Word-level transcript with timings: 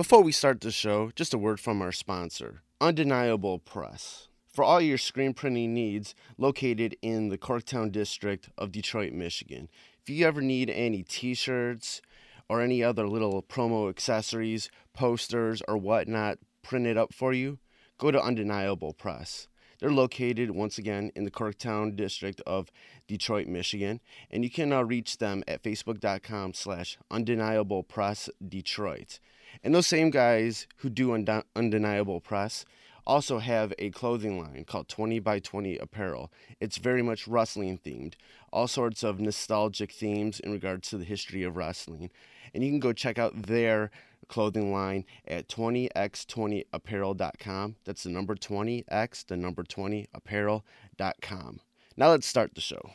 Before 0.00 0.22
we 0.22 0.32
start 0.32 0.62
the 0.62 0.70
show, 0.70 1.10
just 1.14 1.34
a 1.34 1.38
word 1.38 1.60
from 1.60 1.82
our 1.82 1.92
sponsor, 1.92 2.62
Undeniable 2.80 3.58
Press. 3.58 4.28
For 4.50 4.64
all 4.64 4.80
your 4.80 4.96
screen 4.96 5.34
printing 5.34 5.74
needs, 5.74 6.14
located 6.38 6.96
in 7.02 7.28
the 7.28 7.36
Corktown 7.36 7.92
district 7.92 8.48
of 8.56 8.72
Detroit, 8.72 9.12
Michigan. 9.12 9.68
If 10.00 10.08
you 10.08 10.26
ever 10.26 10.40
need 10.40 10.70
any 10.70 11.02
t 11.02 11.34
shirts 11.34 12.00
or 12.48 12.62
any 12.62 12.82
other 12.82 13.06
little 13.06 13.42
promo 13.42 13.90
accessories, 13.90 14.70
posters, 14.94 15.60
or 15.68 15.76
whatnot 15.76 16.38
printed 16.62 16.96
up 16.96 17.12
for 17.12 17.34
you, 17.34 17.58
go 17.98 18.10
to 18.10 18.22
Undeniable 18.22 18.94
Press. 18.94 19.48
They're 19.80 19.90
located 19.90 20.50
once 20.50 20.76
again 20.76 21.10
in 21.16 21.24
the 21.24 21.30
Corktown 21.30 21.96
district 21.96 22.42
of 22.46 22.70
Detroit, 23.08 23.46
Michigan, 23.46 24.00
and 24.30 24.44
you 24.44 24.50
can 24.50 24.72
uh, 24.72 24.82
reach 24.82 25.18
them 25.18 25.42
at 25.48 25.62
facebook.com 25.62 26.54
slash 26.54 26.98
undeniable 27.10 27.82
press 27.82 28.28
Detroit. 28.46 29.18
And 29.64 29.74
those 29.74 29.86
same 29.86 30.10
guys 30.10 30.66
who 30.76 30.90
do 30.90 31.12
Undeniable 31.56 32.20
Press 32.20 32.64
also 33.06 33.38
have 33.38 33.72
a 33.78 33.90
clothing 33.90 34.38
line 34.38 34.64
called 34.64 34.88
20 34.88 35.18
by 35.18 35.38
20 35.38 35.78
Apparel. 35.78 36.30
It's 36.60 36.76
very 36.76 37.02
much 37.02 37.26
wrestling 37.26 37.78
themed, 37.78 38.14
all 38.52 38.68
sorts 38.68 39.02
of 39.02 39.20
nostalgic 39.20 39.92
themes 39.92 40.38
in 40.38 40.52
regards 40.52 40.88
to 40.90 40.98
the 40.98 41.04
history 41.04 41.42
of 41.42 41.56
wrestling. 41.56 42.10
And 42.54 42.62
you 42.62 42.70
can 42.70 42.80
go 42.80 42.92
check 42.92 43.18
out 43.18 43.46
their 43.46 43.90
clothing 44.30 44.72
line 44.72 45.04
at 45.28 45.46
20x20apparel.com. 45.48 47.76
That's 47.84 48.04
the 48.04 48.10
number 48.10 48.34
20x, 48.34 49.26
the 49.26 49.36
number 49.36 49.62
20 49.62 50.06
apparel.com. 50.14 51.60
Now 51.96 52.10
let's 52.10 52.26
start 52.26 52.54
the 52.54 52.62
show. 52.62 52.92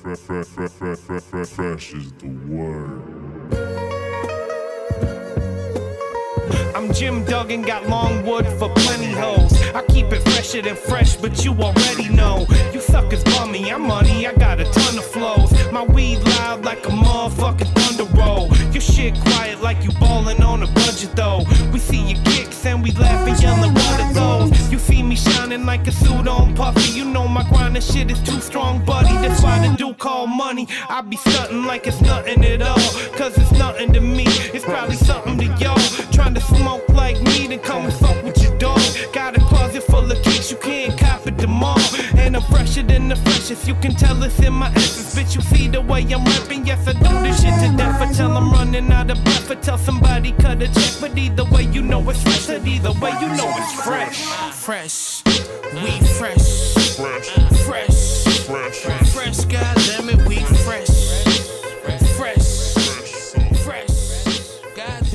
Fresh, 0.00 0.20
fresh, 0.20 0.46
fresh 0.46 0.72
is 1.92 2.12
the 2.12 2.28
word. 2.48 3.02
I'm 6.74 6.90
Jim 6.94 7.24
Duggan, 7.26 7.60
got 7.62 7.86
long 7.88 8.24
wood 8.24 8.46
for 8.46 8.70
plenty 8.70 9.12
hoes. 9.12 9.52
I 9.74 9.84
keep 9.88 10.06
it 10.06 10.22
fresher 10.22 10.62
than 10.62 10.76
fresh, 10.76 11.16
but 11.16 11.44
you 11.44 11.52
already 11.52 12.08
know. 12.08 12.46
You 12.72 12.80
suckers 12.80 13.22
bummy, 13.24 13.70
I'm 13.70 13.82
money, 13.82 14.26
I 14.26 14.32
got 14.32 14.60
a 14.60 14.64
ton 14.64 14.96
of 14.96 15.04
flows. 15.04 15.52
My 15.70 15.82
weed 15.82 16.20
loud 16.20 16.64
like 16.64 16.86
a 16.86 16.90
motherfucking 16.90 17.74
thunder 17.74 18.04
roll. 18.16 18.48
Your 18.72 18.80
shit 18.80 19.20
quiet 19.20 19.60
like 19.60 19.82
you 19.82 19.90
ballin' 19.98 20.42
on 20.42 20.62
a 20.62 20.66
budget 20.68 21.10
though. 21.16 21.42
We 21.72 21.80
see 21.80 22.12
your 22.12 22.22
kicks 22.24 22.64
and 22.64 22.82
we 22.82 22.92
laugh 22.92 23.26
and 23.26 23.40
yellin' 23.42 23.74
what 23.74 24.00
are 24.00 24.12
those? 24.12 24.70
You 24.70 24.78
see 24.78 25.02
me 25.02 25.16
shining 25.16 25.66
like 25.66 25.86
a 25.88 25.92
suit 25.92 26.28
on 26.28 26.54
puffy. 26.54 26.92
You 26.92 27.04
know 27.04 27.26
my 27.26 27.42
grindin' 27.42 27.82
shit 27.82 28.10
is 28.10 28.22
too 28.22 28.40
strong, 28.40 28.84
buddy. 28.84 29.12
That's 29.26 29.42
why 29.42 29.66
the 29.66 29.74
dude 29.76 29.98
call 29.98 30.28
money. 30.28 30.68
I 30.88 31.00
be 31.00 31.16
stuntin' 31.16 31.66
like 31.66 31.86
it's 31.88 32.00
nothing 32.00 32.44
at 32.44 32.62
all. 32.62 32.78
Cause 33.16 33.36
it's 33.36 33.52
nothing 33.52 33.92
to 33.92 34.00
me. 34.00 34.24
It's 34.54 34.64
probably 34.64 34.96
something 34.96 35.36
to 35.38 35.46
y'all. 35.58 35.78
Trying 36.12 36.34
to 36.34 36.40
smoke 36.40 36.88
like 36.90 37.20
me, 37.22 37.48
then 37.48 37.58
come 37.58 37.86
and 37.86 37.94
fuck 37.94 38.22
with 38.22 38.40
your 38.42 38.56
dog. 38.58 38.80
Got 39.12 39.36
a 39.36 39.40
closet 39.40 39.82
full 39.82 40.10
of 40.10 40.22
kicks, 40.22 40.50
you 40.50 40.58
can't 40.58 40.96
it. 41.62 42.14
And 42.14 42.36
I'm 42.36 42.42
fresher 42.42 42.82
than 42.82 43.08
the 43.08 43.16
freshest. 43.16 43.66
You 43.66 43.74
can 43.76 43.94
tell 43.94 44.22
it's 44.22 44.38
in 44.40 44.52
my 44.52 44.68
essence. 44.72 45.14
Bitch, 45.14 45.34
you 45.34 45.42
see 45.42 45.68
the 45.68 45.80
way 45.80 46.02
I'm 46.02 46.24
rapping. 46.24 46.66
Yes, 46.66 46.86
I 46.86 46.92
do 46.92 47.12
this 47.22 47.42
shit 47.42 47.54
to 47.60 47.76
death. 47.76 48.00
Until 48.00 48.36
I'm 48.36 48.50
running 48.52 48.90
out 48.92 49.10
of 49.10 49.22
breath. 49.24 49.50
Or 49.50 49.56
tell 49.56 49.78
somebody 49.78 50.32
cut 50.32 50.62
a 50.62 50.66
check. 50.66 50.94
But 51.00 51.16
either 51.16 51.44
way, 51.44 51.64
you 51.64 51.82
know 51.82 52.08
it's 52.10 52.22
fresh. 52.22 52.46
But 52.46 52.66
either 52.66 52.92
way, 52.92 53.12
you 53.20 53.28
know 53.28 53.52
it's 53.56 53.82
fresh. 53.82 54.22
Fresh. 54.54 55.22
We 55.74 55.92
fresh. 56.18 56.74
Fresh. 56.96 57.28
Fresh. 57.66 58.24
Fresh. 58.44 59.12
Fresh. 59.12 59.44
God 59.44 59.76
damn 59.86 60.08
it, 60.08 60.26
we 60.26 60.36
fresh. 60.64 61.10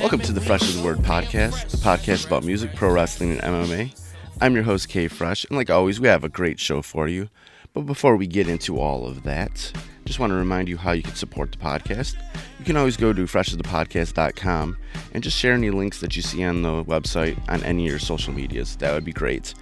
Welcome 0.05 0.19
to 0.19 0.33
the 0.33 0.41
Fresh 0.41 0.61
of 0.69 0.75
the 0.75 0.83
Word 0.83 0.99
podcast, 0.99 1.69
the 1.69 1.77
podcast 1.77 2.27
about 2.27 2.43
music, 2.43 2.75
pro 2.75 2.91
wrestling, 2.91 3.31
and 3.31 3.41
MMA. 3.41 4.14
I'm 4.41 4.53
your 4.53 4.65
host, 4.65 4.89
K 4.89 5.07
Fresh, 5.07 5.45
and 5.45 5.55
like 5.55 5.69
always, 5.69 6.01
we 6.01 6.09
have 6.09 6.25
a 6.25 6.29
great 6.29 6.59
show 6.59 6.81
for 6.81 7.07
you. 7.07 7.29
But 7.73 7.81
before 7.81 8.17
we 8.17 8.27
get 8.27 8.49
into 8.49 8.77
all 8.79 9.05
of 9.05 9.23
that, 9.23 9.71
just 10.03 10.19
want 10.19 10.31
to 10.31 10.35
remind 10.35 10.67
you 10.67 10.75
how 10.75 10.91
you 10.91 11.03
can 11.03 11.15
support 11.15 11.53
the 11.53 11.57
podcast. 11.57 12.15
You 12.59 12.65
can 12.65 12.75
always 12.75 12.97
go 12.97 13.13
to 13.13 13.23
freshofthepodcast.com 13.23 14.77
and 15.13 15.23
just 15.23 15.37
share 15.37 15.53
any 15.53 15.69
links 15.69 16.01
that 16.01 16.17
you 16.17 16.21
see 16.21 16.43
on 16.43 16.63
the 16.63 16.83
website 16.83 17.37
on 17.47 17.63
any 17.63 17.85
of 17.85 17.91
your 17.91 17.99
social 17.99 18.33
medias. 18.33 18.75
That 18.75 18.93
would 18.93 19.05
be 19.05 19.13
great. 19.13 19.53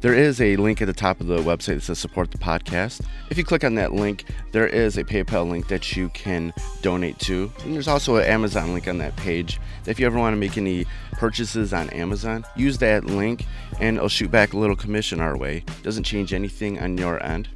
There 0.00 0.14
is 0.14 0.40
a 0.40 0.54
link 0.56 0.80
at 0.80 0.84
the 0.84 0.92
top 0.92 1.20
of 1.20 1.26
the 1.26 1.38
website 1.38 1.74
that 1.74 1.82
says 1.82 1.98
support 1.98 2.30
the 2.30 2.38
podcast. 2.38 3.04
If 3.30 3.38
you 3.38 3.42
click 3.42 3.64
on 3.64 3.74
that 3.74 3.92
link, 3.92 4.26
there 4.52 4.66
is 4.68 4.96
a 4.96 5.02
PayPal 5.02 5.50
link 5.50 5.66
that 5.68 5.96
you 5.96 6.08
can 6.10 6.52
donate 6.82 7.18
to. 7.20 7.50
And 7.64 7.74
there's 7.74 7.88
also 7.88 8.14
an 8.14 8.24
Amazon 8.24 8.72
link 8.72 8.86
on 8.86 8.98
that 8.98 9.16
page. 9.16 9.60
If 9.86 9.98
you 9.98 10.06
ever 10.06 10.16
want 10.16 10.34
to 10.34 10.38
make 10.38 10.56
any 10.56 10.86
purchases 11.12 11.72
on 11.72 11.90
Amazon, 11.90 12.44
use 12.54 12.78
that 12.78 13.06
link 13.06 13.44
and 13.80 13.96
it'll 13.96 14.08
shoot 14.08 14.30
back 14.30 14.52
a 14.52 14.56
little 14.56 14.76
commission 14.76 15.20
our 15.20 15.36
way. 15.36 15.64
Doesn't 15.82 16.04
change 16.04 16.32
anything 16.32 16.78
on 16.78 16.96
your 16.96 17.20
end. 17.20 17.48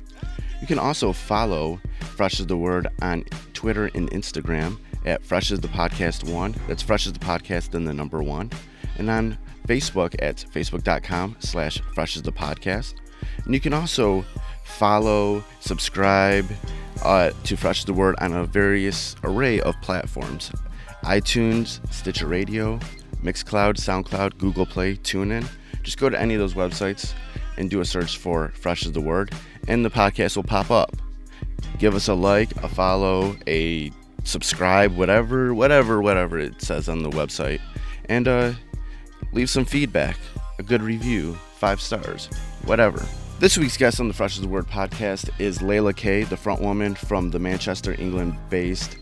You 0.61 0.67
can 0.67 0.81
also 0.81 1.13
follow 1.13 1.81
Fresh 2.01 2.41
as 2.41 2.49
the 2.49 2.57
Word 2.57 2.89
on 3.03 3.25
Twitter 3.53 3.89
and 3.95 4.11
Instagram 4.11 4.79
at 5.07 5.25
Fresh 5.25 5.53
as 5.53 5.61
the 5.61 5.69
Podcast 5.69 6.29
One. 6.29 6.57
That's 6.67 6.83
Fresh 6.83 7.07
as 7.07 7.13
the 7.13 7.21
Podcast 7.21 7.75
and 7.75 7.87
the 7.87 7.95
number 7.95 8.21
one. 8.21 8.51
And 8.99 9.09
on 9.09 9.39
Facebook 9.67 10.15
at 10.21 10.37
facebook.com 10.37 11.37
slash 11.41 11.81
fresh 11.95 12.17
as 12.17 12.23
the 12.23 12.33
podcast. 12.33 12.95
And 13.45 13.55
you 13.55 13.61
can 13.61 13.73
also 13.73 14.25
follow, 14.65 15.45
subscribe 15.61 16.47
uh, 17.03 17.31
to 17.45 17.57
Fresh 17.57 17.85
the 17.85 17.93
Word 17.93 18.17
on 18.21 18.33
a 18.33 18.45
various 18.45 19.17
array 19.25 19.61
of 19.61 19.81
platforms 19.81 20.51
iTunes, 21.05 21.81
Stitcher 21.93 22.29
Radio, 22.29 22.79
Mixcloud, 23.25 23.75
SoundCloud, 23.75 24.39
Google 24.39 24.67
Play, 24.67 24.95
TuneIn. 24.95 25.45
Just 25.83 25.99
go 25.99 26.09
to 26.09 26.21
any 26.21 26.35
of 26.35 26.41
those 26.41 26.55
websites 26.55 27.13
and 27.57 27.69
do 27.69 27.81
a 27.81 27.85
search 27.85 28.19
for 28.19 28.49
Fresh 28.51 28.87
as 28.87 28.93
the 28.93 29.01
Word, 29.01 29.33
and 29.67 29.85
the 29.85 29.91
podcast 29.91 30.37
will 30.37 30.45
pop 30.45 30.71
up. 30.71 30.97
Give 31.79 31.97
us 31.97 32.07
a 32.07 32.15
like, 32.15 32.55
a 32.63 32.69
follow, 32.69 33.37
a 33.49 33.91
subscribe, 34.23 34.97
whatever, 34.97 35.53
whatever, 35.55 36.01
whatever 36.01 36.39
it 36.39 36.63
says 36.63 36.89
on 36.89 37.03
the 37.03 37.11
website. 37.11 37.61
And 38.09 38.29
uh, 38.29 38.53
leave 39.33 39.51
some 39.51 39.65
feedback, 39.65 40.19
a 40.59 40.63
good 40.63 40.83
review, 40.83 41.35
five 41.57 41.81
stars, 41.81 42.27
whatever. 42.65 43.05
This 43.39 43.59
week's 43.59 43.77
guest 43.77 43.99
on 43.99 44.09
the 44.09 44.15
Fresh 44.15 44.37
as 44.37 44.43
the 44.43 44.49
Word 44.49 44.69
podcast 44.69 45.29
is 45.41 45.61
Laila 45.61 45.93
K, 45.93 46.23
the 46.23 46.37
front 46.37 46.61
woman 46.61 46.95
from 46.95 47.31
the 47.31 47.39
Manchester, 47.39 47.95
England 47.99 48.37
based 48.51 48.99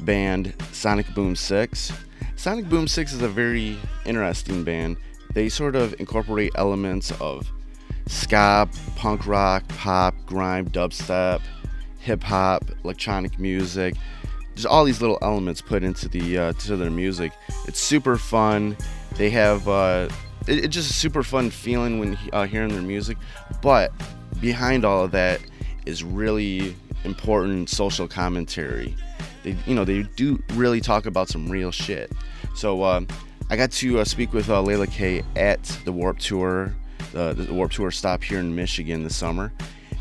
band 0.00 0.54
Sonic 0.72 1.12
Boom 1.14 1.34
6. 1.34 1.92
Sonic 2.36 2.68
Boom 2.68 2.86
6 2.86 3.12
is 3.12 3.22
a 3.22 3.28
very 3.28 3.76
interesting 4.06 4.64
band. 4.64 4.96
They 5.34 5.48
sort 5.48 5.76
of 5.76 5.94
incorporate 5.98 6.52
elements 6.54 7.12
of 7.20 7.50
ska, 8.06 8.68
punk 8.96 9.26
rock, 9.26 9.66
pop, 9.68 10.14
grime, 10.26 10.68
dubstep, 10.68 11.40
hip 11.98 12.22
hop, 12.22 12.64
electronic 12.84 13.38
music. 13.38 13.94
There's 14.54 14.66
all 14.66 14.84
these 14.84 15.00
little 15.00 15.18
elements 15.22 15.60
put 15.60 15.82
into 15.82 16.08
the 16.08 16.38
uh, 16.38 16.52
to 16.52 16.76
their 16.76 16.90
music. 16.90 17.32
It's 17.66 17.80
super 17.80 18.16
fun. 18.16 18.76
They 19.16 19.30
have 19.30 19.68
uh, 19.68 20.08
it, 20.46 20.64
it's 20.64 20.74
just 20.74 20.90
a 20.90 20.94
super 20.94 21.22
fun 21.22 21.50
feeling 21.50 21.98
when 21.98 22.18
uh, 22.32 22.44
hearing 22.44 22.70
their 22.70 22.82
music, 22.82 23.18
but 23.62 23.92
behind 24.40 24.84
all 24.84 25.04
of 25.04 25.10
that 25.12 25.40
is 25.86 26.02
really 26.02 26.74
important 27.04 27.68
social 27.68 28.06
commentary. 28.06 28.94
They, 29.42 29.56
you 29.66 29.74
know, 29.74 29.84
they 29.84 30.02
do 30.02 30.42
really 30.52 30.80
talk 30.80 31.06
about 31.06 31.28
some 31.28 31.48
real 31.48 31.70
shit. 31.70 32.12
So 32.54 32.82
uh, 32.82 33.00
I 33.48 33.56
got 33.56 33.70
to 33.72 34.00
uh, 34.00 34.04
speak 34.04 34.32
with 34.32 34.50
uh, 34.50 34.60
Laila 34.60 34.86
K 34.86 35.22
at 35.36 35.62
the 35.84 35.92
Warped 35.92 36.20
Tour, 36.22 36.74
uh, 37.14 37.32
the 37.32 37.52
Warped 37.52 37.74
Tour 37.74 37.90
stop 37.90 38.22
here 38.22 38.38
in 38.38 38.54
Michigan 38.54 39.02
this 39.02 39.16
summer, 39.16 39.52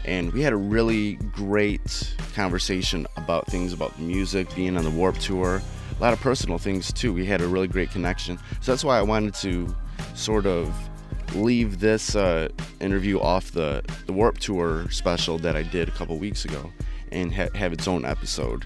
and 0.10 0.34
we 0.34 0.42
had 0.42 0.54
a 0.54 0.58
really 0.58 1.14
great 1.14 2.16
conversation 2.34 3.06
about 3.16 3.46
things 3.46 3.74
about 3.74 3.96
the 3.96 4.02
music, 4.02 4.54
being 4.56 4.76
on 4.76 4.84
the 4.84 4.90
Warped 4.90 5.22
Tour, 5.22 5.62
a 5.96 6.02
lot 6.02 6.14
of 6.14 6.20
personal 6.20 6.58
things 6.58 6.92
too. 6.92 7.14
We 7.14 7.28
had 7.28 7.42
a 7.42 7.48
really 7.48 7.68
great 7.68 7.92
connection. 7.92 8.40
So 8.60 8.72
that's 8.72 8.84
why 8.84 8.98
I 8.98 9.04
wanted 9.04 9.36
to 9.36 9.74
sort 10.16 10.48
of 10.48 10.74
leave 11.36 11.80
this 11.80 12.16
uh, 12.16 12.50
interview 12.80 13.20
off 13.20 13.52
the, 13.52 13.84
the 14.08 14.14
Warped 14.14 14.42
Tour 14.42 14.90
special 14.90 15.38
that 15.40 15.56
I 15.56 15.62
did 15.62 15.88
a 15.88 15.92
couple 15.92 16.18
weeks 16.18 16.44
ago 16.44 16.72
and 17.12 17.32
ha- 17.32 17.50
have 17.54 17.72
its 17.72 17.88
own 17.88 18.04
episode 18.04 18.66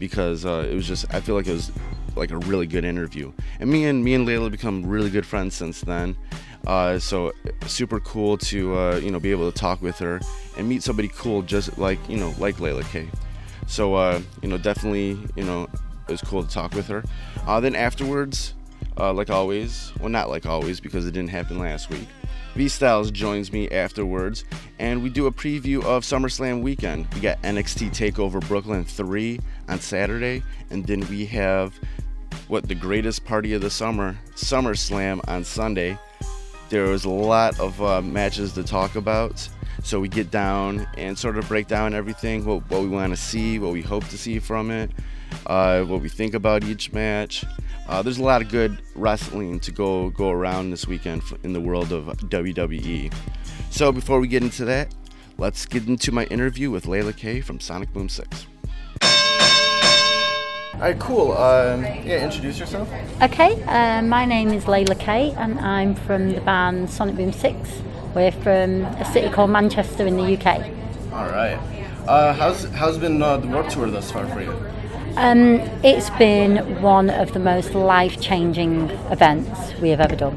because 0.00 0.44
uh, 0.44 0.66
it 0.68 0.74
was 0.74 0.88
just 0.88 1.14
I 1.14 1.20
feel 1.20 1.36
like 1.36 1.46
it 1.46 1.52
was 1.52 1.70
like 2.16 2.32
a 2.32 2.38
really 2.38 2.66
good 2.66 2.84
interview. 2.84 3.32
And 3.60 3.70
me 3.70 3.84
and 3.84 4.02
me 4.02 4.14
and 4.14 4.26
Laila 4.26 4.50
become 4.50 4.84
really 4.84 5.10
good 5.10 5.26
friends 5.26 5.54
since 5.54 5.80
then. 5.80 6.16
Uh, 6.66 6.98
so 6.98 7.32
super 7.66 7.98
cool 8.00 8.38
to 8.38 8.76
uh, 8.76 8.96
you 8.96 9.10
know 9.10 9.18
be 9.18 9.30
able 9.30 9.50
to 9.50 9.58
talk 9.58 9.82
with 9.82 9.98
her 9.98 10.20
and 10.56 10.68
meet 10.68 10.82
somebody 10.82 11.08
cool 11.08 11.42
just 11.42 11.76
like 11.78 11.98
you 12.08 12.16
know 12.16 12.34
like 12.38 12.60
Laila 12.60 12.84
K. 12.84 13.08
So 13.66 13.94
uh, 13.94 14.20
you 14.42 14.48
know 14.48 14.58
definitely 14.58 15.18
you 15.36 15.44
know 15.44 15.64
it 16.08 16.12
was 16.12 16.20
cool 16.22 16.42
to 16.42 16.48
talk 16.48 16.74
with 16.74 16.86
her. 16.88 17.02
Uh, 17.46 17.60
then 17.60 17.74
afterwards, 17.74 18.54
uh, 18.98 19.12
like 19.12 19.30
always, 19.30 19.92
well, 20.00 20.08
not 20.08 20.28
like 20.28 20.46
always 20.46 20.80
because 20.80 21.06
it 21.06 21.12
didn't 21.12 21.30
happen 21.30 21.58
last 21.58 21.90
week. 21.90 22.06
V 22.54 22.68
Styles 22.68 23.10
joins 23.10 23.50
me 23.50 23.70
afterwards, 23.70 24.44
and 24.78 25.02
we 25.02 25.08
do 25.08 25.26
a 25.26 25.32
preview 25.32 25.82
of 25.84 26.04
SummerSlam 26.04 26.60
weekend. 26.60 27.12
We 27.14 27.20
got 27.20 27.40
NXT 27.42 27.90
Takeover 27.90 28.46
Brooklyn 28.46 28.84
3 28.84 29.40
on 29.68 29.80
Saturday, 29.80 30.42
and 30.68 30.86
then 30.86 31.00
we 31.08 31.24
have 31.26 31.78
what 32.48 32.68
the 32.68 32.74
greatest 32.74 33.24
party 33.24 33.54
of 33.54 33.62
the 33.62 33.70
summer, 33.70 34.18
SummerSlam, 34.34 35.26
on 35.28 35.44
Sunday. 35.44 35.98
There 36.72 36.84
was 36.84 37.04
a 37.04 37.10
lot 37.10 37.60
of 37.60 37.82
uh, 37.82 38.00
matches 38.00 38.54
to 38.54 38.62
talk 38.64 38.96
about. 38.96 39.46
So 39.82 40.00
we 40.00 40.08
get 40.08 40.30
down 40.30 40.88
and 40.96 41.18
sort 41.18 41.36
of 41.36 41.46
break 41.46 41.66
down 41.66 41.92
everything, 41.92 42.46
what, 42.46 42.62
what 42.70 42.80
we 42.80 42.88
want 42.88 43.12
to 43.12 43.16
see, 43.18 43.58
what 43.58 43.72
we 43.74 43.82
hope 43.82 44.08
to 44.08 44.16
see 44.16 44.38
from 44.38 44.70
it, 44.70 44.90
uh, 45.44 45.82
what 45.82 46.00
we 46.00 46.08
think 46.08 46.32
about 46.32 46.64
each 46.64 46.90
match. 46.90 47.44
Uh, 47.86 48.00
there's 48.00 48.16
a 48.16 48.22
lot 48.22 48.40
of 48.40 48.48
good 48.48 48.80
wrestling 48.94 49.60
to 49.60 49.70
go 49.70 50.08
go 50.08 50.30
around 50.30 50.70
this 50.70 50.86
weekend 50.88 51.20
in 51.42 51.52
the 51.52 51.60
world 51.60 51.92
of 51.92 52.06
WWE. 52.06 53.12
So 53.68 53.92
before 53.92 54.18
we 54.18 54.26
get 54.26 54.42
into 54.42 54.64
that, 54.64 54.94
let's 55.36 55.66
get 55.66 55.86
into 55.86 56.10
my 56.10 56.24
interview 56.24 56.70
with 56.70 56.86
Laila 56.86 57.12
K 57.12 57.42
from 57.42 57.60
Sonic 57.60 57.92
Boom 57.92 58.08
6. 58.08 58.46
All 60.74 60.80
right, 60.80 60.98
cool. 60.98 61.32
Um, 61.32 61.84
yeah, 61.84 62.24
introduce 62.24 62.58
yourself. 62.58 62.90
Okay, 63.20 63.62
uh, 63.64 64.02
my 64.02 64.24
name 64.24 64.52
is 64.52 64.66
Laila 64.66 64.94
K, 64.94 65.32
and 65.36 65.60
I'm 65.60 65.94
from 65.94 66.32
the 66.32 66.40
band 66.40 66.90
Sonic 66.90 67.16
Boom 67.16 67.30
6. 67.30 67.70
We're 68.14 68.32
from 68.32 68.82
a 68.82 69.04
city 69.12 69.28
called 69.28 69.50
Manchester 69.50 70.06
in 70.06 70.16
the 70.16 70.36
UK. 70.36 70.70
All 71.12 71.28
right. 71.28 71.58
Uh, 72.06 72.32
how's 72.32 72.64
how's 72.72 72.98
been 72.98 73.22
uh, 73.22 73.36
the 73.36 73.48
Warped 73.48 73.70
Tour 73.70 73.90
thus 73.90 74.10
far 74.10 74.26
for 74.28 74.40
you? 74.40 74.50
Um, 75.16 75.60
it's 75.84 76.10
been 76.10 76.80
one 76.80 77.10
of 77.10 77.32
the 77.32 77.38
most 77.38 77.74
life-changing 77.74 78.90
events 79.10 79.74
we 79.80 79.90
have 79.90 80.00
ever 80.00 80.16
done. 80.16 80.34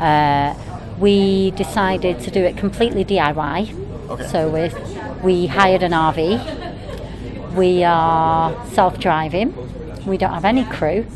Uh, 0.00 0.54
we 1.00 1.50
decided 1.50 2.20
to 2.20 2.30
do 2.30 2.42
it 2.44 2.56
completely 2.56 3.04
DIY. 3.04 4.08
Okay. 4.08 4.26
So 4.28 4.48
we 4.48 4.70
we 5.22 5.46
hired 5.48 5.82
an 5.82 5.90
RV. 5.92 7.54
We 7.54 7.84
are 7.84 8.66
self-driving. 8.68 9.63
We 10.06 10.16
don't 10.18 10.32
have 10.32 10.44
any 10.44 10.64
crew, 10.64 11.06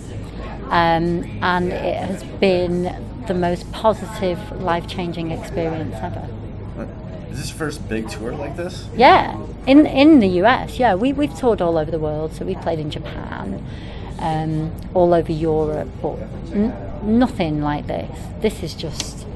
um, 0.67 1.25
and 1.43 1.73
it 1.73 1.97
has 1.97 2.25
been 2.41 2.95
the 3.27 3.35
most 3.35 3.71
positive, 3.73 4.39
life 4.63 4.87
changing 4.87 5.31
experience 5.31 5.95
ever. 5.97 6.29
Is 7.31 7.39
this 7.39 7.49
your 7.51 7.59
first 7.59 7.89
big 7.89 8.09
tour 8.09 8.33
like 8.33 8.57
this? 8.57 8.89
Yeah, 8.97 9.39
in 9.67 9.87
in 9.87 10.21
the 10.21 10.29
US. 10.43 10.79
Yeah, 10.79 10.95
we 10.95 11.13
we've 11.13 11.35
toured 11.37 11.61
all 11.61 11.77
over 11.79 11.91
the 11.91 11.99
world. 11.99 12.33
So 12.33 12.45
we 12.45 12.55
played 12.55 12.79
in 12.79 12.91
Japan, 12.91 13.63
um, 14.19 14.73
all 14.95 15.13
over 15.13 15.31
Europe, 15.31 15.89
but 16.01 16.19
n- 16.53 16.75
nothing 17.03 17.63
like 17.63 17.87
this. 17.87 18.19
This 18.41 18.63
is 18.63 18.75
just 18.75 19.27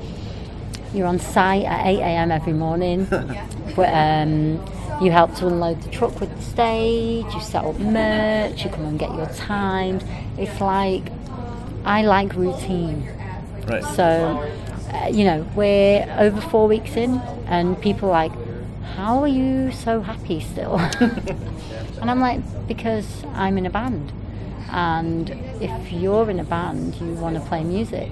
you're 0.94 1.06
on 1.06 1.18
site 1.18 1.64
at 1.64 1.86
8 1.86 2.00
a.m. 2.00 2.30
every 2.30 2.52
morning. 2.52 3.06
but, 3.76 3.88
um, 3.94 4.62
you 5.00 5.10
help 5.10 5.34
to 5.36 5.46
unload 5.46 5.82
the 5.82 5.90
truck 5.90 6.20
with 6.20 6.34
the 6.36 6.42
stage. 6.42 7.26
You 7.32 7.40
set 7.40 7.64
up 7.64 7.78
merch. 7.78 8.64
You 8.64 8.70
come 8.70 8.84
and 8.84 8.98
get 8.98 9.14
your 9.14 9.26
times. 9.26 10.04
It's 10.38 10.60
like 10.60 11.04
I 11.84 12.02
like 12.02 12.34
routine. 12.34 13.08
Right. 13.66 13.82
So, 13.96 14.48
uh, 14.92 15.08
you 15.08 15.24
know, 15.24 15.48
we're 15.54 16.06
over 16.18 16.40
four 16.40 16.68
weeks 16.68 16.96
in, 16.96 17.18
and 17.46 17.80
people 17.80 18.08
are 18.08 18.28
like, 18.28 18.32
How 18.96 19.20
are 19.20 19.28
you 19.28 19.72
so 19.72 20.00
happy 20.00 20.40
still? 20.40 20.78
and 21.00 22.10
I'm 22.10 22.20
like, 22.20 22.40
Because 22.68 23.24
I'm 23.34 23.58
in 23.58 23.66
a 23.66 23.70
band. 23.70 24.12
And 24.70 25.30
if 25.60 25.92
you're 25.92 26.30
in 26.30 26.40
a 26.40 26.44
band, 26.44 26.94
you 26.96 27.12
want 27.14 27.36
to 27.36 27.42
play 27.42 27.62
music, 27.62 28.10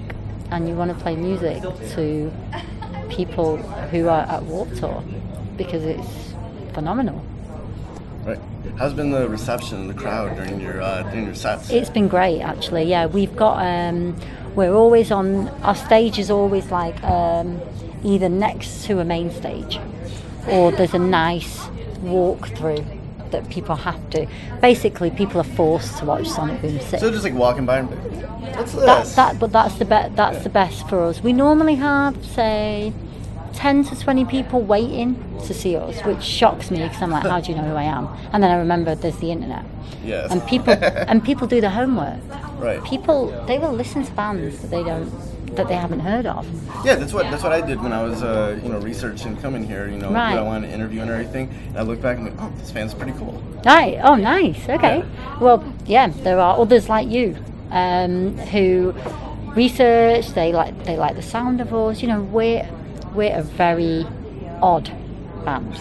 and 0.51 0.67
you 0.67 0.75
want 0.75 0.95
to 0.95 1.01
play 1.01 1.15
music 1.15 1.61
to 1.61 2.31
people 3.09 3.57
who 3.57 4.07
are 4.07 4.21
at 4.21 4.43
Warped 4.43 4.77
Tour 4.77 5.03
because 5.57 5.83
it's 5.83 6.30
phenomenal. 6.73 7.23
Right. 8.25 8.39
How's 8.77 8.93
been 8.93 9.11
the 9.11 9.27
reception 9.27 9.79
in 9.79 9.87
the 9.87 9.93
crowd 9.93 10.35
during 10.35 10.59
your 10.61 10.81
uh, 10.81 11.03
during 11.03 11.25
your 11.25 11.35
sets? 11.35 11.69
It's 11.69 11.89
been 11.89 12.07
great, 12.07 12.41
actually. 12.41 12.83
Yeah, 12.83 13.07
we've 13.07 13.35
got 13.35 13.65
um, 13.65 14.15
we're 14.55 14.73
always 14.73 15.11
on 15.11 15.47
our 15.63 15.75
stage 15.75 16.19
is 16.19 16.29
always 16.29 16.71
like 16.71 17.01
um, 17.03 17.59
either 18.03 18.29
next 18.29 18.85
to 18.85 18.99
a 18.99 19.05
main 19.05 19.31
stage 19.31 19.79
or 20.47 20.71
there's 20.71 20.93
a 20.93 20.99
nice 20.99 21.67
walk 22.01 22.47
through 22.49 22.83
that 23.29 23.47
people 23.49 23.75
have 23.75 24.09
to 24.09 24.27
basically 24.59 25.09
people 25.09 25.39
are 25.39 25.45
forced 25.45 25.99
to 25.99 26.05
watch 26.05 26.27
Sonic 26.27 26.61
Boom 26.61 26.79
6 26.79 27.01
so 27.01 27.11
just 27.11 27.23
like 27.23 27.33
walking 27.33 27.65
by 27.65 27.79
and 27.79 27.89
what's 28.55 28.73
this? 28.73 28.83
That, 28.83 29.15
that, 29.15 29.39
but 29.39 29.51
that's 29.51 29.75
the 29.75 29.85
be- 29.85 30.15
that's 30.15 30.37
yeah. 30.37 30.43
the 30.43 30.49
best 30.49 30.89
for 30.89 31.03
us 31.03 31.21
we 31.21 31.31
normally 31.31 31.75
have 31.75 32.25
say 32.25 32.91
10 33.53 33.85
to 33.85 33.99
20 33.99 34.25
people 34.25 34.61
waiting 34.61 35.15
to 35.45 35.53
see 35.53 35.75
us, 35.75 35.99
which 36.01 36.23
shocks 36.23 36.71
me 36.71 36.83
because 36.83 37.01
I'm 37.01 37.11
like, 37.11 37.23
how 37.23 37.39
do 37.39 37.51
you 37.51 37.57
know 37.57 37.63
who 37.63 37.75
I 37.75 37.83
am? 37.83 38.07
And 38.33 38.43
then 38.43 38.51
I 38.51 38.55
remember 38.55 38.95
there's 38.95 39.17
the 39.17 39.31
internet. 39.31 39.65
Yes. 40.03 40.31
And 40.31 40.45
people 40.47 40.73
and 40.81 41.23
people 41.23 41.47
do 41.47 41.61
the 41.61 41.69
homework. 41.69 42.19
Right. 42.57 42.83
People 42.83 43.27
they 43.45 43.59
will 43.59 43.73
listen 43.73 44.05
to 44.05 44.11
bands 44.13 44.61
that 44.61 44.71
they 44.71 44.83
don't 44.83 45.11
that 45.55 45.67
they 45.67 45.75
haven't 45.75 45.99
heard 45.99 46.25
of. 46.25 46.47
Yeah, 46.85 46.95
that's 46.95 47.13
what 47.13 47.29
that's 47.29 47.43
what 47.43 47.51
I 47.51 47.61
did 47.61 47.81
when 47.81 47.91
I 47.91 48.03
was 48.03 48.23
uh, 48.23 48.59
you 48.63 48.69
know 48.69 48.79
researching 48.79 49.35
coming 49.37 49.63
here. 49.63 49.87
You 49.87 49.97
know, 49.97 50.11
right. 50.11 50.37
I 50.37 50.41
wanted 50.41 50.67
to 50.67 50.73
interview 50.73 51.01
and 51.01 51.11
everything. 51.11 51.49
And 51.69 51.77
I 51.77 51.81
look 51.81 52.01
back 52.01 52.17
and 52.17 52.35
go, 52.35 52.43
oh, 52.43 52.53
this 52.57 52.71
fan's 52.71 52.93
pretty 52.93 53.13
cool. 53.13 53.41
Right. 53.65 53.99
Oh, 54.01 54.15
nice. 54.15 54.63
Okay. 54.69 54.99
Yeah. 54.99 55.39
Well, 55.39 55.73
yeah, 55.85 56.07
there 56.07 56.39
are 56.39 56.57
others 56.57 56.89
like 56.89 57.09
you 57.09 57.37
um, 57.69 58.37
who 58.37 58.93
research. 59.55 60.29
They 60.29 60.53
like 60.53 60.83
they 60.85 60.97
like 60.97 61.15
the 61.15 61.21
sound 61.21 61.61
of 61.61 61.73
us. 61.73 62.01
You 62.01 62.07
know, 62.07 62.21
we're 62.21 62.67
we're 63.13 63.35
a 63.35 63.43
very 63.43 64.05
odd 64.61 64.91
band. 65.45 65.79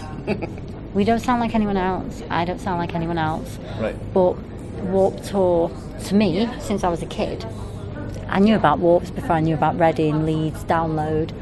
we 0.94 1.04
don't 1.04 1.20
sound 1.20 1.40
like 1.40 1.54
anyone 1.54 1.76
else. 1.76 2.22
I 2.30 2.44
don't 2.44 2.60
sound 2.60 2.78
like 2.78 2.94
anyone 2.94 3.18
else. 3.18 3.58
Right. 3.78 3.96
But 4.12 4.36
Warped 4.84 5.24
Tour, 5.24 5.70
to 6.06 6.14
me, 6.14 6.48
since 6.60 6.84
I 6.84 6.88
was 6.88 7.02
a 7.02 7.06
kid, 7.06 7.44
I 8.28 8.38
knew 8.38 8.56
about 8.56 8.78
Warps 8.78 9.10
before 9.10 9.32
I 9.32 9.40
knew 9.40 9.54
about 9.54 9.78
Reading, 9.78 10.24
Leeds, 10.24 10.64
Download. 10.64 11.32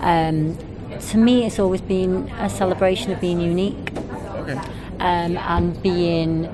Um, 0.00 0.58
to 0.98 1.18
me, 1.18 1.44
it's 1.44 1.58
always 1.58 1.80
been 1.80 2.28
a 2.38 2.50
celebration 2.50 3.12
of 3.12 3.20
being 3.20 3.40
unique 3.40 3.92
okay. 4.36 4.58
um, 5.00 5.36
and 5.36 5.80
being 5.82 6.48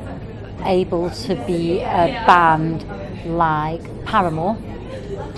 able 0.64 1.10
to 1.10 1.34
be 1.46 1.80
a 1.80 2.22
band 2.26 2.84
like 3.26 4.04
Paramore 4.04 4.56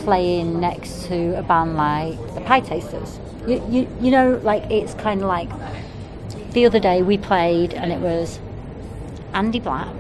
playing 0.05 0.61
next 0.61 1.07
to 1.07 1.39
a 1.39 1.43
band 1.43 1.77
like 1.77 2.17
the 2.35 2.41
Pietasters. 2.41 3.19
You, 3.49 3.65
you, 3.69 3.89
you 4.01 4.11
know, 4.11 4.41
like 4.43 4.71
it's 4.71 4.95
kind 4.95 5.21
of 5.21 5.29
like 5.29 5.49
the 6.53 6.67
other 6.67 6.79
day 6.79 7.03
we 7.03 7.19
played 7.19 7.75
and 7.75 7.93
it 7.93 8.01
was 8.01 8.39
Andy 9.33 9.61
Black, 9.61 9.95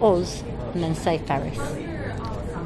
us, 0.00 0.42
and 0.72 0.82
then 0.82 0.94
Save 0.94 1.26
Ferris. 1.26 1.58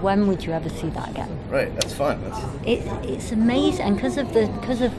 When 0.00 0.28
would 0.28 0.44
you 0.44 0.52
ever 0.52 0.68
see 0.68 0.90
that 0.90 1.10
again? 1.10 1.38
Right, 1.48 1.74
that's 1.74 1.92
fun. 1.92 2.22
That's... 2.22 2.66
It, 2.66 2.80
it's 3.04 3.32
amazing 3.32 3.94
because 3.94 4.16
of 4.16 4.32
the 4.32 4.46
because 4.60 4.80
of 4.80 4.92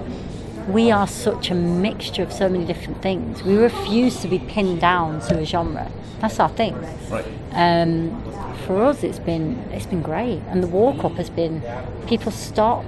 we 0.73 0.91
are 0.91 1.07
such 1.07 1.49
a 1.51 1.55
mixture 1.55 2.23
of 2.23 2.31
so 2.31 2.49
many 2.49 2.65
different 2.65 3.01
things. 3.01 3.43
We 3.43 3.57
refuse 3.57 4.21
to 4.21 4.27
be 4.27 4.39
pinned 4.39 4.81
down 4.81 5.21
to 5.27 5.39
a 5.39 5.45
genre. 5.45 5.91
That's 6.19 6.39
our 6.39 6.49
thing. 6.49 6.75
Right. 7.09 7.25
Um, 7.51 8.23
for 8.65 8.83
us, 8.83 9.03
it's 9.03 9.19
been 9.19 9.57
it's 9.71 9.85
been 9.85 10.01
great, 10.01 10.41
and 10.49 10.61
the 10.61 10.67
walk 10.67 11.03
up 11.03 11.13
has 11.13 11.29
been 11.29 11.61
people 12.07 12.31
stop 12.31 12.85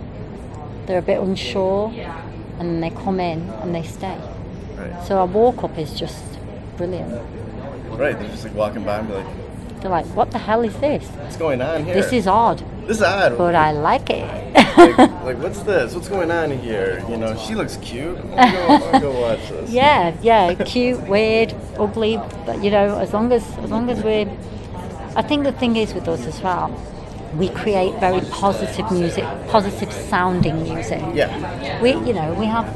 they're 0.86 1.00
a 1.00 1.02
bit 1.02 1.20
unsure, 1.22 1.94
and 2.60 2.84
they 2.84 2.90
come 2.90 3.20
in 3.20 3.50
and 3.62 3.74
they 3.74 3.84
stay. 3.84 4.20
Right. 4.76 5.04
So 5.06 5.20
our 5.20 5.26
walk 5.26 5.64
up 5.64 5.78
is 5.78 5.98
just 5.98 6.24
brilliant. 6.78 7.14
Right, 7.92 8.18
they're 8.18 8.30
just 8.30 8.44
like 8.44 8.54
walking 8.56 8.84
by 8.84 9.00
and 9.00 9.08
be 9.08 9.14
like, 9.14 9.28
they're 9.82 9.92
like, 9.92 10.06
"What 10.08 10.32
the 10.32 10.38
hell 10.38 10.62
is 10.62 10.76
this? 10.78 11.06
What's 11.08 11.38
going 11.38 11.62
on 11.62 11.86
here? 11.86 11.96
This 11.96 12.14
is 12.14 12.28
odd. 12.28 12.64
This 12.88 12.98
is 12.98 13.04
odd, 13.04 13.38
but 13.38 13.56
I 13.56 13.72
like 13.72 14.10
it." 14.10 14.26
like, 14.78 14.98
like, 14.98 15.38
what's 15.38 15.62
this? 15.64 15.94
What's 15.94 16.10
going 16.10 16.32
on 16.32 16.52
here? 16.52 17.04
You 17.10 17.18
know, 17.18 17.36
she 17.38 17.56
looks 17.56 17.78
cute. 17.78 18.18
I'll 18.36 18.52
go, 18.52 18.88
I'll 18.88 19.02
go 19.02 19.22
watch 19.22 19.50
this. 19.50 19.72
Yeah, 19.82 20.16
yeah, 20.22 20.54
cute, 20.54 21.02
weird, 21.08 21.54
ugly, 21.78 22.18
but 22.46 22.64
you 22.64 22.72
know, 22.72 22.98
as 23.00 23.14
long 23.14 23.32
as 23.32 23.44
as 23.60 23.72
long 23.72 23.90
as 23.90 24.04
we're, 24.04 24.30
I 25.16 25.22
think 25.22 25.44
the 25.44 25.52
thing 25.52 25.76
is 25.76 25.94
with 25.94 26.08
us 26.08 26.26
as 26.26 26.42
well 26.42 26.70
we 27.38 27.50
create 27.50 27.98
very 28.00 28.22
positive 28.30 28.92
music, 28.92 29.24
positive 29.48 29.92
sounding 29.92 30.64
music. 30.64 31.02
Yeah. 31.14 31.82
We, 31.82 31.92
you 31.92 32.14
know, 32.14 32.34
we 32.34 32.46
have 32.46 32.68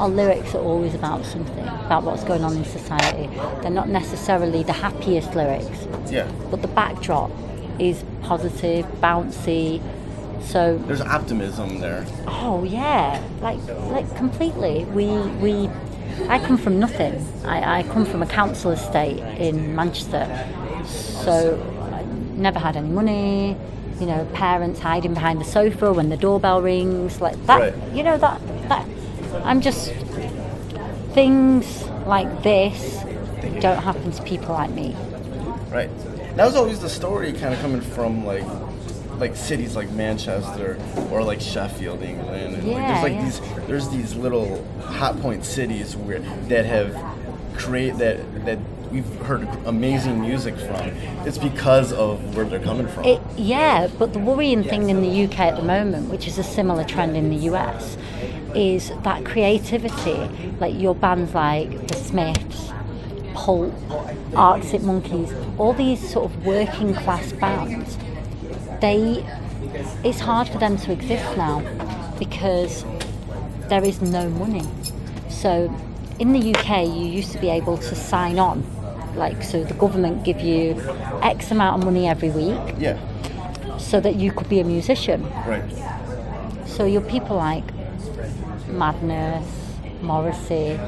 our 0.00 0.08
lyrics 0.08 0.54
are 0.54 0.62
always 0.62 0.94
about 0.94 1.26
something, 1.26 1.58
about 1.58 2.04
what's 2.04 2.24
going 2.24 2.42
on 2.42 2.56
in 2.56 2.64
society. 2.64 3.26
They're 3.60 3.70
not 3.70 3.90
necessarily 3.90 4.62
the 4.62 4.72
happiest 4.72 5.34
lyrics. 5.34 5.86
Yeah. 6.10 6.30
But 6.50 6.62
the 6.62 6.68
backdrop 6.68 7.30
is 7.78 8.02
positive, 8.22 8.86
bouncy. 9.02 9.82
So 10.42 10.78
there's 10.86 11.02
optimism 11.02 11.80
there. 11.80 12.06
Oh 12.26 12.64
yeah, 12.64 13.22
like 13.42 13.58
like 13.92 14.08
completely. 14.16 14.84
We 14.86 15.06
we. 15.36 15.68
I 16.28 16.38
come 16.38 16.56
from 16.56 16.78
nothing. 16.80 17.14
I, 17.44 17.80
I 17.80 17.82
come 17.82 18.06
from 18.06 18.22
a 18.22 18.26
council 18.26 18.70
estate 18.70 19.18
in 19.38 19.76
Manchester. 19.76 20.26
So 20.86 21.60
I 21.92 22.02
never 22.38 22.58
had 22.58 22.74
any 22.76 22.88
money. 22.88 23.54
You 24.00 24.06
know, 24.06 24.26
parents 24.32 24.80
hiding 24.80 25.12
behind 25.12 25.42
the 25.42 25.44
sofa 25.44 25.92
when 25.92 26.08
the 26.08 26.16
doorbell 26.16 26.62
rings, 26.62 27.20
like 27.20 27.36
that. 27.44 27.60
Right. 27.60 27.94
You 27.94 28.02
know 28.02 28.16
that 28.16 28.40
that. 28.70 28.86
I'm 29.44 29.60
just 29.60 29.92
things 31.12 31.84
like 32.06 32.42
this 32.42 32.98
don't 33.60 33.82
happen 33.82 34.10
to 34.12 34.22
people 34.22 34.54
like 34.54 34.70
me. 34.70 34.94
Right. 35.70 35.90
that 36.36 36.44
was 36.44 36.56
always 36.56 36.80
the 36.80 36.88
story, 36.88 37.32
kind 37.32 37.54
of 37.54 37.60
coming 37.60 37.80
from 37.80 38.24
like 38.24 38.44
like 39.18 39.36
cities 39.36 39.76
like 39.76 39.90
Manchester 39.90 40.78
or 41.10 41.22
like 41.22 41.40
Sheffield, 41.40 42.02
England. 42.02 42.54
And 42.54 42.64
like, 42.64 42.72
Yeah, 42.72 42.92
there's 42.92 43.02
like 43.02 43.12
yeah. 43.12 43.24
these 43.24 43.66
there's 43.66 43.88
these 43.90 44.14
little 44.14 44.66
hot 44.80 45.20
point 45.20 45.44
cities 45.44 45.96
where 45.96 46.20
that 46.48 46.64
have 46.64 46.96
create 47.56 47.98
that 47.98 48.44
that 48.46 48.58
we've 48.90 49.14
heard 49.20 49.46
amazing 49.66 50.20
music 50.20 50.56
from. 50.56 50.88
It's 51.26 51.38
because 51.38 51.92
of 51.92 52.34
where 52.34 52.44
they're 52.44 52.58
coming 52.58 52.88
from. 52.88 53.04
It, 53.04 53.20
yeah, 53.36 53.88
but 53.98 54.12
the 54.12 54.18
worrying 54.18 54.64
thing 54.64 54.90
in 54.90 55.00
the 55.00 55.24
UK 55.24 55.38
at 55.40 55.56
the 55.56 55.62
moment, 55.62 56.10
which 56.10 56.26
is 56.26 56.38
a 56.38 56.42
similar 56.42 56.84
trend 56.84 57.16
in 57.16 57.30
the 57.30 57.50
US, 57.50 57.96
is 58.54 58.92
that 59.02 59.24
creativity. 59.24 60.18
Like 60.58 60.78
your 60.78 60.94
bands 60.94 61.34
like 61.34 61.88
The 61.88 61.94
Smiths, 61.94 62.72
Pulp, 63.34 63.72
Arctic 64.34 64.82
Monkeys, 64.82 65.32
all 65.58 65.72
these 65.72 66.06
sort 66.12 66.30
of 66.30 66.44
working 66.44 66.94
class 66.94 67.32
bands, 67.32 67.96
they 68.80 69.24
it's 70.04 70.20
hard 70.20 70.48
for 70.48 70.58
them 70.58 70.76
to 70.78 70.92
exist 70.92 71.36
now 71.36 71.60
because 72.18 72.84
there 73.68 73.84
is 73.84 74.00
no 74.02 74.28
money. 74.30 74.66
So 75.28 75.72
in 76.18 76.32
the 76.32 76.54
UK, 76.54 76.86
you 76.86 77.06
used 77.06 77.32
to 77.32 77.38
be 77.38 77.48
able 77.48 77.78
to 77.78 77.94
sign 77.94 78.38
on, 78.38 78.64
like 79.16 79.42
so 79.42 79.64
the 79.64 79.74
government 79.74 80.24
give 80.24 80.40
you 80.40 80.74
X 81.22 81.50
amount 81.50 81.80
of 81.80 81.84
money 81.84 82.08
every 82.08 82.30
week 82.30 82.74
yeah, 82.78 82.98
so 83.78 84.00
that 84.00 84.16
you 84.16 84.32
could 84.32 84.48
be 84.48 84.60
a 84.60 84.64
musician. 84.64 85.22
right. 85.46 85.64
So 86.66 86.84
your 86.84 87.02
people 87.02 87.36
like 87.36 87.64
Madness, 88.72 89.46
Morrissey, 90.02 90.78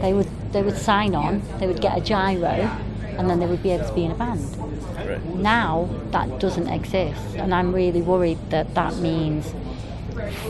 they 0.00 0.12
would 0.12 0.28
they 0.52 0.62
would 0.62 0.76
sign 0.76 1.14
on, 1.14 1.42
they 1.58 1.66
would 1.66 1.80
get 1.80 1.98
a 1.98 2.00
giro, 2.00 2.70
and 3.18 3.30
then 3.30 3.40
they 3.40 3.46
would 3.46 3.62
be 3.62 3.70
able 3.70 3.86
to 3.86 3.94
be 3.94 4.04
in 4.04 4.10
a 4.10 4.14
band. 4.14 4.56
Right. 4.96 5.24
Now 5.36 5.88
that 6.10 6.40
doesn't 6.40 6.68
exist, 6.68 7.36
and 7.36 7.54
I'm 7.54 7.74
really 7.74 8.02
worried 8.02 8.38
that 8.50 8.74
that 8.74 8.96
means 8.96 9.52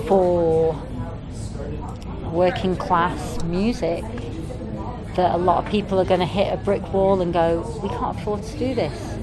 for 0.07 0.81
working 2.31 2.77
class 2.77 3.43
music 3.45 4.05
that 5.17 5.35
a 5.35 5.39
lot 5.39 5.65
of 5.65 5.71
people 5.71 5.99
are 5.99 6.05
going 6.05 6.21
to 6.21 6.27
hit 6.27 6.53
a 6.53 6.57
brick 6.59 6.93
wall 6.93 7.23
and 7.23 7.33
go, 7.33 7.61
we 7.83 7.89
can't 7.89 8.19
afford 8.19 8.43
to 8.43 8.59
do 8.59 8.75
this. 8.75 9.17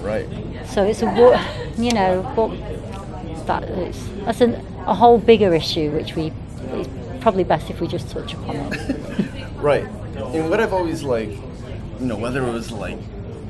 Right. 0.00 0.26
So 0.66 0.84
it's 0.84 1.02
a, 1.02 1.72
you 1.78 1.92
know, 1.92 2.22
but 2.34 3.46
that 3.46 3.64
is 3.64 4.08
that's 4.24 4.40
an, 4.40 4.54
a 4.86 4.94
whole 4.94 5.18
bigger 5.18 5.54
issue, 5.54 5.90
which 5.92 6.16
we 6.16 6.32
it's 6.72 6.88
probably 7.26 7.42
best 7.42 7.68
if 7.70 7.80
we 7.80 7.88
just 7.88 8.08
touch 8.08 8.34
upon 8.34 8.54
it. 8.54 9.46
Right. 9.56 9.82
And 9.84 10.48
what 10.48 10.60
I've 10.60 10.72
always 10.72 11.02
like, 11.02 11.30
you 11.30 12.06
know, 12.06 12.16
whether 12.16 12.46
it 12.46 12.52
was 12.52 12.70
like 12.70 12.98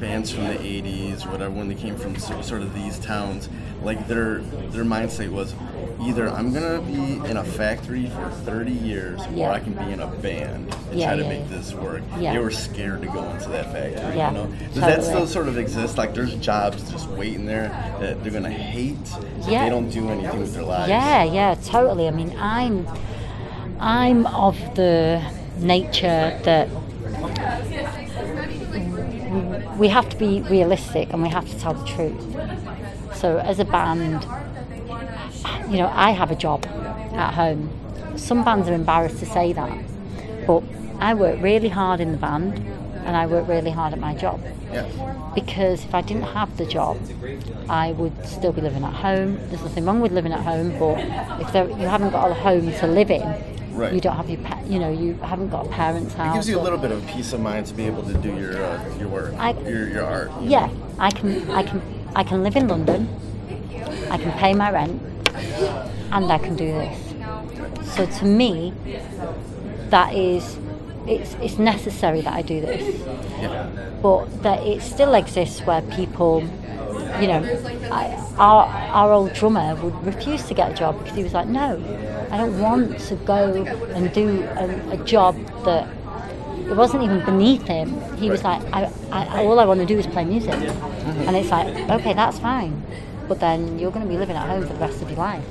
bands 0.00 0.30
from 0.30 0.44
the 0.44 0.54
'80s 0.54 1.26
or 1.26 1.30
whatever, 1.30 1.50
when 1.50 1.68
they 1.68 1.74
came 1.74 1.94
from 1.96 2.16
sort 2.16 2.62
of 2.62 2.72
these 2.74 2.98
towns, 3.00 3.50
like 3.82 4.08
their 4.08 4.38
their 4.70 4.84
mindset 4.84 5.30
was 5.30 5.54
either 6.00 6.30
I'm 6.30 6.54
gonna 6.54 6.80
be 6.80 7.28
in 7.28 7.36
a 7.36 7.44
factory 7.44 8.08
for 8.08 8.30
30 8.30 8.72
years, 8.72 9.20
Yeah. 9.34 9.48
or 9.48 9.52
I 9.52 9.60
can 9.60 9.74
be 9.74 9.92
in 9.92 10.00
a 10.00 10.06
band 10.06 10.74
and 10.90 10.98
Yeah, 10.98 11.08
try 11.08 11.16
to 11.16 11.22
yeah, 11.24 11.28
make 11.28 11.48
this 11.50 11.74
work. 11.74 12.02
They 12.18 12.38
were 12.38 12.50
scared 12.52 13.02
to 13.02 13.08
go 13.08 13.22
into 13.30 13.50
that 13.50 13.72
factory. 13.72 14.16
Yeah, 14.16 14.30
You 14.30 14.36
know, 14.38 14.46
does 14.72 14.80
that 14.80 15.04
still 15.04 15.26
sort 15.26 15.48
of 15.48 15.58
exist? 15.58 15.98
Like 15.98 16.14
there's 16.14 16.34
jobs 16.36 16.90
just 16.90 17.08
waiting 17.10 17.44
there 17.44 17.68
that 18.00 18.22
they're 18.22 18.32
gonna 18.32 18.48
hate 18.48 18.96
if 19.40 19.48
Yeah. 19.48 19.64
they 19.64 19.70
don't 19.70 19.90
do 19.90 20.08
anything 20.08 20.38
with 20.40 20.54
their 20.54 20.64
lives. 20.64 20.88
Yeah, 20.88 21.24
yeah, 21.24 21.54
totally. 21.62 22.06
I 22.08 22.12
mean, 22.12 22.32
I'm 22.38 22.86
I'm 23.78 24.26
of 24.26 24.56
the 24.74 25.22
nature 25.58 26.38
that 26.44 26.68
we 29.78 29.88
have 29.88 30.08
to 30.08 30.16
be 30.16 30.40
realistic 30.42 31.12
and 31.12 31.22
we 31.22 31.28
have 31.28 31.48
to 31.48 31.58
tell 31.58 31.74
the 31.74 31.84
truth. 31.84 33.16
So 33.16 33.38
as 33.38 33.58
a 33.58 33.64
band, 33.64 34.26
you 35.70 35.78
know, 35.78 35.90
I 35.94 36.10
have 36.12 36.30
a 36.30 36.36
job 36.36 36.64
at 36.66 37.34
home. 37.34 37.70
Some 38.16 38.44
bands 38.44 38.68
are 38.68 38.74
embarrassed 38.74 39.18
to 39.18 39.26
say 39.26 39.52
that, 39.52 39.78
but 40.46 40.62
I 40.98 41.14
work 41.14 41.42
really 41.42 41.68
hard 41.68 42.00
in 42.00 42.12
the 42.12 42.18
band 42.18 42.64
and 43.06 43.16
I 43.16 43.26
work 43.26 43.46
really 43.48 43.70
hard 43.70 43.92
at 43.92 44.00
my 44.00 44.14
job 44.14 44.40
Yeah. 44.72 44.84
because 45.34 45.84
if 45.84 45.94
I 45.94 46.00
didn't 46.02 46.24
have 46.38 46.56
the 46.56 46.66
job, 46.66 46.98
I 47.68 47.92
would 47.92 48.26
still 48.26 48.52
be 48.52 48.60
living 48.60 48.84
at 48.84 48.92
home. 48.92 49.38
There's 49.48 49.62
nothing 49.62 49.84
wrong 49.86 50.00
with 50.00 50.12
living 50.12 50.32
at 50.32 50.40
home, 50.40 50.76
but 50.78 50.98
if 51.40 51.52
there, 51.52 51.68
you 51.68 51.86
haven't 51.94 52.10
got 52.10 52.30
a 52.30 52.34
home 52.34 52.72
to 52.80 52.86
live 52.86 53.10
in, 53.10 53.22
Right. 53.72 53.92
you 53.92 54.00
don't 54.00 54.16
have 54.16 54.30
your, 54.30 54.40
pa- 54.40 54.60
you 54.66 54.78
know, 54.78 54.90
you 54.90 55.14
haven't 55.22 55.50
got 55.50 55.66
a 55.66 55.68
parent's 55.68 56.14
house. 56.14 56.34
It 56.34 56.38
gives 56.38 56.48
you 56.48 56.58
a 56.58 56.64
little 56.66 56.78
bit 56.78 56.90
of 56.92 57.06
peace 57.06 57.32
of 57.34 57.40
mind 57.40 57.66
to 57.66 57.74
be 57.74 57.84
able 57.86 58.02
to 58.04 58.14
do 58.14 58.34
your 58.34 58.56
uh, 58.64 58.82
your 58.98 59.08
work, 59.08 59.34
I- 59.38 59.52
your 59.68 59.88
your 59.88 60.04
art. 60.04 60.30
Yeah, 60.40 60.70
I 60.98 61.10
can, 61.10 61.48
I 61.50 61.62
can, 61.62 61.82
I 62.14 62.24
can 62.24 62.42
live 62.42 62.56
in 62.56 62.68
London. 62.68 63.06
I 64.10 64.16
can 64.16 64.32
pay 64.32 64.54
my 64.54 64.70
rent, 64.70 65.00
and 66.10 66.32
I 66.32 66.38
can 66.38 66.56
do 66.56 66.68
this. 66.72 66.98
So 67.94 68.06
to 68.06 68.24
me, 68.24 68.72
that 69.90 70.14
is, 70.14 70.56
it's 71.08 71.34
it's 71.34 71.58
necessary 71.58 72.20
that 72.20 72.32
I 72.32 72.42
do 72.42 72.60
this. 72.60 73.00
Yeah. 73.40 73.70
but 74.02 74.42
that 74.42 74.66
it 74.66 74.82
still 74.82 75.14
exists 75.14 75.60
where 75.66 75.82
people, 75.82 76.42
you 77.20 77.28
know, 77.28 77.42
I, 77.90 78.34
our 78.38 78.66
our 78.66 79.12
old 79.12 79.32
drummer 79.32 79.74
would 79.76 80.06
refuse 80.06 80.44
to 80.48 80.54
get 80.54 80.72
a 80.72 80.74
job 80.74 80.98
because 80.98 81.16
he 81.16 81.22
was 81.22 81.32
like, 81.32 81.48
no, 81.48 81.76
I 82.30 82.36
don't 82.36 82.58
want 82.60 82.98
to 82.98 83.14
go 83.16 83.64
and 83.94 84.12
do 84.12 84.42
a, 84.42 84.92
a 84.92 84.96
job 85.04 85.36
that 85.64 85.88
it 86.66 86.76
wasn't 86.76 87.04
even 87.04 87.24
beneath 87.24 87.62
him. 87.62 87.88
He 88.16 88.28
was 88.28 88.42
like, 88.42 88.62
I, 88.72 88.90
I, 89.12 89.44
all 89.44 89.60
I 89.60 89.64
want 89.64 89.80
to 89.80 89.86
do 89.86 89.98
is 89.98 90.06
play 90.06 90.24
music, 90.24 90.54
and 90.54 91.36
it's 91.36 91.50
like, 91.50 91.68
okay, 91.90 92.12
that's 92.12 92.38
fine, 92.40 92.82
but 93.28 93.38
then 93.38 93.78
you're 93.78 93.92
going 93.92 94.04
to 94.04 94.08
be 94.08 94.18
living 94.18 94.36
at 94.36 94.48
home 94.48 94.66
for 94.66 94.72
the 94.72 94.80
rest 94.80 95.00
of 95.00 95.08
your 95.08 95.18
life, 95.18 95.44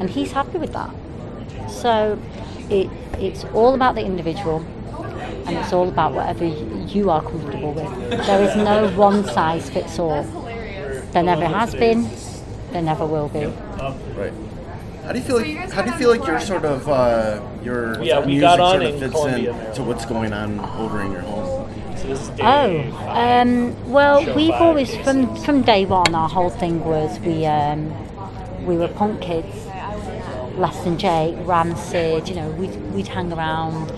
and 0.00 0.08
he's 0.08 0.32
happy 0.32 0.58
with 0.58 0.72
that. 0.72 0.90
So, 1.68 2.18
it 2.70 2.88
it's 3.18 3.44
all 3.52 3.74
about 3.74 3.94
the 3.94 4.04
individual 4.04 4.64
and 5.46 5.56
it's 5.56 5.72
all 5.72 5.88
about 5.88 6.12
whatever 6.12 6.44
you 6.44 7.10
are 7.10 7.22
comfortable 7.22 7.72
with. 7.72 8.26
There 8.26 8.42
is 8.42 8.56
no 8.56 8.88
one 8.96 9.24
size 9.24 9.68
fits 9.70 9.98
all. 9.98 10.22
There 11.12 11.22
never 11.22 11.46
has 11.46 11.74
been, 11.74 12.08
there 12.72 12.82
never 12.82 13.04
will 13.06 13.28
be. 13.28 13.46
Right. 14.16 14.32
How 15.04 15.12
do 15.12 15.18
you 15.18 15.24
feel 15.24 15.36
like? 15.38 15.70
How 15.72 15.82
do 15.82 15.90
you 15.90 15.96
feel 15.96 16.10
like 16.10 16.26
your 16.26 16.38
sort 16.40 16.64
of 16.64 16.88
uh, 16.88 17.42
your 17.62 18.00
Yeah, 18.02 18.24
music 18.24 18.48
sort 18.48 18.82
of 18.82 18.82
in 18.94 19.00
fits 19.00 19.12
Columbia, 19.12 19.36
in 19.50 19.56
Maryland. 19.56 19.74
to 19.74 19.82
what's 19.82 20.06
going 20.06 20.32
on 20.32 20.60
over 20.60 21.02
in 21.02 21.10
your 21.12 21.22
home? 21.22 21.68
So 21.96 22.06
this 22.06 22.20
is 22.22 22.28
day 22.30 22.42
Oh, 22.44 23.08
um, 23.08 23.90
well, 23.92 24.24
Show 24.24 24.34
we've 24.34 24.50
always 24.52 24.90
day 24.90 25.02
from 25.02 25.36
from 25.36 25.62
day 25.62 25.84
one. 25.86 26.14
Our 26.14 26.28
whole 26.28 26.50
thing 26.50 26.84
was 26.84 27.18
we 27.20 27.44
um, 27.46 27.92
we 28.64 28.76
were 28.76 28.88
punk 28.88 29.20
kids. 29.20 29.54
Less 30.56 30.78
than 30.84 30.98
Jake, 30.98 31.34
Rancid. 31.46 32.28
You 32.28 32.36
know, 32.36 32.50
we'd 32.50 32.74
we'd 32.92 33.08
hang 33.08 33.32
around 33.32 33.90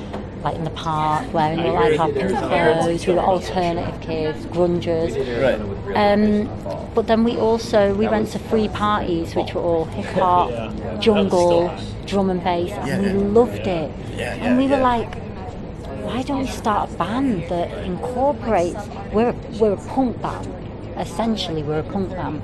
like 0.45 0.57
in 0.57 0.65
the 0.65 0.71
park 0.71 1.33
wearing 1.33 1.61
all 1.61 1.73
like 1.75 1.99
our 1.99 2.11
pink 2.13 2.29
clothes. 2.39 3.07
We 3.07 3.15
were 3.15 3.21
alternative 3.21 4.01
kids, 4.01 4.45
grungers. 4.47 5.13
Right. 5.43 5.59
Um, 5.97 6.49
but 6.95 7.07
then 7.07 7.25
we 7.25 7.37
also 7.39 7.95
we 7.95 8.07
went 8.07 8.29
to 8.33 8.39
free 8.39 8.69
parties, 8.69 9.35
which 9.35 9.55
were 9.55 9.63
all 9.63 9.87
hip 9.87 10.05
hop, 10.07 10.51
Yeah. 10.51 10.99
jungle, 11.01 11.75
drum 12.07 12.31
and 12.31 12.45
bass, 12.45 12.71
and 12.73 12.87
Yeah, 12.89 13.01
we 13.01 13.19
yeah. 13.19 13.27
loved 13.39 13.67
it. 13.67 13.91
And 14.19 14.59
we 14.59 14.69
were 14.69 14.79
like, 14.79 15.13
why 16.05 16.23
don't 16.23 16.41
we 16.41 16.47
start 16.47 16.91
a 16.91 16.95
band 16.95 17.45
that 17.49 17.69
incorporates? 17.85 18.83
We're 19.13 19.35
we're 19.59 19.73
a 19.73 19.77
punk 19.95 20.21
band, 20.21 20.47
essentially 20.99 21.63
we're 21.63 21.81
a 21.81 21.83
punk 21.95 22.11
band. 22.11 22.43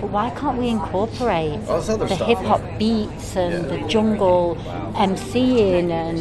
But 0.00 0.10
why 0.10 0.30
can't 0.30 0.58
we 0.58 0.68
incorporate 0.68 1.58
All 1.68 1.80
this 1.80 1.88
other 1.88 2.06
the 2.06 2.14
hip 2.16 2.38
hop 2.38 2.62
beats 2.78 3.36
and 3.36 3.52
Yeah. 3.54 3.76
the 3.76 3.88
jungle 3.88 4.56
MCing 4.94 5.90
and 5.90 6.18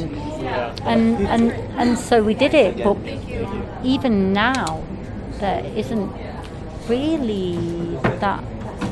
and 0.92 1.28
and 1.28 1.52
and 1.78 1.98
so 1.98 2.24
we 2.24 2.34
did 2.34 2.54
it. 2.54 2.84
But 2.84 2.98
even 3.84 4.34
now, 4.34 4.82
there 5.40 5.64
isn't 5.76 6.12
really 6.88 7.98
that 8.20 8.44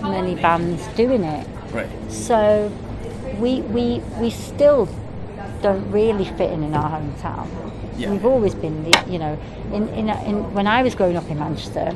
many 0.02 0.36
bands 0.36 0.86
doing 0.96 1.24
it. 1.24 1.48
Right. 1.74 1.90
So 2.10 2.72
we 3.40 3.62
we 3.62 4.02
we 4.20 4.30
still 4.30 4.88
don't 5.62 5.90
really 5.92 6.26
fit 6.26 6.52
in 6.52 6.64
in 6.64 6.74
our 6.76 6.90
hometown. 7.00 7.48
Yeah. 7.98 8.12
We've 8.12 8.26
always 8.26 8.54
been, 8.54 8.84
the, 8.84 9.04
you 9.10 9.18
know, 9.18 9.38
in, 9.72 9.88
in 9.90 10.10
in 10.10 10.54
when 10.54 10.68
I 10.68 10.84
was 10.84 10.96
growing 10.96 11.16
up 11.18 11.30
in 11.30 11.40
Manchester, 11.40 11.96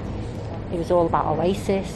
it 0.74 0.78
was 0.78 0.92
all 0.92 1.06
about 1.06 1.26
Oasis, 1.26 1.92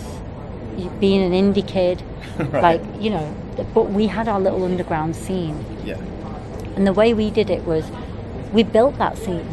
being 1.00 1.22
an 1.22 1.32
indie 1.32 1.68
kid, 1.68 2.02
Right. 2.38 2.62
like 2.80 2.82
you 3.00 3.10
know. 3.10 3.34
But 3.74 3.92
we 3.92 4.08
had 4.08 4.28
our 4.28 4.40
little 4.40 4.64
underground 4.64 5.16
scene, 5.16 5.64
Yeah. 5.86 5.98
and 6.76 6.88
the 6.88 6.94
way 6.94 7.14
we 7.14 7.30
did 7.30 7.50
it 7.50 7.64
was 7.66 7.86
we 8.52 8.64
built 8.64 8.98
that 8.98 9.18
scene. 9.18 9.48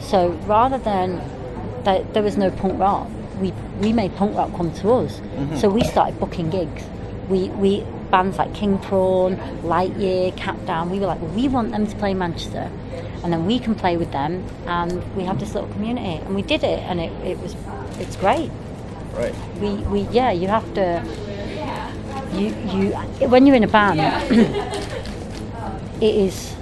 So 0.00 0.30
rather 0.46 0.78
than 0.78 1.20
that 1.84 2.14
there 2.14 2.22
was 2.22 2.36
no 2.36 2.50
punk 2.50 2.78
rock, 2.78 3.08
we 3.40 3.52
we 3.80 3.92
made 3.92 4.14
punk 4.16 4.36
rock 4.36 4.54
come 4.56 4.72
to 4.74 4.90
us. 4.92 5.18
Mm-hmm. 5.20 5.56
So 5.56 5.68
we 5.68 5.82
started 5.84 6.18
booking 6.18 6.50
gigs. 6.50 6.82
We 7.28 7.48
we 7.50 7.84
bands 8.10 8.38
like 8.38 8.54
King 8.54 8.78
Prawn, 8.78 9.36
Lightyear, 9.64 10.34
Capdown. 10.36 10.90
We 10.90 11.00
were 11.00 11.06
like, 11.06 11.20
well, 11.20 11.32
we 11.32 11.48
want 11.48 11.72
them 11.72 11.86
to 11.86 11.96
play 11.96 12.14
Manchester, 12.14 12.70
and 13.22 13.32
then 13.32 13.46
we 13.46 13.58
can 13.58 13.74
play 13.74 13.96
with 13.96 14.12
them, 14.12 14.44
and 14.66 15.02
we 15.16 15.24
have 15.24 15.40
this 15.40 15.54
little 15.54 15.68
community. 15.70 16.22
And 16.24 16.34
we 16.34 16.42
did 16.42 16.62
it, 16.62 16.78
and 16.88 17.00
it, 17.00 17.12
it 17.26 17.38
was 17.40 17.54
it's 17.98 18.16
great. 18.16 18.50
Right. 19.16 19.34
We, 19.60 19.70
we 19.92 20.00
yeah, 20.12 20.30
you 20.30 20.48
have 20.48 20.72
to. 20.74 21.02
You 22.34 22.48
you 22.70 22.90
when 23.28 23.46
you're 23.46 23.56
in 23.56 23.64
a 23.64 23.68
band, 23.68 23.98
it 26.02 26.14
is 26.14 26.54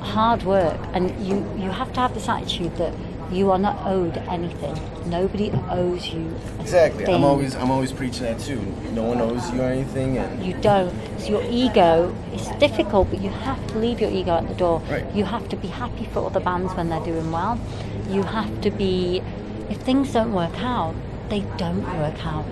hard 0.00 0.42
work, 0.42 0.78
and 0.92 1.10
you 1.26 1.36
you 1.56 1.70
have 1.70 1.92
to 1.94 2.00
have 2.00 2.12
this 2.12 2.28
attitude 2.28 2.76
that 2.76 2.92
you 3.30 3.50
are 3.50 3.58
not 3.58 3.86
owed 3.86 4.18
anything. 4.28 4.78
Nobody 5.06 5.50
owes 5.70 6.08
you. 6.08 6.34
Exactly. 6.60 7.06
I'm 7.06 7.24
always 7.24 7.54
I'm 7.54 7.70
always 7.70 7.92
preaching 7.92 8.24
that 8.24 8.38
too. 8.40 8.60
No 8.92 9.04
one 9.04 9.20
owes 9.20 9.50
you 9.50 9.62
anything, 9.62 10.18
and 10.18 10.44
You 10.44 10.54
don't. 10.60 10.92
So 11.18 11.30
your 11.30 11.44
ego 11.48 12.14
is 12.34 12.46
difficult, 12.60 13.08
but 13.10 13.20
you 13.22 13.30
have 13.30 13.66
to 13.68 13.78
leave 13.78 14.00
your 14.00 14.10
ego 14.10 14.32
at 14.32 14.48
the 14.48 14.54
door. 14.54 14.80
Right. 14.90 15.06
You 15.14 15.24
have 15.24 15.48
to 15.48 15.56
be 15.56 15.68
happy 15.68 16.04
for 16.12 16.26
other 16.26 16.40
bands 16.40 16.74
when 16.74 16.90
they're 16.90 17.04
doing 17.04 17.30
well. 17.30 17.58
You 18.10 18.22
have 18.22 18.60
to 18.62 18.70
be. 18.70 19.22
If 19.70 19.78
things 19.78 20.12
don't 20.12 20.34
work 20.34 20.58
out, 20.58 20.94
they 21.32 21.40
don't 21.56 21.82
work 21.98 22.26
out. 22.26 22.44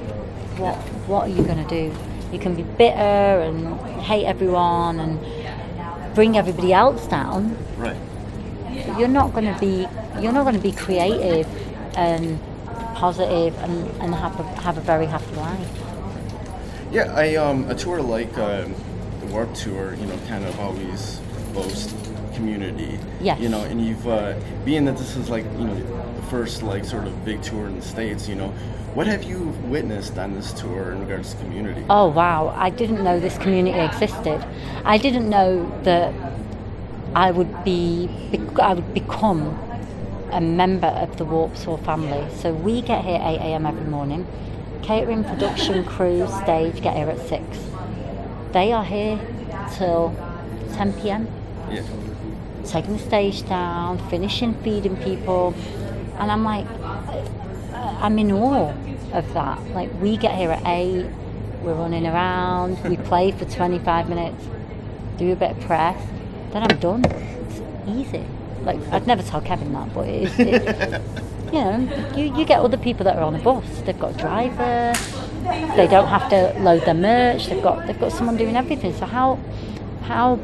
What 0.58 0.76
What 1.06 1.22
are 1.24 1.32
you 1.38 1.44
going 1.44 1.62
to 1.62 1.68
do? 1.68 1.94
You 2.32 2.38
can 2.38 2.54
be 2.54 2.62
bitter 2.62 3.34
and 3.46 3.78
hate 4.00 4.24
everyone 4.24 4.98
and 5.00 5.12
bring 6.14 6.36
everybody 6.36 6.72
else 6.72 7.06
down. 7.06 7.56
right. 7.76 7.96
But 8.86 8.98
you're 8.98 9.14
not 9.20 9.32
going 9.34 9.52
to 9.52 9.58
be. 9.60 9.86
You're 10.20 10.32
not 10.32 10.44
going 10.44 10.56
to 10.56 10.66
be 10.70 10.72
creative 10.72 11.46
and 11.96 12.40
positive 12.94 13.56
and, 13.58 13.74
and 14.02 14.14
have 14.14 14.38
a, 14.40 14.44
have 14.66 14.76
a 14.78 14.80
very 14.80 15.06
happy 15.06 15.34
life. 15.36 15.70
Yeah, 16.90 17.12
I 17.14 17.36
um 17.36 17.68
a 17.70 17.74
tour 17.74 18.00
like 18.00 18.36
um, 18.38 18.74
the 19.20 19.26
Warped 19.26 19.56
Tour, 19.56 19.94
you 19.94 20.06
know, 20.06 20.18
kind 20.28 20.44
of 20.44 20.58
always 20.58 21.20
boast 21.52 21.94
community. 22.34 22.98
Yes. 23.20 23.38
You 23.40 23.48
know, 23.48 23.62
and 23.62 23.84
you've 23.84 24.06
uh, 24.08 24.34
being 24.64 24.84
that 24.86 24.96
this 24.96 25.16
is 25.16 25.28
like 25.28 25.44
you 25.58 25.66
know 25.68 25.76
the 26.20 26.26
first 26.26 26.62
like 26.62 26.84
sort 26.84 27.06
of 27.06 27.24
big 27.24 27.42
tour 27.42 27.66
in 27.66 27.76
the 27.76 27.82
states. 27.82 28.28
You 28.28 28.34
know, 28.36 28.48
what 28.94 29.06
have 29.06 29.22
you 29.22 29.38
witnessed 29.64 30.18
on 30.18 30.34
this 30.34 30.52
tour 30.52 30.92
in 30.92 31.00
regards 31.00 31.34
to 31.34 31.40
community? 31.40 31.84
Oh 31.88 32.08
wow, 32.08 32.54
I 32.56 32.70
didn't 32.70 33.02
know 33.02 33.18
this 33.18 33.38
community 33.38 33.78
existed. 33.78 34.44
I 34.84 34.98
didn't 34.98 35.28
know 35.28 35.70
that 35.82 36.12
I 37.14 37.30
would 37.30 37.64
be, 37.64 38.08
I 38.60 38.74
would 38.74 38.94
become 38.94 39.58
a 40.30 40.40
member 40.40 40.86
of 40.86 41.16
the 41.16 41.24
Warped 41.24 41.62
Tour 41.62 41.78
family. 41.78 42.26
So 42.36 42.52
we 42.52 42.82
get 42.82 43.04
here 43.04 43.20
8 43.20 43.38
a.m. 43.38 43.66
every 43.66 43.84
morning. 43.84 44.26
Catering, 44.82 45.24
production, 45.24 45.84
crew, 45.84 46.26
stage 46.42 46.80
get 46.80 46.96
here 46.96 47.10
at 47.10 47.18
6. 47.28 47.44
They 48.52 48.72
are 48.72 48.84
here 48.84 49.18
till 49.76 50.14
10 50.74 50.92
p.m. 50.94 51.28
Yeah. 51.70 51.82
taking 52.64 52.96
the 52.96 53.02
stage 53.02 53.48
down, 53.48 53.98
finishing 54.08 54.54
feeding 54.54 54.96
people, 54.96 55.54
and 56.20 56.30
I'm 56.30 56.44
like, 56.44 56.66
I'm 57.72 58.18
in 58.18 58.30
awe 58.30 58.74
of 59.12 59.32
that. 59.34 59.58
Like 59.70 59.90
we 60.00 60.16
get 60.16 60.34
here 60.36 60.50
at 60.50 60.62
eight, 60.66 61.06
we're 61.62 61.74
running 61.74 62.06
around, 62.06 62.82
we 62.84 62.96
play 63.08 63.32
for 63.32 63.46
25 63.46 64.08
minutes, 64.08 64.44
do 65.16 65.32
a 65.32 65.36
bit 65.36 65.52
of 65.52 65.60
press, 65.60 66.00
then 66.52 66.62
I'm 66.62 66.78
done. 66.78 67.04
It's 67.06 67.60
easy. 67.88 68.24
Like 68.62 68.78
I'd 68.92 69.06
never 69.06 69.22
tell 69.22 69.40
Kevin 69.40 69.72
that, 69.72 69.94
but 69.94 70.08
it 70.08 70.22
is. 70.24 70.38
It, 70.38 71.02
you 71.46 71.52
know, 71.52 72.12
you, 72.14 72.36
you 72.36 72.44
get 72.44 72.60
other 72.60 72.76
people 72.76 73.04
that 73.04 73.16
are 73.16 73.22
on 73.22 73.34
a 73.34 73.42
bus. 73.42 73.80
They've 73.80 73.98
got 73.98 74.14
a 74.14 74.18
driver. 74.18 74.92
They 75.74 75.86
don't 75.86 76.08
have 76.08 76.28
to 76.30 76.54
load 76.60 76.82
their 76.82 76.94
merch. 76.94 77.46
They've 77.46 77.62
got 77.62 77.86
they've 77.86 77.98
got 77.98 78.12
someone 78.12 78.36
doing 78.36 78.56
everything. 78.56 78.94
So 78.94 79.06
how 79.06 79.38
how 80.02 80.38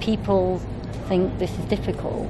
people 0.00 0.60
think 1.08 1.38
this 1.38 1.52
is 1.58 1.64
difficult? 1.66 2.26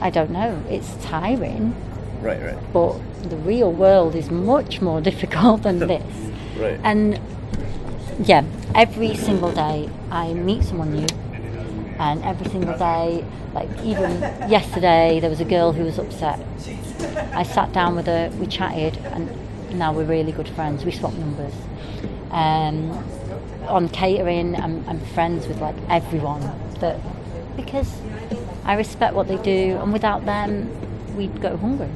I 0.00 0.10
don't 0.10 0.30
know. 0.30 0.62
It's 0.68 0.94
tiring, 1.04 1.74
Right. 2.20 2.40
Right. 2.40 2.72
but 2.72 2.98
the 3.28 3.36
real 3.36 3.72
world 3.72 4.14
is 4.14 4.30
much 4.30 4.80
more 4.80 5.00
difficult 5.10 5.62
than 5.62 5.78
this. 5.94 6.30
Right. 6.58 6.78
And 6.82 7.20
yeah, 8.24 8.44
every 8.74 9.14
single 9.16 9.52
day 9.52 9.88
I 10.10 10.32
meet 10.34 10.64
someone 10.64 10.92
new, 10.92 11.06
and 11.98 12.22
every 12.24 12.48
single 12.50 12.76
day, 12.78 13.24
like 13.54 13.68
even 13.84 14.20
yesterday, 14.50 15.18
there 15.20 15.30
was 15.30 15.40
a 15.40 15.44
girl 15.44 15.72
who 15.72 15.84
was 15.84 15.98
upset. 15.98 16.40
I 17.32 17.42
sat 17.44 17.72
down 17.72 17.94
with 17.96 18.06
her, 18.06 18.30
we 18.40 18.46
chatted, 18.46 18.96
and 18.98 19.30
now 19.78 19.92
we're 19.92 20.04
really 20.04 20.32
good 20.32 20.48
friends. 20.48 20.84
We 20.84 20.90
swap 20.92 21.14
numbers. 21.14 21.54
Um, 22.30 22.90
on 23.68 23.88
catering, 23.88 24.56
I'm, 24.56 24.84
I'm 24.88 25.00
friends 25.14 25.46
with 25.46 25.60
like 25.60 25.76
everyone 25.88 26.40
that 26.80 26.98
because 27.56 28.00
I 28.68 28.74
respect 28.74 29.14
what 29.14 29.28
they 29.28 29.38
do, 29.38 29.78
and 29.82 29.94
without 29.94 30.26
them, 30.26 30.68
we'd 31.16 31.40
go 31.40 31.56
hungry. 31.56 31.88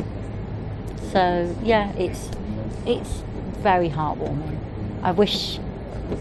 So 1.12 1.54
yeah, 1.62 1.92
it's 1.92 2.30
it's 2.86 3.22
very 3.58 3.90
heartwarming. 3.90 4.56
I 5.02 5.12
wish 5.12 5.60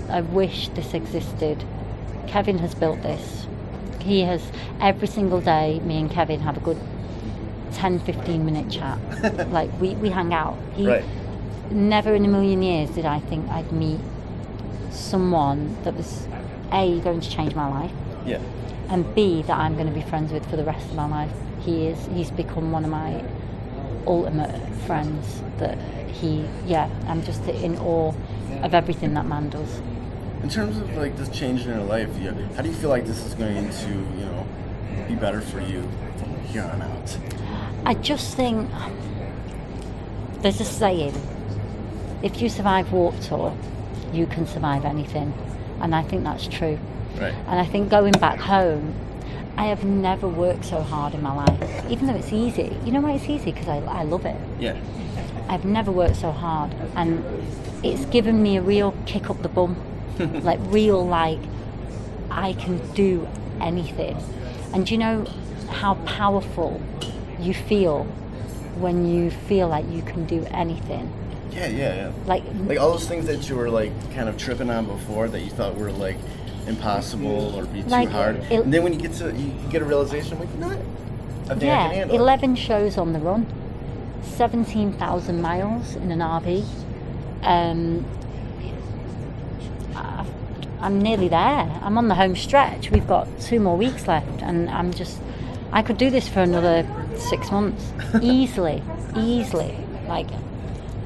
I 0.10 0.20
wish 0.22 0.68
this 0.70 0.94
existed. 0.94 1.64
Kevin 2.28 2.58
has 2.60 2.76
built 2.76 3.02
this. 3.02 3.48
He 4.02 4.22
has 4.24 4.42
every 4.82 5.08
single 5.08 5.40
day. 5.40 5.80
Me 5.86 5.98
and 6.00 6.12
Kevin 6.12 6.42
have 6.42 6.58
a 6.58 6.60
good 6.60 6.78
10, 7.72 8.00
15 8.00 8.46
minute 8.46 8.70
chat. 8.70 9.00
like 9.52 9.70
we, 9.80 9.96
we 9.96 10.10
hang 10.10 10.34
out. 10.34 10.58
He 10.76 10.88
Right. 10.88 11.06
never 11.72 12.14
in 12.14 12.26
a 12.26 12.28
million 12.28 12.62
years 12.62 12.90
did 12.90 13.06
I 13.06 13.20
think 13.20 13.50
I'd 13.50 13.72
meet 13.72 14.02
someone 14.92 15.78
that 15.84 15.96
was 15.96 16.28
a 16.74 17.00
going 17.00 17.22
to 17.22 17.30
change 17.30 17.56
my 17.56 17.70
life 17.70 17.92
Yeah. 18.26 18.40
And 18.91 19.15
B 19.15 19.41
that 19.43 19.58
I'm 19.58 19.75
going 19.75 19.88
to 19.88 19.93
be 19.93 20.01
friends 20.01 20.32
with 20.32 20.47
for 20.49 20.58
the 20.58 20.63
rest 20.65 20.86
of 20.89 20.95
my 20.95 21.08
life. 21.08 21.32
He 21.62 21.88
is 21.88 22.06
he's 22.08 22.30
become 22.30 22.71
one 22.71 22.84
of 22.84 22.91
my 22.91 23.23
ultimate 24.06 24.54
friends 24.86 25.41
that 25.58 25.77
he 26.08 26.45
yeah, 26.65 26.89
I'm 27.08 27.23
just 27.23 27.41
in 27.47 27.77
awe 27.80 28.13
of 28.62 28.73
everything 28.73 29.13
that 29.13 29.25
man 29.25 29.49
does. 29.49 29.82
In 30.43 30.49
terms 30.49 30.77
of 30.77 30.95
like 30.97 31.15
this 31.17 31.30
change 31.30 31.62
in 31.62 31.69
your 31.69 31.84
life, 31.86 32.10
yeah, 32.19 32.34
how 32.56 32.62
do 32.62 32.69
you 32.69 32.75
feel 32.75 32.89
like 32.89 33.06
this 33.06 33.25
is 33.25 33.34
going 33.34 33.69
to, 33.69 33.88
you 33.89 34.25
know, 34.25 34.45
be 35.08 35.15
better 35.15 35.39
for 35.39 35.62
you 35.62 35.89
from 36.17 36.36
here 36.43 36.63
on 36.63 36.82
out? 36.82 37.17
I 37.86 37.93
just 37.93 38.36
think 38.36 38.69
there's 40.41 40.60
a 40.60 40.65
saying 40.65 41.15
if 42.23 42.41
you 42.41 42.49
survive 42.49 42.91
Warped 42.91 43.23
Tour, 43.23 43.56
you 44.12 44.27
can 44.27 44.45
survive 44.45 44.86
anything. 44.86 45.34
And 45.80 45.95
I 45.95 46.04
think 46.04 46.23
that's 46.23 46.47
true. 46.47 46.77
Right. 47.19 47.34
And 47.34 47.60
I 47.60 47.65
think 47.65 47.89
going 47.89 48.13
back 48.13 48.39
home, 48.39 48.93
I 49.58 49.65
have 49.65 49.84
never 49.84 50.28
worked 50.28 50.65
so 50.65 50.82
hard 50.82 51.13
in 51.13 51.21
my 51.21 51.34
life, 51.36 51.86
even 51.89 52.08
though 52.08 52.15
it's 52.15 52.32
easy. 52.34 52.76
You 52.86 52.91
know 52.91 53.02
why 53.02 53.12
it's 53.13 53.26
easy? 53.30 53.52
Because 53.52 53.67
I, 53.67 53.78
I 53.78 54.04
love 54.04 54.26
it. 54.26 54.36
Yeah. 54.60 54.78
I've 55.50 55.65
never 55.65 55.91
worked 55.91 56.15
so 56.15 56.32
hard, 56.32 56.74
and 56.95 57.24
it's 57.84 58.06
given 58.06 58.41
me 58.41 58.58
a 58.58 58.62
real 58.62 58.93
kick 59.06 59.30
up 59.30 59.41
the 59.41 59.50
bum, 59.50 59.76
like 60.43 60.60
real 60.63 61.06
like 61.06 61.39
I 62.30 62.54
can 62.54 62.80
do 62.93 63.28
anything. 63.60 64.17
And 64.74 64.86
do 64.86 64.93
you 64.93 64.97
know 64.97 65.26
how 65.69 65.95
powerful 66.06 66.82
you 67.39 67.54
feel 67.54 68.06
when 68.78 69.06
you 69.06 69.30
feel 69.32 69.67
like 69.67 69.86
you 69.89 70.02
can 70.02 70.26
do 70.26 70.45
anything? 70.52 71.12
Yeah, 71.52 71.67
yeah, 71.67 71.95
yeah. 71.95 72.12
Like, 72.26 72.43
Like 72.65 72.80
all 72.80 72.91
those 72.91 73.08
things 73.08 73.26
that 73.26 73.50
you 73.50 73.56
were 73.56 73.69
like 73.69 73.91
kind 74.13 74.30
of 74.30 74.38
tripping 74.38 74.69
on 74.69 74.86
before 74.86 75.28
that 75.28 75.41
you 75.41 75.50
thought 75.50 75.76
were 75.76 75.91
like 75.91 76.17
impossible 76.67 77.56
or 77.56 77.65
be 77.65 77.82
too 77.84 77.89
Like, 77.89 78.10
hard. 78.10 78.38
and 78.52 78.74
then 78.74 78.84
when 78.84 78.93
you 78.93 79.00
get 79.00 79.13
to 79.13 79.34
you 79.36 79.52
get 79.69 79.82
a 79.82 79.86
realization, 79.86 80.39
like, 80.39 80.50
you 80.54 80.60
know 80.60 80.67
what? 80.69 80.80
I 81.50 81.54
I 81.54 81.91
yeah, 81.93 82.06
11 82.06 82.56
shows 82.56 82.97
on 82.97 83.13
the 83.13 83.19
run, 83.19 83.45
17,000 84.24 85.41
miles 85.41 85.95
in 85.95 86.12
an 86.12 86.19
RV. 86.19 86.63
Um, 87.43 88.06
I'm 90.82 91.00
nearly 91.00 91.28
there. 91.28 91.80
I'm 91.84 91.97
on 91.97 92.08
the 92.08 92.15
home 92.15 92.36
stretch. 92.36 92.89
We've 92.89 93.08
got 93.08 93.28
two 93.39 93.60
more 93.60 93.78
weeks 93.78 94.08
left, 94.08 94.41
and 94.41 94.69
I'm 94.69 94.91
just. 94.91 95.19
I 95.71 95.84
could 95.84 95.97
do 95.97 96.10
this 96.10 96.28
for 96.28 96.41
another 96.41 96.86
six 97.17 97.52
months 97.52 97.93
easily, 98.21 98.82
easily. 99.15 99.78
Like, 100.08 100.28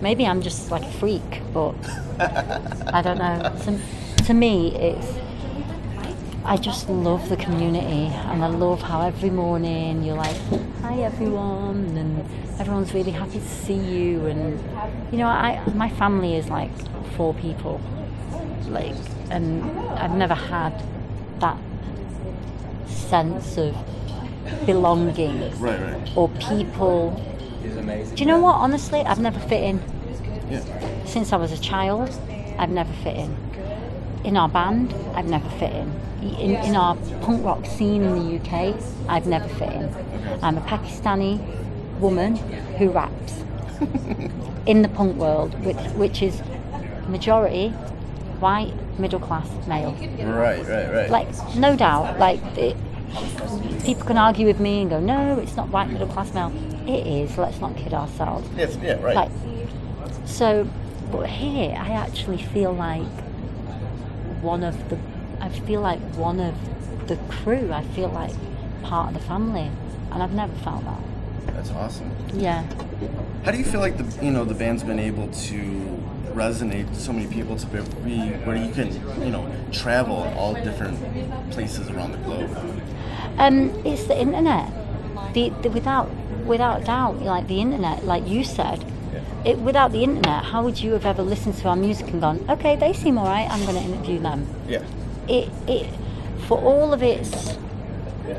maybe 0.01 0.25
I'm 0.25 0.41
just 0.41 0.71
like 0.71 0.83
a 0.83 0.91
freak, 0.93 1.41
but 1.53 1.73
I 2.19 3.01
don't 3.01 3.17
know. 3.17 3.53
To, 3.65 4.23
to 4.25 4.33
me, 4.33 4.73
it's. 4.75 5.07
I 6.47 6.57
just 6.57 6.89
love 6.89 7.27
the 7.29 7.37
community, 7.37 8.05
and 8.31 8.43
I 8.43 8.47
love 8.47 8.81
how 8.81 9.01
every 9.01 9.31
morning 9.31 10.03
you're 10.03 10.15
like, 10.15 10.37
"Hi, 10.83 10.99
everyone," 10.99 11.97
and 11.97 12.23
everyone's 12.59 12.93
really 12.93 13.11
happy 13.11 13.39
to 13.39 13.47
see 13.47 13.73
you. 13.73 14.25
And 14.27 14.59
you 15.11 15.17
know, 15.17 15.27
I 15.27 15.59
my 15.73 15.89
family 15.89 16.35
is 16.35 16.47
like 16.49 16.69
four 17.17 17.33
people, 17.33 17.81
like, 18.69 18.93
and 19.31 19.63
I've 19.97 20.15
never 20.15 20.35
had 20.35 20.83
that 21.39 21.57
sense 22.87 23.57
of 23.57 23.75
belonging 24.65 25.39
Right, 25.59 25.79
right. 25.81 26.11
or 26.15 26.29
people. 26.29 27.19
Do 28.15 28.23
you 28.23 28.25
know 28.27 28.39
what? 28.39 28.55
Honestly, 28.55 28.99
I've 29.01 29.19
never 29.19 29.39
fit 29.39 29.63
in 29.63 29.81
Yeah. 30.51 30.61
since 31.05 31.33
I 31.33 31.37
was 31.37 31.51
a 31.51 31.57
child. 31.57 32.09
I've 32.59 32.69
never 32.69 32.93
fit 33.03 33.17
in. 33.17 33.35
In 34.25 34.35
our 34.37 34.49
band, 34.49 34.93
I've 35.13 35.27
never 35.27 35.47
fit 35.51 35.71
in. 35.71 35.91
In, 36.39 36.55
in 36.55 36.75
our 36.75 36.95
punk 37.21 37.45
rock 37.45 37.65
scene 37.65 38.03
in 38.03 38.15
the 38.15 38.35
UK, 38.37 38.75
I've 39.07 39.27
never 39.27 39.47
fit 39.47 39.71
in. 39.71 39.95
I'm 40.41 40.57
a 40.57 40.61
Pakistani 40.61 41.39
woman 41.99 42.35
who 42.77 42.89
raps. 42.89 43.43
in 44.65 44.81
the 44.81 44.89
punk 44.89 45.15
world, 45.17 45.53
which, 45.63 45.77
which 45.93 46.21
is 46.21 46.41
majority 47.07 47.69
white, 48.39 48.73
middle 48.99 49.19
class 49.19 49.47
male. 49.67 49.91
Right, 49.91 50.65
right, 50.65 50.91
right. 50.91 51.09
Like, 51.09 51.55
no 51.55 51.75
doubt, 51.75 52.19
like, 52.19 52.39
it, 52.57 52.75
people 53.83 54.05
can 54.05 54.17
argue 54.17 54.45
with 54.45 54.59
me 54.59 54.81
and 54.81 54.89
go, 54.89 54.99
no, 54.99 55.39
it's 55.39 55.55
not 55.55 55.69
white, 55.69 55.89
middle 55.89 56.07
class 56.07 56.33
male. 56.33 56.51
It 56.87 57.05
is, 57.05 57.37
let's 57.37 57.59
not 57.59 57.75
kid 57.77 57.93
ourselves. 57.93 58.47
yes, 58.57 58.77
yeah, 58.81 58.99
right. 59.01 59.15
Like, 59.15 59.31
so, 60.25 60.67
but 61.11 61.27
here 61.29 61.75
I 61.77 61.91
actually 61.91 62.41
feel 62.41 62.73
like 62.73 63.05
one 64.45 64.63
of 64.63 64.89
the, 64.89 64.97
I 65.41 65.49
feel 65.49 65.81
like 65.81 65.99
one 66.15 66.39
of 66.39 66.55
the 67.07 67.17
crew. 67.29 67.73
I 67.73 67.83
feel 67.83 68.09
like 68.09 68.33
part 68.83 69.09
of 69.09 69.13
the 69.15 69.27
family, 69.27 69.69
and 70.11 70.23
I've 70.23 70.33
never 70.33 70.53
felt 70.57 70.85
that. 70.85 70.99
That's 71.47 71.71
awesome. 71.71 72.11
Yeah. 72.33 72.63
How 73.43 73.51
do 73.51 73.57
you 73.57 73.65
feel 73.65 73.79
like 73.79 73.97
the 73.97 74.25
you 74.25 74.31
know 74.31 74.45
the 74.45 74.53
band's 74.53 74.83
been 74.83 74.99
able 74.99 75.27
to 75.27 75.59
resonate 76.33 76.93
so 76.95 77.13
many 77.13 77.27
people 77.27 77.55
to 77.55 77.65
be 77.65 78.19
where 78.45 78.55
you 78.55 78.71
can 78.71 78.91
you 79.21 79.31
know 79.31 79.49
travel 79.71 80.31
all 80.37 80.53
different 80.53 80.99
places 81.51 81.89
around 81.89 82.11
the 82.11 82.17
globe? 82.19 82.51
Um, 83.37 83.69
it's 83.85 84.05
the 84.05 84.19
internet. 84.19 84.71
The, 85.33 85.49
the 85.61 85.69
without 85.69 86.09
without 86.45 86.85
doubt, 86.85 87.21
like 87.21 87.47
the 87.47 87.59
internet, 87.61 88.05
like 88.05 88.27
you 88.27 88.43
said, 88.43 88.85
it, 89.45 89.57
without 89.59 89.91
the 89.91 90.03
internet, 90.03 90.45
how 90.45 90.63
would 90.63 90.79
you 90.79 90.93
have 90.93 91.05
ever 91.05 91.21
listened 91.21 91.55
to 91.57 91.67
our 91.67 91.75
music 91.75 92.07
and 92.09 92.21
gone, 92.21 92.45
okay, 92.49 92.75
they 92.75 92.93
seem 92.93 93.17
alright, 93.17 93.49
I'm 93.49 93.65
going 93.65 93.75
to 93.75 93.83
interview 93.83 94.19
them? 94.19 94.47
Yeah. 94.67 94.83
It, 95.27 95.49
it, 95.67 95.89
for 96.47 96.59
all 96.59 96.93
of 96.93 97.01
its 97.01 97.57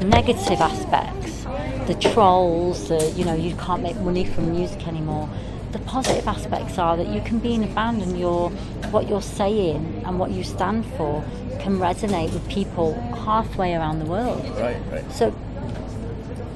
negative 0.03 0.61
aspects, 0.61 1.45
the 1.87 1.95
trolls, 1.95 2.89
the, 2.89 3.13
you 3.17 3.25
know, 3.25 3.35
you 3.35 3.55
can't 3.57 3.83
make 3.83 3.97
money 3.97 4.25
from 4.25 4.51
music 4.53 4.87
anymore. 4.87 5.29
The 5.73 5.79
positive 5.81 6.27
aspects 6.27 6.79
are 6.79 6.97
that 6.97 7.09
you 7.09 7.21
can 7.21 7.39
be 7.39 7.55
in 7.55 7.63
a 7.63 7.69
band 7.69 8.03
and 8.03 8.19
your 8.19 8.51
what 8.91 9.09
you're 9.09 9.23
saying 9.23 10.03
and 10.07 10.19
what 10.19 10.31
you 10.31 10.43
stand 10.43 10.87
for 10.97 11.25
can 11.61 11.79
resonate 11.79 12.33
with 12.33 12.49
people 12.49 12.95
halfway 13.25 13.75
around 13.75 13.99
the 13.99 14.05
world. 14.05 14.45
Right, 14.59 14.77
right. 14.91 15.13
So, 15.13 15.35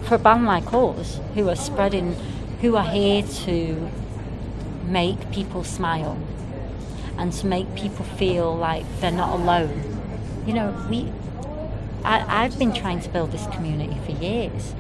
for 0.05 0.15
a 0.15 0.19
band 0.19 0.47
like 0.47 0.73
us, 0.73 1.21
who 1.35 1.49
are 1.49 1.57
spreading, 1.57 2.15
who 2.61 2.77
are 2.77 2.85
here 2.85 3.23
to 3.23 3.91
make 4.91 5.31
people 5.31 5.65
smile 5.65 6.19
and 7.17 7.33
to 7.33 7.47
make 7.47 7.75
people 7.75 8.05
feel 8.05 8.57
like 8.57 8.85
they're 9.01 9.11
not 9.11 9.39
alone, 9.39 10.43
you 10.47 10.55
know, 10.55 10.75
we. 10.89 11.13
I, 12.03 12.45
I've 12.45 12.59
been 12.59 12.73
trying 12.73 13.01
to 13.03 13.09
build 13.11 13.31
this 13.31 13.47
community 13.49 13.99
for 14.07 14.13
years, 14.13 14.75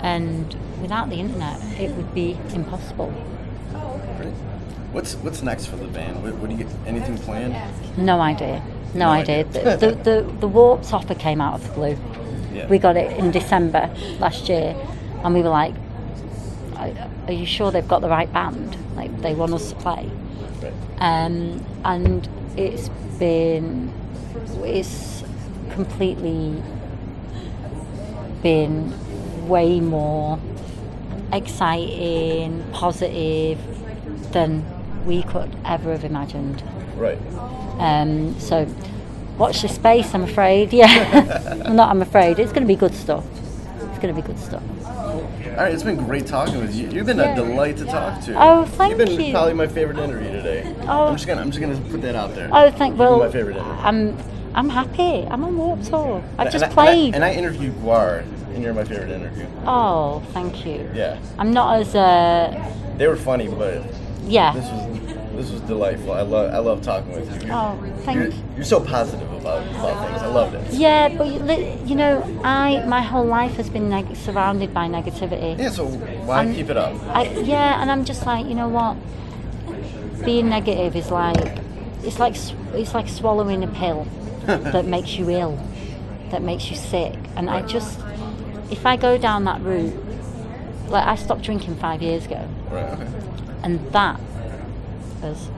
and 0.00 0.54
without 0.80 1.10
the 1.10 1.16
internet, 1.16 1.60
it 1.80 1.90
would 1.96 2.14
be 2.14 2.38
impossible. 2.54 3.10
What's 4.92 5.14
what's 5.16 5.42
next 5.42 5.66
for 5.66 5.76
the 5.76 5.88
band? 5.88 6.22
What, 6.22 6.34
what 6.36 6.50
do 6.50 6.56
you 6.56 6.64
get? 6.64 6.72
Anything 6.86 7.18
planned? 7.18 7.56
No 7.96 8.20
idea. 8.20 8.62
No, 8.94 9.06
No 9.06 9.08
idea. 9.10 9.40
idea. 9.40 9.76
The, 9.76 9.86
the, 9.86 10.22
the, 10.22 10.46
the 10.46 10.58
offer 10.92 11.14
came 11.14 11.40
out 11.40 11.54
of 11.54 11.66
the 11.66 11.72
blue. 11.72 11.98
Yeah. 12.54 12.68
We 12.68 12.78
got 12.78 12.96
it 12.96 13.16
in 13.18 13.30
December 13.30 13.90
last 14.20 14.48
year, 14.48 14.76
and 15.24 15.34
we 15.34 15.42
were 15.42 15.48
like, 15.48 15.74
"Are 17.26 17.32
you 17.32 17.46
sure 17.46 17.70
they've 17.70 17.86
got 17.86 18.00
the 18.00 18.08
right 18.08 18.32
band? 18.32 18.76
Like, 18.96 19.20
they 19.22 19.34
want 19.34 19.54
us 19.54 19.70
to 19.70 19.76
play?" 19.76 20.10
Um, 20.98 21.64
and 21.84 22.28
it's 22.56 22.88
been, 23.18 23.92
it's 24.64 25.24
completely 25.70 26.62
been 28.42 28.92
way 29.48 29.80
more 29.80 30.38
exciting, 31.32 32.64
positive 32.72 33.58
than 34.32 34.64
we 35.06 35.22
could 35.22 35.54
ever 35.64 35.92
have 35.92 36.04
imagined. 36.04 36.62
Right. 36.96 37.18
Um, 37.78 38.38
so 38.38 38.66
watch 39.38 39.62
the 39.62 39.68
space, 39.68 40.14
I'm 40.14 40.24
afraid. 40.24 40.72
Yeah. 40.72 41.54
Not, 41.72 41.90
I'm 41.90 42.02
afraid. 42.02 42.38
It's 42.38 42.52
going 42.52 42.62
to 42.62 42.68
be 42.68 42.76
good 42.76 42.94
stuff. 42.94 43.24
It's 43.80 43.98
going 43.98 44.14
to 44.14 44.20
be 44.20 44.26
good 44.26 44.38
stuff. 44.38 44.62
All 45.52 45.58
right, 45.58 45.72
it's 45.74 45.82
been 45.82 45.96
great 45.96 46.26
talking 46.26 46.58
with 46.60 46.74
you. 46.74 46.88
You've 46.88 47.06
been 47.06 47.18
Yeah. 47.18 47.32
a 47.32 47.36
delight 47.36 47.76
to 47.78 47.84
talk 47.84 48.20
to. 48.22 48.34
Oh, 48.36 48.64
thank 48.64 48.92
you. 48.92 48.98
You've 48.98 49.08
been 49.16 49.20
you. 49.26 49.32
probably 49.32 49.54
my 49.54 49.66
favorite 49.66 49.98
interview 49.98 50.30
today. 50.32 50.74
Oh. 50.88 51.08
I'm 51.08 51.14
just 51.14 51.26
gonna 51.26 51.42
I'm 51.42 51.50
just 51.50 51.60
gonna 51.60 51.76
put 51.90 52.00
that 52.02 52.14
out 52.16 52.34
there. 52.34 52.48
Oh, 52.52 52.70
thank 52.70 52.98
well. 52.98 53.18
my 53.18 53.28
favorite 53.30 53.56
interview. 53.56 53.72
I'm 53.82 54.16
I'm 54.54 54.68
happy. 54.68 55.26
I'm 55.30 55.44
on 55.44 55.56
Warped 55.56 55.84
Tour. 55.86 56.22
I've 56.38 56.46
And 56.46 56.50
just 56.52 56.64
I- 56.64 56.68
and 56.68 56.72
I- 56.78 56.84
played. 56.86 57.14
And 57.14 57.24
I, 57.24 57.32
interviewed 57.32 57.74
Gwar, 57.82 58.22
and 58.54 58.62
you're 58.62 58.74
my 58.74 58.84
favorite 58.84 59.10
interview. 59.10 59.46
oh, 59.66 60.22
thank 60.32 60.64
you. 60.66 60.88
Yeah. 60.94 61.16
I'm 61.38 61.52
not 61.52 61.80
as 61.80 61.94
uh, 61.94 62.52
They 62.98 63.06
were 63.06 63.16
funny, 63.16 63.48
but 63.48 63.82
yeah. 64.26 64.52
this 64.52 64.64
was 64.70 64.98
this 65.42 65.50
was 65.52 65.60
delightful. 65.62 66.12
I 66.12 66.22
love 66.22 66.54
I 66.54 66.58
love 66.58 66.82
talking 66.82 67.12
with 67.12 67.28
you. 67.42 67.48
You're, 67.48 67.56
Oh, 67.56 67.78
thank 68.04 68.16
you're, 68.18 68.28
you. 68.28 68.42
you're 68.56 68.64
so 68.64 68.80
positive 68.80 69.30
about, 69.32 69.66
about 69.68 70.08
things. 70.08 70.22
I 70.22 70.26
loved 70.26 70.54
it. 70.54 70.72
Yeah, 70.74 71.08
but 71.16 71.26
you 71.26 71.84
you 71.84 71.94
know, 71.96 72.22
I 72.44 72.84
my 72.86 73.02
whole 73.02 73.24
life 73.26 73.54
has 73.56 73.68
been 73.68 73.88
neg- 73.90 74.14
surrounded 74.16 74.72
by 74.72 74.86
negativity. 74.88 75.58
Yeah, 75.58 75.70
so 75.70 75.86
why 75.86 76.38
I'm- 76.38 76.54
keep 76.54 76.70
it 76.70 76.76
up? 76.76 76.94
I, 77.14 77.24
yeah, 77.54 77.80
and 77.82 77.90
I'm 77.90 78.04
just 78.04 78.24
like, 78.26 78.46
you 78.46 78.54
know 78.54 78.68
what? 78.68 78.96
Being 80.24 80.48
negative 80.48 80.94
is 80.94 81.10
like 81.10 81.58
it's 82.04 82.18
like 82.18 82.36
it's 82.74 82.94
like 82.94 83.08
swallowing 83.08 83.64
a 83.64 83.68
pill 83.68 84.06
that 84.46 84.84
makes 84.86 85.16
you 85.18 85.30
ill, 85.30 85.58
that 86.30 86.42
makes 86.42 86.70
you 86.70 86.76
sick. 86.76 87.14
And 87.36 87.50
I 87.50 87.62
just, 87.62 87.98
if 88.70 88.86
I 88.86 88.96
go 88.96 89.18
down 89.18 89.44
that 89.44 89.60
route, 89.62 89.94
like 90.88 91.06
I 91.06 91.16
stopped 91.16 91.42
drinking 91.42 91.76
five 91.76 92.02
years 92.02 92.26
ago, 92.26 92.48
Right, 92.70 92.84
okay. 92.92 93.08
and 93.64 93.80
that 93.92 94.20
was 95.22 95.48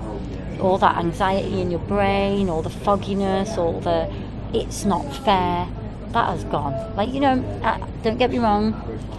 all 0.61 0.79
that 0.79 0.97
anxiety 0.99 1.61
in 1.61 1.71
your 1.71 1.81
brain, 1.81 2.49
all 2.49 2.63
the 2.63 2.71
fogginess, 2.71 3.57
all 3.59 3.81
the 3.81 4.11
it's 4.53 4.85
not 4.85 5.03
fair. 5.25 5.67
That 6.13 6.29
has 6.31 6.45
gone. 6.45 6.95
Like 6.97 7.13
you 7.13 7.21
know, 7.21 7.43
I, 7.65 7.81
don't 8.03 8.19
get 8.19 8.31
me 8.31 8.39
wrong, 8.39 8.75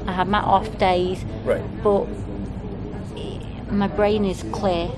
I 0.08 0.13
have 0.13 0.27
my 0.29 0.39
off 0.39 0.77
days, 0.77 1.23
Right. 1.43 1.62
but 1.84 2.05
i- 3.17 3.39
my 3.71 3.88
brain 3.88 4.23
is 4.25 4.43
clear, 4.51 4.89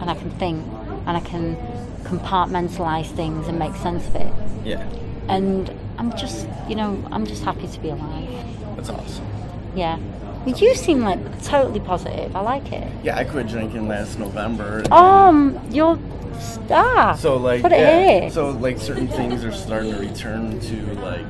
and 0.00 0.10
I 0.10 0.14
can 0.14 0.30
think, 0.32 0.62
and 1.06 1.16
I 1.16 1.20
can 1.20 1.56
compartmentalize 2.04 3.06
things 3.06 3.48
and 3.48 3.58
make 3.58 3.74
sense 3.76 4.06
of 4.08 4.16
it. 4.16 4.32
Yeah. 4.64 4.82
And 5.28 5.70
I'm 5.98 6.14
just, 6.16 6.46
you 6.68 6.74
know, 6.74 6.98
I'm 7.12 7.26
just 7.26 7.44
happy 7.44 7.66
to 7.66 7.80
be 7.80 7.88
alive. 7.90 8.28
That's 8.76 8.90
awesome. 8.90 9.24
Yeah. 9.74 9.98
You 10.56 10.74
seem 10.74 11.00
like 11.00 11.20
totally 11.44 11.80
positive. 11.80 12.34
I 12.34 12.40
like 12.40 12.72
it. 12.72 12.90
Yeah, 13.04 13.16
I 13.16 13.24
quit 13.24 13.48
drinking 13.48 13.86
last 13.88 14.18
November. 14.18 14.82
Um, 14.90 15.60
you're 15.70 15.98
star. 16.40 17.16
So 17.16 17.36
like 17.36 17.62
put 17.62 17.72
it 17.72 17.80
yeah, 17.80 18.20
here. 18.20 18.30
So 18.30 18.50
like 18.50 18.78
certain 18.78 19.08
things 19.08 19.44
are 19.44 19.52
starting 19.52 19.92
to 19.92 19.98
return 19.98 20.58
to 20.60 20.76
like 21.00 21.26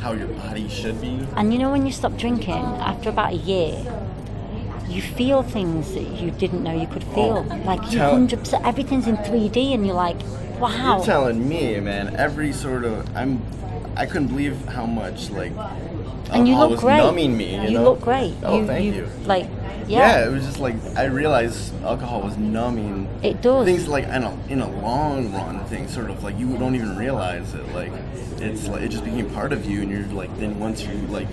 how 0.00 0.12
your 0.12 0.28
body 0.28 0.68
should 0.68 1.00
be. 1.00 1.26
and 1.36 1.52
you 1.52 1.58
know 1.58 1.70
when 1.70 1.86
you 1.86 1.92
stop 1.92 2.16
drinking 2.16 2.54
after 2.54 3.08
about 3.08 3.32
a 3.32 3.36
year, 3.36 3.76
you 4.88 5.02
feel 5.02 5.42
things 5.42 5.94
that 5.94 6.02
you 6.02 6.30
didn't 6.30 6.62
know 6.62 6.78
you 6.78 6.86
could 6.86 7.04
feel. 7.04 7.42
like 7.64 7.92
you 7.92 7.98
hundred 7.98 8.40
percent 8.40 8.64
everything's 8.66 9.06
in 9.06 9.16
three 9.18 9.48
D, 9.48 9.72
and 9.74 9.86
you're 9.86 9.94
like, 9.94 10.20
wow. 10.58 10.96
You're 10.96 11.06
telling 11.06 11.48
me, 11.48 11.80
man, 11.80 12.16
every 12.16 12.52
sort 12.52 12.84
of 12.84 13.14
I'm 13.16 13.42
I 13.96 14.06
couldn't 14.06 14.28
believe 14.28 14.64
how 14.66 14.86
much 14.86 15.30
like 15.30 15.52
and 16.30 16.48
you 16.48 16.56
look 16.56 16.80
great. 16.80 16.98
numbing 16.98 17.36
me. 17.36 17.54
You, 17.56 17.62
You 17.62 17.70
know? 17.78 17.84
look 17.84 18.00
great. 18.00 18.34
Oh, 18.42 18.60
you, 18.60 18.66
thank 18.66 18.94
you. 18.94 19.08
Like, 19.24 19.48
Yeah. 19.88 19.98
yeah, 20.20 20.26
it 20.26 20.32
was 20.32 20.44
just 20.44 20.58
like 20.58 20.76
I 20.96 21.04
realized 21.04 21.72
alcohol 21.82 22.22
was 22.22 22.36
numbing. 22.36 23.08
It 23.22 23.42
does. 23.42 23.66
Things 23.66 23.88
like 23.88 24.04
in 24.04 24.22
a 24.24 24.38
in 24.48 24.60
a 24.60 24.70
long 24.80 25.32
run 25.32 25.64
thing, 25.66 25.88
sort 25.88 26.10
of 26.10 26.22
like 26.24 26.38
you 26.38 26.56
don't 26.58 26.74
even 26.74 26.96
realize 26.96 27.54
it. 27.54 27.66
Like 27.74 27.92
it's 28.38 28.66
like 28.68 28.82
it 28.82 28.88
just 28.88 29.04
became 29.04 29.30
part 29.30 29.52
of 29.52 29.64
you, 29.66 29.82
and 29.82 29.90
you're 29.90 30.06
like 30.08 30.36
then 30.38 30.58
once 30.58 30.82
you 30.82 30.94
like 31.08 31.28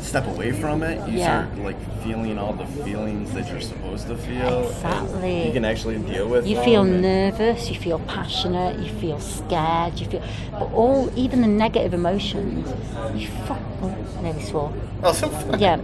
step 0.00 0.26
away 0.26 0.52
from 0.52 0.82
it, 0.82 0.96
you 1.08 1.18
Yeah. 1.18 1.44
start 1.46 1.58
like 1.58 1.76
feeling 2.02 2.38
all 2.38 2.54
the 2.54 2.66
feelings 2.84 3.32
that 3.32 3.50
you're 3.50 3.60
supposed 3.60 4.06
to 4.08 4.16
feel. 4.16 4.68
Exactly. 4.70 5.46
You 5.46 5.52
can 5.52 5.64
actually 5.64 5.98
deal 5.98 6.28
with. 6.28 6.46
You 6.46 6.60
feel 6.62 6.82
nervous, 6.84 7.68
you 7.68 7.76
feel 7.78 7.98
passionate, 8.00 8.78
you 8.78 8.90
feel 9.00 9.20
scared, 9.20 9.98
you 10.00 10.06
feel, 10.06 10.22
but 10.52 10.72
all, 10.72 11.10
even 11.16 11.40
the 11.42 11.46
negative 11.48 11.92
emotions, 11.92 12.66
you 13.14 13.28
fuck, 13.46 13.60
oh, 13.82 13.94
nearly 14.22 14.42
swore. 14.42 14.72
Oh, 15.02 15.12
so 15.12 15.28
Yeah, 15.58 15.78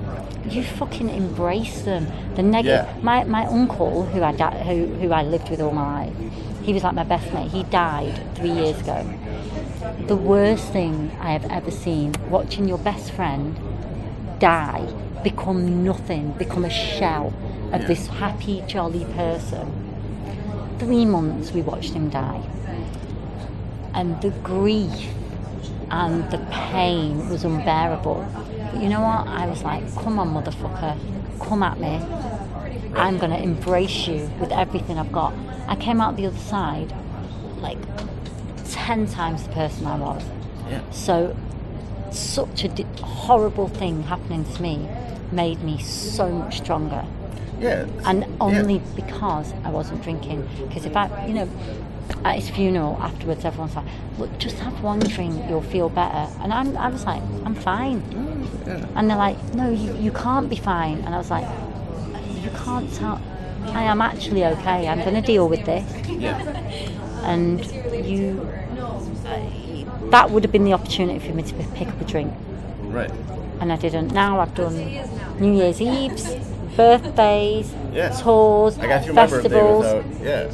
you 0.48 0.62
fucking 0.62 1.10
embrace 1.10 1.82
them. 1.82 1.91
The 2.34 2.42
negative. 2.42 2.86
Yeah. 2.86 3.02
My 3.02 3.24
my 3.24 3.46
uncle, 3.46 4.04
who 4.06 4.22
I 4.22 4.32
who 4.32 4.86
who 4.86 5.12
I 5.12 5.22
lived 5.22 5.50
with 5.50 5.60
all 5.60 5.72
my 5.72 6.06
life, 6.06 6.16
he 6.62 6.72
was 6.72 6.82
like 6.82 6.94
my 6.94 7.04
best 7.04 7.32
mate. 7.32 7.50
He 7.50 7.62
died 7.64 8.14
three 8.36 8.50
years 8.52 8.80
ago. 8.80 9.04
The 10.06 10.16
worst 10.16 10.72
thing 10.72 11.10
I 11.20 11.32
have 11.32 11.44
ever 11.50 11.70
seen, 11.70 12.14
watching 12.30 12.68
your 12.68 12.78
best 12.78 13.12
friend 13.12 13.56
die, 14.38 14.86
become 15.22 15.84
nothing, 15.84 16.32
become 16.32 16.64
a 16.64 16.70
shell 16.70 17.32
of 17.72 17.80
Yeah. 17.82 17.86
this 17.86 18.06
happy, 18.06 18.62
jolly 18.66 19.04
person. 19.16 19.72
Three 20.78 21.04
months 21.04 21.52
we 21.52 21.62
watched 21.62 21.94
him 21.94 22.08
die. 22.10 22.42
And 23.94 24.20
the 24.20 24.30
grief 24.30 25.10
and 25.90 26.28
the 26.30 26.38
pain 26.50 27.28
was 27.28 27.44
unbearable. 27.44 28.24
But 28.72 28.82
you 28.82 28.88
know 28.88 29.00
what? 29.02 29.26
I 29.28 29.46
was 29.46 29.62
like, 29.62 29.82
come 29.94 30.18
on, 30.18 30.28
motherfucker, 30.34 30.96
come 31.40 31.62
at 31.62 31.78
me. 31.78 32.00
I'm 32.94 33.18
going 33.18 33.30
to 33.30 33.42
embrace 33.42 34.06
you 34.06 34.30
with 34.38 34.52
everything 34.52 34.98
I've 34.98 35.12
got. 35.12 35.32
I 35.66 35.76
came 35.76 36.00
out 36.00 36.16
the 36.16 36.26
other 36.26 36.38
side 36.38 36.94
like 37.58 37.78
10 38.70 39.06
times 39.08 39.44
the 39.44 39.52
person 39.52 39.86
I 39.86 39.96
was. 39.96 40.22
Yeah. 40.68 40.82
So, 40.90 41.36
such 42.10 42.64
a 42.64 42.68
di- 42.68 42.86
horrible 43.00 43.68
thing 43.68 44.02
happening 44.02 44.44
to 44.44 44.62
me 44.62 44.88
made 45.30 45.62
me 45.62 45.78
so 45.78 46.30
much 46.30 46.58
stronger. 46.58 47.04
Yeah. 47.60 47.86
And 48.04 48.26
only 48.40 48.74
yeah. 48.74 48.80
because 48.96 49.52
I 49.64 49.70
wasn't 49.70 50.02
drinking. 50.02 50.48
Because 50.68 50.84
if 50.84 50.96
I, 50.96 51.26
you 51.26 51.34
know, 51.34 51.48
at 52.24 52.36
his 52.36 52.50
funeral 52.50 52.96
afterwards, 53.00 53.44
everyone's 53.44 53.74
like, 53.76 53.86
look, 54.18 54.38
just 54.38 54.56
have 54.58 54.82
one 54.82 55.00
drink, 55.00 55.48
you'll 55.48 55.62
feel 55.62 55.88
better. 55.88 56.30
And 56.42 56.52
I'm, 56.52 56.76
I 56.76 56.88
was 56.88 57.04
like, 57.04 57.22
I'm 57.44 57.54
fine. 57.54 58.02
Yeah. 58.66 58.86
And 58.94 59.10
they're 59.10 59.16
like, 59.16 59.42
no, 59.54 59.70
you, 59.70 59.94
you 59.96 60.12
can't 60.12 60.48
be 60.48 60.56
fine. 60.56 60.98
And 60.98 61.14
I 61.14 61.18
was 61.18 61.30
like, 61.30 61.46
you 62.42 62.50
can't 62.64 62.92
tell. 62.94 63.20
I 63.66 63.82
am 63.84 64.00
actually 64.00 64.44
okay. 64.44 64.88
I'm 64.88 64.98
going 65.00 65.14
to 65.14 65.20
deal 65.22 65.48
with 65.48 65.64
this. 65.64 65.84
Yeah. 66.08 66.38
And 67.24 67.64
you, 68.04 68.46
that 70.10 70.30
would 70.30 70.42
have 70.42 70.52
been 70.52 70.64
the 70.64 70.72
opportunity 70.72 71.18
for 71.26 71.32
me 71.34 71.42
to 71.44 71.54
pick 71.74 71.88
up 71.88 72.00
a 72.00 72.04
drink. 72.04 72.32
Right. 72.80 73.10
And 73.60 73.72
I 73.72 73.76
didn't. 73.76 74.12
Now 74.12 74.40
I've 74.40 74.54
done 74.54 74.76
New 75.40 75.56
Year's 75.56 75.80
Eves, 75.80 76.34
birthdays, 76.76 77.72
Yeah. 77.92 78.10
tours, 78.10 78.78
I 78.78 78.86
got 78.88 79.04
through 79.04 79.14
my 79.14 79.26
birthday 79.26 79.48
festivals. 79.48 79.84
without. 79.84 80.24
Yeah. 80.24 80.52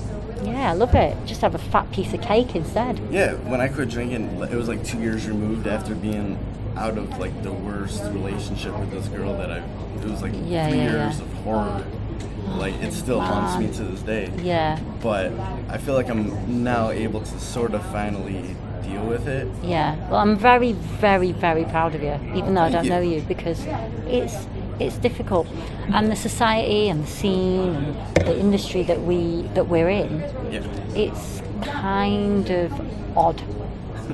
Yeah, 0.49 0.71
I 0.71 0.75
love 0.75 0.95
it. 0.95 1.17
Just 1.27 1.41
have 1.43 1.55
a 1.55 1.59
fat 1.59 1.91
piece 1.93 2.13
of 2.13 2.21
cake 2.23 2.55
instead. 2.57 2.99
Yeah. 3.11 3.35
When 3.35 3.61
I 3.61 3.69
quit 3.69 3.89
drinking, 3.91 4.41
it 4.43 4.55
was 4.55 4.69
like 4.69 4.85
two 4.85 4.99
years 5.01 5.27
removed 5.29 5.67
after 5.67 5.95
being 5.95 6.39
out 6.77 6.97
of 6.99 7.19
like 7.19 7.43
the 7.43 7.53
worst 7.53 8.03
relationship 8.05 8.77
with 8.79 8.91
this 8.91 9.09
girl 9.09 9.37
that 9.39 9.51
I. 9.51 9.59
It 9.99 10.05
was 10.05 10.23
like 10.23 10.33
Yeah, 10.47 10.69
three 10.69 10.79
yeah, 10.79 10.91
years 11.09 11.19
yeah. 11.19 11.25
of 11.25 11.33
horror. 11.45 11.85
Like 12.57 12.75
it 12.83 12.93
still 12.93 13.21
haunts 13.21 13.59
me 13.59 13.67
to 13.77 13.85
this 13.91 14.01
day. 14.03 14.31
Yeah, 14.43 14.79
But 15.03 15.33
I 15.69 15.77
feel 15.79 15.95
like 15.95 16.09
I'm 16.09 16.63
now 16.65 16.91
able 16.91 17.21
to 17.21 17.41
sort 17.41 17.75
of 17.75 17.85
finally 17.93 18.57
deal 18.83 19.05
with 19.05 19.29
it. 19.29 19.47
yeah. 19.63 19.97
Well, 20.09 20.21
I'm 20.21 20.37
very, 20.39 20.73
very, 20.73 21.33
very 21.33 21.65
proud 21.65 21.95
of 21.95 22.03
you, 22.03 22.15
even 22.35 22.55
though 22.55 22.63
I 22.63 22.71
don't 22.71 22.85
you. 22.85 22.91
know 22.91 23.01
you, 23.01 23.21
because 23.23 23.67
it's 24.07 24.47
it's 24.81 24.97
difficult, 24.99 25.47
and 25.93 26.11
the 26.11 26.17
society 26.17 26.89
and 26.89 27.03
the 27.05 27.07
scene 27.07 27.75
and 27.75 28.17
the 28.27 28.39
industry 28.39 28.83
that 28.85 29.01
we 29.03 29.43
that 29.55 29.69
we're 29.69 29.89
in, 29.89 30.21
Yeah. 30.51 30.63
it's 30.95 31.43
kind 31.63 32.49
of 32.51 32.73
odd. 33.17 33.43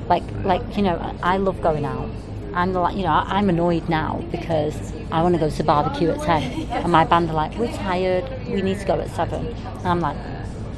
Like, 0.09 0.23
like 0.43 0.61
you 0.77 0.83
know, 0.83 0.97
I 1.23 1.37
love 1.37 1.61
going 1.61 1.85
out. 1.85 2.09
I'm 2.53 2.73
like, 2.73 2.95
you 2.95 3.03
know, 3.03 3.11
I'm 3.11 3.49
annoyed 3.49 3.89
now 3.89 4.23
because 4.31 4.75
I 5.11 5.21
want 5.21 5.35
to 5.35 5.39
go 5.39 5.49
to 5.49 5.63
barbecue 5.63 6.09
at 6.09 6.21
ten, 6.21 6.43
and 6.69 6.91
my 6.91 7.03
band 7.05 7.29
are 7.29 7.33
like, 7.33 7.57
we're 7.57 7.71
tired, 7.73 8.23
we 8.47 8.61
need 8.61 8.79
to 8.79 8.85
go 8.85 8.99
at 8.99 9.09
seven, 9.11 9.45
and 9.47 9.87
I'm 9.87 9.99
like, 9.99 10.17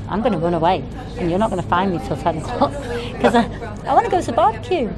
I'm 0.09 0.21
going 0.21 0.33
to 0.33 0.39
run 0.39 0.53
away, 0.53 0.83
and 1.17 1.29
you're 1.29 1.39
not 1.39 1.49
going 1.51 1.61
to 1.61 1.67
find 1.69 1.91
me 1.91 1.99
till 2.07 2.17
ten 2.17 2.37
o'clock 2.39 2.71
because 3.13 3.35
I, 3.35 3.43
I 3.85 3.93
want 3.93 4.05
to 4.05 4.11
go 4.11 4.21
to 4.21 4.31
barbecue 4.31 4.89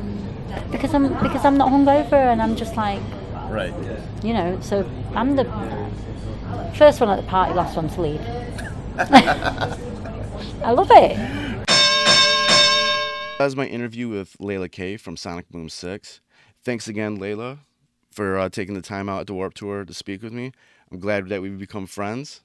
because 0.71 0.93
I'm 0.93 1.09
because 1.21 1.43
I'm 1.45 1.57
not 1.57 1.69
hungover, 1.71 2.13
and 2.31 2.41
I'm 2.41 2.55
just 2.55 2.75
like, 2.77 3.01
Right. 3.49 3.73
you 4.23 4.33
know, 4.33 4.59
so 4.61 4.89
I'm 5.15 5.35
the 5.35 5.45
first 6.75 7.01
one 7.01 7.09
at 7.09 7.17
the 7.17 7.27
party, 7.27 7.53
last 7.53 7.75
one 7.75 7.89
to 7.89 8.01
leave. 8.01 8.21
I 10.63 10.71
love 10.71 10.89
it. 10.91 11.15
That 13.37 13.45
was 13.45 13.55
my 13.55 13.65
interview 13.65 14.09
with 14.09 14.35
Laila 14.39 14.69
K 14.69 14.97
from 14.97 15.15
Sonic 15.15 15.49
Boom 15.49 15.69
6. 15.69 16.21
Thanks 16.63 16.87
again, 16.87 17.15
Laila, 17.15 17.59
for 18.11 18.37
uh, 18.37 18.49
taking 18.49 18.75
the 18.75 18.81
time 18.81 19.07
out 19.07 19.21
at 19.21 19.27
the 19.27 19.33
Warped 19.33 19.57
Tour 19.57 19.85
to 19.85 19.93
speak 19.93 20.21
with 20.21 20.33
me. 20.33 20.51
I'm 20.91 20.99
glad 20.99 21.29
that 21.29 21.41
we've 21.41 21.57
become 21.57 21.87
friends. 21.87 22.41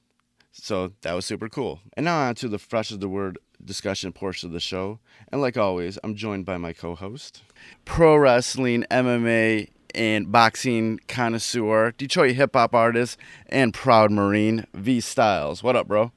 So 0.52 0.92
that 1.02 1.14
was 1.14 1.26
super 1.26 1.48
cool. 1.48 1.80
And 1.96 2.04
now 2.04 2.28
on 2.28 2.36
to 2.36 2.48
the 2.48 2.60
fresh 2.60 2.92
of 2.92 3.00
the 3.00 3.08
word 3.08 3.38
discussion 3.64 4.12
portion 4.12 4.48
of 4.48 4.52
the 4.52 4.60
show. 4.60 5.00
And 5.32 5.40
like 5.40 5.56
always, 5.56 5.98
I'm 6.04 6.14
joined 6.14 6.44
by 6.44 6.58
my 6.58 6.72
co 6.72 6.94
host, 6.94 7.42
pro 7.84 8.16
wrestling, 8.16 8.84
MMA, 8.90 9.70
and 9.94 10.30
boxing 10.32 11.00
connoisseur, 11.08 11.92
Detroit 11.92 12.34
hip 12.34 12.54
hop 12.54 12.74
artist, 12.74 13.18
and 13.48 13.72
proud 13.72 14.10
Marine, 14.10 14.66
V 14.74 15.00
Styles. 15.00 15.62
What 15.62 15.76
up, 15.76 15.88
bro? 15.88 16.12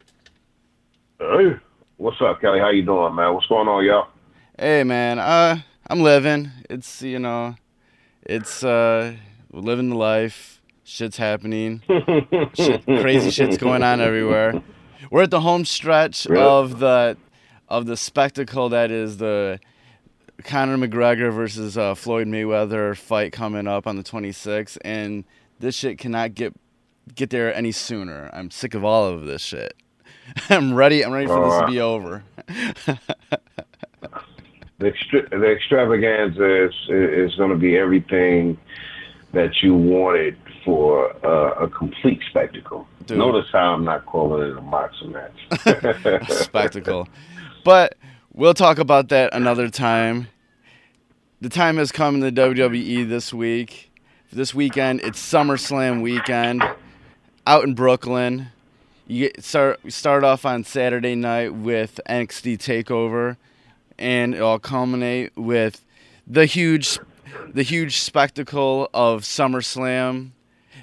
Hey, 1.20 1.56
what's 1.98 2.22
up, 2.22 2.42
Kelly? 2.42 2.60
How 2.60 2.70
you 2.70 2.84
doing, 2.84 3.16
man? 3.16 3.34
What's 3.34 3.48
going 3.48 3.68
on, 3.68 3.84
y'all? 3.86 4.08
Hey 4.60 4.84
man, 4.84 5.20
uh, 5.20 5.60
I'm 5.90 6.02
living. 6.02 6.52
It's 6.70 7.02
you 7.02 7.20
know, 7.20 7.56
it's 8.24 8.64
uh, 8.64 9.14
living 9.52 9.90
the 9.90 9.96
life. 9.98 10.62
Shit's 10.84 11.18
happening. 11.18 11.82
Shit, 12.54 12.86
crazy 12.86 13.30
shit's 13.30 13.58
going 13.58 13.84
on 13.84 14.00
everywhere. 14.00 14.62
We're 15.12 15.24
at 15.24 15.32
the 15.32 15.42
home 15.42 15.66
stretch 15.66 16.26
Really? 16.26 16.44
of 16.44 16.80
the 16.80 17.18
of 17.68 17.86
the 17.86 17.98
spectacle 17.98 18.70
that 18.70 18.90
is 18.90 19.18
the 19.18 19.60
Conor 20.44 20.78
McGregor 20.78 21.34
versus 21.34 21.78
uh, 21.78 21.96
Floyd 21.96 22.28
Mayweather 22.28 22.96
fight 22.96 23.32
coming 23.32 23.68
up 23.68 23.88
on 23.88 23.96
the 23.96 24.04
26th, 24.04 24.78
and 24.86 25.24
this 25.60 25.76
shit 25.76 25.98
cannot 25.98 26.36
get 26.36 26.54
get 27.16 27.30
there 27.30 27.54
any 27.56 27.72
sooner. 27.72 28.30
I'm 28.34 28.52
sick 28.52 28.74
of 28.74 28.84
all 28.84 29.06
of 29.08 29.26
this 29.26 29.42
shit. 29.42 29.74
I'm 30.50 30.74
ready. 30.74 31.04
I'm 31.06 31.12
ready 31.12 31.28
for 31.28 31.40
this 31.46 31.60
to 31.60 31.64
Uh. 31.64 31.68
be 31.68 31.80
over. 31.82 32.24
The, 34.80 34.86
extra- 34.90 35.28
the 35.30 35.48
extravaganza 35.52 36.66
is 36.68 36.74
is 36.90 37.36
going 37.36 37.50
to 37.50 37.56
be 37.56 37.76
everything 37.76 38.60
that 39.34 39.64
you 39.64 39.74
wanted 39.74 40.38
for 40.64 41.16
uh, 41.26 41.64
a 41.64 41.68
complete 41.68 42.22
spectacle. 42.30 42.88
Dude. 43.08 43.18
Notice 43.18 43.48
how 43.52 43.74
I'm 43.74 43.84
not 43.84 44.06
calling 44.06 44.52
it 44.52 44.56
a 44.56 44.62
boxing 44.62 45.14
match. 45.14 46.30
spectacle. 46.30 47.08
But 47.64 47.96
we'll 48.38 48.54
talk 48.54 48.78
about 48.78 49.10
that 49.10 49.34
another 49.34 49.68
time. 49.68 50.28
The 51.42 51.50
time 51.50 51.78
has 51.78 51.92
come 51.92 52.16
in 52.16 52.22
the 52.22 52.32
WWE 52.32 53.10
this 53.10 53.34
week. 53.34 53.92
This 54.32 54.54
weekend, 54.54 55.02
it's 55.02 55.20
SummerSlam 55.20 56.02
weekend 56.02 56.64
out 57.46 57.64
in 57.64 57.74
Brooklyn. 57.74 58.50
You 59.08 59.30
get, 59.30 59.44
start 59.44 59.80
start 59.92 60.24
off 60.24 60.46
on 60.46 60.64
Saturday 60.64 61.16
night 61.16 61.54
with 61.54 62.00
NXT 62.10 62.58
Takeover, 62.58 63.38
and 63.98 64.36
it'll 64.36 64.60
culminate 64.60 65.36
with 65.38 65.86
the 66.28 66.46
huge, 66.46 67.00
the 67.54 67.64
huge 67.64 68.00
spectacle 68.00 68.90
of 68.94 69.22
SummerSlam. 69.22 70.32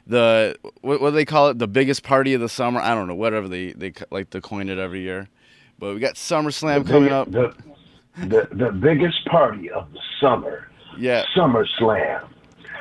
The 0.06 0.56
what, 0.80 1.02
what 1.02 1.10
do 1.10 1.16
they 1.16 1.26
call 1.26 1.50
it? 1.50 1.58
The 1.58 1.68
biggest 1.68 2.02
party 2.02 2.32
of 2.32 2.40
the 2.40 2.48
summer. 2.48 2.80
I 2.80 2.94
don't 2.94 3.06
know. 3.06 3.14
Whatever 3.14 3.46
they 3.46 3.72
they 3.72 3.92
like 4.10 4.30
to 4.30 4.40
coin 4.40 4.70
it 4.70 4.78
every 4.78 5.00
year. 5.00 5.28
But 5.84 5.92
we 5.92 6.00
got 6.00 6.14
SummerSlam 6.14 6.88
coming 6.88 7.12
up. 7.12 7.30
The, 7.30 7.54
the, 8.16 8.48
the 8.52 8.72
biggest 8.72 9.22
party 9.26 9.68
of 9.68 9.92
the 9.92 9.98
summer, 10.18 10.70
Yeah, 10.96 11.24
SummerSlam. 11.36 12.26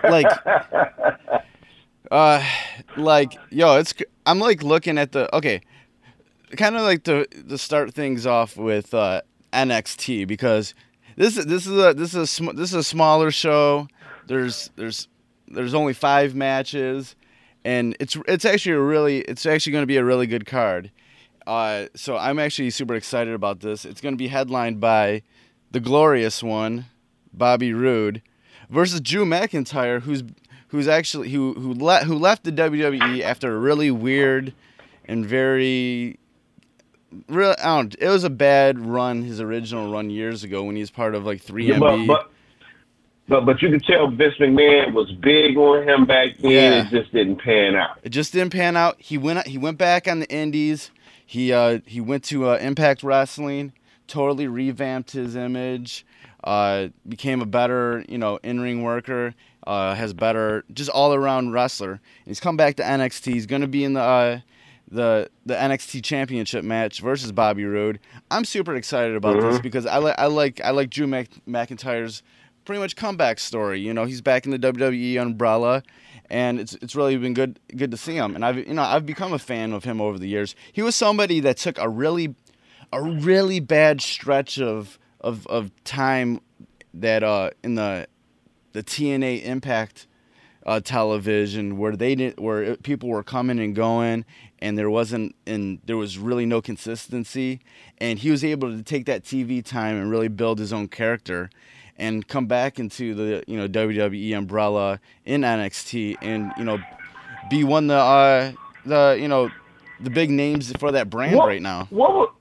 like 0.10 0.26
uh 2.12 2.42
like 2.96 3.36
yo 3.50 3.78
it's 3.78 3.94
i'm 4.26 4.40
like 4.40 4.64
looking 4.64 4.98
at 4.98 5.12
the 5.12 5.34
okay 5.36 5.62
kind 6.58 6.78
of 6.78 6.84
like 6.84 7.04
to 7.04 7.26
to 7.26 7.58
start 7.58 7.94
things 7.94 8.26
off 8.26 8.56
with 8.56 8.94
uh 8.94 9.22
nxt 9.54 10.26
because 10.28 10.74
this 11.18 11.38
is 11.38 11.46
this 11.46 11.68
is 11.68 11.78
a 11.78 11.94
this 11.94 12.14
is 12.14 12.16
a 12.16 12.28
sm- 12.28 12.56
this 12.56 12.70
is 12.70 12.76
a 12.76 12.84
smaller 12.84 13.32
show. 13.32 13.88
There's 14.28 14.70
there's 14.78 15.10
there's 15.50 15.74
only 15.74 15.94
five 15.94 16.36
matches. 16.36 17.16
And 17.66 17.96
it's 18.00 18.18
it's 18.28 18.46
actually 18.46 18.74
a 18.76 18.82
really 18.82 19.20
it's 19.20 19.46
actually 19.46 19.72
going 19.74 19.84
to 19.84 19.88
be 19.88 19.98
a 19.98 20.04
really 20.04 20.28
good 20.28 20.46
card 20.46 20.92
uh 21.48 21.86
so 21.96 22.18
i'm 22.18 22.40
actually 22.40 22.70
super 22.70 22.96
excited 22.96 23.34
about 23.34 23.60
this 23.60 23.86
it's 23.86 24.02
going 24.02 24.14
to 24.14 24.18
be 24.18 24.28
headlined 24.28 24.80
by 24.80 25.22
the 25.72 25.80
glorious 25.80 26.42
one 26.44 26.86
bobby 27.34 27.74
Roode 27.74 28.22
versus 28.70 29.00
Drew 29.00 29.26
McIntyre, 29.26 30.02
who's 30.02 30.24
who's 30.70 30.88
actually 30.88 31.30
who 31.30 31.54
who 31.54 31.74
le- 31.74 32.04
who 32.04 32.16
left 32.16 32.44
the 32.44 32.52
WWE 32.52 33.22
after 33.22 33.56
a 33.56 33.58
really 33.58 33.92
weird 33.92 34.54
and 35.06 35.26
very 35.26 36.20
real. 37.30 37.56
I 37.60 37.78
don't. 37.78 37.96
It 38.00 38.10
was 38.10 38.24
a 38.24 38.30
bad 38.30 38.80
run. 38.80 39.24
His 39.24 39.40
original 39.40 39.92
run 39.92 40.10
years 40.10 40.44
ago 40.44 40.64
when 40.64 40.76
he 40.76 40.82
was 40.82 40.92
part 40.92 41.16
of 41.16 41.26
like 41.26 41.44
3MB. 41.44 41.80
but, 41.80 42.08
but 42.08 42.32
but 43.30 43.46
but 43.46 43.62
you 43.62 43.70
can 43.70 43.80
tell 43.80 44.10
Vince 44.10 44.36
McMahon 44.40 44.94
was 44.94 45.12
big 45.12 45.56
on 45.56 45.88
him 45.88 46.06
back 46.06 46.38
then. 46.40 46.52
Yeah. 46.52 46.86
It 46.86 46.90
just 46.90 47.14
didn't 47.14 47.38
pan 47.38 47.76
out. 47.76 48.00
It 48.04 48.10
just 48.10 48.34
didn't 48.34 48.52
pan 48.52 48.76
out. 48.76 48.96
He 49.00 49.18
went 49.18 49.48
he 49.48 49.58
went 49.58 49.78
back 49.78 50.08
on 50.08 50.20
the 50.20 50.30
Indies. 50.30 50.92
He 51.34 51.52
uh 51.52 51.80
he 51.88 52.00
went 52.00 52.24
to 52.26 52.48
uh, 52.48 52.58
Impact 52.58 53.02
Wrestling. 53.02 53.74
Totally 54.06 54.46
revamped 54.46 55.14
his 55.14 55.36
image. 55.36 56.06
Uh, 56.44 56.90
became 57.10 57.42
a 57.42 57.48
better 57.48 58.06
you 58.08 58.20
know 58.20 58.38
in 58.44 58.60
ring 58.60 58.84
worker. 58.84 59.34
Uh, 59.66 59.96
has 59.96 60.14
better 60.14 60.64
just 60.72 60.92
all 60.92 61.12
around 61.16 61.52
wrestler. 61.52 62.02
He's 62.24 62.40
come 62.40 62.56
back 62.56 62.76
to 62.76 62.84
NXT. 62.84 63.34
He's 63.34 63.48
gonna 63.48 63.68
be 63.68 63.84
in 63.84 63.94
the 63.94 64.02
uh, 64.02 64.40
the 64.92 65.28
the 65.44 65.56
NXT 65.56 66.04
Championship 66.04 66.64
match 66.64 67.02
versus 67.02 67.32
Bobby 67.32 67.66
Roode. 67.66 68.00
I'm 68.30 68.46
super 68.46 68.76
excited 68.76 69.16
about 69.16 69.42
this 69.42 69.60
because 69.60 69.88
I 69.88 69.98
like 69.98 70.20
I 70.20 70.28
like 70.28 70.62
I 70.62 70.70
like 70.70 70.92
Drew 70.92 71.08
Mc- 71.08 71.44
McIntyre's 71.48 72.22
pretty 72.66 72.80
much 72.80 72.96
comeback 72.96 73.40
story. 73.40 73.80
You 73.80 73.94
know, 73.94 74.06
he's 74.06 74.22
back 74.22 74.46
in 74.46 74.52
the 74.52 74.60
WWE 74.60 75.22
umbrella, 75.22 75.84
and 76.30 76.60
it's 76.60 76.74
it's 76.76 76.96
really 76.96 77.18
been 77.18 77.34
good 77.34 77.60
good 77.76 77.92
to 77.92 77.98
see 77.98 78.16
him. 78.16 78.36
And 78.36 78.46
I've 78.46 78.58
you 78.58 78.74
know 78.74 78.84
I've 78.84 79.06
become 79.06 79.34
a 79.34 79.40
fan 79.40 79.74
of 79.74 79.84
him 79.84 80.02
over 80.02 80.18
the 80.18 80.28
years. 80.28 80.56
He 80.72 80.82
was 80.82 80.96
somebody 80.96 81.40
that 81.42 81.58
took 81.58 81.78
a 81.78 81.90
really 81.90 82.36
a 82.92 83.02
really 83.02 83.60
bad 83.60 84.02
stretch 84.02 84.60
of 84.60 84.98
of 85.22 85.48
of 85.48 85.72
time 85.84 86.40
that 86.94 87.24
uh 87.24 87.52
in 87.64 87.76
the 87.76 88.08
the 88.74 88.84
TNA 88.84 89.44
Impact 89.44 90.08
uh, 90.66 90.80
television 90.80 91.78
where 91.78 91.96
they 91.96 92.16
did 92.16 92.40
where 92.40 92.76
people 92.78 93.10
were 93.10 93.24
coming 93.24 93.60
and 93.60 93.76
going 93.76 94.26
and 94.60 94.78
there 94.78 94.90
wasn't 94.90 95.36
and 95.46 95.80
there 95.86 95.98
was 95.98 96.18
really 96.18 96.46
no 96.46 96.62
consistency 96.62 97.60
and 97.98 98.20
he 98.20 98.32
was 98.32 98.44
able 98.44 98.72
to 98.72 98.82
take 98.82 99.06
that 99.06 99.24
TV 99.24 99.64
time 99.64 99.98
and 99.98 100.10
really 100.10 100.30
build 100.30 100.60
his 100.60 100.72
own 100.72 100.88
character 100.88 101.50
and 101.98 102.28
come 102.28 102.46
back 102.48 102.80
into 102.80 103.14
the 103.14 103.44
you 103.48 103.58
know 103.58 103.68
WWE 103.68 104.38
umbrella 104.38 105.00
in 105.26 105.42
NXT 105.42 106.18
and 106.22 106.52
you 106.58 106.64
know 106.64 106.78
be 107.50 107.64
one 107.64 107.86
of 107.86 107.88
the 107.90 107.96
uh, 107.96 108.52
the 109.14 109.18
you 109.22 109.28
know 109.28 109.50
the 110.00 110.10
big 110.10 110.30
names 110.30 110.72
for 110.80 110.92
that 110.92 111.10
brand 111.10 111.36
What- 111.36 111.48
right 111.48 111.62
now. 111.62 111.88
What 111.90 112.34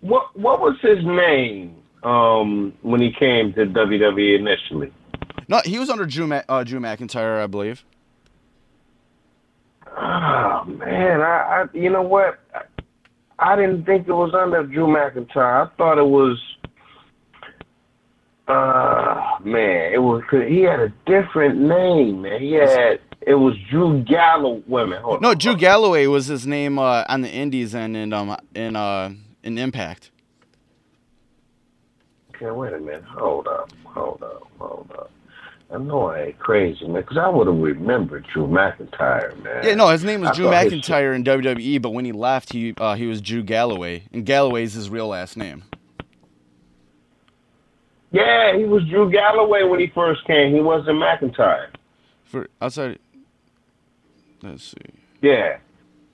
what 0.00 0.36
what 0.36 0.60
was 0.60 0.76
his 0.80 1.04
name 1.04 1.74
um, 2.02 2.72
when 2.82 3.00
he 3.00 3.12
came 3.12 3.52
to 3.54 3.66
WWE 3.66 4.38
initially? 4.38 4.92
No, 5.48 5.60
he 5.64 5.78
was 5.78 5.90
under 5.90 6.06
Drew 6.06 6.26
Ma- 6.26 6.42
uh, 6.48 6.62
Drew 6.64 6.78
McIntyre, 6.80 7.42
I 7.42 7.46
believe. 7.46 7.84
Oh 9.86 10.64
man, 10.66 11.20
I, 11.20 11.24
I 11.24 11.64
you 11.74 11.90
know 11.90 12.02
what? 12.02 12.38
I, 12.54 12.62
I 13.52 13.56
didn't 13.56 13.84
think 13.84 14.06
it 14.06 14.12
was 14.12 14.32
under 14.34 14.62
Drew 14.64 14.86
McIntyre. 14.86 15.66
I 15.66 15.76
thought 15.76 15.98
it 15.98 16.06
was. 16.06 16.38
Uh 18.50 19.38
man, 19.44 19.92
it 19.92 19.98
was 20.02 20.22
cause 20.30 20.42
he 20.48 20.62
had 20.62 20.80
a 20.80 20.88
different 21.06 21.58
name, 21.60 22.22
man. 22.22 22.40
He 22.40 22.52
had 22.54 22.98
it 23.20 23.34
was 23.34 23.54
Drew 23.70 24.02
Gallo. 24.02 24.62
Wait 24.66 24.82
a 24.82 24.86
minute, 24.86 25.02
hold 25.02 25.22
No, 25.22 25.30
on. 25.30 25.38
Drew 25.38 25.54
Galloway 25.56 26.06
was 26.06 26.26
his 26.26 26.46
name 26.46 26.78
uh, 26.78 27.04
on 27.08 27.20
the 27.20 27.30
Indies 27.30 27.74
and 27.74 27.96
in 27.96 28.12
um 28.12 28.36
in 28.54 28.74
uh 28.76 29.10
in 29.44 29.56
Impact. 29.58 30.10
Okay, 32.34 32.50
wait 32.50 32.72
a 32.72 32.80
minute. 32.80 33.04
Hold 33.04 33.46
up, 33.46 33.70
hold 33.84 34.22
up, 34.22 34.42
hold 34.58 34.90
up. 34.98 35.10
I 35.72 35.78
know 35.78 36.06
I 36.08 36.22
ain't 36.22 36.38
crazy, 36.40 36.84
man, 36.88 37.02
because 37.02 37.18
I 37.18 37.28
would 37.28 37.46
have 37.46 37.56
remembered 37.56 38.26
Drew 38.32 38.48
McIntyre, 38.48 39.40
man. 39.44 39.62
Yeah, 39.64 39.74
no, 39.76 39.88
his 39.90 40.02
name 40.02 40.22
was 40.22 40.30
I 40.30 40.34
Drew 40.34 40.46
thought 40.46 40.64
his- 40.64 40.72
McIntyre 40.72 41.14
in 41.14 41.22
WWE, 41.22 41.80
but 41.80 41.90
when 41.90 42.04
he 42.04 42.10
left, 42.12 42.52
he 42.52 42.74
uh, 42.78 42.96
he 42.96 43.06
was 43.06 43.20
Drew 43.20 43.42
Galloway, 43.44 44.02
and 44.12 44.26
Galloway's 44.26 44.72
his 44.72 44.90
real 44.90 45.06
last 45.08 45.36
name. 45.36 45.62
Yeah, 48.12 48.56
he 48.56 48.64
was 48.64 48.84
Drew 48.88 49.10
Galloway 49.10 49.62
when 49.62 49.80
he 49.80 49.86
first 49.88 50.24
came. 50.26 50.52
He 50.54 50.60
wasn't 50.60 50.98
McIntyre. 50.98 51.68
For 52.24 52.48
outside, 52.60 52.98
let's 54.42 54.64
see. 54.64 54.94
Yeah, 55.22 55.58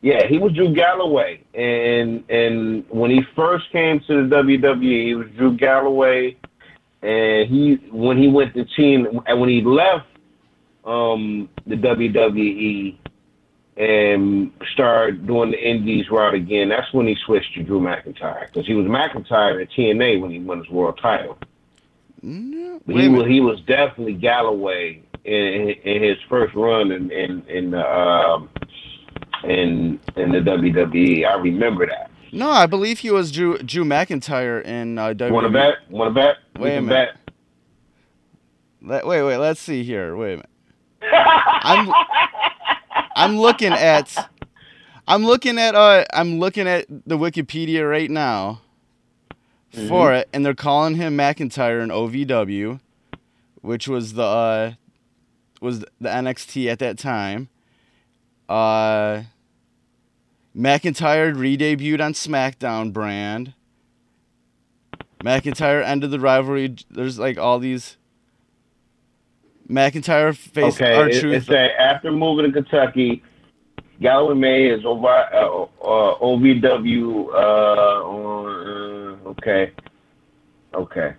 yeah, 0.03 0.27
he 0.27 0.39
was 0.39 0.53
Drew 0.53 0.75
Galloway, 0.75 1.43
and 1.55 2.23
and 2.31 2.85
when 2.91 3.11
he 3.11 3.23
first 3.35 3.71
came 3.73 4.01
to 4.07 4.29
the 4.29 4.37
WWE, 4.37 5.07
he 5.07 5.15
was 5.15 5.27
Drew 5.37 5.57
Galloway, 5.57 6.37
and 7.03 7.49
he 7.49 7.75
when 7.91 8.19
he 8.19 8.29
went 8.29 8.55
to 8.55 8.65
team 8.65 9.23
and 9.27 9.41
when 9.41 9.49
he 9.49 9.63
left 9.63 10.07
um, 10.85 11.49
the 11.67 11.77
WWE 11.77 12.97
and 13.77 14.53
started 14.73 15.27
doing 15.27 15.51
the 15.51 15.59
Indies 15.59 16.11
route 16.11 16.35
again, 16.35 16.69
that's 16.69 16.93
when 16.93 17.07
he 17.07 17.17
switched 17.27 17.55
to 17.55 17.63
Drew 17.63 17.81
McIntyre 17.81 18.47
because 18.47 18.67
he 18.67 18.75
was 18.75 18.87
McIntyre 18.87 19.63
at 19.63 19.71
TNA 19.71 20.21
when 20.21 20.31
he 20.31 20.41
won 20.41 20.59
his 20.59 20.69
world 20.71 20.99
title. 21.01 21.39
No, 22.29 22.81
he 22.89 23.09
was 23.09 23.27
he 23.27 23.41
was 23.41 23.61
definitely 23.69 24.15
Galloway 24.15 25.01
in, 25.25 25.71
in 25.85 26.03
his 26.03 26.17
first 26.29 26.57
run 26.57 26.91
in 26.91 27.09
in 27.13 27.43
in 27.49 27.71
the 27.71 27.89
um, 27.89 28.51
in 29.45 30.01
in 30.17 30.33
the 30.33 30.39
WWE. 30.39 31.25
I 31.25 31.37
remember 31.37 31.87
that. 31.87 32.11
No, 32.33 32.51
I 32.51 32.67
believe 32.67 32.99
he 32.99 33.13
was 33.13 33.31
Drew 33.31 33.59
Drew 33.59 33.85
McIntyre 33.85 34.65
in 34.65 34.99
uh, 34.99 35.15
WWE. 35.15 35.31
Want 35.31 35.47
to 35.47 35.53
bet? 35.53 35.75
Want 35.89 36.15
to 36.17 36.21
bet? 36.21 36.37
We 36.57 36.63
Wait 36.63 36.77
a 36.79 36.83
minute. 36.83 37.15
bet. 37.15 37.35
Let- 38.83 39.07
wait, 39.07 39.23
wait. 39.23 39.37
Let's 39.37 39.61
see 39.61 39.85
here. 39.85 40.17
Wait 40.17 40.33
a 40.33 40.37
minute. 40.39 40.51
I'm 41.13 41.93
I'm 43.15 43.39
looking 43.39 43.73
at 43.73 44.17
I'm 45.07 45.25
looking 45.25 45.59
at 45.59 45.77
uh 45.77 46.05
I'm 46.13 46.41
looking 46.41 46.67
at 46.67 46.87
the 46.89 47.17
Wikipedia 47.17 47.89
right 47.89 48.11
now 48.11 48.63
for 49.89 50.13
it, 50.15 50.29
and 50.33 50.45
they're 50.45 50.55
calling 50.55 50.95
him 50.97 51.17
McIntyre 51.17 51.83
in 51.83 51.91
OVW, 51.91 52.81
which 53.63 53.89
was 53.89 54.15
the 54.15 54.23
uh 54.23 54.73
was 55.61 55.81
the 55.81 56.09
NXT 56.09 56.67
at 56.71 56.79
that 56.79 56.99
time. 56.99 57.49
Uh 58.49 59.23
McIntyre 60.57 61.37
re-debuted 61.37 62.01
on 62.03 62.15
SmackDown 62.15 62.93
brand. 62.93 63.53
McIntyre 65.23 65.85
ended 65.85 66.11
the 66.11 66.21
rivalry. 66.21 66.77
There's 66.91 67.19
like 67.19 67.37
all 67.39 67.59
these. 67.59 67.97
McIntyre 69.69 70.35
faced 70.37 70.81
Okay, 70.81 70.95
our 70.95 71.11
truth. 71.11 71.35
it's 71.35 71.47
that 71.49 71.73
after 71.81 72.13
moving 72.13 72.47
to 72.47 72.53
Kentucky, 72.53 73.23
Galloway 74.01 74.35
May 74.35 74.67
is 74.67 74.85
over, 74.85 75.09
uh, 75.09 75.65
uh, 75.65 76.19
OVW. 76.21 77.27
Uh, 77.29 77.37
on, 78.07 78.47
uh, 78.47 78.86
okay, 79.41 79.73
okay. 80.75 81.15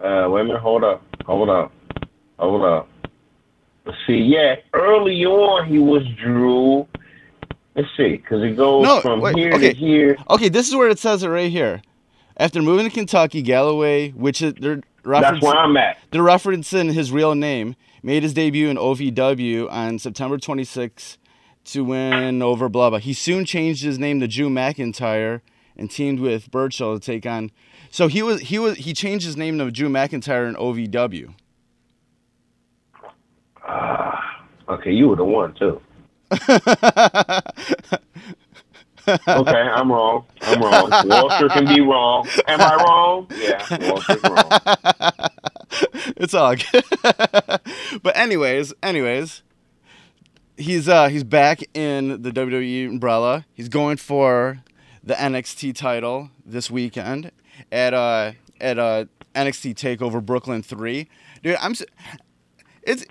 Uh, 0.00 0.28
wait 0.30 0.42
a 0.42 0.44
minute. 0.44 0.60
Hold 0.60 0.84
up. 0.84 1.02
Hold 1.26 1.50
up. 1.50 1.72
Hold 2.38 2.62
up. 2.64 2.88
Let's 3.84 3.98
see. 4.06 4.14
Yeah, 4.18 4.56
early 4.74 5.24
on 5.24 5.66
he 5.68 5.78
was 5.78 6.02
Drew. 6.22 6.86
Let's 7.74 7.88
see, 7.96 8.16
because 8.16 8.42
it 8.42 8.56
goes 8.56 8.84
No, 8.84 9.00
from 9.00 9.20
wait, 9.20 9.36
here 9.36 9.52
okay. 9.54 9.72
to 9.72 9.78
here. 9.78 10.16
Okay, 10.30 10.48
this 10.48 10.68
is 10.68 10.74
where 10.74 10.88
it 10.88 10.98
says 10.98 11.22
it 11.22 11.28
right 11.28 11.50
here. 11.50 11.80
After 12.36 12.60
moving 12.62 12.88
to 12.88 12.94
Kentucky, 12.94 13.40
Galloway, 13.42 14.10
which 14.10 14.42
is 14.42 14.54
they're 14.54 14.82
That's 15.04 15.40
where 15.42 15.54
referencing, 15.54 15.56
I'm 15.56 15.76
at. 15.76 15.98
they're 16.10 16.22
referencing 16.22 16.92
his 16.92 17.10
real 17.12 17.34
name, 17.34 17.76
made 18.02 18.22
his 18.22 18.34
debut 18.34 18.68
in 18.68 18.76
OVW 18.76 19.70
on 19.70 19.98
September 19.98 20.38
26 20.38 21.18
to 21.66 21.84
win 21.84 22.42
over 22.42 22.68
blah 22.68 22.90
blah. 22.90 22.98
He 22.98 23.12
soon 23.12 23.44
changed 23.44 23.82
his 23.84 23.98
name 23.98 24.20
to 24.20 24.28
Drew 24.28 24.48
McIntyre 24.48 25.40
and 25.78 25.90
teamed 25.90 26.20
with 26.20 26.50
Burchill 26.50 26.98
to 26.98 27.04
take 27.04 27.26
on. 27.26 27.50
So 27.90 28.08
he 28.08 28.22
was 28.22 28.40
he 28.42 28.58
was 28.58 28.78
he 28.78 28.92
changed 28.92 29.24
his 29.24 29.36
name 29.36 29.58
to 29.58 29.70
Drew 29.70 29.88
McIntyre 29.88 30.48
in 30.48 30.54
OVW. 30.56 31.34
Okay, 34.68 34.92
you 34.92 35.08
were 35.08 35.16
the 35.16 35.24
one 35.24 35.54
too. 35.54 35.80
Okay, 39.26 39.56
I'm 39.56 39.90
wrong. 39.90 40.26
I'm 40.42 40.60
wrong. 40.60 40.90
Walter 41.06 41.48
can 41.48 41.64
be 41.64 41.80
wrong. 41.80 42.28
Am 42.46 42.60
I 42.60 42.74
wrong? 42.74 43.26
Yeah, 43.34 43.90
Walter's 43.90 44.22
wrong. 44.22 45.30
it's 46.18 46.34
all 46.34 46.54
good. 46.54 46.84
but 48.02 48.16
anyways, 48.16 48.74
anyways, 48.82 49.42
he's 50.58 50.88
uh 50.88 51.08
he's 51.08 51.24
back 51.24 51.62
in 51.72 52.20
the 52.20 52.30
WWE 52.30 52.88
umbrella. 52.88 53.46
He's 53.54 53.70
going 53.70 53.96
for 53.96 54.62
the 55.08 55.14
NXT 55.14 55.74
title 55.74 56.30
this 56.44 56.70
weekend 56.70 57.32
at 57.72 57.94
uh 57.94 58.32
at 58.60 58.78
uh 58.78 59.06
NXT 59.34 59.74
Takeover 59.74 60.24
Brooklyn 60.24 60.62
Three. 60.62 61.08
Dude, 61.42 61.56
I'm. 61.60 61.72
s- 61.72 61.84
It's 62.82 63.04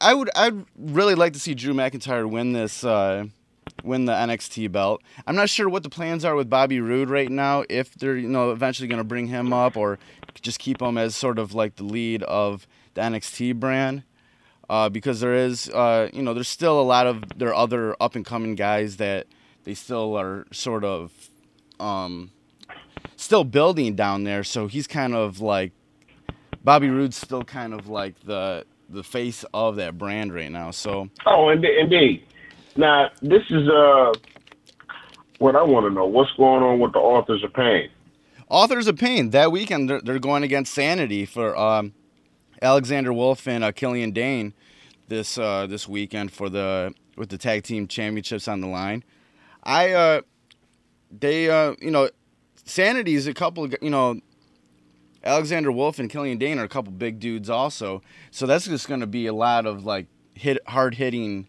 I 0.00 0.14
would 0.14 0.30
I'd 0.34 0.64
really 0.76 1.14
like 1.14 1.32
to 1.34 1.40
see 1.40 1.54
Drew 1.54 1.74
McIntyre 1.74 2.28
win 2.28 2.52
this 2.52 2.82
uh, 2.84 3.24
win 3.82 4.04
the 4.06 4.12
NXT 4.12 4.70
belt. 4.72 5.02
I'm 5.26 5.34
not 5.36 5.48
sure 5.50 5.68
what 5.68 5.82
the 5.82 5.90
plans 5.90 6.24
are 6.24 6.34
with 6.34 6.48
Bobby 6.48 6.80
Roode 6.80 7.10
right 7.10 7.30
now. 7.30 7.64
If 7.68 7.94
they're 7.94 8.16
you 8.16 8.28
know 8.28 8.50
eventually 8.50 8.88
going 8.88 8.98
to 8.98 9.04
bring 9.04 9.26
him 9.26 9.52
up 9.52 9.76
or 9.76 9.98
just 10.40 10.58
keep 10.58 10.80
him 10.80 10.96
as 10.98 11.14
sort 11.16 11.38
of 11.38 11.54
like 11.54 11.76
the 11.76 11.84
lead 11.84 12.22
of 12.24 12.66
the 12.94 13.00
NXT 13.02 13.54
brand. 13.60 14.02
Uh, 14.70 14.88
because 14.88 15.20
there 15.20 15.34
is, 15.34 15.68
uh, 15.70 16.08
you 16.14 16.22
know, 16.22 16.32
there's 16.32 16.48
still 16.48 16.80
a 16.80 16.82
lot 16.82 17.06
of 17.06 17.22
there 17.36 17.48
are 17.48 17.54
other 17.54 17.94
up 18.00 18.14
and 18.16 18.24
coming 18.24 18.54
guys 18.54 18.96
that 18.96 19.26
they 19.64 19.74
still 19.74 20.16
are 20.18 20.46
sort 20.52 20.84
of 20.84 21.12
um, 21.80 22.30
still 23.16 23.44
building 23.44 23.94
down 23.94 24.24
there. 24.24 24.44
So 24.44 24.66
he's 24.66 24.86
kind 24.86 25.14
of 25.14 25.40
like 25.40 25.72
Bobby 26.62 26.88
Roode's 26.88 27.16
still 27.16 27.44
kind 27.44 27.74
of 27.74 27.88
like 27.88 28.20
the 28.20 28.64
the 28.88 29.02
face 29.02 29.44
of 29.54 29.76
that 29.76 29.96
brand 29.98 30.34
right 30.34 30.50
now. 30.50 30.70
So 30.70 31.08
Oh, 31.26 31.48
indeed. 31.48 31.78
indeed. 31.78 32.26
Now, 32.76 33.10
this 33.22 33.42
is 33.50 33.68
uh, 33.68 34.12
what 35.38 35.56
I 35.56 35.62
want 35.62 35.86
to 35.86 35.90
know. 35.90 36.06
What's 36.06 36.32
going 36.32 36.62
on 36.62 36.80
with 36.80 36.92
the 36.92 36.98
Authors 36.98 37.42
of 37.44 37.52
Pain? 37.54 37.88
Authors 38.48 38.86
of 38.88 38.96
Pain 38.96 39.30
that 39.30 39.50
weekend 39.52 39.88
they're, 39.88 40.00
they're 40.00 40.18
going 40.18 40.42
against 40.42 40.74
Sanity 40.74 41.24
for 41.24 41.56
um, 41.56 41.94
Alexander 42.60 43.12
Wolfe 43.12 43.46
and 43.48 43.64
uh, 43.64 43.72
Killian 43.72 44.10
Dain 44.12 44.52
this 45.08 45.38
uh, 45.38 45.66
this 45.66 45.88
weekend 45.88 46.32
for 46.32 46.48
the 46.48 46.94
with 47.16 47.28
the 47.30 47.38
tag 47.38 47.62
team 47.62 47.86
championships 47.86 48.48
on 48.48 48.60
the 48.60 48.66
line. 48.66 49.02
I 49.62 49.92
uh, 49.92 50.20
they 51.20 51.50
uh, 51.50 51.74
you 51.80 51.90
know 51.90 52.08
Sanity 52.64 53.14
is 53.14 53.26
a 53.26 53.34
couple 53.34 53.64
of, 53.64 53.74
you 53.82 53.90
know 53.90 54.20
Alexander 55.22 55.72
Wolfe 55.72 55.98
and 55.98 56.10
Killian 56.10 56.38
Dain 56.38 56.58
are 56.58 56.64
a 56.64 56.68
couple 56.68 56.92
big 56.92 57.18
dudes 57.18 57.48
also. 57.48 58.02
So 58.30 58.46
that's 58.46 58.66
just 58.66 58.88
going 58.88 59.00
to 59.00 59.06
be 59.06 59.26
a 59.26 59.32
lot 59.32 59.66
of 59.66 59.84
like 59.84 60.06
hit 60.34 60.58
hard 60.66 60.94
hitting 60.96 61.46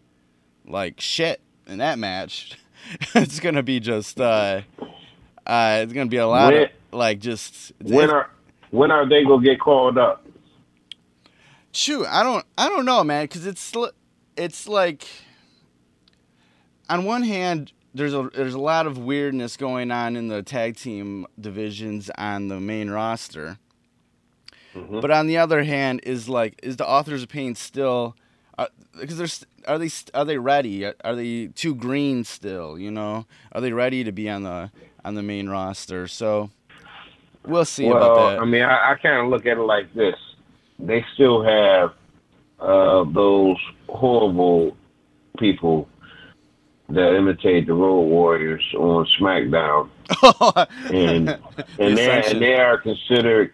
like 0.66 1.00
shit 1.00 1.40
in 1.66 1.78
that 1.78 1.98
match. 1.98 2.58
it's 3.14 3.40
going 3.40 3.54
to 3.56 3.62
be 3.62 3.80
just 3.80 4.20
uh 4.20 4.62
uh 5.46 5.80
it's 5.82 5.92
going 5.92 6.06
to 6.06 6.10
be 6.10 6.16
a 6.16 6.26
lot 6.26 6.52
When- 6.52 6.62
of 6.64 6.68
like 6.92 7.18
just 7.20 7.72
When 7.82 8.10
are 8.10 8.30
when 8.70 8.90
are 8.90 9.08
they 9.08 9.24
gonna 9.24 9.44
get 9.44 9.60
called 9.60 9.98
up? 9.98 10.24
Shoot, 11.72 12.06
I 12.06 12.22
don't, 12.22 12.44
I 12.56 12.68
don't 12.70 12.86
know, 12.86 13.04
man, 13.04 13.24
because 13.24 13.46
it's, 13.46 13.70
it's 14.34 14.66
like, 14.66 15.06
on 16.88 17.04
one 17.04 17.22
hand, 17.22 17.72
there's 17.96 18.14
a 18.14 18.30
there's 18.34 18.54
a 18.54 18.60
lot 18.60 18.86
of 18.86 18.98
weirdness 18.98 19.56
going 19.56 19.90
on 19.90 20.16
in 20.16 20.28
the 20.28 20.42
tag 20.42 20.76
team 20.76 21.26
divisions 21.40 22.10
on 22.18 22.48
the 22.48 22.60
main 22.60 22.90
roster, 22.90 23.58
but 24.74 25.10
on 25.10 25.26
the 25.26 25.38
other 25.38 25.64
hand, 25.64 26.00
is 26.04 26.28
like, 26.28 26.60
is 26.62 26.76
the 26.76 26.86
authors 26.86 27.22
of 27.22 27.30
pain 27.30 27.54
still? 27.54 28.14
uh, 28.58 28.66
Because 29.00 29.16
there's 29.16 29.46
are 29.66 29.78
they 29.78 29.88
are 30.14 30.24
they 30.24 30.38
ready? 30.38 30.84
Are 30.84 31.16
they 31.16 31.46
too 31.48 31.74
green 31.74 32.24
still? 32.24 32.78
You 32.78 32.90
know, 32.90 33.26
are 33.52 33.60
they 33.60 33.72
ready 33.72 34.04
to 34.04 34.12
be 34.12 34.28
on 34.28 34.42
the 34.42 34.70
on 35.04 35.14
the 35.14 35.22
main 35.22 35.48
roster? 35.48 36.06
So 36.06 36.50
we'll 37.46 37.64
see 37.64 37.86
well, 37.86 37.96
about 37.96 38.30
that. 38.30 38.40
I 38.40 38.44
mean, 38.44 38.62
I, 38.62 38.92
I 38.92 38.94
kind 38.96 39.20
of 39.22 39.28
look 39.28 39.46
at 39.46 39.56
it 39.56 39.62
like 39.62 39.92
this: 39.94 40.16
they 40.78 41.02
still 41.14 41.42
have 41.42 41.92
uh, 42.60 43.04
those 43.04 43.56
horrible 43.88 44.76
people 45.38 45.88
that 46.88 47.16
imitate 47.16 47.66
the 47.66 47.74
Road 47.74 48.02
Warriors 48.02 48.62
on 48.78 49.06
SmackDown, 49.20 49.88
and 50.92 51.28
and 51.78 51.96
they 51.98 52.22
and 52.30 52.40
they 52.40 52.54
are 52.54 52.78
considered 52.78 53.52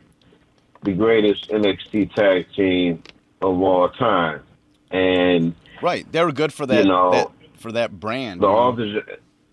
the 0.83 0.93
greatest 0.93 1.49
NXT 1.49 2.15
tag 2.15 2.47
team 2.55 3.03
of 3.41 3.61
all 3.63 3.89
time. 3.91 4.43
And 4.91 5.55
Right, 5.81 6.11
they 6.13 6.23
were 6.23 6.33
good 6.33 6.53
for 6.53 6.67
that, 6.67 6.85
You 6.85 6.91
know, 6.91 7.11
that 7.13 7.29
for 7.57 7.73
that 7.73 7.99
brand. 7.99 8.41
the 8.43 8.47
authors, 8.47 9.03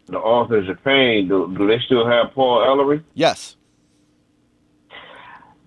the 0.07 0.17
authors 0.19 0.67
of 0.69 0.83
pain, 0.83 1.27
do, 1.27 1.53
do 1.57 1.65
they 1.67 1.79
still 1.85 2.05
have 2.07 2.33
Paul 2.33 2.59
Ellering? 2.59 3.03
Yes. 3.13 3.55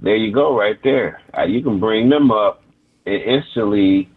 There 0.01 0.17
you 0.17 0.33
go, 0.33 0.57
right 0.59 0.79
there. 0.83 1.21
Uh, 1.37 1.45
you 1.45 1.63
can 1.63 1.79
bring 1.79 2.09
them 2.09 2.31
up, 2.33 2.63
and 3.07 3.23
instantly 3.23 4.11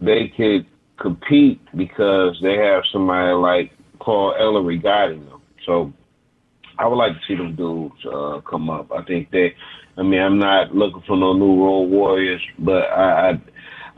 they 0.00 0.28
could 0.28 0.66
compete 0.98 1.60
because 1.76 2.38
they 2.42 2.56
have 2.56 2.82
somebody 2.92 3.32
like 3.34 3.72
Paul 4.00 4.34
Ellering 4.40 4.82
guiding 4.82 5.24
them. 5.26 5.40
So 5.64 5.92
I 6.78 6.86
would 6.86 6.96
like 6.96 7.12
to 7.12 7.20
see 7.26 7.34
them 7.34 7.54
dudes 7.56 7.94
uh, 8.06 8.40
come 8.48 8.70
up. 8.70 8.90
I 8.92 9.02
think 9.04 9.30
they. 9.30 9.54
I 9.98 10.02
mean, 10.02 10.20
I'm 10.20 10.38
not 10.38 10.74
looking 10.74 11.02
for 11.06 11.16
no 11.16 11.32
new 11.32 11.64
Road 11.64 11.88
Warriors, 11.88 12.42
but 12.58 12.84
I, 12.92 13.30
I, 13.30 13.40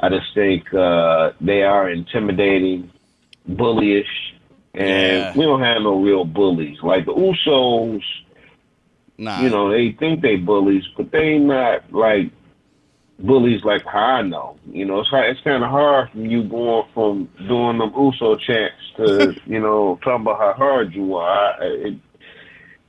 I 0.07 0.09
just 0.09 0.33
think 0.33 0.73
uh, 0.73 1.33
they 1.41 1.63
are 1.63 1.91
intimidating, 1.91 2.91
bullyish, 3.51 4.05
and 4.75 4.85
Yeah. 4.85 5.33
we 5.37 5.45
don't 5.45 5.61
have 5.61 5.83
no 5.83 6.01
real 6.01 6.25
bullies 6.25 6.79
like 6.85 7.05
the 7.07 7.13
Usos 7.15 8.03
Nah. 9.21 9.43
you 9.43 9.51
know, 9.51 9.69
they 9.73 9.97
think 9.99 10.23
they 10.23 10.37
bullies, 10.37 10.85
but 10.97 11.11
they 11.11 11.39
not 11.39 11.93
like 11.93 12.31
bullies 13.19 13.65
like 13.65 13.85
how 13.85 13.99
I 13.99 14.23
know. 14.23 14.57
You 14.71 14.85
know, 14.85 15.01
it's 15.01 15.09
hard, 15.09 15.29
it's 15.31 15.41
kind 15.43 15.63
of 15.65 15.71
hard 15.71 16.11
from 16.11 16.27
you 16.27 16.43
going 16.45 16.87
from 16.95 17.29
doing 17.47 17.79
them 17.79 17.93
USO 17.97 18.37
chants 18.37 18.77
to 18.97 19.35
you 19.47 19.61
know 19.61 19.99
talking 20.03 20.23
about 20.23 20.39
how 20.39 20.53
hard 20.55 20.95
you 20.95 21.15
are. 21.17 21.55
I, 21.63 21.65
it 21.67 21.95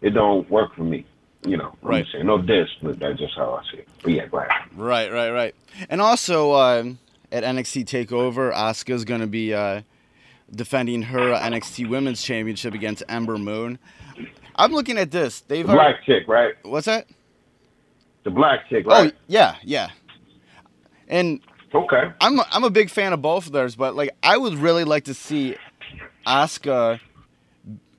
it 0.01 0.09
don't 0.11 0.49
work 0.49 0.75
for 0.75 0.83
me. 0.83 1.05
You 1.45 1.55
know, 1.57 1.73
I'm 1.83 1.89
Right. 1.89 2.05
saying 2.11 2.25
no 2.25 2.37
diss, 2.41 2.67
but 2.81 2.99
that's 2.99 3.17
just 3.17 3.33
how 3.35 3.53
I 3.55 3.71
see 3.71 3.77
it. 3.79 3.87
But 4.03 4.11
yeah, 4.11 4.25
right. 4.31 4.49
Right, 4.75 5.11
right, 5.11 5.31
right. 5.31 5.55
And 5.89 6.01
also 6.01 6.53
um, 6.53 6.99
at 7.31 7.43
NXT 7.45 7.85
Takeover, 7.85 8.53
Asuka's 8.53 9.05
going 9.05 9.21
to 9.21 9.27
be 9.27 9.53
uh, 9.53 9.81
defending 10.53 11.01
her 11.03 11.31
NXT 11.33 11.89
Women's 11.89 12.21
Championship 12.21 12.73
against 12.73 13.03
Ember 13.07 13.37
Moon. 13.37 13.79
I'm 14.57 14.73
looking 14.73 14.97
at 14.97 15.11
this. 15.11 15.39
They've 15.41 15.65
The 15.65 15.73
already- 15.73 15.93
black 15.93 16.05
chick, 16.05 16.27
right? 16.27 16.53
what's 16.63 16.87
that? 16.87 17.07
The 18.23 18.31
black 18.31 18.67
chick, 18.69 18.85
right? 18.85 19.13
Oh, 19.13 19.17
yeah, 19.27 19.55
yeah. 19.63 19.89
And 21.09 21.41
Okay. 21.73 22.11
I'm 22.21 22.39
a, 22.39 22.45
I'm 22.51 22.63
a 22.63 22.69
big 22.71 22.89
fan 22.89 23.13
of 23.13 23.21
both 23.21 23.45
of 23.45 23.51
theirs, 23.51 23.75
but 23.75 23.95
like 23.95 24.09
I 24.23 24.37
would 24.37 24.55
really 24.55 24.83
like 24.83 25.03
to 25.05 25.13
see 25.13 25.55
Asuka 26.25 26.99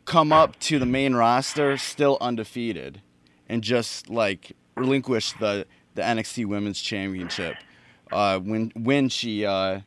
come 0.06 0.32
up 0.32 0.58
to 0.60 0.78
the 0.80 0.86
main 0.86 1.14
roster 1.14 1.76
still 1.76 2.18
undefeated 2.20 3.00
and 3.48 3.62
just 3.62 4.10
like 4.10 4.52
relinquish 4.76 5.32
the 5.34 5.66
the 5.94 6.02
NXT 6.02 6.46
Women's 6.46 6.80
Championship 6.80 7.56
uh, 8.10 8.38
when 8.40 8.72
when 8.74 9.08
she 9.08 9.44
uh, 9.46 9.80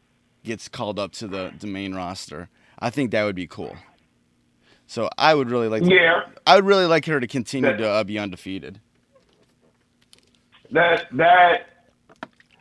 gets 0.45 0.69
called 0.69 0.97
up 0.99 1.11
to 1.13 1.27
the, 1.27 1.53
the 1.59 1.67
main 1.67 1.93
roster. 1.93 2.49
I 2.79 2.89
think 2.89 3.11
that 3.11 3.23
would 3.23 3.35
be 3.35 3.47
cool. 3.47 3.75
So 4.87 5.09
I 5.17 5.33
would 5.33 5.49
really 5.49 5.67
like 5.69 5.83
to, 5.83 5.93
Yeah. 5.93 6.21
I 6.45 6.55
would 6.55 6.65
really 6.65 6.85
like 6.85 7.05
her 7.05 7.19
to 7.19 7.27
continue 7.27 7.69
That- 7.71 7.77
to 7.79 7.89
uh, 7.89 8.03
be 8.05 8.17
undefeated. 8.19 8.79
that 10.71 11.07
that 11.11 11.67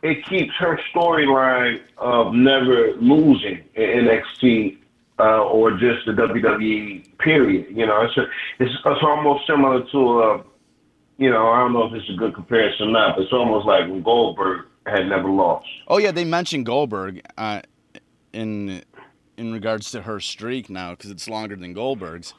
it 0.03 0.25
keeps 0.25 0.53
her 0.59 0.79
storyline 0.93 1.79
of 1.97 2.33
never 2.33 2.93
losing 2.99 3.63
in 3.75 4.05
NXT 4.05 4.77
uh, 5.17 5.43
or 5.43 5.71
just 5.71 6.05
the 6.05 6.11
WWE 6.11 7.17
period. 7.19 7.75
You 7.75 7.85
know, 7.85 8.01
it's 8.01 8.17
a, 8.17 8.25
it's 8.59 8.73
it's 8.85 9.03
almost 9.03 9.47
similar 9.47 9.83
to 9.91 10.21
a, 10.21 10.43
you 11.17 11.29
know, 11.29 11.47
I 11.47 11.59
don't 11.59 11.73
know 11.73 11.85
if 11.85 11.93
it's 11.93 12.09
a 12.09 12.15
good 12.17 12.35
comparison 12.35 12.89
or 12.89 12.91
not, 12.91 13.15
but 13.15 13.23
it's 13.23 13.33
almost 13.33 13.65
like 13.65 13.87
when 13.87 14.03
Goldberg 14.03 14.65
had 14.85 15.07
never 15.07 15.29
lost. 15.29 15.67
Oh 15.87 15.97
yeah, 15.97 16.11
they 16.11 16.25
mentioned 16.25 16.65
Goldberg 16.65 17.21
uh, 17.37 17.61
in 18.33 18.83
in 19.37 19.53
regards 19.53 19.89
to 19.91 20.01
her 20.01 20.19
streak 20.19 20.69
now 20.69 20.91
because 20.91 21.11
it's 21.11 21.29
longer 21.29 21.55
than 21.55 21.73
Goldberg's. 21.73 22.33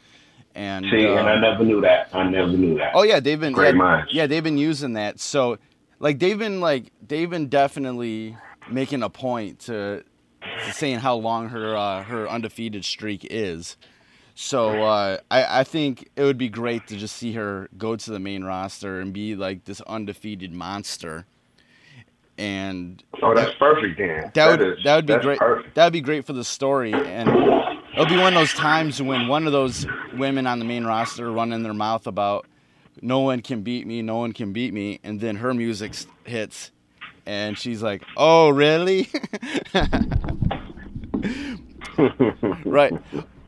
And 0.56 0.84
See, 0.88 1.04
and 1.04 1.28
I 1.28 1.34
uh, 1.34 1.40
never 1.40 1.64
knew 1.64 1.80
that. 1.80 2.10
I 2.12 2.28
never 2.28 2.52
knew 2.52 2.76
that. 2.78 2.92
oh 2.94 3.02
yeah, 3.04 3.20
they've 3.20 3.40
been 3.40 3.54
Great 3.54 3.74
yeah, 3.74 3.78
minds. 3.78 4.12
yeah 4.12 4.26
they've 4.26 4.44
been 4.44 4.58
using 4.58 4.92
that. 4.92 5.18
So 5.18 5.58
like 5.98 6.18
they've 6.18 6.38
been 6.38 6.60
like 6.60 6.92
they've 7.06 7.30
been 7.30 7.48
definitely 7.48 8.36
making 8.70 9.02
a 9.02 9.10
point 9.10 9.60
to, 9.60 10.02
to 10.42 10.72
saying 10.72 10.98
how 11.00 11.14
long 11.16 11.48
her 11.50 11.76
uh, 11.76 12.02
her 12.04 12.28
undefeated 12.28 12.84
streak 12.84 13.26
is. 13.30 13.76
So 14.34 14.82
uh, 14.82 15.18
I 15.30 15.60
I 15.60 15.64
think 15.64 16.08
it 16.16 16.22
would 16.24 16.38
be 16.38 16.48
great 16.48 16.86
to 16.88 16.96
just 16.96 17.16
see 17.16 17.32
her 17.34 17.68
go 17.78 17.94
to 17.96 18.10
the 18.10 18.18
main 18.18 18.42
roster 18.44 19.00
and 19.00 19.12
be 19.12 19.36
like 19.36 19.64
this 19.64 19.80
undefeated 19.82 20.52
monster. 20.52 21.26
And 22.36 23.00
Oh, 23.22 23.32
that's 23.32 23.54
perfect, 23.58 23.96
Dan. 23.96 24.32
that 24.34 24.50
would 24.58 24.78
is- 24.78 24.84
that 24.84 24.96
would 24.96 25.06
be 25.06 25.16
great. 25.18 25.38
Perfect. 25.38 25.74
That 25.76 25.84
would 25.84 25.92
be 25.92 26.00
great 26.00 26.24
for 26.24 26.32
the 26.32 26.42
story, 26.42 26.92
and 26.92 27.28
it'll 27.28 28.06
be 28.06 28.16
one 28.16 28.32
of 28.32 28.34
those 28.34 28.52
times 28.54 29.00
when 29.00 29.28
one 29.28 29.46
of 29.46 29.52
those 29.52 29.86
women 30.16 30.44
on 30.48 30.58
the 30.58 30.64
main 30.64 30.84
roster 30.84 31.30
running 31.30 31.62
their 31.62 31.74
mouth 31.74 32.08
about 32.08 32.46
no 33.02 33.20
one 33.20 33.40
can 33.40 33.62
beat 33.62 33.86
me, 33.86 34.02
no 34.02 34.16
one 34.16 34.32
can 34.32 34.52
beat 34.52 34.72
me, 34.72 35.00
and 35.02 35.20
then 35.20 35.36
her 35.36 35.54
music 35.54 35.94
hits, 36.24 36.70
and 37.26 37.58
she's 37.58 37.82
like, 37.82 38.02
"Oh, 38.16 38.50
really?" 38.50 39.08
right. 42.64 42.92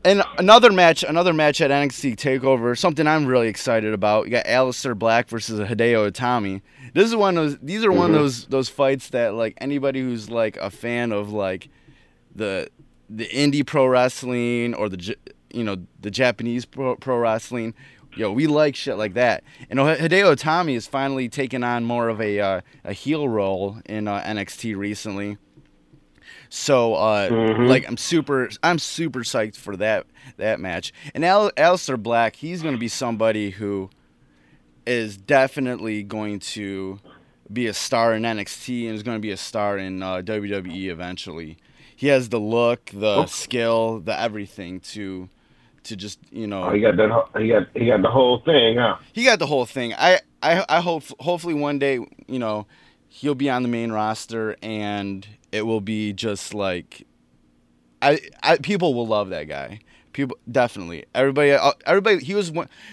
And 0.05 0.23
another 0.37 0.71
match, 0.71 1.03
another 1.03 1.33
match 1.33 1.59
at 1.59 1.69
NXT 1.69 2.15
Takeover, 2.15 2.77
something 2.77 3.05
I'm 3.05 3.25
really 3.25 3.49
excited 3.49 3.93
about. 3.93 4.25
You 4.25 4.31
got 4.31 4.45
Aleister 4.45 4.97
Black 4.97 5.27
versus 5.27 5.59
Hideo 5.59 6.09
Itami. 6.09 6.61
This 6.93 7.09
is 7.09 7.15
one 7.15 7.37
of 7.37 7.43
those. 7.43 7.59
These 7.59 7.83
are 7.83 7.91
one 7.91 8.11
of 8.11 8.15
mm-hmm. 8.15 8.23
those 8.23 8.45
those 8.45 8.69
fights 8.69 9.09
that 9.09 9.33
like 9.33 9.57
anybody 9.59 9.99
who's 9.99 10.29
like 10.29 10.55
a 10.57 10.69
fan 10.69 11.11
of 11.11 11.33
like 11.33 11.67
the 12.33 12.69
the 13.09 13.27
indie 13.27 13.65
pro 13.65 13.85
wrestling 13.85 14.73
or 14.75 14.87
the 14.87 15.17
you 15.51 15.63
know 15.63 15.77
the 15.99 16.11
Japanese 16.11 16.65
pro, 16.65 16.95
pro 16.95 17.17
wrestling. 17.17 17.73
Yo, 18.17 18.31
we 18.31 18.47
like 18.47 18.75
shit 18.75 18.97
like 18.97 19.13
that. 19.13 19.43
And 19.69 19.79
Hideo 19.79 20.35
Itami 20.35 20.75
is 20.75 20.87
finally 20.87 21.29
taking 21.29 21.63
on 21.63 21.85
more 21.85 22.09
of 22.09 22.19
a 22.19 22.39
uh, 22.39 22.61
a 22.83 22.93
heel 22.93 23.27
role 23.29 23.77
in 23.85 24.07
uh, 24.07 24.21
NXT 24.23 24.75
recently. 24.75 25.37
So 26.49 26.95
uh, 26.95 27.55
like 27.59 27.87
I'm 27.87 27.97
super 27.97 28.49
I'm 28.63 28.79
super 28.79 29.19
psyched 29.19 29.57
for 29.57 29.75
that 29.77 30.05
that 30.37 30.59
match. 30.59 30.93
And 31.13 31.23
Al- 31.25 31.51
Aleister 31.51 32.01
Black, 32.01 32.37
he's 32.37 32.61
going 32.61 32.75
to 32.75 32.79
be 32.79 32.87
somebody 32.87 33.51
who 33.51 33.89
is 34.85 35.17
definitely 35.17 36.03
going 36.03 36.39
to 36.39 36.99
be 37.51 37.67
a 37.67 37.73
star 37.73 38.13
in 38.13 38.23
NXT 38.23 38.87
and 38.87 38.95
is 38.95 39.03
going 39.03 39.17
to 39.17 39.21
be 39.21 39.31
a 39.31 39.37
star 39.37 39.77
in 39.77 40.01
uh, 40.01 40.17
WWE 40.17 40.87
eventually. 40.87 41.57
He 41.95 42.07
has 42.07 42.29
the 42.29 42.39
look, 42.39 42.91
the 42.93 43.25
skill, 43.25 43.99
the 43.99 44.17
everything 44.17 44.79
to 44.81 45.29
to 45.87 45.95
just, 45.95 46.19
you 46.31 46.47
know, 46.47 46.63
Oh, 46.65 46.71
he 46.73 46.79
got 46.81 46.95
that. 46.97 47.41
He 47.41 47.49
got 47.49 47.67
he 47.75 47.87
got 47.87 48.01
the 48.01 48.09
whole 48.09 48.39
thing, 48.39 48.77
huh? 48.77 48.97
he 49.13 49.23
got 49.25 49.39
the 49.39 49.45
whole 49.47 49.65
thing. 49.65 49.93
I, 49.93 50.19
I, 50.41 50.65
I 50.69 50.79
hope 50.81 51.03
hopefully 51.19 51.53
one 51.53 51.79
day, 51.79 51.99
you 52.27 52.39
know, 52.39 52.67
he'll 53.09 53.35
be 53.35 53.49
on 53.49 53.63
the 53.63 53.69
main 53.69 53.91
roster 53.91 54.55
and 54.61 55.27
it 55.51 55.63
will 55.65 55.81
be 55.81 56.13
just 56.13 56.53
like, 56.53 57.05
I, 58.01 58.19
I 58.43 58.57
people 58.57 58.93
will 58.93 59.07
love 59.07 59.29
that 59.29 59.45
guy. 59.45 59.79
People 60.13 60.37
definitely 60.51 61.05
everybody 61.13 61.51
uh, 61.51 61.71
everybody 61.85 62.23
he 62.23 62.33
was 62.33 62.51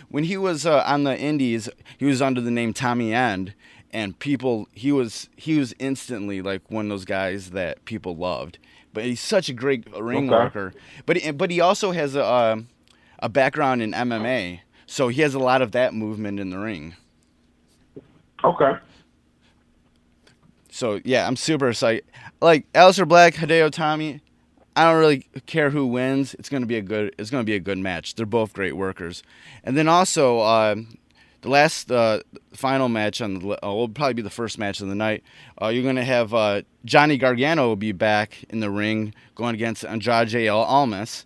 when 0.08 0.24
he 0.24 0.36
was 0.36 0.66
uh, 0.66 0.82
on 0.86 1.04
the 1.04 1.18
Indies 1.18 1.68
he 1.96 2.04
was 2.04 2.20
under 2.20 2.40
the 2.40 2.50
name 2.50 2.74
Tommy 2.74 3.14
End 3.14 3.54
and 3.92 4.18
people 4.18 4.68
he 4.72 4.92
was 4.92 5.28
he 5.36 5.58
was 5.58 5.74
instantly 5.78 6.42
like 6.42 6.70
one 6.70 6.86
of 6.86 6.90
those 6.90 7.04
guys 7.06 7.50
that 7.50 7.84
people 7.86 8.14
loved. 8.16 8.58
But 8.92 9.04
he's 9.04 9.20
such 9.20 9.48
a 9.48 9.52
great 9.54 9.84
ring 9.98 10.28
Okay. 10.30 10.36
worker. 10.44 10.72
But 11.06 11.16
he- 11.16 11.30
but 11.32 11.50
he 11.50 11.60
also 11.60 11.92
has 11.92 12.14
a 12.14 12.24
um, 12.24 12.68
a 13.18 13.28
background 13.28 13.82
in 13.82 13.92
MMA, 13.92 14.60
so 14.86 15.08
he 15.08 15.22
has 15.22 15.34
a 15.34 15.38
lot 15.38 15.62
of 15.62 15.72
that 15.72 15.94
movement 15.94 16.40
in 16.40 16.50
the 16.50 16.58
ring. 16.58 16.94
Okay. 18.42 18.72
So 20.70 21.00
yeah, 21.04 21.26
I'm 21.26 21.36
super 21.36 21.70
excited. 21.70 22.04
Like 22.40 22.70
Aleister 22.72 23.06
Black, 23.06 23.34
Hideo 23.34 23.70
Itami, 23.70 24.20
I 24.76 24.90
don't 24.90 24.98
really 24.98 25.26
care 25.46 25.70
who 25.70 25.86
wins. 25.86 26.34
It's 26.34 26.48
gonna 26.48 26.66
be 26.66 26.76
a 26.76 26.82
good. 26.82 27.14
It's 27.18 27.30
gonna 27.30 27.44
be 27.44 27.54
a 27.54 27.60
good 27.60 27.78
match. 27.78 28.14
They're 28.16 28.26
both 28.26 28.52
great 28.52 28.76
workers. 28.76 29.22
And 29.62 29.76
then 29.76 29.88
also 29.88 30.40
uh, 30.40 30.74
the 31.42 31.48
last 31.48 31.92
uh, 31.92 32.20
final 32.54 32.88
match 32.88 33.20
on 33.20 33.34
the 33.34 33.64
uh, 33.64 33.72
will 33.72 33.88
probably 33.88 34.14
be 34.14 34.22
the 34.22 34.30
first 34.30 34.58
match 34.58 34.80
of 34.80 34.88
the 34.88 34.94
night. 34.94 35.22
Uh, 35.62 35.68
you're 35.68 35.84
gonna 35.84 36.04
have 36.04 36.34
uh, 36.34 36.62
Johnny 36.84 37.18
Gargano 37.18 37.68
will 37.68 37.76
be 37.76 37.92
back 37.92 38.44
in 38.48 38.60
the 38.60 38.70
ring 38.70 39.14
going 39.36 39.54
against 39.54 39.84
Andrade 39.84 40.34
El 40.34 40.58
Almas. 40.58 41.24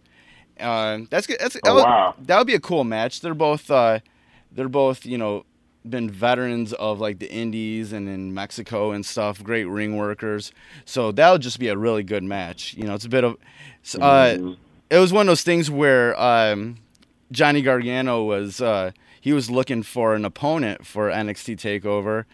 Uh, 0.61 1.01
that's 1.11 1.27
good. 1.27 1.39
That's 1.41 1.57
Oh, 1.57 1.61
that 1.65 1.75
would, 1.75 1.85
wow. 1.85 2.15
that 2.19 2.39
would 2.39 2.47
be 2.47 2.55
a 2.55 2.61
cool 2.61 2.85
match. 2.85 3.21
They're 3.21 3.35
both 3.35 3.71
uh, 3.71 4.01
they're 4.53 4.69
both 4.69 5.05
you 5.07 5.19
know 5.19 5.45
been 5.89 6.11
veterans 6.11 6.73
of 6.75 7.01
like 7.01 7.19
the 7.19 7.31
indies 7.33 7.93
and 7.93 8.09
in 8.09 8.35
Mexico 8.35 8.91
and 8.91 9.07
stuff, 9.07 9.43
great 9.43 9.65
ring 9.65 9.97
workers. 9.97 10.53
So 10.85 11.13
that 11.13 11.31
would 11.31 11.41
just 11.43 11.59
be 11.59 11.69
a 11.69 11.77
really 11.77 12.03
good 12.03 12.25
match. 12.25 12.75
You 12.75 12.85
know, 12.85 12.95
it's 12.95 13.05
a 13.07 13.09
bit 13.09 13.25
of 13.25 13.37
uh 14.01 14.37
Mhm. 14.37 14.57
it 14.91 14.99
was 14.99 15.13
one 15.13 15.23
of 15.23 15.31
those 15.31 15.43
things 15.43 15.71
where 15.71 16.19
um 16.21 16.79
Johnny 17.31 17.63
Gargano 17.63 18.25
was 18.25 18.61
uh 18.61 18.91
he 19.21 19.33
was 19.33 19.51
looking 19.51 19.83
for 19.83 20.15
an 20.15 20.25
opponent 20.25 20.87
for 20.87 21.11
NXT 21.11 21.57
takeover 21.57 22.25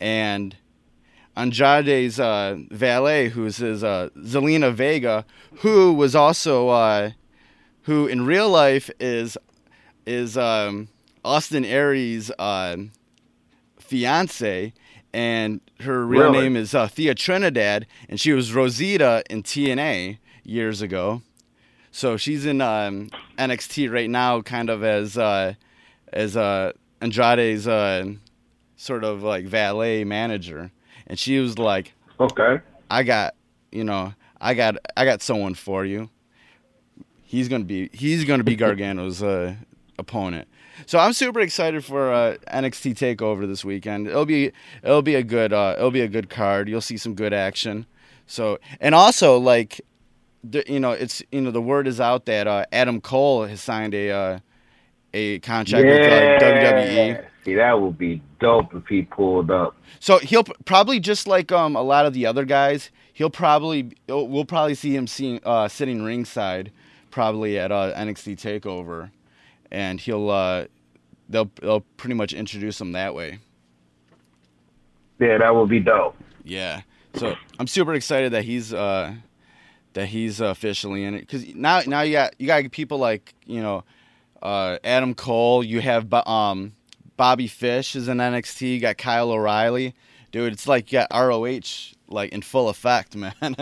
and 0.00 0.56
Andrade's 1.36 2.18
uh, 2.18 2.56
valet, 2.70 3.28
who's 3.28 3.58
his 3.58 3.84
uh, 3.84 4.08
Zelina 4.18 4.72
Vega, 4.72 5.24
who 5.60 5.92
was 5.92 6.16
also 6.16 6.68
uh, 6.68 7.10
who 7.88 8.06
in 8.06 8.26
real 8.26 8.50
life 8.50 8.90
is 9.00 9.38
is 10.06 10.36
um, 10.36 10.88
Austin 11.24 11.64
Aries' 11.64 12.30
uh, 12.38 12.76
fiance, 13.80 14.74
and 15.14 15.60
her 15.80 16.04
real 16.04 16.24
Really? 16.24 16.40
name 16.42 16.56
is 16.56 16.74
uh, 16.74 16.86
Thea 16.86 17.14
Trinidad, 17.14 17.86
and 18.08 18.20
she 18.20 18.32
was 18.32 18.52
Rosita 18.52 19.22
in 19.30 19.42
TNA 19.42 20.18
years 20.44 20.82
ago. 20.82 21.22
So 21.90 22.18
she's 22.18 22.44
in 22.44 22.60
um, 22.60 23.08
NXT 23.38 23.90
right 23.90 24.10
now, 24.10 24.42
kind 24.42 24.68
of 24.68 24.84
as 24.84 25.16
uh, 25.16 25.54
as 26.12 26.36
uh, 26.36 26.72
Andrade's 27.00 27.66
uh, 27.66 28.12
sort 28.76 29.02
of 29.02 29.22
like 29.22 29.46
valet 29.46 30.04
manager, 30.04 30.70
and 31.06 31.18
she 31.18 31.38
was 31.38 31.58
like, 31.58 31.94
Okay. 32.20 32.60
I 32.90 33.02
got, 33.02 33.34
you 33.72 33.84
know, 33.84 34.12
I 34.40 34.52
got, 34.54 34.76
I 34.96 35.04
got 35.06 35.22
someone 35.22 35.54
for 35.54 35.84
you. 35.86 36.10
He's 37.28 37.46
gonna 37.46 37.64
be, 37.64 37.90
he's 37.92 38.24
gonna 38.24 38.42
be 38.42 38.56
Gargano's 38.56 39.22
uh, 39.22 39.56
opponent. 39.98 40.48
So 40.86 40.98
I'm 40.98 41.12
super 41.12 41.40
excited 41.40 41.84
for 41.84 42.10
uh, 42.10 42.36
NXT 42.50 42.94
Takeover 42.94 43.46
this 43.46 43.66
weekend. 43.66 44.08
It'll 44.08 44.24
be, 44.24 44.50
it'll 44.82 45.02
be 45.02 45.14
a 45.14 45.22
good, 45.22 45.52
uh, 45.52 45.74
it'll 45.76 45.90
be 45.90 46.00
a 46.00 46.08
good 46.08 46.30
card. 46.30 46.70
You'll 46.70 46.80
see 46.80 46.96
some 46.96 47.14
good 47.14 47.34
action. 47.34 47.84
So, 48.26 48.58
and 48.80 48.94
also 48.94 49.36
like, 49.36 49.82
the, 50.42 50.64
you 50.66 50.80
know, 50.80 50.92
it's, 50.92 51.22
you 51.30 51.42
know, 51.42 51.50
the 51.50 51.60
word 51.60 51.86
is 51.86 52.00
out 52.00 52.24
that 52.24 52.46
uh, 52.46 52.64
Adam 52.72 52.98
Cole 53.02 53.44
has 53.44 53.60
signed 53.60 53.92
a, 53.92 54.10
uh, 54.10 54.38
a 55.12 55.40
contract 55.40 55.84
with 55.84 56.10
uh, 56.10 56.44
WWE. 56.46 57.26
See, 57.44 57.54
that 57.56 57.78
would 57.78 57.98
be 57.98 58.22
dope 58.40 58.74
if 58.74 58.86
he 58.86 59.02
pulled 59.02 59.50
up. 59.50 59.76
So 60.00 60.16
he'll 60.16 60.44
probably 60.64 60.98
just 60.98 61.26
like 61.26 61.52
um 61.52 61.76
a 61.76 61.82
lot 61.82 62.06
of 62.06 62.14
the 62.14 62.24
other 62.24 62.46
guys. 62.46 62.90
He'll 63.12 63.30
probably 63.30 63.92
we'll 64.08 64.44
probably 64.44 64.74
see 64.74 64.94
him 64.94 65.06
seeing 65.06 65.40
uh, 65.44 65.68
sitting 65.68 66.02
ringside, 66.02 66.70
probably 67.18 67.58
at 67.58 67.72
uh, 67.72 67.92
NXT 67.96 68.36
Takeover, 68.36 69.10
and 69.72 69.98
he'll 69.98 70.30
uh 70.30 70.66
they'll 71.28 71.50
they'll 71.60 71.80
pretty 71.96 72.14
much 72.14 72.32
introduce 72.32 72.80
him 72.80 72.92
that 72.92 73.12
way. 73.12 73.40
Yeah, 75.18 75.38
that 75.38 75.52
would 75.52 75.68
be 75.68 75.80
dope. 75.80 76.16
Yeah. 76.44 76.82
So 77.14 77.34
I'm 77.58 77.66
super 77.66 77.94
excited 77.94 78.30
that 78.34 78.44
he's 78.44 78.72
uh 78.72 79.14
that 79.94 80.06
he's 80.06 80.40
officially 80.40 81.02
in 81.02 81.14
it 81.14 81.22
because 81.22 81.52
now 81.56 81.80
now 81.88 82.02
you 82.02 82.12
got 82.12 82.34
you 82.38 82.46
got 82.46 82.70
people 82.70 82.98
like 82.98 83.34
you 83.46 83.62
know 83.62 83.82
uh, 84.40 84.78
Adam 84.84 85.12
Cole. 85.12 85.64
You 85.64 85.80
have 85.80 86.14
um 86.14 86.72
Bobby 87.16 87.48
Fish 87.48 87.96
is 87.96 88.06
in 88.06 88.18
NXT. 88.18 88.74
You 88.74 88.78
got 88.78 88.96
Kyle 88.96 89.32
O'Reilly. 89.32 89.92
Dude, 90.30 90.52
it's 90.52 90.68
like 90.68 90.92
you 90.92 91.00
got 91.00 91.08
ROH 91.12 91.96
like 92.06 92.30
in 92.30 92.42
full 92.42 92.68
effect, 92.68 93.16
man, 93.16 93.34
in 93.42 93.56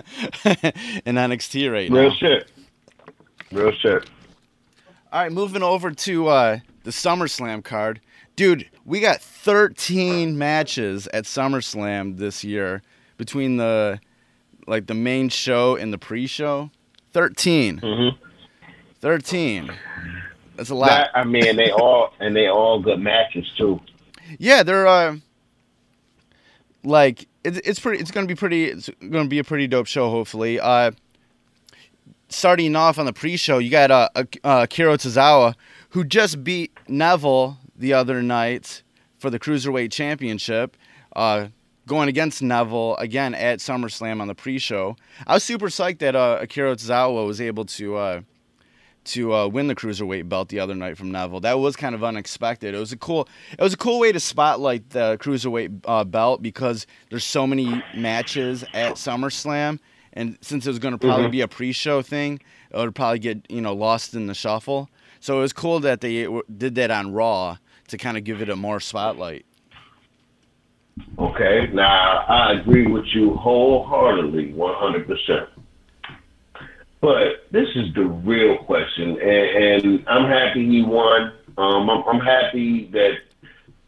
NXT 1.14 1.72
right 1.72 1.90
now. 1.90 2.00
Real 2.00 2.14
shit. 2.14 2.50
Real 3.52 3.72
shit. 3.72 4.08
All 5.12 5.22
right, 5.22 5.32
moving 5.32 5.62
over 5.62 5.90
to 5.92 6.28
uh, 6.28 6.58
the 6.84 6.90
SummerSlam 6.90 7.62
card. 7.64 8.00
Dude, 8.34 8.68
we 8.84 9.00
got 9.00 9.20
13 9.20 10.36
matches 10.36 11.08
at 11.14 11.24
SummerSlam 11.24 12.18
this 12.18 12.44
year 12.44 12.82
between 13.16 13.56
the 13.56 13.98
like 14.66 14.86
the 14.86 14.94
main 14.94 15.28
show 15.28 15.76
and 15.76 15.92
the 15.92 15.98
pre-show. 15.98 16.70
13. 17.12 17.80
Mhm. 17.80 18.18
13. 19.00 19.70
That's 20.56 20.70
a 20.70 20.74
lot. 20.74 20.88
That, 20.88 21.10
I 21.14 21.24
mean, 21.24 21.56
they 21.56 21.70
all 21.70 22.12
and 22.18 22.34
they 22.34 22.48
all 22.48 22.80
good 22.80 22.98
matches 22.98 23.50
too. 23.56 23.80
Yeah, 24.38 24.62
they're 24.62 24.86
uh, 24.86 25.16
like 26.82 27.28
it's 27.44 27.58
it's 27.58 27.78
pretty. 27.78 28.00
It's 28.00 28.10
gonna 28.10 28.26
be 28.26 28.34
pretty. 28.34 28.64
It's 28.66 28.90
gonna 29.10 29.28
be 29.28 29.38
a 29.38 29.44
pretty 29.44 29.66
dope 29.66 29.86
show. 29.86 30.10
Hopefully. 30.10 30.58
Uh, 30.58 30.90
starting 32.28 32.76
off 32.76 32.98
on 32.98 33.06
the 33.06 33.12
pre-show, 33.12 33.58
you 33.58 33.70
got 33.70 33.90
uh, 33.90 34.08
uh 34.14 34.22
Akira 34.64 34.98
Tozawa, 34.98 35.54
who 35.90 36.04
just 36.04 36.44
beat 36.44 36.72
Neville 36.88 37.58
the 37.76 37.92
other 37.92 38.22
night 38.22 38.82
for 39.18 39.30
the 39.30 39.38
cruiserweight 39.38 39.92
championship. 39.92 40.76
Uh, 41.14 41.48
going 41.86 42.08
against 42.08 42.42
Neville 42.42 42.96
again 42.96 43.34
at 43.34 43.60
SummerSlam 43.60 44.20
on 44.20 44.28
the 44.28 44.34
pre-show. 44.34 44.96
I 45.26 45.34
was 45.34 45.44
super 45.44 45.66
psyched 45.66 46.00
that 46.00 46.16
uh, 46.16 46.38
Akira 46.40 46.74
Tozawa 46.76 47.26
was 47.26 47.40
able 47.40 47.64
to. 47.66 47.96
Uh, 47.96 48.20
to 49.06 49.32
uh, 49.32 49.46
win 49.46 49.68
the 49.68 49.74
cruiserweight 49.76 50.28
belt 50.28 50.48
the 50.48 50.58
other 50.58 50.74
night 50.74 50.98
from 50.98 51.12
Neville. 51.12 51.38
That 51.38 51.60
was 51.60 51.76
kind 51.76 51.94
of 51.94 52.02
unexpected. 52.02 52.74
It 52.74 52.78
was 52.78 52.90
a 52.90 52.96
cool. 52.96 53.28
It 53.52 53.62
was 53.62 53.72
a 53.72 53.76
cool 53.76 54.00
way 54.00 54.10
to 54.10 54.18
spotlight 54.18 54.90
the 54.90 55.16
cruiserweight 55.18 55.82
uh, 55.84 56.02
belt 56.02 56.42
because 56.42 56.88
there's 57.10 57.24
so 57.24 57.46
many 57.46 57.84
matches 57.94 58.64
at 58.74 58.94
SummerSlam, 58.94 59.78
and 60.16 60.36
since 60.40 60.66
it 60.66 60.70
was 60.70 60.78
going 60.80 60.92
to 60.92 60.98
probably 60.98 61.28
Mhm. 61.28 61.30
be 61.32 61.40
a 61.42 61.48
pre-show 61.48 62.02
thing, 62.02 62.40
it 62.72 62.76
would 62.76 62.94
probably 62.94 63.20
get 63.20 63.46
you 63.48 63.60
know 63.60 63.72
lost 63.74 64.14
in 64.14 64.26
the 64.26 64.34
shuffle. 64.34 64.88
So 65.20 65.38
it 65.38 65.42
was 65.42 65.52
cool 65.52 65.78
that 65.80 66.00
they 66.00 66.26
did 66.56 66.74
that 66.74 66.90
on 66.90 67.12
Raw 67.12 67.58
to 67.88 67.98
kind 67.98 68.16
of 68.16 68.24
give 68.24 68.42
it 68.42 68.48
a 68.48 68.56
more 68.56 68.80
spotlight. 68.80 69.44
Okay, 71.18 71.68
now 71.72 72.24
I 72.28 72.52
agree 72.52 72.86
with 72.86 73.04
you 73.14 73.34
wholeheartedly, 73.34 74.52
one 74.54 74.74
hundred 74.74 75.06
percent. 75.06 75.48
But 77.02 77.46
this 77.50 77.68
is 77.76 77.92
the 77.94 78.04
real 78.04 78.56
question, 78.56 79.20
and, 79.20 79.84
and 79.86 80.04
I'm 80.08 80.24
happy 80.28 80.66
he 80.66 80.82
won. 80.82 81.32
Um, 81.58 81.88
I'm, 81.90 82.02
I'm 82.08 82.20
happy 82.20 82.86
that 82.92 83.12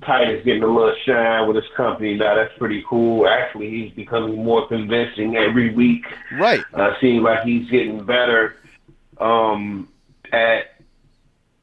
Titus 0.04 0.44
getting 0.44 0.62
a 0.62 0.66
little 0.66 0.94
shine 1.04 1.46
with 1.48 1.56
his 1.56 1.64
company 1.76 2.14
now. 2.14 2.34
That's 2.36 2.56
pretty 2.56 2.84
cool. 2.88 3.26
Actually, 3.28 3.70
he's 3.70 3.92
becoming 3.92 4.44
more 4.44 4.66
convincing 4.68 5.36
every 5.36 5.74
week. 5.74 6.04
Right. 6.32 6.62
Uh, 6.72 6.92
seems 7.00 7.22
like 7.24 7.42
he's 7.42 7.68
getting 7.68 8.04
better 8.04 8.56
um, 9.18 9.88
at 10.32 10.80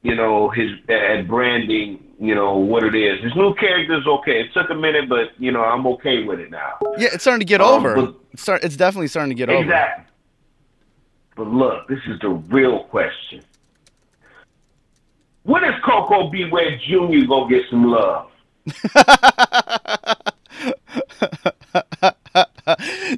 you 0.01 0.15
know 0.15 0.49
his 0.49 0.71
at 0.89 1.27
branding. 1.27 2.01
You 2.19 2.33
know 2.35 2.57
what 2.57 2.83
it 2.83 2.95
is. 2.95 3.21
His 3.23 3.35
new 3.35 3.53
character's 3.55 4.05
okay. 4.07 4.41
It 4.41 4.53
took 4.53 4.69
a 4.69 4.75
minute, 4.75 5.07
but 5.09 5.29
you 5.39 5.51
know 5.51 5.61
I'm 5.63 5.85
okay 5.87 6.23
with 6.23 6.39
it 6.39 6.49
now. 6.51 6.73
Yeah, 6.97 7.09
it's 7.13 7.23
starting 7.23 7.39
to 7.41 7.45
get 7.45 7.61
Um, 7.61 7.85
over. 7.85 7.95
but- 7.95 8.15
It's, 8.33 8.41
start, 8.41 8.63
it's 8.65 8.75
definitely 8.77 9.07
starting 9.07 9.29
to 9.31 9.35
get 9.35 9.49
over. 9.49 9.61
Exactly. 9.63 10.05
But 11.37 11.47
look, 11.47 11.87
this 11.89 11.99
is 12.07 12.19
the 12.21 12.29
real 12.29 12.83
question. 12.85 13.41
When 15.45 15.63
is 15.63 15.75
Coco 15.85 16.29
Beware 16.31 16.77
Jr. 16.79 17.25
gonna 17.27 17.47
get 17.49 17.63
some 17.69 17.85
love? 17.85 18.31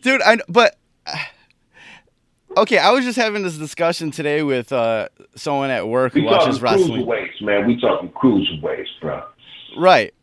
dude 0.02 0.22
i 0.22 0.38
but 0.50 0.76
okay 2.58 2.78
i 2.78 2.92
was 2.92 3.06
just 3.06 3.18
having 3.18 3.44
this 3.44 3.58
discussion 3.58 4.12
today 4.12 4.44
with 4.44 4.72
uh 4.74 5.08
someone 5.36 5.70
at 5.70 5.88
work 5.88 6.12
who 6.14 6.22
We 6.22 6.26
talking 6.28 6.40
watches 6.40 6.62
wrestling 6.62 7.06
cruiserweights, 7.06 7.42
man. 7.42 7.68
We 7.68 7.80
talking 7.80 8.10
cruiserweights, 8.10 8.88
bro. 9.02 9.24
right 9.78 10.14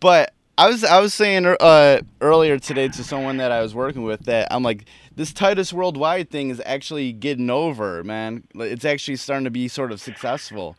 but 0.00 0.32
i 0.56 0.68
was 0.68 0.84
i 0.84 1.00
was 1.00 1.12
saying 1.12 1.44
uh 1.46 2.00
earlier 2.20 2.58
today 2.60 2.86
to 2.88 3.02
someone 3.02 3.38
that 3.38 3.50
i 3.50 3.60
was 3.60 3.74
working 3.74 4.04
with 4.04 4.20
that 4.26 4.46
i'm 4.52 4.62
like 4.62 4.84
this 5.16 5.32
titus 5.32 5.72
worldwide 5.72 6.30
thing 6.30 6.50
is 6.50 6.62
actually 6.64 7.12
getting 7.12 7.50
over 7.50 8.04
man 8.04 8.44
it's 8.54 8.84
actually 8.84 9.16
starting 9.16 9.44
to 9.44 9.50
be 9.50 9.66
sort 9.66 9.90
of 9.90 10.00
successful 10.00 10.76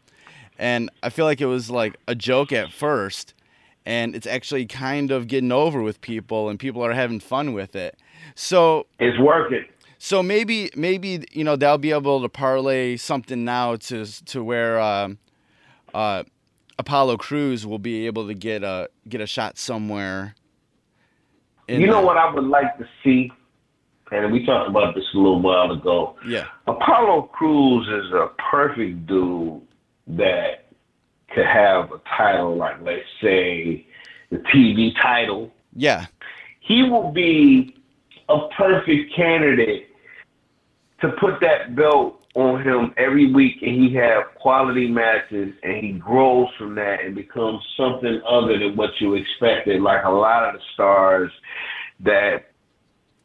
and 0.58 0.90
i 1.04 1.10
feel 1.10 1.26
like 1.26 1.42
it 1.42 1.46
was 1.48 1.70
like 1.70 1.96
a 2.08 2.16
joke 2.16 2.52
at 2.52 2.72
first 2.72 3.34
and 3.86 4.16
it's 4.16 4.26
actually 4.28 4.66
kind 4.66 5.12
of 5.12 5.28
getting 5.28 5.52
over 5.52 5.80
with 5.84 6.02
people, 6.02 6.50
and 6.50 6.58
people 6.58 6.84
are 6.84 6.94
having 6.94 7.20
fun 7.20 7.54
with 7.54 7.76
it. 7.76 7.96
So 8.34 8.88
It's 8.98 9.20
working. 9.20 9.64
so 10.00 10.24
maybe 10.24 10.72
maybe 10.76 11.24
you 11.32 11.44
know 11.44 11.56
they'll 11.56 11.78
be 11.78 11.92
able 11.92 12.20
to 12.24 12.28
parlay 12.28 12.98
something 12.98 13.46
now 13.46 13.76
to 13.76 14.06
to 14.26 14.44
where 14.44 14.80
um, 14.82 15.20
uh, 15.94 16.24
Apollo 16.80 17.18
Crews 17.18 17.68
will 17.68 17.78
be 17.78 18.08
able 18.08 18.26
to 18.26 18.34
get 18.34 18.64
a 18.64 18.90
get 19.08 19.22
a 19.22 19.28
shot 19.28 19.60
somewhere. 19.60 20.34
in 21.68 21.80
you 21.82 21.86
know 21.86 22.00
the- 22.02 22.08
what 22.08 22.18
I 22.18 22.34
would 22.34 22.44
like 22.46 22.78
to 22.80 22.88
see, 23.04 23.32
and 24.12 24.32
we 24.34 24.44
talked 24.48 24.68
about 24.68 24.96
this 24.96 25.04
a 25.14 25.18
little 25.18 25.42
while 25.44 25.72
ago. 25.72 26.16
Yeah. 26.28 26.46
Apollo 26.66 27.30
Crews 27.34 27.88
is 27.88 28.12
a 28.14 28.30
perfect 28.52 29.06
dude 29.06 29.62
that 30.08 30.66
could 31.34 31.46
have 31.46 31.92
a 31.92 32.02
title 32.18 32.56
like, 32.56 32.82
let's 32.82 33.04
say, 33.22 33.86
the 34.30 34.38
TV 34.38 34.94
title. 35.02 35.52
Yeah. 35.76 36.06
He 36.60 36.84
will 36.84 37.12
be 37.12 37.76
a 38.30 38.48
perfect 38.58 39.14
candidate 39.16 39.90
to 41.02 41.10
put 41.20 41.40
that 41.42 41.76
belt 41.76 42.22
on 42.36 42.62
him 42.62 42.94
every 42.98 43.32
week, 43.32 43.62
and 43.62 43.72
he 43.76 43.94
have 43.94 44.36
quality 44.36 44.88
matches, 44.88 45.54
and 45.64 45.78
he 45.78 45.92
grows 45.94 46.48
from 46.58 46.76
that 46.76 47.02
and 47.02 47.16
becomes 47.16 47.62
something 47.78 48.22
other 48.28 48.60
than 48.60 48.76
what 48.76 48.90
you 49.00 49.14
expected. 49.16 49.82
Like 49.82 50.04
a 50.04 50.10
lot 50.10 50.44
of 50.44 50.56
the 50.56 50.62
stars 50.74 51.32
that 52.02 52.52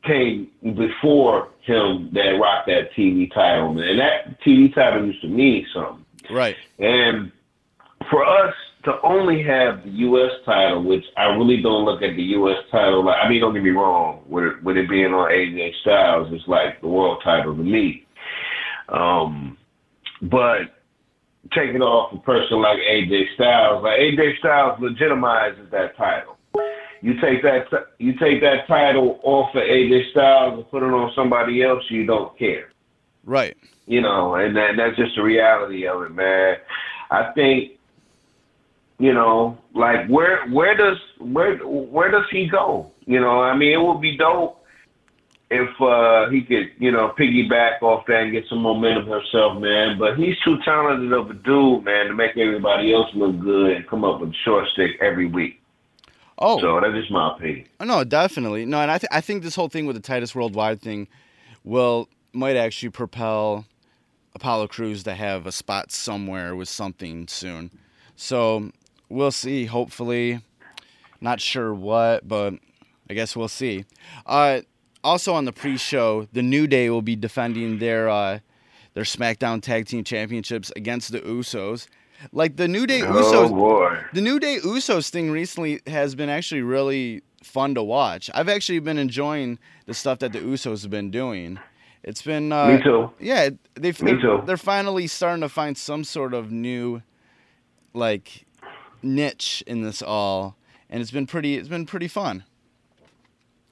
came 0.05 0.51
before 0.63 1.49
him 1.63 2.11
that 2.13 2.39
rocked 2.41 2.69
that 2.69 2.93
TV 2.97 3.33
title, 3.35 3.75
man. 3.75 3.99
That 3.99 4.41
TV 4.43 4.73
title 4.75 5.05
used 5.07 5.21
to 5.23 5.29
mean 5.29 5.67
something. 5.75 6.05
Right. 6.31 6.57
And 6.79 7.33
for 8.11 8.25
us 8.25 8.55
to 8.85 8.93
only 9.05 9.43
have 9.43 9.85
the 9.85 9.91
U.S. 9.91 10.31
title, 10.47 10.83
which 10.83 11.05
I 11.17 11.25
really 11.25 11.63
don't 11.63 11.85
look 11.85 12.03
at 12.03 12.17
the 12.17 12.23
U.S. 12.23 12.57
title 12.71 13.05
like, 13.05 13.17
I 13.23 13.29
mean, 13.29 13.41
don't 13.41 13.53
get 13.53 13.63
me 13.63 13.71
wrong, 13.71 14.23
with 14.27 14.45
it, 14.45 14.65
with 14.65 14.77
it 14.77 14.89
being 14.89 15.13
on 15.13 15.31
AJ 15.31 15.73
Styles, 15.83 16.29
it's 16.33 16.49
like 16.49 16.81
the 16.81 16.89
world 16.89 17.21
title 17.23 17.55
to 17.55 17.63
me. 17.63 18.07
Um, 18.89 19.59
but 20.23 20.81
taking 21.55 21.83
off 21.83 22.13
a 22.15 22.19
person 22.19 22.63
like 22.63 22.79
AJ 22.79 23.35
Styles, 23.35 23.83
like 23.83 23.99
AJ 23.99 24.39
Styles 24.39 24.81
legitimizes 24.81 25.71
that 25.71 25.97
title. 25.97 26.37
You 27.03 27.15
take 27.15 27.43
that 27.43 27.65
you 27.99 28.13
take 28.13 28.43
that 28.43 28.67
title 28.69 29.21
off 29.23 29.55
of 29.55 29.63
AJ 29.63 30.11
Styles 30.11 30.59
and 30.59 30.71
put 30.71 30.83
it 30.83 30.93
on 30.93 31.11
somebody 31.15 31.63
else, 31.63 31.83
you 31.89 32.05
don't 32.05 32.39
care 32.39 32.73
Right. 33.25 33.57
you 33.87 34.01
know, 34.01 34.37
and 34.37 34.57
that, 34.57 34.77
that's 34.77 34.97
just 34.97 35.17
the 35.17 35.23
reality 35.23 35.87
of 35.87 36.03
it, 36.03 36.15
man. 36.15 36.57
I 37.11 37.33
think, 37.33 37.73
you 38.99 39.13
know, 39.13 39.59
like 39.75 40.07
where 40.07 40.47
where 40.49 40.77
does 40.77 40.97
where 41.19 41.57
where 41.57 42.11
does 42.11 42.27
he 42.31 42.47
go? 42.47 42.93
You 43.07 43.21
know, 43.21 43.41
I 43.41 43.57
mean, 43.57 43.73
it 43.73 43.83
would 43.83 44.01
be 44.01 44.17
dope 44.17 44.65
if 45.51 45.69
uh, 45.81 46.31
he 46.31 46.43
could, 46.43 46.71
you 46.79 46.93
know, 46.93 47.13
piggyback 47.19 47.83
off 47.83 48.07
that 48.07 48.23
and 48.23 48.33
get 48.33 48.45
some 48.49 48.61
momentum 48.61 49.09
himself, 49.09 49.61
man. 49.61 49.99
But 49.99 50.17
he's 50.17 50.39
too 50.45 50.59
talented 50.65 51.13
of 51.13 51.31
a 51.31 51.35
dude, 51.35 51.85
man, 51.85 52.07
to 52.07 52.15
make 52.15 52.37
everybody 52.37 52.95
else 52.95 53.09
look 53.15 53.41
good 53.41 53.73
and 53.73 53.89
come 53.89 54.05
up 54.05 54.21
with 54.21 54.33
short 54.45 54.69
stick 54.73 54.93
every 55.01 55.27
week. 55.27 55.61
Oh. 56.39 56.61
So 56.61 56.79
that's 56.81 56.95
just 56.95 57.11
my 57.11 57.35
opinion. 57.35 57.67
No, 57.81 58.05
definitely. 58.05 58.65
No, 58.67 58.81
and 58.81 58.91
I, 58.91 58.99
th- 58.99 59.11
I 59.11 59.21
think 59.21 59.43
this 59.43 59.57
whole 59.57 59.69
thing 59.69 59.87
with 59.87 59.97
the 59.97 60.03
Titus 60.03 60.35
Worldwide 60.35 60.81
thing 60.81 61.09
will 61.65 62.09
might 62.33 62.57
actually 62.57 62.91
propel 62.91 63.67
Apollo 64.35 64.69
Crews 64.69 65.03
to 65.05 65.15
have 65.15 65.47
a 65.47 65.53
spot 65.53 65.91
somewhere 65.93 66.55
with 66.55 66.69
something 66.69 67.27
soon. 67.29 67.71
So 68.17 68.71
we'll 69.09 69.31
see. 69.33 69.67
Hopefully, 69.67 70.41
not 71.21 71.41
sure 71.41 71.75
what, 71.75 72.27
but 72.29 72.55
I 73.09 73.15
guess 73.15 73.35
we'll 73.35 73.49
see. 73.49 73.85
Uh, 74.27 74.61
also 75.03 75.35
on 75.35 75.45
the 75.47 75.53
pre-show, 75.53 76.29
the 76.33 76.43
New 76.43 76.67
Day 76.67 76.91
will 76.91 77.03
be 77.03 77.17
defending 77.17 77.79
their 77.79 78.09
uh, 78.09 78.39
their 78.95 79.05
SmackDown 79.05 79.63
Tag 79.63 79.87
Team 79.87 80.05
Championships 80.05 80.71
against 80.77 81.13
the 81.13 81.21
Usos. 81.21 81.87
Like 82.33 82.57
the 82.57 82.69
New 82.69 82.87
Day 82.87 83.01
Oh 83.03 83.13
Usos, 83.13 83.49
boy. 83.49 83.99
the 84.13 84.21
New 84.21 84.39
Day 84.39 84.59
Usos 84.59 85.09
thing 85.09 85.31
recently 85.31 85.81
has 85.87 86.15
been 86.15 86.29
actually 86.29 86.61
really 86.61 87.23
fun 87.43 87.75
to 87.75 87.83
watch. 87.83 88.29
I've 88.35 88.49
actually 88.51 88.79
been 88.81 88.99
enjoying 88.99 89.59
the 89.87 89.95
stuff 89.95 90.19
that 90.19 90.33
the 90.33 90.41
Usos 90.41 90.83
have 90.83 90.91
been 90.91 91.11
doing. 91.11 91.59
It's 92.03 92.23
been 92.23 92.53
uh, 92.53 92.69
Me 92.69 92.83
too. 92.83 93.11
Yeah, 93.19 93.51
they've 93.75 94.01
Me 94.03 94.13
they're, 94.13 94.21
too. 94.21 94.43
they're 94.47 94.57
finally 94.57 95.07
starting 95.07 95.43
to 95.43 95.49
find 95.49 95.77
some 95.77 96.05
sort 96.05 96.33
of 96.35 96.51
new 96.51 97.03
like 97.93 98.47
niche 99.03 99.63
in 99.67 99.83
this 99.83 100.01
all, 100.03 100.57
and 100.89 101.03
it's 101.03 101.11
been 101.11 101.27
pretty 101.27 101.57
it's 101.57 101.69
been 101.69 101.87
pretty 101.87 102.09
fun. 102.09 102.45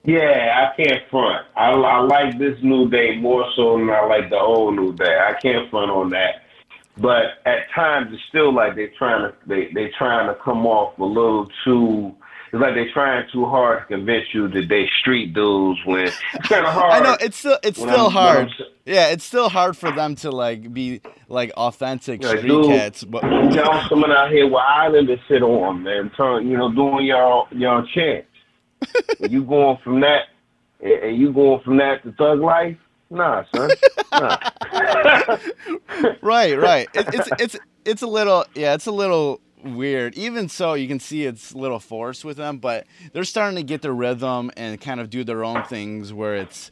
Yeah, 0.05 0.71
I 0.73 0.77
can't 0.77 1.03
front. 1.11 1.47
I, 1.57 1.71
I 1.71 2.01
like 2.01 2.39
this 2.39 2.57
new 2.63 2.89
day 2.89 3.19
more 3.19 3.45
so 3.57 3.79
than 3.79 3.91
I 3.91 4.05
like 4.07 4.31
the 4.31 4.39
old 4.39 4.77
new 4.77 4.95
day. 4.95 5.19
I 5.19 5.35
can't 5.41 5.71
front 5.71 5.91
on 5.91 6.11
that. 6.11 6.45
But 6.97 7.25
at 7.47 7.71
times 7.75 8.09
it's 8.13 8.23
still 8.29 8.53
like 8.55 8.75
they're 8.75 8.91
trying 8.99 9.31
to 9.31 9.37
they 9.47 9.71
they 9.73 9.91
trying 9.97 10.27
to 10.29 10.35
come 10.43 10.67
off 10.67 10.99
a 10.99 11.05
little 11.05 11.49
too. 11.65 12.15
It's 12.51 12.61
like 12.61 12.75
they're 12.75 12.91
trying 12.93 13.27
too 13.33 13.45
hard 13.45 13.81
to 13.81 13.85
convince 13.97 14.27
you 14.33 14.49
that 14.49 14.69
they 14.69 14.89
street 15.01 15.35
dudes 15.35 15.79
when 15.85 16.07
it's 16.07 16.17
kind 16.43 16.65
of 16.67 16.73
hard. 16.73 16.93
I 16.93 17.01
know 17.01 17.17
it's 17.21 17.37
still 17.37 17.59
it's 17.63 17.79
still 17.79 18.07
I'm- 18.07 18.11
hard. 18.11 18.49
Yeah, 18.87 19.09
it's 19.09 19.25
still 19.25 19.51
hard 19.51 19.77
for 19.77 19.91
them 19.93 20.15
to 20.17 20.31
like 20.31 20.73
be 20.73 21.03
like 21.29 21.51
authentic 21.59 22.23
Like, 22.23 22.39
street 22.39 22.49
dude, 22.49 22.67
cats, 22.67 23.05
but 23.05 23.23
Y'all 23.53 23.87
coming 23.87 24.11
out 24.11 24.31
here 24.31 24.47
with 24.47 24.55
islanders 24.63 25.21
sit 25.29 25.43
on, 25.43 25.83
man. 25.83 26.11
Turn, 26.17 26.49
you 26.49 26.57
know, 26.57 26.73
doing 26.73 27.05
y'all 27.05 27.49
y'all 27.51 27.85
chants. 27.95 28.29
you 29.21 29.45
going 29.45 29.77
from 29.85 30.01
that, 30.01 30.29
and 30.81 30.93
and 30.93 31.17
you 31.19 31.33
going 31.35 31.61
from 31.65 31.77
that 31.79 32.03
to 32.05 32.13
thug 32.13 32.41
life? 32.41 32.79
Nah, 33.11 33.45
son. 33.55 33.71
Nah. 34.13 34.39
right, 36.23 36.59
right. 36.59 36.89
It, 36.95 37.09
it's 37.15 37.29
it's 37.39 37.57
it's 37.85 38.03
a 38.03 38.07
little 38.07 38.45
yeah, 38.55 38.75
it's 38.75 38.87
a 38.87 38.93
little 38.93 39.41
weird. 39.65 40.17
Even 40.17 40.49
so, 40.49 40.75
you 40.75 40.89
can 40.89 41.01
see 41.01 41.25
it's 41.25 41.53
a 41.53 41.59
little 41.59 41.79
forced 41.79 42.25
with 42.25 42.37
them, 42.37 42.59
but 42.59 42.87
they're 43.13 43.25
starting 43.25 43.57
to 43.57 43.63
get 43.63 43.83
their 43.83 43.93
rhythm 43.93 44.51
and 44.57 44.81
kind 44.81 45.01
of 45.01 45.11
do 45.11 45.25
their 45.25 45.45
own 45.45 45.65
things 45.65 46.13
where 46.13 46.37
it's 46.37 46.71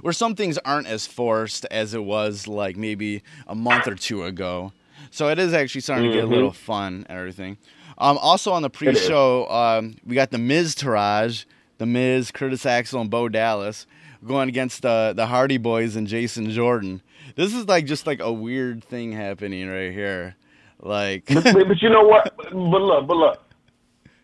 where 0.00 0.12
some 0.12 0.34
things 0.34 0.58
aren't 0.58 0.86
as 0.86 1.06
forced 1.06 1.66
as 1.66 1.94
it 1.94 2.02
was 2.02 2.48
like 2.48 2.76
maybe 2.76 3.22
a 3.46 3.54
month 3.54 3.86
or 3.86 3.94
two 3.94 4.24
ago. 4.24 4.72
So 5.10 5.28
it 5.28 5.38
is 5.38 5.52
actually 5.52 5.82
starting 5.82 6.10
to 6.10 6.14
get 6.14 6.24
a 6.24 6.26
little 6.26 6.52
fun 6.52 7.04
and 7.08 7.18
everything. 7.18 7.58
Um, 7.98 8.18
also 8.18 8.52
on 8.52 8.62
the 8.62 8.70
pre-show, 8.70 9.46
um, 9.48 9.96
we 10.04 10.14
got 10.14 10.30
the 10.30 10.38
Miztourage, 10.38 11.44
the 11.78 11.86
Miz, 11.86 12.30
Curtis 12.30 12.66
Axel, 12.66 13.00
and 13.00 13.10
Bo 13.10 13.28
Dallas 13.28 13.86
going 14.26 14.48
against 14.48 14.82
the 14.82 15.12
the 15.14 15.26
Hardy 15.26 15.58
Boys 15.58 15.96
and 15.96 16.06
Jason 16.06 16.50
Jordan. 16.50 17.02
This 17.36 17.54
is 17.54 17.68
like 17.68 17.86
just 17.86 18.06
like 18.06 18.20
a 18.20 18.32
weird 18.32 18.82
thing 18.82 19.12
happening 19.12 19.68
right 19.68 19.92
here. 19.92 20.36
Like, 20.84 21.24
but, 21.32 21.44
but 21.44 21.82
you 21.82 21.88
know 21.88 22.04
what? 22.04 22.36
But 22.36 22.54
look, 22.54 23.06
but 23.06 23.16
look, 23.16 23.42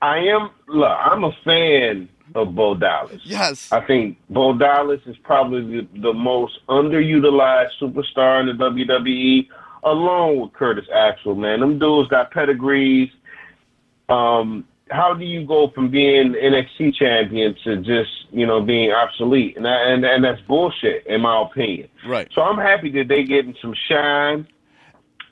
I 0.03 0.19
am 0.19 0.51
look. 0.69 0.97
I'm 1.01 1.25
a 1.25 1.33
fan 1.43 2.09
of 2.35 2.55
Bo 2.55 2.75
Dallas. 2.75 3.21
yes, 3.25 3.73
I 3.73 3.81
think 3.81 4.19
Bo 4.29 4.57
Dallas 4.57 5.01
is 5.07 5.17
probably 5.25 5.63
the, 5.63 6.01
the 6.01 6.13
most 6.13 6.59
underutilized 6.69 7.71
superstar 7.81 8.41
in 8.41 8.47
the 8.47 8.65
WWE, 8.65 9.49
along 9.85 10.41
with 10.41 10.53
Curtis 10.53 10.85
Axel. 10.95 11.35
Man, 11.35 11.61
them 11.61 11.79
dudes 11.79 12.11
got 12.11 12.31
pedigrees. 12.31 13.11
Um, 14.11 14.65
how 14.91 15.15
do 15.15 15.25
you 15.25 15.47
go 15.47 15.71
from 15.75 15.91
being 15.91 16.35
NXT 16.35 16.95
champion 16.97 17.57
to 17.65 17.77
just 17.79 18.11
you 18.33 18.47
know 18.47 18.61
being 18.61 18.93
obsolete? 18.93 19.57
And 19.57 19.65
that, 19.65 19.87
and 19.87 20.05
and 20.05 20.23
that's 20.23 20.41
bullshit, 20.43 21.07
in 21.07 21.23
my 21.23 21.43
opinion. 21.43 21.89
right. 22.07 22.29
So 22.35 22.43
I'm 22.43 22.59
happy 22.59 22.91
that 22.93 23.09
they 23.09 23.25
getting 23.25 23.57
some 23.63 23.75
shine. 23.89 24.47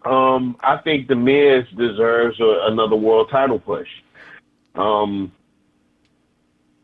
Um, 0.05 0.57
I 0.61 0.77
think 0.79 1.09
the 1.09 1.17
Miz 1.17 1.65
deserves 1.77 2.39
a, 2.41 2.67
another 2.71 2.97
world 2.97 3.29
title 3.31 3.59
push. 3.59 3.89
Um, 4.75 5.33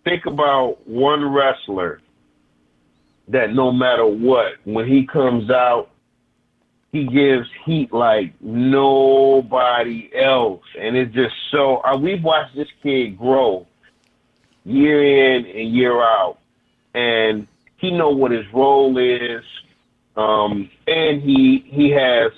think 0.04 0.26
about 0.26 0.86
one 0.86 1.32
wrestler 1.32 2.00
that 3.28 3.54
no 3.54 3.72
matter 3.72 4.06
what, 4.06 4.54
when 4.64 4.86
he 4.86 5.06
comes 5.06 5.50
out, 5.50 5.90
he 6.92 7.06
gives 7.06 7.48
heat 7.64 7.92
like 7.92 8.32
nobody 8.40 10.10
else, 10.14 10.62
and 10.78 10.96
it's 10.96 11.12
just 11.12 11.34
so. 11.50 11.78
Uh, 11.78 11.96
we've 11.96 12.22
watched 12.22 12.54
this 12.54 12.68
kid 12.84 13.18
grow 13.18 13.66
year 14.64 15.34
in 15.34 15.44
and 15.44 15.74
year 15.74 16.00
out, 16.00 16.38
and 16.94 17.48
he 17.78 17.90
know 17.90 18.10
what 18.10 18.30
his 18.30 18.44
role 18.52 18.96
is, 18.98 19.42
um, 20.16 20.70
and 20.86 21.20
he 21.20 21.64
he 21.66 21.90
has 21.90 22.30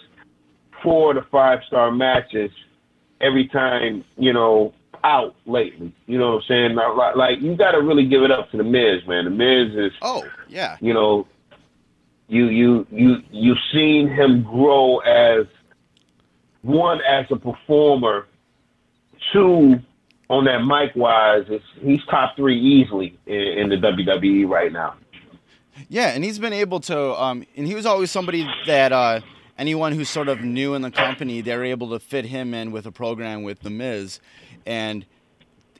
four 0.87 1.15
to 1.15 1.23
five 1.33 1.59
star 1.67 1.91
matches 1.91 2.53
every 3.21 3.49
time 3.49 4.05
you 4.17 4.33
know 4.33 4.73
out 5.03 5.35
lately. 5.47 5.93
You 6.07 6.19
know 6.19 6.35
what 6.35 6.45
I'm 6.45 6.49
saying? 6.49 6.75
Like, 6.75 7.17
like 7.17 7.41
you 7.41 7.57
got 7.57 7.73
to 7.73 7.83
really 7.83 8.07
give 8.07 8.23
it 8.23 8.31
up 8.31 8.51
to 8.53 8.57
the 8.57 8.65
Miz, 8.65 9.07
man. 9.09 9.25
The 9.25 9.31
Miz 9.31 9.75
is 9.75 9.93
Oh 10.01 10.25
yeah, 10.49 10.77
you 10.81 10.95
know, 10.95 11.27
you 12.29 12.47
you 12.47 12.87
you 12.93 13.17
you've 13.33 13.59
seen 13.73 14.09
him 14.09 14.45
grow 14.45 14.99
as 14.99 15.47
one 16.63 17.01
as 17.03 17.27
a 17.31 17.37
performer, 17.37 18.29
two 19.33 19.81
on 20.29 20.45
that 20.45 20.65
mic 20.65 20.95
wise, 20.97 21.45
it's, 21.49 21.65
he's 21.81 22.05
top 22.07 22.37
three 22.37 22.59
easily 22.59 23.17
in, 23.27 23.35
in 23.35 23.69
the 23.69 23.77
WWE 23.77 24.49
right 24.49 24.73
now. 24.73 24.95
Yeah, 25.89 26.09
and 26.09 26.25
he's 26.25 26.39
been 26.39 26.53
able 26.53 26.81
to, 26.81 26.99
um, 27.21 27.47
and 27.57 27.67
he 27.67 27.75
was 27.75 27.87
always 27.87 28.11
somebody 28.11 28.49
that 28.67 28.93
uh, 28.93 29.21
anyone 29.59 29.93
who's 29.93 30.09
sort 30.09 30.29
of 30.29 30.41
new 30.43 30.75
in 30.75 30.83
the 30.83 30.91
company, 30.91 31.41
they're 31.41 31.65
able 31.65 31.91
to 31.91 31.99
fit 31.99 32.27
him 32.27 32.55
in 32.55 32.73
with 32.73 32.87
a 32.87 32.93
program 32.93 33.43
with 33.43 33.61
the 33.61 33.71
Miz, 33.71 34.21
and 34.65 35.05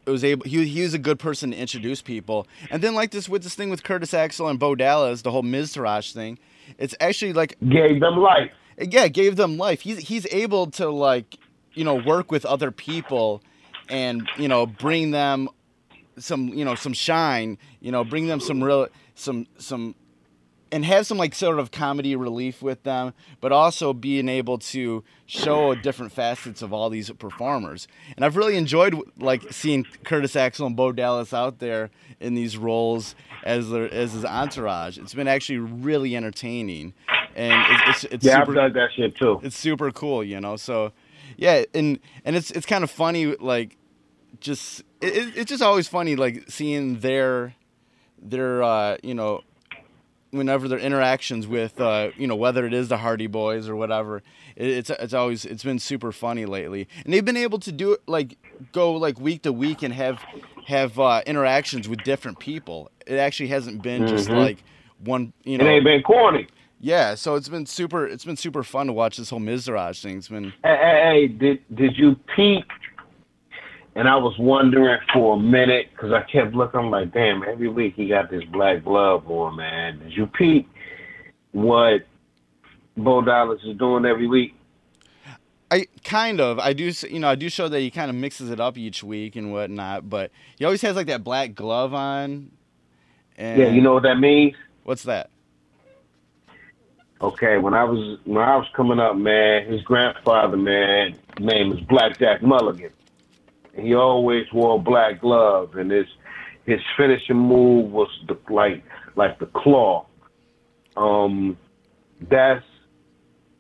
it 0.07 0.11
was 0.11 0.23
able. 0.25 0.45
He, 0.45 0.65
he 0.67 0.83
was 0.83 0.95
a 0.95 0.99
good 0.99 1.19
person 1.19 1.51
to 1.51 1.57
introduce 1.57 2.01
people, 2.03 2.47
and 2.71 2.83
then 2.83 2.95
like 2.95 3.11
this 3.11 3.29
with 3.29 3.43
this 3.43 3.55
thing 3.55 3.71
with 3.71 3.83
Curtis 3.83 4.15
Axel 4.15 4.49
and 4.49 4.59
Bo 4.59 4.75
Dallas, 4.75 5.23
the 5.23 5.31
whole 5.31 5.43
Miztourage 5.43 6.13
thing, 6.13 6.39
it's 6.79 6.95
actually 7.01 7.33
like 7.33 7.57
Gave 7.69 8.01
them 8.01 8.17
life. 8.17 8.51
yeah, 8.79 9.09
gave 9.09 9.37
them 9.37 9.57
life. 9.59 9.81
He's 9.81 9.99
he's 9.99 10.27
able 10.33 10.71
to 10.73 10.89
like 10.91 11.37
you 11.75 11.85
know 11.85 11.95
work 11.97 12.31
with 12.31 12.45
other 12.47 12.71
people, 12.71 13.43
and 13.89 14.29
you 14.39 14.49
know 14.49 14.67
bring 14.67 15.11
them 15.11 15.49
some 16.19 16.49
you 16.49 16.65
know 16.65 16.75
some 16.77 16.93
shine. 16.93 17.59
You 17.81 17.91
know 17.93 18.05
bring 18.05 18.27
them 18.29 18.41
some 18.41 18.63
real 18.63 18.89
some 19.17 19.47
some 19.59 19.95
and 20.73 20.85
have 20.85 21.07
some 21.07 21.17
like 21.19 21.35
sort 21.35 21.59
of 21.59 21.71
comedy 21.71 22.17
relief 22.17 22.61
with 22.63 22.83
them, 22.83 23.13
but 23.41 23.53
also 23.53 23.93
being 23.93 24.29
able 24.29 24.59
to 24.59 25.05
show 25.27 25.75
different 25.75 26.13
facets 26.13 26.61
of 26.63 26.73
all 26.73 26.91
these 26.91 27.11
performers. 27.13 27.87
And 28.17 28.25
I've 28.25 28.37
really 28.37 28.57
enjoyed 28.57 29.01
like 29.19 29.53
seeing 29.53 29.85
Curtis 30.05 30.35
Axel 30.37 30.67
and 30.67 30.77
Bo 30.77 30.93
Dallas 30.93 31.33
out 31.33 31.59
there 31.61 31.91
in 32.21 32.35
these 32.35 32.57
roles 32.57 33.15
as 33.45 33.71
their 33.71 33.93
as 33.93 34.13
his 34.13 34.25
entourage. 34.25 34.99
It's 34.99 35.15
been 35.15 35.29
actually 35.29 35.59
really 35.59 36.17
entertaining, 36.17 36.95
and 37.37 37.65
it's 37.89 38.05
it's, 38.05 38.15
it's 38.15 38.25
Yeah, 38.27 38.41
super, 38.41 38.51
I've 38.61 38.73
done 38.73 38.83
that 38.83 38.91
shit 38.97 39.15
too. 39.17 39.41
it's 39.45 39.57
super 39.57 39.91
cool, 39.93 40.25
you 40.25 40.41
know. 40.41 40.57
So, 40.57 40.93
yeah, 41.37 41.65
and 41.75 42.01
and 42.25 42.35
it's 42.35 42.51
it's 42.51 42.67
kind 42.67 42.83
of 42.83 42.91
funny, 42.91 43.37
like, 43.37 43.77
just 44.41 44.81
it, 45.01 45.17
it- 45.17 45.37
it's 45.37 45.49
just 45.51 45.63
always 45.63 45.87
funny, 45.87 46.17
like 46.17 46.45
seeing 46.49 46.99
their 47.01 47.55
their 48.21 48.63
uh, 48.63 48.97
you 49.03 49.15
know 49.15 49.43
whenever 50.31 50.69
their 50.69 50.79
interactions 50.79 51.47
with 51.47 51.81
uh, 51.81 52.11
you 52.17 52.27
know 52.27 52.37
whether 52.37 52.67
it 52.67 52.75
is 52.75 52.89
the 52.89 52.99
Hardy 52.99 53.27
Boys 53.27 53.69
or 53.69 53.77
whatever. 53.77 54.23
It, 54.57 54.69
it's 54.69 54.91
it's 54.91 55.15
always 55.15 55.45
it's 55.45 55.65
been 55.65 55.79
super 55.79 56.13
funny 56.13 56.47
lately, 56.47 56.89
and 57.05 57.13
they've 57.13 57.25
been 57.25 57.37
able 57.37 57.59
to 57.61 57.73
do 57.73 57.93
it 57.93 58.01
like 58.07 58.37
go 58.73 58.93
like 58.93 59.19
week 59.21 59.43
to 59.43 59.53
week 59.53 59.83
and 59.83 59.93
have 59.95 60.21
have 60.67 60.99
uh, 60.99 61.23
interactions 61.27 61.89
with 61.89 62.03
different 62.03 62.39
people. 62.39 62.91
It 63.07 63.17
actually 63.17 63.49
hasn't 63.49 63.83
been 63.83 64.07
just 64.09 64.29
Mhm. 64.29 64.37
like 64.39 64.59
one 65.05 65.33
you 65.45 65.59
know. 65.59 65.65
It 65.65 65.69
ain't 65.69 65.85
been 65.85 66.03
corny. 66.03 66.49
yeah, 66.81 67.15
so 67.15 67.35
it's 67.37 67.49
been 67.49 67.67
super. 67.67 68.07
It's 68.07 68.25
been 68.25 68.37
super 68.37 68.63
fun 68.63 68.87
to 68.89 68.93
watch 68.93 69.17
this 69.17 69.31
whole 69.31 69.41
Miztourage 69.41 70.03
thing. 70.03 70.19
It's 70.19 70.29
been 70.29 70.53
Hey, 70.65 70.77
hey, 70.77 71.01
hey, 71.03 71.27
did 71.29 71.59
did 71.75 71.97
you 71.97 72.17
peep? 72.35 72.65
And 73.97 74.07
I 74.07 74.17
was 74.17 74.37
wondering 74.39 74.99
for 75.15 75.37
a 75.37 75.41
minute 75.41 75.87
because 75.91 76.13
I 76.13 76.21
kept 76.31 76.55
looking. 76.55 76.81
I'm 76.81 76.91
like, 76.91 77.15
damn, 77.15 77.43
every 77.43 77.69
week 77.69 77.95
he 77.97 78.07
got 78.07 78.31
this 78.31 78.45
black 78.45 78.85
glove 78.85 79.29
on, 79.31 79.57
man. 79.57 80.01
Did 80.01 80.13
you 80.13 80.27
peep 80.27 80.69
what 81.53 82.03
Bo 82.99 83.23
Dallas 83.23 83.63
is 83.65 83.75
doing 83.79 84.05
every 84.05 84.27
week? 84.27 84.55
I 85.71 85.87
kind 86.05 86.41
of 86.41 86.59
I 86.59 86.75
do 86.75 86.93
you 87.09 87.19
know 87.19 87.29
I 87.29 87.37
do 87.37 87.49
show 87.49 87.69
that 87.69 87.81
he 87.81 87.91
kind 87.91 88.11
of 88.11 88.17
mixes 88.17 88.51
it 88.51 88.61
up 88.61 88.77
each 88.77 89.03
week 89.03 89.35
and 89.35 89.51
whatnot, 89.51 90.11
but 90.11 90.31
he 90.59 90.67
always 90.67 90.83
has 90.83 90.95
like 90.95 91.07
that 91.07 91.25
black 91.25 91.55
glove 91.55 91.95
on. 91.95 92.51
And 93.39 93.59
Yeah, 93.59 93.69
you 93.69 93.81
know 93.81 93.95
what 93.95 94.03
that 94.03 94.21
means? 94.21 94.55
what's 94.85 95.05
that? 95.05 95.31
Okay, 97.23 97.57
when 97.57 97.73
I 97.73 97.85
was 97.85 98.19
when 98.25 98.43
I 98.45 98.57
was 98.57 98.67
coming 98.77 99.01
up, 99.01 99.17
man, 99.17 99.67
his 99.67 99.81
grandfather, 99.81 100.59
man, 100.59 101.17
name 101.41 101.73
is 101.73 101.81
Blackjack 101.81 102.43
Mulligan. 102.43 102.93
He 103.77 103.95
always 103.95 104.47
wore 104.53 104.77
a 104.77 104.79
black 104.79 105.21
glove, 105.21 105.77
and 105.77 105.91
his 105.91 106.07
his 106.65 106.81
finishing 106.97 107.37
move 107.37 107.91
was 107.91 108.09
the, 108.27 108.39
like 108.53 108.83
like 109.15 109.39
the 109.39 109.47
claw. 109.47 110.07
Um, 110.97 111.57
that's 112.29 112.65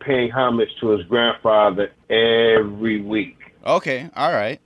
paying 0.01 0.31
homage 0.31 0.71
to 0.81 0.91
his 0.91 1.07
grandfather 1.07 1.93
every 2.09 3.01
week. 3.01 3.37
Okay, 3.67 4.09
all 4.17 4.33
right. 4.33 4.61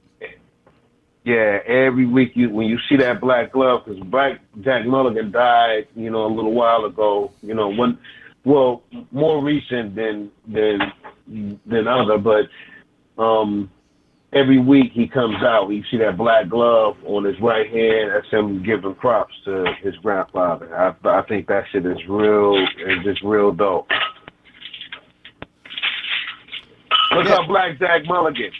Yeah, 1.24 1.59
every 1.66 2.07
week 2.07 2.32
you 2.34 2.51
when 2.51 2.66
you 2.66 2.78
see 2.88 2.96
that 2.96 3.20
black 3.20 3.53
glove, 3.53 3.84
because 3.84 4.01
Black 4.05 4.40
Jack 4.62 4.86
Mulligan 4.86 5.30
died, 5.30 5.86
you 5.94 6.11
know, 6.11 6.26
a 6.26 6.32
little 6.32 6.53
while 6.53 6.84
ago. 6.84 7.32
You 7.42 7.55
know, 7.55 7.68
one, 7.68 7.98
well, 8.44 8.82
more 9.11 9.42
recent 9.42 9.94
than 9.94 10.30
than 10.48 10.80
than 11.66 11.86
other, 11.86 12.16
but 12.16 12.48
um, 13.22 13.70
every 14.33 14.59
week 14.59 14.93
he 14.93 15.07
comes 15.09 15.37
out, 15.43 15.68
you 15.70 15.83
see 15.91 15.97
that 15.99 16.16
black 16.16 16.49
glove 16.49 16.97
on 17.07 17.24
his 17.24 17.39
right 17.41 17.68
hand. 17.68 18.11
That's 18.14 18.28
him 18.31 18.62
giving 18.62 18.95
props 18.95 19.35
to 19.45 19.64
his 19.83 19.95
grandfather. 19.97 20.74
I 20.76 20.95
I 21.09 21.22
think 21.22 21.47
that 21.49 21.64
shit 21.72 21.87
is 21.87 21.99
real, 22.09 22.57
is 22.59 23.05
just 23.05 23.22
real 23.22 23.53
dope. 23.53 23.89
Look 27.12 27.26
Yeah. 27.26 27.35
up 27.37 27.49
Black 27.49 27.78
Jack 27.78 28.03
Mulligan. 28.07 28.53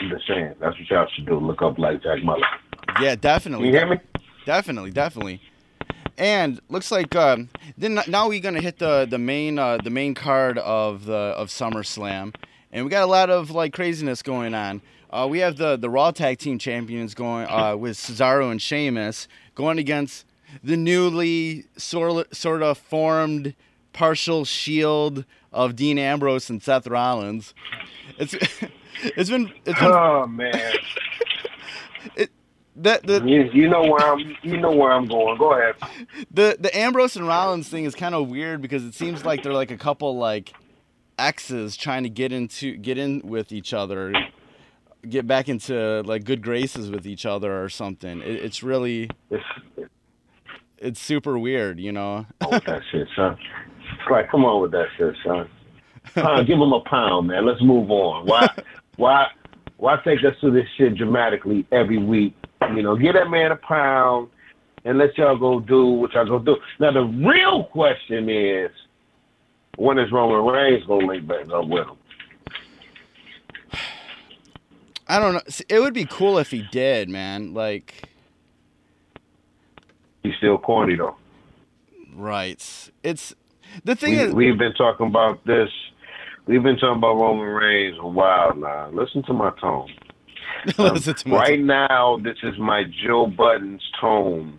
I'm 0.00 0.10
just 0.10 0.26
saying, 0.26 0.54
that's 0.60 0.78
what 0.78 0.90
y'all 0.90 1.06
should 1.14 1.26
do. 1.26 1.38
Look 1.38 1.62
up 1.62 1.76
Black 1.76 2.02
Jack 2.02 2.22
Mulligan. 2.22 2.48
Yeah, 3.00 3.16
definitely. 3.16 3.66
you 3.68 3.72
hear 3.72 3.86
me? 3.88 3.96
Definitely, 4.46 4.90
definitely. 4.90 5.40
And 6.16 6.60
looks 6.68 6.92
like 6.92 7.16
um, 7.16 7.48
then 7.76 7.98
now 8.06 8.28
we're 8.28 8.40
gonna 8.40 8.60
hit 8.60 8.78
the 8.78 9.04
the 9.08 9.18
main 9.18 9.58
uh, 9.58 9.78
the 9.82 9.90
main 9.90 10.14
card 10.14 10.58
of 10.58 11.06
the 11.06 11.12
of 11.14 11.48
SummerSlam, 11.48 12.34
and 12.74 12.84
we 12.84 12.90
got 12.90 13.04
a 13.04 13.06
lot 13.06 13.30
of 13.30 13.50
like 13.50 13.72
craziness 13.72 14.20
going 14.20 14.52
on. 14.52 14.82
Uh, 15.08 15.26
we 15.30 15.38
have 15.38 15.56
the 15.56 15.76
the 15.76 15.88
Raw 15.88 16.10
Tag 16.10 16.38
Team 16.38 16.58
Champions 16.58 17.14
going 17.14 17.46
uh, 17.48 17.76
with 17.78 17.96
Cesaro 17.96 18.50
and 18.50 18.60
Sheamus 18.60 19.28
going 19.54 19.78
against 19.78 20.26
the 20.62 20.76
newly 20.76 21.64
sort 21.78 22.34
sort 22.34 22.62
of 22.62 22.76
formed 22.76 23.54
partial 23.92 24.44
Shield 24.44 25.24
of 25.52 25.76
Dean 25.76 25.98
Ambrose 25.98 26.50
and 26.50 26.62
Seth 26.62 26.88
Rollins. 26.88 27.54
It's 28.18 28.34
it's 29.02 29.30
been 29.30 29.52
it's 29.64 29.78
been 29.78 29.92
Oh 29.92 30.26
man, 30.26 30.74
that 32.76 33.04
the 33.04 33.22
you, 33.24 33.50
you 33.52 33.68
know 33.68 33.82
where 33.82 34.00
I'm. 34.00 34.36
You 34.42 34.56
know 34.56 34.72
where 34.72 34.90
I'm 34.90 35.06
going. 35.06 35.38
Go 35.38 35.52
ahead. 35.52 35.76
the 36.32 36.56
the 36.58 36.76
Ambrose 36.76 37.14
and 37.14 37.26
Rollins 37.26 37.68
thing 37.68 37.84
is 37.84 37.94
kind 37.94 38.16
of 38.16 38.28
weird 38.28 38.60
because 38.60 38.84
it 38.84 38.94
seems 38.94 39.24
like 39.24 39.44
they're 39.44 39.52
like 39.52 39.70
a 39.70 39.76
couple 39.76 40.16
like 40.16 40.52
exes 41.18 41.76
trying 41.76 42.02
to 42.02 42.08
get 42.08 42.32
into 42.32 42.76
get 42.76 42.98
in 42.98 43.20
with 43.24 43.52
each 43.52 43.72
other, 43.72 44.12
get 45.08 45.26
back 45.26 45.48
into 45.48 46.02
like 46.04 46.24
good 46.24 46.42
graces 46.42 46.90
with 46.90 47.06
each 47.06 47.26
other 47.26 47.62
or 47.62 47.68
something. 47.68 48.20
It, 48.20 48.44
it's 48.44 48.62
really 48.62 49.10
It's, 49.30 49.44
it's 50.78 51.00
super 51.00 51.38
weird, 51.38 51.80
you 51.80 51.92
know. 51.92 52.26
oh, 52.42 52.50
that 52.50 52.82
shit, 52.90 53.08
son. 53.16 53.36
It's 53.78 54.10
like, 54.10 54.30
come 54.30 54.44
on 54.44 54.60
with 54.62 54.72
that 54.72 54.86
shit, 54.98 55.14
son. 55.24 55.48
Pound, 56.14 56.46
give 56.46 56.58
him 56.58 56.72
a 56.72 56.80
pound, 56.80 57.28
man. 57.28 57.46
Let's 57.46 57.62
move 57.62 57.90
on. 57.90 58.26
Why, 58.26 58.48
why, 58.96 59.28
why 59.78 59.96
take 60.04 60.18
us 60.20 60.34
through 60.40 60.52
this 60.52 60.68
shit 60.76 60.96
dramatically 60.96 61.66
every 61.72 61.98
week? 61.98 62.34
You 62.74 62.82
know, 62.82 62.96
give 62.96 63.14
that 63.14 63.30
man 63.30 63.52
a 63.52 63.56
pound 63.56 64.28
and 64.84 64.98
let 64.98 65.16
y'all 65.16 65.38
go 65.38 65.60
do 65.60 65.86
what 65.86 66.12
y'all 66.12 66.26
go 66.26 66.38
do. 66.38 66.56
Now, 66.78 66.92
the 66.92 67.04
real 67.04 67.64
question 67.64 68.28
is, 68.28 68.70
when 69.76 69.98
is 69.98 70.10
Roman 70.12 70.44
Reigns 70.44 70.84
gonna 70.86 71.06
link 71.06 71.26
back 71.26 71.48
up 71.50 71.66
with 71.66 71.86
him? 71.86 71.96
I 75.06 75.18
don't 75.20 75.34
know. 75.34 75.40
It 75.68 75.80
would 75.80 75.94
be 75.94 76.06
cool 76.06 76.38
if 76.38 76.50
he 76.50 76.62
did, 76.72 77.08
man. 77.08 77.52
Like, 77.52 78.08
He's 80.22 80.34
still 80.38 80.56
corny 80.56 80.96
though. 80.96 81.16
right? 82.14 82.90
It's 83.02 83.34
the 83.84 83.94
thing 83.94 84.12
We, 84.12 84.18
is, 84.18 84.34
we've 84.34 84.58
been 84.58 84.72
talking 84.74 85.06
about 85.06 85.44
this. 85.44 85.68
We've 86.46 86.62
been 86.62 86.76
talking 86.76 86.98
about 86.98 87.16
Roman 87.16 87.46
Reigns 87.48 87.96
a 88.00 88.06
while 88.08 88.54
now. 88.54 88.90
Listen 88.90 89.22
to 89.24 89.32
my 89.32 89.50
tone. 89.60 89.90
listen 90.78 91.10
um, 91.10 91.14
to 91.16 91.28
my 91.28 91.36
Right 91.36 91.60
now, 91.60 92.18
this 92.22 92.36
is 92.42 92.58
my 92.58 92.84
Joe 93.04 93.26
Budden's 93.26 93.82
tone 94.00 94.58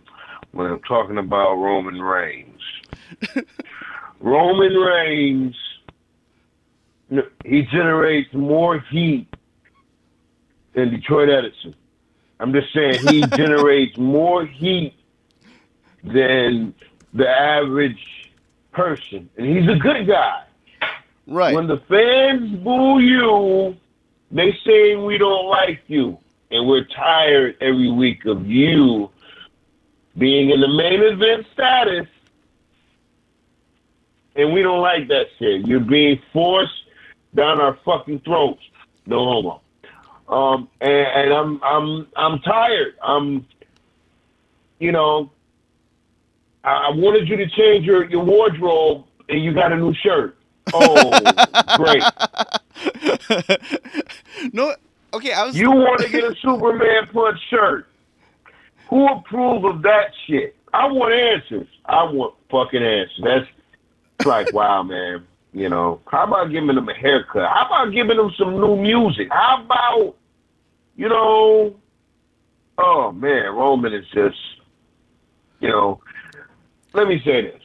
when 0.52 0.68
I'm 0.68 0.82
talking 0.82 1.18
about 1.18 1.56
Roman 1.56 2.00
Reigns. 2.02 2.62
Roman 4.20 4.74
Reigns, 4.74 5.56
he 7.44 7.64
generates 7.64 8.34
more 8.34 8.80
heat 8.80 9.28
than 10.74 10.90
Detroit 10.90 11.30
Edison. 11.30 11.76
I'm 12.40 12.52
just 12.54 12.74
saying 12.74 13.08
he 13.08 13.22
generates 13.36 13.98
more 13.98 14.46
heat 14.46 14.94
than 16.04 16.74
the 17.14 17.30
average 17.30 18.32
person, 18.72 19.30
and 19.38 19.46
he's 19.48 19.70
a 19.70 19.78
good 19.80 20.06
guy. 20.08 20.44
right. 21.28 21.56
When 21.56 21.68
the 21.68 21.78
fans 21.88 22.52
boo 22.60 23.00
you, 23.00 23.76
they 24.32 24.52
say 24.66 24.96
we 24.96 25.18
don't 25.18 25.48
like 25.48 25.82
you. 25.88 26.18
And 26.52 26.68
we're 26.68 26.86
tired 26.86 27.58
every 27.60 27.90
week 27.90 28.26
of 28.26 28.46
you 28.46 29.10
being 30.18 30.52
in 30.52 30.62
the 30.62 30.68
main 30.68 31.02
event 31.02 31.48
status. 31.54 32.08
And 34.36 34.54
we 34.54 34.62
don't 34.62 34.82
like 34.82 35.08
that 35.08 35.28
shit. 35.40 35.66
You're 35.66 35.80
being 35.80 36.22
forced 36.34 36.84
down 37.34 37.62
our 37.62 37.78
fucking 37.86 38.20
throats. 38.22 38.62
No 39.06 39.24
homo. 39.26 39.62
Um, 40.28 40.68
and, 40.82 40.92
and 40.92 41.34
I'm 41.34 41.64
I'm 41.64 42.08
I'm 42.16 42.40
tired. 42.40 42.96
I'm, 43.02 43.46
you 44.80 44.92
know, 44.92 45.32
I, 46.64 46.88
I 46.88 46.92
wanted 46.92 47.30
you 47.30 47.38
to 47.38 47.48
change 47.48 47.86
your 47.86 48.10
your 48.10 48.24
wardrobe, 48.24 49.06
and 49.30 49.44
you 49.44 49.54
got 49.54 49.72
a 49.72 49.78
new 49.78 49.94
shirt. 49.94 50.36
Oh, 50.74 51.12
great! 51.78 52.02
no, 54.52 54.76
okay, 55.14 55.34
I 55.34 55.46
was. 55.46 55.56
You 55.56 55.70
want 55.70 56.02
to 56.02 56.10
get 56.10 56.24
a 56.24 56.36
Superman 56.42 57.08
punch 57.14 57.40
shirt? 57.50 57.88
Who 58.90 59.08
approve 59.08 59.64
of 59.66 59.84
that 59.84 60.12
shit? 60.26 60.56
I 60.74 60.88
want 60.88 61.14
answers. 61.14 61.68
I 61.86 62.04
want 62.04 62.34
fucking 62.50 62.84
answers. 62.84 63.22
That's 63.24 63.46
it's 64.20 64.28
like, 64.28 64.54
wow, 64.54 64.84
man. 64.84 65.26
You 65.54 65.70
know, 65.70 66.02
how 66.12 66.26
about 66.26 66.52
giving 66.52 66.76
them 66.76 66.90
a 66.90 66.94
haircut? 66.94 67.50
How 67.50 67.66
about 67.68 67.94
giving 67.94 68.18
them 68.18 68.30
some 68.38 68.60
new 68.60 68.76
music? 68.76 69.30
How 69.32 69.64
about, 69.64 70.16
you 70.98 71.08
know, 71.08 71.76
oh 72.78 73.12
man, 73.14 73.56
Roman 73.56 73.94
is 73.94 74.06
just, 74.14 74.38
you 75.62 75.70
know, 75.70 76.02
let 76.94 77.08
me 77.08 77.22
say 77.24 77.42
this. 77.44 77.62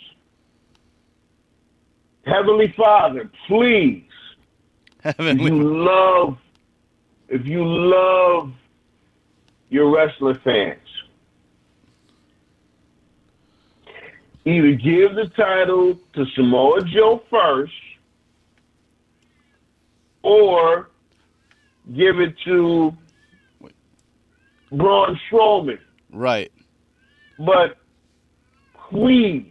Heavenly 2.24 2.72
Father, 2.76 3.28
please, 3.48 4.04
if 5.04 5.40
you 5.40 5.84
love, 5.84 6.38
if 7.28 7.44
you 7.44 7.64
love 7.64 8.52
your 9.68 9.90
wrestler 9.90 10.34
fans, 10.44 10.78
either 14.50 14.72
give 14.72 15.14
the 15.14 15.28
title 15.36 15.98
to 16.14 16.26
Samoa 16.34 16.82
Joe 16.84 17.22
first, 17.30 17.72
or 20.22 20.90
give 21.94 22.20
it 22.20 22.34
to 22.44 22.96
Braun 24.72 25.18
Strowman. 25.30 25.78
Right. 26.12 26.52
But 27.38 27.78
please 28.90 29.46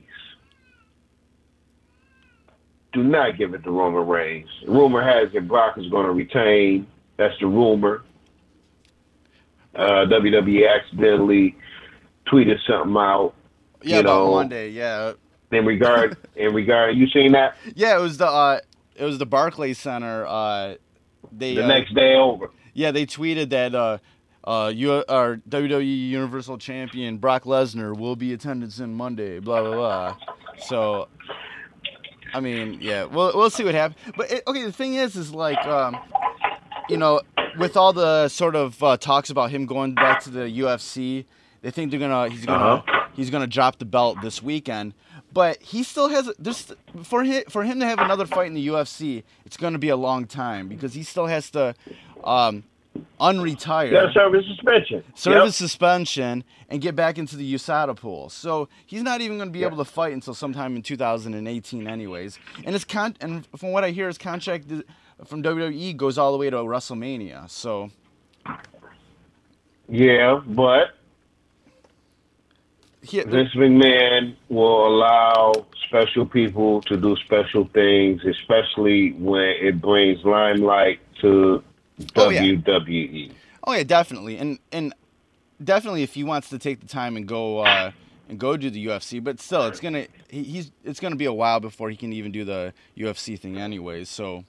do 2.93 3.03
not 3.03 3.37
give 3.37 3.53
it 3.53 3.63
to 3.63 3.71
Roman 3.71 4.07
Reigns. 4.07 4.49
Rumor 4.67 5.01
has 5.01 5.33
it 5.33 5.47
Brock 5.47 5.77
is 5.77 5.87
going 5.89 6.05
to 6.05 6.11
retain. 6.11 6.87
That's 7.17 7.37
the 7.39 7.47
rumor. 7.47 8.03
Uh, 9.75 10.05
WWE 10.05 10.67
accidentally 10.69 11.55
tweeted 12.31 12.57
something 12.67 12.95
out 12.97 13.33
Yeah, 13.81 13.95
You 13.95 14.01
about 14.01 14.25
know- 14.25 14.31
Monday. 14.35 14.69
Yeah, 14.71 15.13
in 15.51 15.65
regard 15.65 16.17
in 16.35 16.53
regard. 16.53 16.95
You 16.97 17.07
seen 17.09 17.31
that? 17.33 17.55
yeah. 17.75 17.97
It 17.97 18.01
was 18.01 18.17
the 18.17 18.27
uh, 18.27 18.59
it 18.95 19.03
was 19.05 19.17
the 19.17 19.25
Barclays 19.25 19.77
Center. 19.79 20.25
Uh, 20.25 20.75
they 21.31 21.55
The 21.55 21.63
uh, 21.65 21.67
next 21.67 21.93
day 21.95 22.15
over. 22.15 22.49
yeah 22.73 22.91
they 22.91 23.05
tweeted 23.05 23.49
that 23.51 23.73
uh, 23.75 23.97
uh, 24.43 24.71
you 24.73 25.03
our 25.09 25.37
WWE 25.49 26.09
Universal 26.09 26.57
Champion 26.59 27.17
Brock 27.17 27.43
Lesnar 27.43 27.97
will 27.97 28.15
be 28.15 28.33
attendance 28.33 28.79
in 28.79 28.93
Monday. 28.95 29.39
Blah 29.39 29.61
blah 29.61 29.75
blah. 29.75 30.17
So, 30.59 31.07
I 32.33 32.39
mean, 32.41 32.79
yeah, 32.81 33.05
we'll 33.05 33.31
we'll 33.35 33.49
see 33.49 33.63
what 33.63 33.73
happens. 33.75 33.99
But 34.17 34.31
it, 34.31 34.43
okay, 34.47 34.63
the 34.63 34.71
thing 34.71 34.95
is, 34.95 35.15
is 35.15 35.33
like, 35.33 35.63
um, 35.65 35.97
you 36.89 36.97
know, 36.97 37.21
with 37.57 37.75
all 37.77 37.93
the 37.93 38.27
sort 38.27 38.55
of 38.55 38.81
uh, 38.83 38.97
talks 38.97 39.29
about 39.29 39.51
him 39.51 39.65
going 39.65 39.95
back 39.95 40.21
to 40.23 40.29
the 40.29 40.41
UFC, 40.41 41.25
they 41.61 41.71
think 41.71 41.91
they're 41.91 41.99
gonna 41.99 42.29
he's 42.29 42.45
gonna 42.45 42.83
he's 43.19 43.29
gonna 43.29 43.47
drop 43.47 43.79
the 43.79 43.85
belt 43.85 44.21
this 44.21 44.41
weekend. 44.41 44.93
But 45.31 45.61
he 45.61 45.83
still 45.83 46.09
has 46.09 46.31
this 46.39 46.71
for 47.03 47.23
him 47.23 47.43
for 47.49 47.63
him 47.63 47.79
to 47.79 47.85
have 47.85 47.99
another 47.99 48.25
fight 48.25 48.47
in 48.47 48.53
the 48.55 48.67
UFC. 48.67 49.23
It's 49.45 49.57
gonna 49.57 49.79
be 49.79 49.89
a 49.89 49.97
long 49.97 50.25
time 50.25 50.67
because 50.67 50.93
he 50.93 51.03
still 51.03 51.27
has 51.27 51.49
to 51.51 51.75
um, 52.23 52.63
unretire 53.19 54.09
a 54.09 54.13
service 54.13 54.45
suspension. 54.47 55.03
service 55.13 55.45
Yep. 55.45 55.69
suspension 55.69 56.43
and 56.69 56.81
get 56.81 56.95
back 56.95 57.17
into 57.17 57.35
the 57.35 57.53
USADA 57.53 57.95
pool. 57.95 58.29
So 58.29 58.69
he's 58.85 59.03
not 59.03 59.21
even 59.21 59.37
going 59.37 59.49
to 59.49 59.53
be 59.53 59.63
able 59.63 59.77
to 59.77 59.85
fight 59.85 60.13
until 60.13 60.33
sometime 60.33 60.75
in 60.75 60.81
2018, 60.81 61.87
anyways. 61.87 62.39
And 62.63 62.73
his 62.73 62.85
con 62.85 63.15
and 63.21 63.45
from 63.57 63.71
what 63.71 63.83
I 63.83 63.91
hear, 63.91 64.07
his 64.07 64.17
contract 64.17 64.65
from 65.25 65.43
WWE 65.43 65.95
goes 65.97 66.17
all 66.17 66.31
the 66.31 66.37
way 66.37 66.49
to 66.49 66.57
WrestleMania. 66.57 67.49
So 67.49 67.91
Yeah, 69.87 70.41
but 70.45 70.91
he, 73.01 73.21
Vince 73.21 73.53
McMahon 73.55 74.35
will 74.49 74.87
allow 74.87 75.53
special 75.87 76.25
people 76.25 76.81
to 76.83 76.97
do 76.97 77.15
special 77.17 77.65
things, 77.73 78.23
especially 78.25 79.13
when 79.13 79.41
it 79.61 79.81
brings 79.81 80.23
limelight 80.25 80.99
to 81.21 81.63
Oh, 82.15 82.29
yeah. 82.29 82.41
WWE. 82.43 83.31
oh 83.65 83.73
yeah, 83.73 83.83
definitely, 83.83 84.37
and 84.37 84.57
and 84.71 84.93
definitely 85.63 86.03
if 86.03 86.13
he 86.13 86.23
wants 86.23 86.49
to 86.49 86.57
take 86.57 86.79
the 86.79 86.87
time 86.87 87.17
and 87.17 87.27
go 87.27 87.59
uh, 87.59 87.91
and 88.29 88.39
go 88.39 88.55
do 88.55 88.69
the 88.69 88.85
UFC, 88.85 89.21
but 89.23 89.39
still, 89.41 89.65
it's 89.67 89.79
gonna 89.81 90.05
he, 90.29 90.43
he's 90.43 90.71
it's 90.85 90.99
gonna 91.01 91.17
be 91.17 91.25
a 91.25 91.33
while 91.33 91.59
before 91.59 91.89
he 91.89 91.97
can 91.97 92.13
even 92.13 92.31
do 92.31 92.45
the 92.45 92.73
UFC 92.97 93.37
thing, 93.39 93.57
anyways. 93.57 94.09
So. 94.09 94.43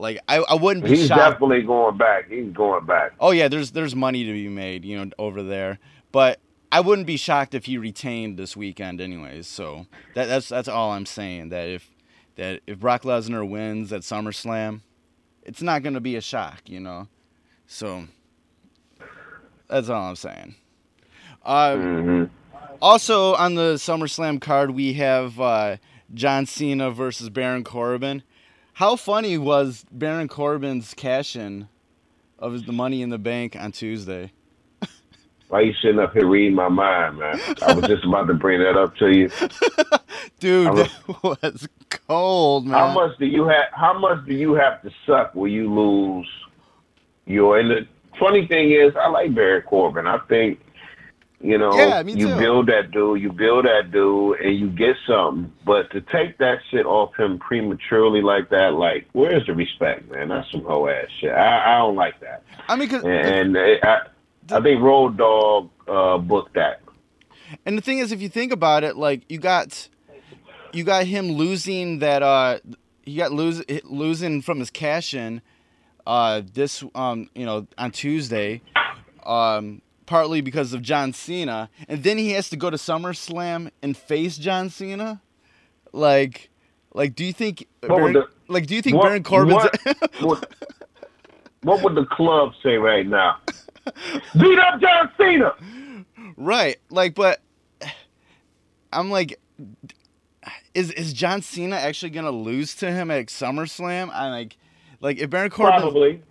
Like 0.00 0.20
I, 0.28 0.36
I 0.36 0.54
wouldn't 0.54 0.84
be 0.84 0.90
He's 0.96 1.08
shocked. 1.08 1.18
definitely 1.40 1.62
going 1.62 1.96
back. 1.96 2.30
He's 2.30 2.52
going 2.52 2.86
back. 2.86 3.14
Oh 3.18 3.32
yeah, 3.32 3.48
there's 3.48 3.72
there's 3.72 3.96
money 3.96 4.24
to 4.24 4.32
be 4.32 4.46
made, 4.48 4.84
you 4.84 4.96
know, 4.96 5.10
over 5.18 5.42
there. 5.42 5.80
But 6.12 6.38
I 6.70 6.80
wouldn't 6.80 7.06
be 7.06 7.16
shocked 7.16 7.54
if 7.54 7.64
he 7.64 7.78
retained 7.78 8.38
this 8.38 8.56
weekend, 8.56 9.00
anyways. 9.00 9.46
So 9.46 9.86
that, 10.14 10.26
that's 10.26 10.48
that's 10.48 10.68
all 10.68 10.92
I'm 10.92 11.06
saying. 11.06 11.48
That 11.48 11.68
if 11.68 11.90
that 12.36 12.60
if 12.66 12.78
Brock 12.78 13.02
Lesnar 13.02 13.48
wins 13.48 13.92
at 13.92 14.02
SummerSlam, 14.02 14.82
it's 15.42 15.62
not 15.62 15.82
gonna 15.82 16.00
be 16.00 16.16
a 16.16 16.20
shock, 16.20 16.62
you 16.66 16.80
know. 16.80 17.08
So 17.66 18.04
that's 19.68 19.88
all 19.88 20.08
I'm 20.08 20.16
saying. 20.16 20.54
Uh, 21.44 21.76
hmm 21.76 22.24
also 22.80 23.34
on 23.34 23.54
the 23.54 23.74
SummerSlam 23.74 24.40
card, 24.40 24.72
we 24.72 24.94
have 24.94 25.40
uh, 25.40 25.76
John 26.14 26.46
Cena 26.46 26.90
versus 26.90 27.30
Baron 27.30 27.64
Corbin. 27.64 28.22
How 28.74 28.96
funny 28.96 29.38
was 29.38 29.84
Baron 29.90 30.28
Corbin's 30.28 30.94
cash 30.94 31.34
in 31.34 31.68
of 32.38 32.66
the 32.66 32.72
Money 32.72 33.02
in 33.02 33.10
the 33.10 33.18
Bank 33.18 33.56
on 33.56 33.72
Tuesday? 33.72 34.32
Why 35.48 35.60
you 35.62 35.72
sitting 35.80 35.98
up 35.98 36.12
here 36.12 36.26
reading 36.26 36.54
my 36.54 36.68
mind, 36.68 37.18
man? 37.18 37.40
I 37.62 37.72
was 37.72 37.86
just 37.86 38.04
about 38.04 38.26
to 38.26 38.34
bring 38.34 38.60
that 38.60 38.76
up 38.76 38.94
to 38.96 39.08
you. 39.10 39.30
Dude, 40.40 40.68
I 40.68 40.74
that 40.74 40.90
was 41.22 41.68
cold, 41.88 42.66
man. 42.66 42.74
How 42.74 42.92
much 42.92 43.18
do 43.18 43.24
you 43.24 43.46
have? 43.46 43.64
How 43.72 43.98
much 43.98 44.26
do 44.26 44.34
you 44.34 44.52
have 44.54 44.82
to 44.82 44.90
suck 45.06 45.34
when 45.34 45.50
you 45.50 45.72
lose 45.72 46.28
your? 47.24 47.58
And 47.58 47.70
the 47.70 47.86
funny 48.20 48.46
thing 48.46 48.72
is, 48.72 48.94
I 48.94 49.08
like 49.08 49.34
Barry 49.34 49.62
Corbin. 49.62 50.06
I 50.06 50.18
think 50.28 50.60
you 51.40 51.56
know 51.56 51.72
Yeah, 51.78 52.02
you 52.02 52.26
build 52.36 52.66
that 52.68 52.90
dude, 52.90 53.22
you 53.22 53.32
build 53.32 53.64
that 53.64 53.90
dude, 53.90 54.40
and 54.40 54.54
you 54.58 54.68
get 54.68 54.96
something. 55.06 55.50
But 55.64 55.90
to 55.92 56.02
take 56.02 56.36
that 56.38 56.58
shit 56.70 56.84
off 56.84 57.16
him 57.18 57.38
prematurely 57.38 58.20
like 58.20 58.50
that, 58.50 58.74
like 58.74 59.06
where's 59.12 59.46
the 59.46 59.54
respect, 59.54 60.10
man? 60.10 60.28
That's 60.28 60.50
some 60.50 60.62
hoe 60.64 60.88
ass 60.88 61.06
shit. 61.20 61.30
I, 61.32 61.74
I 61.74 61.78
don't 61.78 61.96
like 61.96 62.20
that. 62.20 62.42
I 62.68 62.76
mean, 62.76 62.90
cause, 62.90 63.02
And, 63.02 63.56
and 63.56 63.56
eh, 63.56 63.78
I, 63.82 64.00
I 64.50 64.60
think 64.60 64.80
Road 64.82 65.16
Dog 65.16 65.70
uh, 65.86 66.18
booked 66.18 66.54
that. 66.54 66.80
and 67.66 67.76
the 67.76 67.82
thing 67.82 67.98
is, 67.98 68.12
if 68.12 68.20
you 68.22 68.28
think 68.28 68.52
about 68.52 68.84
it, 68.84 68.96
like 68.96 69.22
you 69.30 69.38
got, 69.38 69.88
you 70.72 70.84
got 70.84 71.04
him 71.06 71.32
losing 71.32 71.98
that. 72.00 72.22
Uh, 72.22 72.58
he 73.02 73.16
got 73.16 73.32
lose, 73.32 73.62
losing 73.84 74.42
from 74.42 74.58
his 74.58 74.70
cash 74.70 75.14
in, 75.14 75.40
uh, 76.06 76.42
this 76.52 76.84
um, 76.94 77.28
you 77.34 77.44
know, 77.46 77.66
on 77.78 77.90
Tuesday, 77.90 78.60
um, 79.24 79.80
partly 80.06 80.40
because 80.42 80.72
of 80.74 80.82
John 80.82 81.12
Cena, 81.12 81.70
and 81.88 82.02
then 82.02 82.18
he 82.18 82.32
has 82.32 82.50
to 82.50 82.56
go 82.56 82.68
to 82.70 82.76
SummerSlam 82.76 83.70
and 83.82 83.96
face 83.96 84.36
John 84.36 84.68
Cena. 84.70 85.20
Like, 85.92 86.50
like, 86.94 87.14
do 87.14 87.24
you 87.24 87.32
think? 87.32 87.66
Baron, 87.80 88.12
the- 88.12 88.28
like, 88.48 88.66
do 88.66 88.74
you 88.74 88.82
think 88.82 88.96
what- 88.96 89.04
Baron 89.04 89.22
Corbin's? 89.24 89.54
what- 89.54 90.20
what, 90.20 90.52
what 91.62 91.82
would 91.82 91.94
the 91.94 92.04
club 92.06 92.52
say 92.62 92.76
right 92.76 93.06
now? 93.06 93.38
Beat 94.38 94.58
up 94.58 94.80
John 94.80 95.10
Cena. 95.16 95.54
Right. 96.36 96.78
Like, 96.90 97.14
but 97.14 97.40
I'm 98.92 99.10
like, 99.10 99.38
is 100.74 100.90
is 100.92 101.12
John 101.12 101.42
Cena 101.42 101.76
actually 101.76 102.10
gonna 102.10 102.30
lose 102.30 102.74
to 102.76 102.90
him 102.90 103.10
at 103.10 103.26
SummerSlam? 103.26 104.10
I'm 104.12 104.30
like, 104.30 104.56
like 105.00 105.18
if 105.18 105.30
Baron 105.30 105.50
Corbin, 105.50 105.80
Probably. 105.80 106.22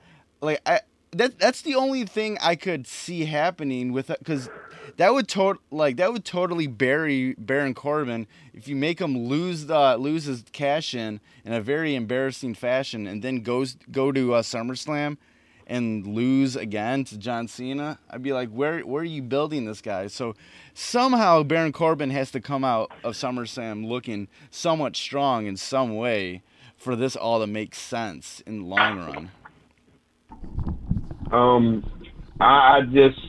like 0.41 0.61
I 0.65 0.81
that 1.11 1.39
that's 1.39 1.61
the 1.61 1.75
only 1.75 2.05
thing 2.05 2.37
I 2.41 2.55
could 2.55 2.87
see 2.87 3.25
happening 3.25 3.91
with 3.91 4.09
it 4.09 4.19
because 4.19 4.49
that 4.97 5.13
would 5.13 5.27
tot 5.27 5.57
like 5.71 5.97
that 5.97 6.11
would 6.13 6.25
totally 6.25 6.67
bury 6.67 7.35
Baron 7.37 7.73
Corbin 7.73 8.27
if 8.53 8.67
you 8.67 8.75
make 8.75 8.99
him 8.99 9.17
lose 9.27 9.65
the 9.67 9.97
lose 9.97 10.25
his 10.25 10.43
cash 10.51 10.93
in 10.93 11.19
in 11.45 11.53
a 11.53 11.61
very 11.61 11.95
embarrassing 11.95 12.55
fashion 12.55 13.07
and 13.07 13.21
then 13.21 13.41
goes 13.41 13.77
go 13.91 14.11
to 14.11 14.33
uh, 14.33 14.41
SummerSlam 14.41 15.17
and 15.67 16.07
lose 16.07 16.55
again 16.55 17.03
to 17.03 17.17
John 17.17 17.47
Cena. 17.47 17.99
I'd 18.09 18.23
be 18.23 18.33
like, 18.33 18.49
where 18.49 18.79
where 18.79 19.01
are 19.01 19.05
you 19.05 19.21
building 19.21 19.65
this 19.65 19.81
guy? 19.81 20.07
So 20.07 20.33
somehow 20.73 21.43
Baron 21.43 21.73
Corbin 21.73 22.09
has 22.09 22.31
to 22.31 22.39
come 22.39 22.63
out 22.63 22.91
of 23.03 23.13
SummerSlam 23.13 23.85
looking 23.85 24.29
somewhat 24.49 24.95
strong 24.95 25.45
in 25.45 25.57
some 25.57 25.95
way 25.95 26.41
for 26.77 26.95
this 26.95 27.15
all 27.15 27.39
to 27.41 27.47
make 27.47 27.75
sense 27.75 28.41
in 28.45 28.59
the 28.59 28.65
long 28.65 28.97
run. 28.97 29.31
Um, 31.31 31.83
I, 32.39 32.77
I 32.77 32.81
just, 32.81 33.19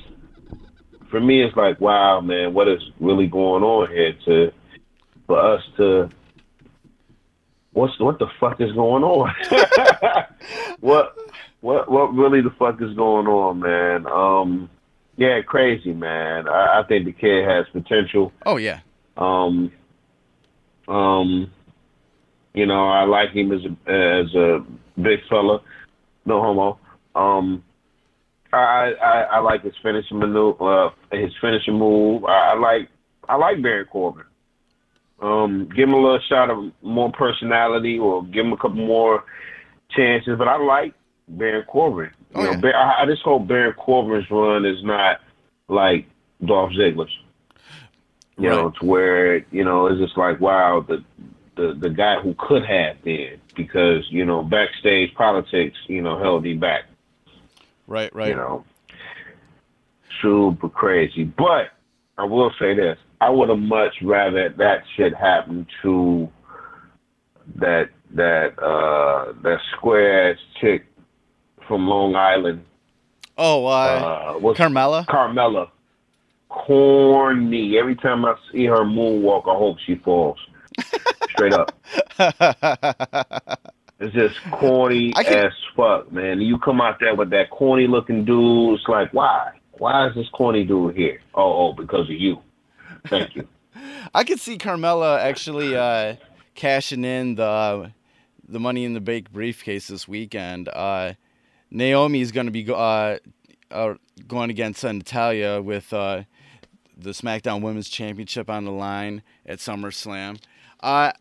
for 1.11 1.20
me, 1.20 1.43
it's 1.43 1.57
like, 1.57 1.80
wow, 1.80 2.20
man, 2.20 2.55
what 2.55 2.68
is 2.68 2.80
really 3.01 3.26
going 3.26 3.64
on 3.64 3.91
here? 3.91 4.12
To 4.26 4.53
for 5.26 5.55
us 5.55 5.62
to, 5.78 6.09
what's 7.72 7.99
what 7.99 8.18
the 8.18 8.28
fuck 8.39 8.61
is 8.61 8.72
going 8.72 9.03
on? 9.03 9.34
what 10.80 11.16
what 11.61 11.90
what 11.90 12.14
really 12.14 12.40
the 12.40 12.54
fuck 12.59 12.80
is 12.80 12.94
going 12.94 13.26
on, 13.26 13.61
man? 13.61 14.06
Um, 14.06 14.70
yeah, 15.16 15.40
crazy, 15.42 15.92
man. 15.92 16.48
I, 16.48 16.80
I 16.80 16.82
think 16.86 17.04
the 17.06 17.12
kid 17.12 17.44
has 17.48 17.66
potential. 17.72 18.32
Oh 18.46 18.56
yeah. 18.56 18.80
Um, 19.16 19.72
um, 20.86 21.50
you 22.54 22.66
know, 22.66 22.88
I 22.88 23.04
like 23.04 23.30
him 23.30 23.52
as 23.52 23.61
a 23.64 23.90
as 23.90 24.34
a 24.34 24.64
big 25.00 25.20
fella, 25.28 25.61
no 26.24 26.40
homo. 26.40 26.78
Um, 27.14 27.64
I 28.52 28.92
I, 29.02 29.20
I 29.22 29.38
like 29.40 29.64
his 29.64 29.74
finishing 29.82 30.18
maneuver, 30.18 30.86
uh, 30.86 30.90
his 31.11 31.32
finishing 31.40 31.74
move. 31.74 32.24
I, 32.24 32.52
I 32.52 32.59
like 32.59 32.88
I 33.28 33.36
like 33.36 33.62
Baron 33.62 33.86
Corbin. 33.90 34.24
Um, 35.20 35.68
give 35.74 35.88
him 35.88 35.94
a 35.94 36.00
little 36.00 36.20
shot 36.28 36.48
of 36.48 36.72
more 36.82 37.11
personality, 37.11 37.98
or 37.98 38.24
give 38.24 38.46
him 38.46 38.52
a 38.52 38.56
couple 38.56 38.86
more 38.86 39.24
chances. 39.90 40.38
But 40.38 40.46
I 40.46 40.56
like 40.59 40.94
Baron 41.29 41.64
Corbin. 41.66 42.11
Oh, 42.35 42.43
know, 42.43 42.51
yeah. 42.51 42.57
Bar- 42.57 42.74
I, 42.74 43.03
I 43.03 43.07
just 43.07 43.22
hope 43.22 43.47
Baron 43.47 43.74
Corbin's 43.74 44.31
run 44.31 44.64
is 44.64 44.83
not 44.83 45.20
like 45.68 46.07
Dolph 46.45 46.72
Ziggler's. 46.72 47.16
You 48.41 48.49
know, 48.49 48.70
to 48.70 48.87
where 48.87 49.39
you 49.51 49.64
know 49.64 49.87
it's 49.87 50.01
just 50.01 50.16
like 50.16 50.41
wow, 50.41 50.85
the 50.87 51.05
the 51.57 51.74
the 51.74 51.91
guy 51.91 52.20
who 52.20 52.37
could 52.39 52.64
have 52.64 53.03
been 53.03 53.41
because 53.57 54.07
you 54.11 54.24
know 54.24 54.45
backstage 54.45 55.12
politics, 55.14 55.76
you 55.89 56.01
know, 56.01 56.18
held 56.18 56.47
him 56.47 56.61
back. 56.61 56.85
Right. 57.89 58.14
Right. 58.14 58.29
You 58.29 58.37
know, 58.37 58.64
super 60.22 60.68
crazy. 60.68 61.24
But 61.24 61.72
I 62.16 62.24
will 62.24 62.53
say 62.61 62.74
this: 62.74 62.97
I 63.20 63.31
would 63.31 63.49
have 63.49 63.59
much 63.59 63.95
rather 64.03 64.49
that 64.51 64.85
shit 64.97 65.14
happen 65.16 65.66
to 65.83 66.29
that 67.57 67.91
that 68.12 68.59
uh 68.62 69.33
that 69.43 69.59
square 69.76 70.31
ass 70.31 70.39
chick 70.61 70.87
from 71.69 71.87
Long 71.87 72.16
Island. 72.16 72.64
Oh, 73.37 73.66
uh, 73.66 73.69
Uh, 73.69 74.39
what's 74.41 74.59
Carmella. 74.59 75.07
Carmella. 75.07 75.71
Corny. 76.49 77.79
Every 77.79 77.95
time 77.95 78.25
I 78.25 78.35
see 78.51 78.64
her 78.66 78.79
moonwalk, 78.85 79.43
I 79.49 79.57
hope 79.57 79.77
she 79.87 79.95
falls. 79.97 80.39
Straight 81.31 81.53
up. 81.53 81.73
It's 84.01 84.14
just 84.14 84.37
corny 84.53 85.12
can- 85.12 85.47
as 85.47 85.53
fuck, 85.75 86.12
man. 86.12 86.41
You 86.41 86.57
come 86.59 86.81
out 86.81 86.99
there 87.01 87.16
with 87.16 87.31
that 87.31 87.51
corny 87.51 87.89
looking 87.89 88.25
dude. 88.25 88.79
It's 88.79 88.87
like, 88.87 89.12
why? 89.12 89.51
Why 89.73 90.07
is 90.07 90.14
this 90.14 90.29
corny 90.29 90.62
dude 90.62 90.95
here? 90.95 91.21
Oh, 91.35 91.66
oh, 91.71 91.73
because 91.73 92.03
of 92.09 92.14
you. 92.14 92.39
Thank 93.09 93.35
you. 93.35 93.49
I 94.14 94.23
could 94.23 94.39
see 94.39 94.57
Carmella 94.57 95.19
actually 95.19 95.75
uh, 95.77 96.14
cashing 96.55 97.05
in 97.05 97.35
the 97.35 97.91
the 98.49 98.61
Money 98.61 98.85
in 98.85 98.95
the 98.95 99.01
Bank 99.01 99.33
briefcase 99.33 99.89
this 99.89 100.07
weekend. 100.07 100.69
Uh, 100.69 101.14
Naomi's 101.71 102.33
going 102.33 102.47
to 102.47 102.53
be 102.53 102.66
uh, 102.71 103.19
uh, 103.71 103.95
going 104.27 104.51
against 104.51 104.85
Natalya 104.85 105.61
with 105.62 105.93
uh, 105.93 106.23
the 106.97 107.11
SmackDown 107.11 107.62
Women's 107.62 107.89
Championship 107.89 108.49
on 108.51 108.64
the 108.64 108.73
line 108.73 109.23
at 109.47 109.59
SummerSlam. 109.59 110.41
Uh, 110.81 111.12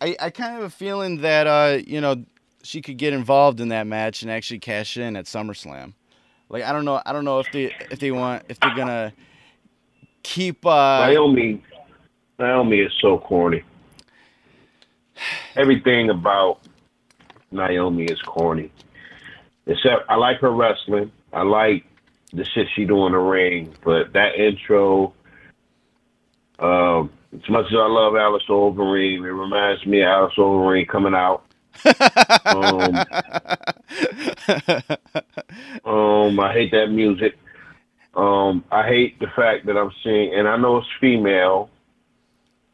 I 0.00 0.16
I 0.20 0.30
kind 0.30 0.54
of 0.54 0.62
have 0.62 0.62
a 0.62 0.70
feeling 0.70 1.18
that 1.22 1.46
uh, 1.46 1.78
you 1.86 2.00
know 2.00 2.24
she 2.62 2.80
could 2.82 2.98
get 2.98 3.12
involved 3.12 3.60
in 3.60 3.68
that 3.68 3.86
match 3.86 4.22
and 4.22 4.30
actually 4.30 4.60
cash 4.60 4.96
in 4.96 5.16
at 5.16 5.24
SummerSlam. 5.24 5.94
Like 6.48 6.62
I 6.62 6.72
don't 6.72 6.84
know 6.84 7.00
I 7.04 7.12
don't 7.12 7.24
know 7.24 7.40
if 7.40 7.50
they 7.52 7.74
if 7.90 7.98
they 7.98 8.10
want 8.10 8.44
if 8.48 8.60
they're 8.60 8.74
gonna 8.74 9.12
keep 10.22 10.64
uh, 10.64 11.06
Naomi, 11.06 11.62
Naomi 12.38 12.78
is 12.80 12.92
so 13.00 13.18
corny. 13.18 13.62
Everything 15.56 16.10
about 16.10 16.60
Naomi 17.50 18.04
is 18.04 18.20
corny. 18.22 18.70
Except 19.68 20.06
I 20.08 20.16
like 20.16 20.38
her 20.40 20.50
wrestling. 20.50 21.12
I 21.32 21.42
like 21.42 21.84
the 22.32 22.44
shit 22.44 22.66
she 22.74 22.86
do 22.86 23.06
in 23.06 23.12
the 23.12 23.18
ring, 23.18 23.74
but 23.84 24.12
that 24.14 24.34
intro, 24.34 25.12
um, 26.58 27.10
as 27.34 27.48
much 27.50 27.66
as 27.66 27.74
I 27.74 27.86
love 27.86 28.16
Alistair 28.16 28.56
Overeem, 28.56 29.24
it 29.24 29.32
reminds 29.32 29.86
me 29.86 30.00
of 30.02 30.08
Alistair 30.08 30.44
Overeem 30.44 30.88
coming 30.88 31.14
out. 31.14 31.44
um, 32.46 32.96
um, 35.84 36.40
I 36.40 36.52
hate 36.52 36.72
that 36.72 36.88
music. 36.90 37.38
Um, 38.14 38.64
I 38.72 38.86
hate 38.88 39.18
the 39.20 39.28
fact 39.36 39.66
that 39.66 39.76
I'm 39.76 39.92
seeing, 40.02 40.34
and 40.34 40.48
I 40.48 40.56
know 40.56 40.78
it's 40.78 40.88
female. 41.00 41.70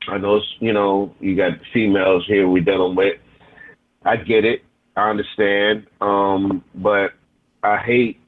I 0.08 0.18
know 0.18 0.36
it's, 0.36 0.46
you 0.60 0.72
know, 0.72 1.14
you 1.20 1.36
got 1.36 1.52
females 1.72 2.24
here 2.26 2.48
we 2.48 2.60
dealing 2.60 2.94
with. 2.94 3.18
I 4.04 4.16
get 4.16 4.44
it. 4.44 4.63
I 4.96 5.10
understand. 5.10 5.86
Um, 6.00 6.64
but 6.74 7.12
I 7.62 7.78
hate, 7.78 8.20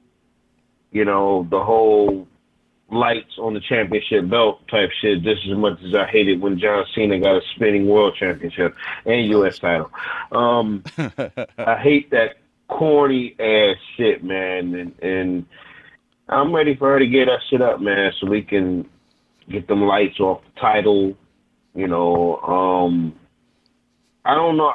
you 0.91 1.05
know, 1.05 1.47
the 1.49 1.63
whole 1.63 2.27
lights 2.89 3.37
on 3.37 3.53
the 3.53 3.59
championship 3.59 4.29
belt 4.29 4.65
type 4.69 4.89
shit 5.01 5.21
just 5.21 5.41
as 5.49 5.57
much 5.57 5.77
as 5.83 5.93
I 5.93 6.05
hated 6.05 6.39
when 6.39 6.57
John 6.57 6.85
Cena 6.95 7.19
got 7.19 7.35
a 7.35 7.41
spinning 7.55 7.87
world 7.87 8.15
championship 8.17 8.75
and 9.05 9.29
US 9.31 9.59
title. 9.59 9.91
Um, 10.31 10.83
I 11.57 11.77
hate 11.81 12.09
that 12.11 12.37
corny 12.67 13.35
ass 13.39 13.77
shit, 13.95 14.23
man, 14.23 14.75
and 14.75 14.99
and 15.01 15.45
I'm 16.29 16.53
ready 16.53 16.75
for 16.75 16.91
her 16.91 16.99
to 16.99 17.07
get 17.07 17.25
that 17.25 17.39
shit 17.49 17.61
up, 17.61 17.81
man, 17.81 18.11
so 18.19 18.27
we 18.27 18.41
can 18.41 18.87
get 19.49 19.67
them 19.67 19.83
lights 19.83 20.19
off 20.19 20.41
the 20.43 20.59
title. 20.59 21.15
You 21.73 21.87
know, 21.87 22.37
um, 22.37 23.15
I 24.25 24.35
don't 24.35 24.57
know. 24.57 24.73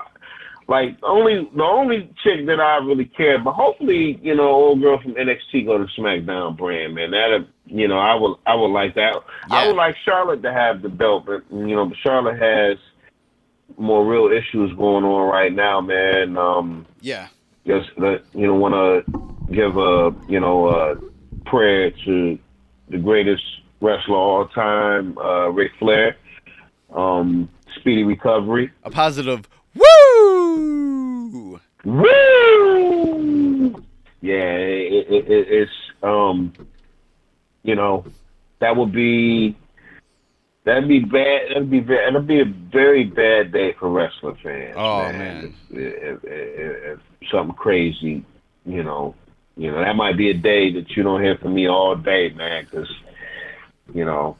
Like 0.68 0.96
only 1.02 1.48
the 1.54 1.62
only 1.62 2.12
chick 2.22 2.46
that 2.46 2.60
I 2.60 2.76
really 2.78 3.04
care, 3.04 3.38
but 3.38 3.52
hopefully, 3.52 4.18
you 4.22 4.34
know, 4.34 4.48
old 4.48 4.80
girl 4.80 5.00
from 5.00 5.14
NXT 5.14 5.66
go 5.66 5.78
to 5.78 5.84
SmackDown 5.98 6.56
brand, 6.56 6.94
man. 6.94 7.10
That 7.10 7.46
you 7.66 7.88
know, 7.88 7.98
I 7.98 8.14
would 8.14 8.36
I 8.46 8.54
would 8.54 8.68
like 8.68 8.94
that. 8.94 9.16
I 9.50 9.66
would 9.66 9.76
like 9.76 9.96
Charlotte 10.04 10.42
to 10.42 10.52
have 10.52 10.82
the 10.82 10.88
belt, 10.88 11.26
but 11.26 11.42
you 11.50 11.74
know, 11.74 11.92
Charlotte 12.02 12.38
has 12.38 12.78
more 13.76 14.06
real 14.06 14.30
issues 14.30 14.72
going 14.76 15.04
on 15.04 15.28
right 15.28 15.52
now, 15.52 15.80
man. 15.80 16.36
Um, 16.36 16.86
yeah. 17.00 17.28
just 17.66 17.90
that 17.98 18.22
you 18.34 18.46
know 18.46 18.54
want 18.54 18.74
to 18.74 19.52
give 19.52 19.76
a 19.76 20.14
you 20.28 20.40
know 20.40 20.68
a 20.68 20.96
prayer 21.44 21.90
to 22.04 22.38
the 22.88 22.98
greatest 22.98 23.42
wrestler 23.80 24.14
of 24.14 24.20
all 24.20 24.48
time, 24.48 25.18
uh, 25.18 25.48
Ric 25.48 25.72
Flair. 25.78 26.16
Um, 26.94 27.48
speedy 27.76 28.04
recovery. 28.04 28.70
A 28.84 28.90
positive 28.90 29.48
woo. 31.32 31.60
Woo! 31.84 33.82
Yeah, 34.20 34.34
it, 34.34 35.06
it, 35.08 35.30
it, 35.30 35.48
it's 35.48 35.72
um, 36.02 36.52
you 37.62 37.74
know, 37.74 38.04
that 38.60 38.76
would 38.76 38.92
be 38.92 39.56
that'd 40.64 40.88
be 40.88 41.00
bad. 41.00 41.48
That'd 41.48 41.70
be 41.70 41.80
bad. 41.80 42.14
That'd 42.14 42.26
be 42.26 42.40
a 42.40 42.44
very 42.44 43.04
bad 43.04 43.52
day 43.52 43.74
for 43.78 43.90
wrestling 43.90 44.36
fans. 44.42 44.74
Oh, 44.76 45.02
man, 45.02 45.18
man. 45.18 45.54
If, 45.70 45.94
if, 45.94 46.24
if, 46.24 47.00
if 47.22 47.30
something 47.30 47.56
crazy, 47.56 48.24
you 48.64 48.82
know, 48.82 49.14
you 49.56 49.70
know, 49.70 49.80
that 49.80 49.96
might 49.96 50.16
be 50.16 50.30
a 50.30 50.34
day 50.34 50.72
that 50.72 50.90
you 50.96 51.02
don't 51.02 51.22
hear 51.22 51.36
from 51.38 51.54
me 51.54 51.68
all 51.68 51.96
day, 51.96 52.30
man, 52.30 52.64
because 52.64 52.88
you 53.92 54.04
know, 54.04 54.36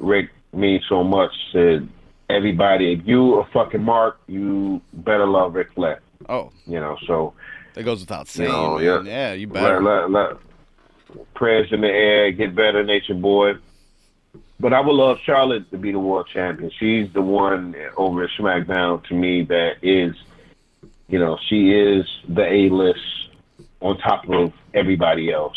Ric 0.00 0.30
means 0.52 0.84
so 0.88 1.04
much 1.04 1.32
to 1.52 1.86
everybody. 2.28 2.92
If 2.92 3.06
you 3.06 3.40
a 3.40 3.46
fucking 3.52 3.82
mark, 3.82 4.18
you 4.26 4.80
better 4.92 5.26
love 5.26 5.54
Ric 5.54 5.72
Flair. 5.74 6.00
Oh, 6.28 6.52
You 6.66 6.80
know, 6.80 6.96
so 7.06 7.34
that 7.74 7.84
goes 7.84 8.00
without 8.00 8.28
saying. 8.28 8.50
know, 8.50 8.78
yeah. 8.78 9.02
yeah, 9.02 9.32
you 9.34 9.46
better. 9.46 9.82
let, 9.82 10.10
let, 10.10 10.30
let, 10.30 10.36
prayers 11.34 11.68
in 11.72 11.82
the 11.82 11.88
air, 11.88 12.32
get 12.32 12.54
better, 12.54 12.82
nature 12.82 13.14
boy. 13.14 13.52
But 14.58 14.72
I 14.72 14.80
would 14.80 14.94
love 14.94 15.18
Charlotte 15.24 15.70
to 15.70 15.78
be 15.78 15.92
the 15.92 15.98
world 15.98 16.28
champion. 16.32 16.70
She's 16.78 17.12
the 17.12 17.20
one 17.20 17.74
over 17.96 18.24
at 18.24 18.30
SmackDown 18.38 19.04
to 19.08 19.14
me 19.14 19.44
that 19.44 19.74
is, 19.82 20.16
you 21.08 21.18
know, 21.18 21.38
she 21.48 21.70
is 21.70 22.06
the 22.28 22.44
A 22.44 22.70
list 22.70 23.00
on 23.80 23.98
top 23.98 24.28
of 24.30 24.52
everybody 24.74 25.30
else. 25.30 25.56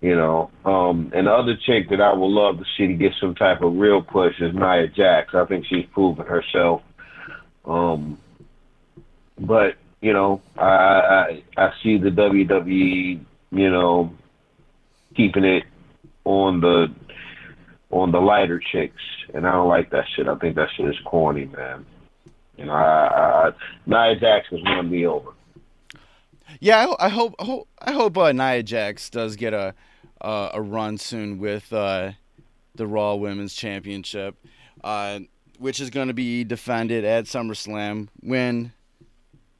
You 0.00 0.14
know, 0.14 0.50
um, 0.64 1.10
and 1.12 1.26
the 1.26 1.32
other 1.32 1.56
chick 1.56 1.90
that 1.90 2.00
I 2.00 2.12
would 2.12 2.26
love 2.26 2.58
to 2.58 2.64
see 2.76 2.86
to 2.86 2.94
get 2.94 3.12
some 3.20 3.34
type 3.34 3.62
of 3.62 3.74
real 3.74 4.00
push 4.00 4.40
is 4.40 4.54
Nia 4.54 4.86
Jax. 4.88 5.34
I 5.34 5.44
think 5.44 5.66
she's 5.66 5.86
proven 5.92 6.24
herself. 6.24 6.82
Um, 7.64 8.18
but 9.38 9.76
you 10.00 10.12
know, 10.12 10.40
I, 10.56 10.64
I 10.66 11.42
I 11.56 11.72
see 11.82 11.98
the 11.98 12.10
WWE, 12.10 13.20
you 13.50 13.70
know, 13.70 14.12
keeping 15.16 15.44
it 15.44 15.64
on 16.24 16.60
the 16.60 16.94
on 17.90 18.12
the 18.12 18.20
lighter 18.20 18.60
chicks, 18.60 19.02
and 19.34 19.46
I 19.46 19.52
don't 19.52 19.68
like 19.68 19.90
that 19.90 20.04
shit. 20.14 20.28
I 20.28 20.36
think 20.36 20.56
that 20.56 20.68
shit 20.76 20.86
is 20.86 20.98
corny, 21.04 21.46
man. 21.46 21.86
You 22.56 22.66
know, 22.66 22.72
I, 22.72 23.48
I, 23.48 23.50
Nia 23.86 24.18
Jax 24.18 24.48
has 24.50 24.60
won 24.62 24.90
me 24.90 25.06
over. 25.06 25.30
Yeah, 26.60 26.86
I, 26.98 27.06
I 27.06 27.08
hope 27.08 27.34
I 27.38 27.44
hope 27.44 27.68
I 27.80 27.92
hope 27.92 28.16
uh, 28.18 28.32
Nia 28.32 28.62
Jax 28.62 29.10
does 29.10 29.36
get 29.36 29.52
a 29.52 29.74
uh, 30.20 30.50
a 30.54 30.62
run 30.62 30.98
soon 30.98 31.38
with 31.38 31.72
uh, 31.72 32.12
the 32.74 32.86
Raw 32.86 33.14
Women's 33.14 33.54
Championship, 33.54 34.36
uh, 34.82 35.20
which 35.58 35.80
is 35.80 35.90
going 35.90 36.08
to 36.08 36.14
be 36.14 36.44
defended 36.44 37.04
at 37.04 37.24
SummerSlam 37.24 38.08
when 38.20 38.72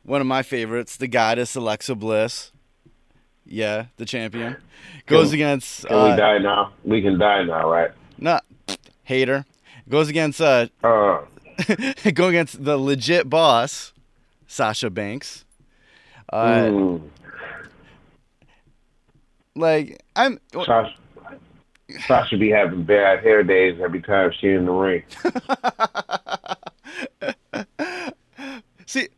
one 0.08 0.20
of 0.22 0.26
my 0.26 0.42
favorites, 0.42 0.96
the 0.96 1.06
Goddess 1.06 1.54
Alexa 1.54 1.94
Bliss, 1.94 2.50
yeah, 3.44 3.86
the 3.98 4.04
champion, 4.06 4.56
goes 5.06 5.28
Can- 5.28 5.34
against 5.34 5.86
Can 5.86 5.96
we 6.04 6.10
uh, 6.10 6.16
die 6.16 6.38
now? 6.38 6.72
We 6.84 7.02
can 7.02 7.18
die 7.18 7.42
now, 7.44 7.70
right? 7.70 7.90
not 8.20 8.44
hater, 9.04 9.44
goes 9.88 10.08
against 10.08 10.40
uh 10.40 10.66
Uh, 10.82 11.20
go 12.14 12.28
against 12.28 12.64
the 12.64 12.76
legit 12.78 13.28
boss, 13.30 13.92
Sasha 14.46 14.90
Banks. 14.90 15.44
Uh, 16.32 16.46
mm, 16.66 17.02
Like 19.54 20.02
I'm, 20.16 20.40
Sasha, 20.52 20.94
Sasha 22.06 22.36
be 22.36 22.50
having 22.50 22.82
bad 22.84 23.22
hair 23.22 23.42
days 23.42 23.78
every 23.82 24.00
time 24.02 24.30
she 24.40 24.48
in 24.48 24.66
the 24.66 24.72
ring. 24.72 25.02
see, 28.86 29.08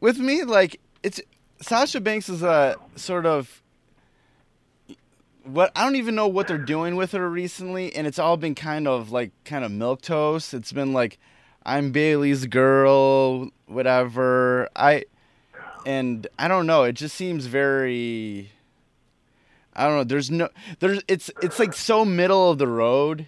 with 0.00 0.18
me, 0.18 0.44
like 0.44 0.80
it's 1.02 1.20
Sasha 1.60 2.00
Banks 2.00 2.28
is 2.28 2.42
a 2.42 2.76
sort 2.96 3.26
of 3.26 3.62
what 5.44 5.72
I 5.76 5.84
don't 5.84 5.96
even 5.96 6.14
know 6.14 6.28
what 6.28 6.48
they're 6.48 6.58
doing 6.58 6.96
with 6.96 7.12
her 7.12 7.28
recently, 7.28 7.94
and 7.94 8.06
it's 8.06 8.18
all 8.18 8.36
been 8.36 8.54
kind 8.54 8.88
of 8.88 9.12
like 9.12 9.32
kind 9.44 9.64
of 9.64 9.70
milk 9.70 10.02
toast. 10.02 10.54
It's 10.54 10.72
been 10.72 10.92
like 10.92 11.18
I'm 11.64 11.92
Bayley's 11.92 12.46
girl, 12.46 13.50
whatever. 13.66 14.68
I 14.76 15.04
and 15.86 16.26
I 16.38 16.48
don't 16.48 16.66
know. 16.66 16.84
It 16.84 16.94
just 16.94 17.14
seems 17.14 17.46
very. 17.46 18.50
I 19.74 19.86
don't 19.86 19.96
know. 19.96 20.04
There's 20.04 20.30
no. 20.30 20.48
There's. 20.80 21.02
It's. 21.08 21.30
It's 21.42 21.58
like 21.58 21.72
so 21.72 22.04
middle 22.04 22.50
of 22.50 22.58
the 22.58 22.68
road 22.68 23.26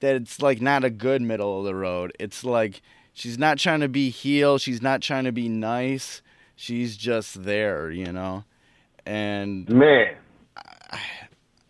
that 0.00 0.16
it's 0.16 0.42
like 0.42 0.60
not 0.60 0.84
a 0.84 0.90
good 0.90 1.22
middle 1.22 1.58
of 1.58 1.64
the 1.64 1.74
road. 1.74 2.12
It's 2.18 2.44
like 2.44 2.82
she's 3.14 3.38
not 3.38 3.58
trying 3.58 3.80
to 3.80 3.88
be 3.88 4.10
heel. 4.10 4.58
She's 4.58 4.82
not 4.82 5.00
trying 5.00 5.24
to 5.24 5.32
be 5.32 5.48
nice. 5.48 6.20
She's 6.56 6.96
just 6.96 7.44
there, 7.44 7.90
you 7.90 8.12
know. 8.12 8.44
And 9.06 9.68
Man, 9.68 10.14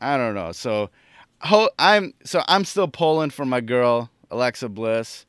I 0.01 0.17
don't 0.17 0.35
know. 0.35 0.53
So, 0.53 0.91
ho- 1.41 1.71
I'm 1.79 2.15
so 2.25 2.43
I'm 2.49 2.65
still 2.65 2.89
pulling 2.89 3.31
for 3.31 3.45
my 3.45 3.61
girl 3.61 4.11
Alexa 4.31 4.69
Bliss 4.69 5.27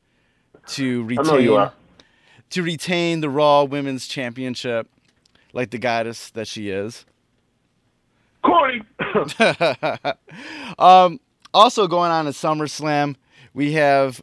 to 0.68 1.04
I 1.04 1.06
retain 1.06 1.26
know 1.26 1.38
you 1.38 1.56
are. 1.56 1.74
to 2.52 2.64
retain 2.64 3.22
the 3.22 3.30
Raw 3.30 3.64
Women's 3.64 4.08
Championship, 4.08 4.88
like 5.54 5.70
the 5.72 5.78
goddess 5.78 6.30
that 6.32 6.48
she 6.48 6.70
is. 6.70 7.06
Corny. 8.44 8.82
um, 10.80 11.20
also 11.54 11.88
going 11.88 12.12
on 12.12 12.28
at 12.28 12.34
SummerSlam, 12.34 13.16
we 13.54 13.74
have 13.74 14.22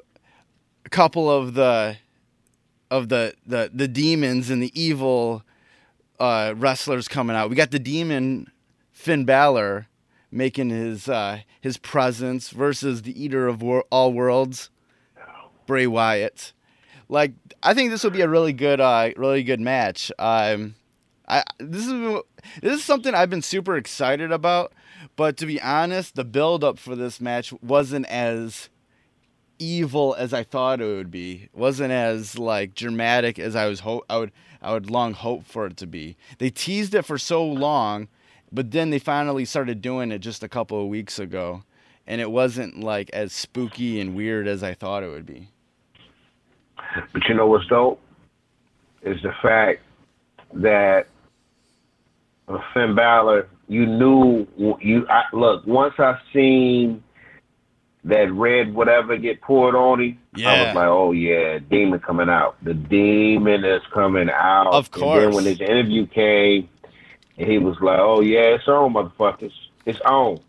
a 0.85 0.89
couple 0.89 1.31
of 1.31 1.55
the 1.55 1.97
of 2.91 3.09
the 3.09 3.35
the 3.47 3.71
the 3.73 3.89
demons 3.89 4.51
and 4.51 4.63
the 4.63 4.81
evil 4.81 5.43
uh, 6.21 6.55
wrestlers 6.57 7.09
coming 7.09 7.35
out. 7.35 7.51
We 7.51 7.57
got 7.57 7.71
the 7.71 7.79
demon 7.79 8.51
Finn 8.91 9.25
Balor 9.25 9.89
making 10.31 10.71
his 10.71 11.09
uh, 11.09 11.41
his 11.61 11.77
presence 11.77 12.51
versus 12.51 13.03
the 13.03 13.23
Eater 13.23 13.49
of 13.49 13.63
Wor- 13.63 13.85
All 13.91 14.13
Worlds, 14.13 14.71
Bray 15.67 15.87
Wyatt. 15.87 16.53
Like 17.09 17.33
I 17.63 17.75
think 17.75 17.91
this 17.91 18.05
will 18.05 18.11
be 18.11 18.23
a 18.23 18.29
really 18.29 18.53
good 18.53 18.81
uh, 18.81 19.11
really 19.17 19.43
good 19.43 19.61
match. 19.61 20.13
Um, 20.19 20.75
I 21.29 21.45
this 21.59 21.87
is 21.87 22.21
this 22.61 22.79
is 22.79 22.85
something 22.85 23.15
I've 23.15 23.31
been 23.31 23.43
super 23.43 23.77
excited 23.77 24.33
about, 24.33 24.73
but 25.17 25.37
to 25.39 25.47
be 25.47 25.61
honest, 25.61 26.15
the 26.15 26.25
build 26.25 26.63
up 26.63 26.79
for 26.79 26.97
this 26.97 27.21
match 27.21 27.53
wasn't 27.63 28.07
as 28.07 28.69
evil 29.63 30.15
as 30.19 30.35
I 30.35 30.43
thought 30.43 30.81
it 30.81 30.87
would 30.87 31.11
be. 31.11 31.49
It 31.53 31.59
wasn't 31.59 31.93
as 31.93 32.39
like 32.39 32.75
dramatic 32.75 33.39
as 33.39 33.55
I 33.55 33.67
was 33.67 33.81
ho- 33.81 34.05
I 34.11 34.19
would 34.19 34.33
I 34.61 34.73
would 34.73 34.91
long 34.91 35.13
hope 35.13 35.45
for 35.45 35.67
it 35.67 35.77
to 35.79 35.87
be. 35.87 36.17
They 36.39 36.51
teased 36.51 36.95
it 36.95 37.05
for 37.05 37.19
so 37.19 37.45
long, 37.45 38.09
but 38.51 38.71
then 38.73 38.91
they 38.91 38.99
finally 38.99 39.45
started 39.45 39.81
doing 39.81 40.13
it 40.13 40.19
just 40.19 40.43
a 40.43 40.49
couple 40.49 40.81
of 40.81 40.89
weeks 40.89 41.19
ago, 41.19 41.63
and 42.07 42.21
it 42.21 42.31
wasn't 42.31 42.81
like 42.81 43.11
as 43.11 43.33
spooky 43.33 44.01
and 44.01 44.15
weird 44.15 44.47
as 44.47 44.63
I 44.63 44.75
thought 44.75 45.03
it 45.03 45.09
would 45.09 45.27
be. 45.27 45.49
But 47.13 47.23
you 47.29 47.35
know 47.35 47.47
what's 47.47 47.67
dope? 47.67 48.01
Is 49.03 49.21
the 49.23 49.33
fact 49.43 49.83
that 50.55 51.07
uh, 52.49 52.59
Finn 52.75 52.95
Balor, 52.95 53.49
you 53.69 53.87
knew 53.87 54.47
you 54.81 55.07
I, 55.09 55.23
look 55.33 55.67
once 55.67 55.95
I've 55.99 56.21
seen 56.33 57.03
that 58.05 58.33
red 58.33 58.75
whatever 58.75 59.17
get 59.17 59.41
poured 59.41 59.75
on 59.75 60.01
him, 60.01 60.19
I 60.37 60.67
was 60.67 60.75
like, 60.75 60.87
oh 60.89 61.13
yeah, 61.13 61.59
demon 61.59 62.01
coming 62.01 62.29
out. 62.29 62.57
The 62.65 62.75
demon 62.75 63.65
is 63.65 63.83
coming 63.93 64.29
out. 64.31 64.73
Of 64.73 64.91
course. 64.91 65.23
And 65.23 65.33
then 65.33 65.35
when 65.35 65.45
his 65.45 65.61
interview 65.61 66.07
came, 66.07 66.69
and 67.39 67.51
he 67.51 67.59
was 67.59 67.77
like, 67.81 68.01
oh 68.01 68.21
yeah, 68.21 68.57
it's 68.57 68.67
on, 68.67 68.95
motherfuckers, 68.95 69.53
it's 69.87 70.01
on. 70.01 70.41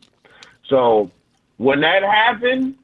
So 0.67 1.11
when 1.57 1.81
that 1.81 2.03
happened, 2.03 2.75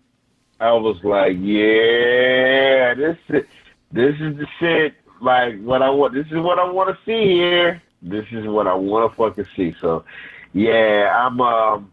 I 0.59 0.73
was 0.73 0.97
like, 1.03 1.37
yeah, 1.39 2.93
this 2.93 3.17
is 3.29 3.45
this 3.91 4.15
is 4.19 4.37
the 4.37 4.47
shit. 4.59 4.93
Like 5.21 5.61
what 5.61 5.81
I 5.81 5.89
want. 5.89 6.13
This 6.13 6.27
is 6.27 6.37
what 6.37 6.59
I 6.59 6.69
want 6.69 6.95
to 6.95 7.05
see 7.05 7.33
here. 7.33 7.81
This 8.01 8.25
is 8.31 8.47
what 8.47 8.67
I 8.67 8.73
want 8.73 9.11
to 9.11 9.17
fucking 9.17 9.45
see. 9.55 9.75
So, 9.81 10.05
yeah, 10.53 11.13
I'm 11.13 11.41
um, 11.41 11.91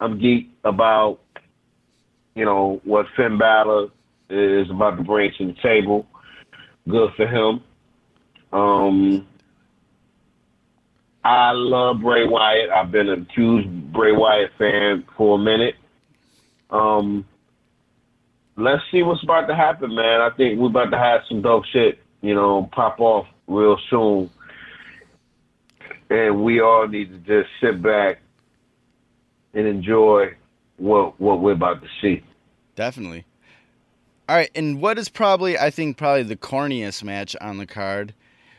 I'm 0.00 0.18
geeked 0.20 0.50
about 0.64 1.20
you 2.36 2.44
know 2.44 2.80
what 2.84 3.06
Finn 3.16 3.38
Balor 3.38 3.88
is 4.30 4.70
about 4.70 4.96
to 4.98 5.02
bring 5.02 5.32
to 5.38 5.46
the 5.46 5.56
table. 5.62 6.06
Good 6.88 7.10
for 7.16 7.26
him. 7.26 7.62
Um, 8.52 9.26
I 11.24 11.50
love 11.52 12.02
Bray 12.02 12.26
Wyatt. 12.26 12.70
I've 12.70 12.92
been 12.92 13.08
a 13.08 13.26
huge 13.34 13.66
Bray 13.92 14.12
Wyatt 14.12 14.52
fan 14.58 15.04
for 15.16 15.36
a 15.36 15.42
minute. 15.42 15.74
Um, 16.70 17.24
let's 18.56 18.82
see 18.92 19.02
what's 19.02 19.22
about 19.22 19.46
to 19.46 19.56
happen, 19.56 19.94
man. 19.94 20.20
I 20.20 20.30
think 20.36 20.60
we're 20.60 20.68
about 20.68 20.90
to 20.90 20.98
have 20.98 21.22
some 21.28 21.42
dope 21.42 21.64
shit, 21.72 21.98
you 22.20 22.34
know, 22.34 22.68
pop 22.70 23.00
off 23.00 23.26
real 23.46 23.78
soon. 23.90 24.30
And 26.10 26.44
we 26.44 26.60
all 26.60 26.86
need 26.86 27.10
to 27.10 27.18
just 27.18 27.50
sit 27.60 27.82
back 27.82 28.20
and 29.54 29.66
enjoy 29.66 30.34
what 30.76 31.18
what 31.20 31.40
we're 31.40 31.52
about 31.52 31.82
to 31.82 31.88
see. 32.00 32.22
Definitely. 32.76 33.24
All 34.28 34.36
right, 34.36 34.50
and 34.54 34.80
what 34.80 34.98
is 34.98 35.08
probably 35.08 35.58
I 35.58 35.70
think 35.70 35.96
probably 35.96 36.22
the 36.22 36.36
corniest 36.36 37.02
match 37.02 37.34
on 37.40 37.58
the 37.58 37.66
card? 37.66 38.14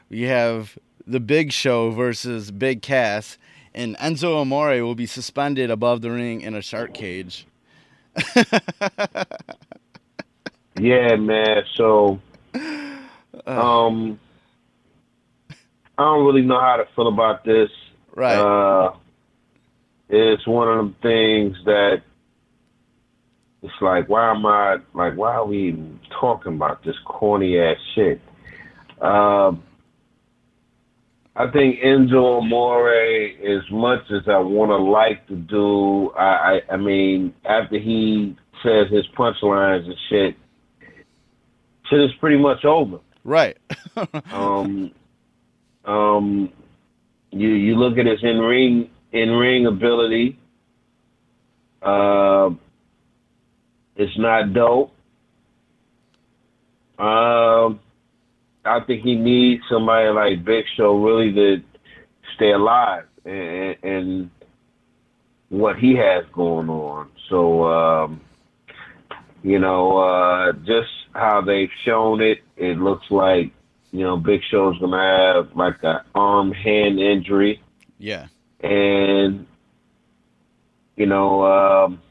We 0.10 0.24
have 0.24 0.78
the 1.06 1.20
Big 1.22 1.52
Show 1.54 1.92
versus 1.92 2.52
Big 2.52 2.82
Cass, 2.82 3.38
and 3.74 3.96
Enzo 3.98 4.42
Amore 4.42 4.82
will 4.82 4.96
be 4.96 5.06
suspended 5.06 5.72
above 5.72 6.02
the 6.02 6.12
ring 6.12 6.42
in 6.42 6.54
a 6.56 6.62
shark 6.62 6.94
cage. 6.94 7.48
Yeah, 10.80 11.16
man. 11.16 11.64
So, 11.76 12.20
um, 13.48 14.20
I 15.98 16.04
don't 16.04 16.26
really 16.26 16.44
know 16.44 16.60
how 16.60 16.78
to 16.78 16.88
feel 16.96 17.08
about 17.08 17.44
this. 17.44 17.70
right. 18.16 18.36
Uh, 18.36 18.94
it's 20.10 20.46
one 20.48 20.70
of 20.70 20.78
them 20.78 20.96
things 21.02 21.58
that 21.66 22.04
it's 23.64 23.74
like, 23.82 24.08
why 24.08 24.32
am 24.32 24.46
I 24.46 24.78
like, 24.94 25.16
why 25.18 25.34
are 25.36 25.46
we 25.46 25.70
even 25.70 26.00
talking 26.20 26.54
about 26.54 26.84
this 26.84 26.96
corny 27.06 27.60
ass 27.60 27.78
shit? 27.96 28.22
Um, 29.02 29.64
I 31.36 31.50
think 31.52 31.80
Enzo 31.82 32.40
Amore, 32.40 32.92
as 32.92 33.64
much 33.72 34.02
as 34.12 34.28
I 34.28 34.40
want 34.40 34.70
to 34.72 34.78
like 34.78 35.28
to 35.28 35.36
do, 35.36 36.10
I, 36.12 36.62
I, 36.70 36.74
I 36.74 36.78
mean, 36.78 37.34
after 37.46 37.78
he 37.78 38.36
says 38.64 38.88
his 38.92 39.06
punchlines 39.16 39.86
and 39.86 39.96
shit, 40.10 40.36
shit 41.90 42.00
is 42.02 42.12
pretty 42.20 42.38
much 42.38 42.66
over. 42.66 43.00
right. 43.24 43.58
Um, 44.32 44.92
um, 45.86 46.54
you 47.32 47.50
you 47.50 47.76
look 47.76 47.98
at 47.98 48.06
his 48.06 48.20
in 48.22 48.38
ring 48.38 48.92
in 49.12 49.30
ring 49.32 49.66
ability. 49.66 50.38
Uh, 51.82 52.52
it's 53.98 54.18
not 54.18 54.54
dope. 54.54 54.92
Um, 57.00 57.80
I 58.66 58.80
think 58.86 59.04
he 59.04 59.16
needs 59.16 59.64
somebody 59.70 60.10
like 60.10 60.44
Big 60.46 60.66
Show 60.76 60.98
really 61.04 61.34
to 61.34 61.64
stay 62.36 62.52
alive 62.52 63.06
and, 63.26 63.76
and 63.84 64.32
what 65.50 65.78
he 65.78 65.96
has 65.96 66.26
going 66.34 66.70
on. 66.70 67.10
So, 67.30 67.64
um, 67.66 68.22
you 69.44 69.60
know, 69.60 69.98
uh, 69.98 70.52
just 70.66 70.90
how 71.14 71.42
they've 71.42 71.70
shown 71.86 72.22
it, 72.22 72.40
it 72.58 72.78
looks 72.78 73.06
like 73.10 73.52
You 73.92 74.04
know, 74.04 74.18
Big 74.18 74.42
Show's 74.52 74.78
gonna 74.80 74.98
have 74.98 75.56
like 75.56 75.78
an 75.84 76.02
arm 76.14 76.52
hand 76.52 77.00
injury, 77.00 77.62
Yeah. 78.00 78.28
and 78.60 79.46
you 80.98 81.06
know, 81.06 81.46
um, 81.46 82.02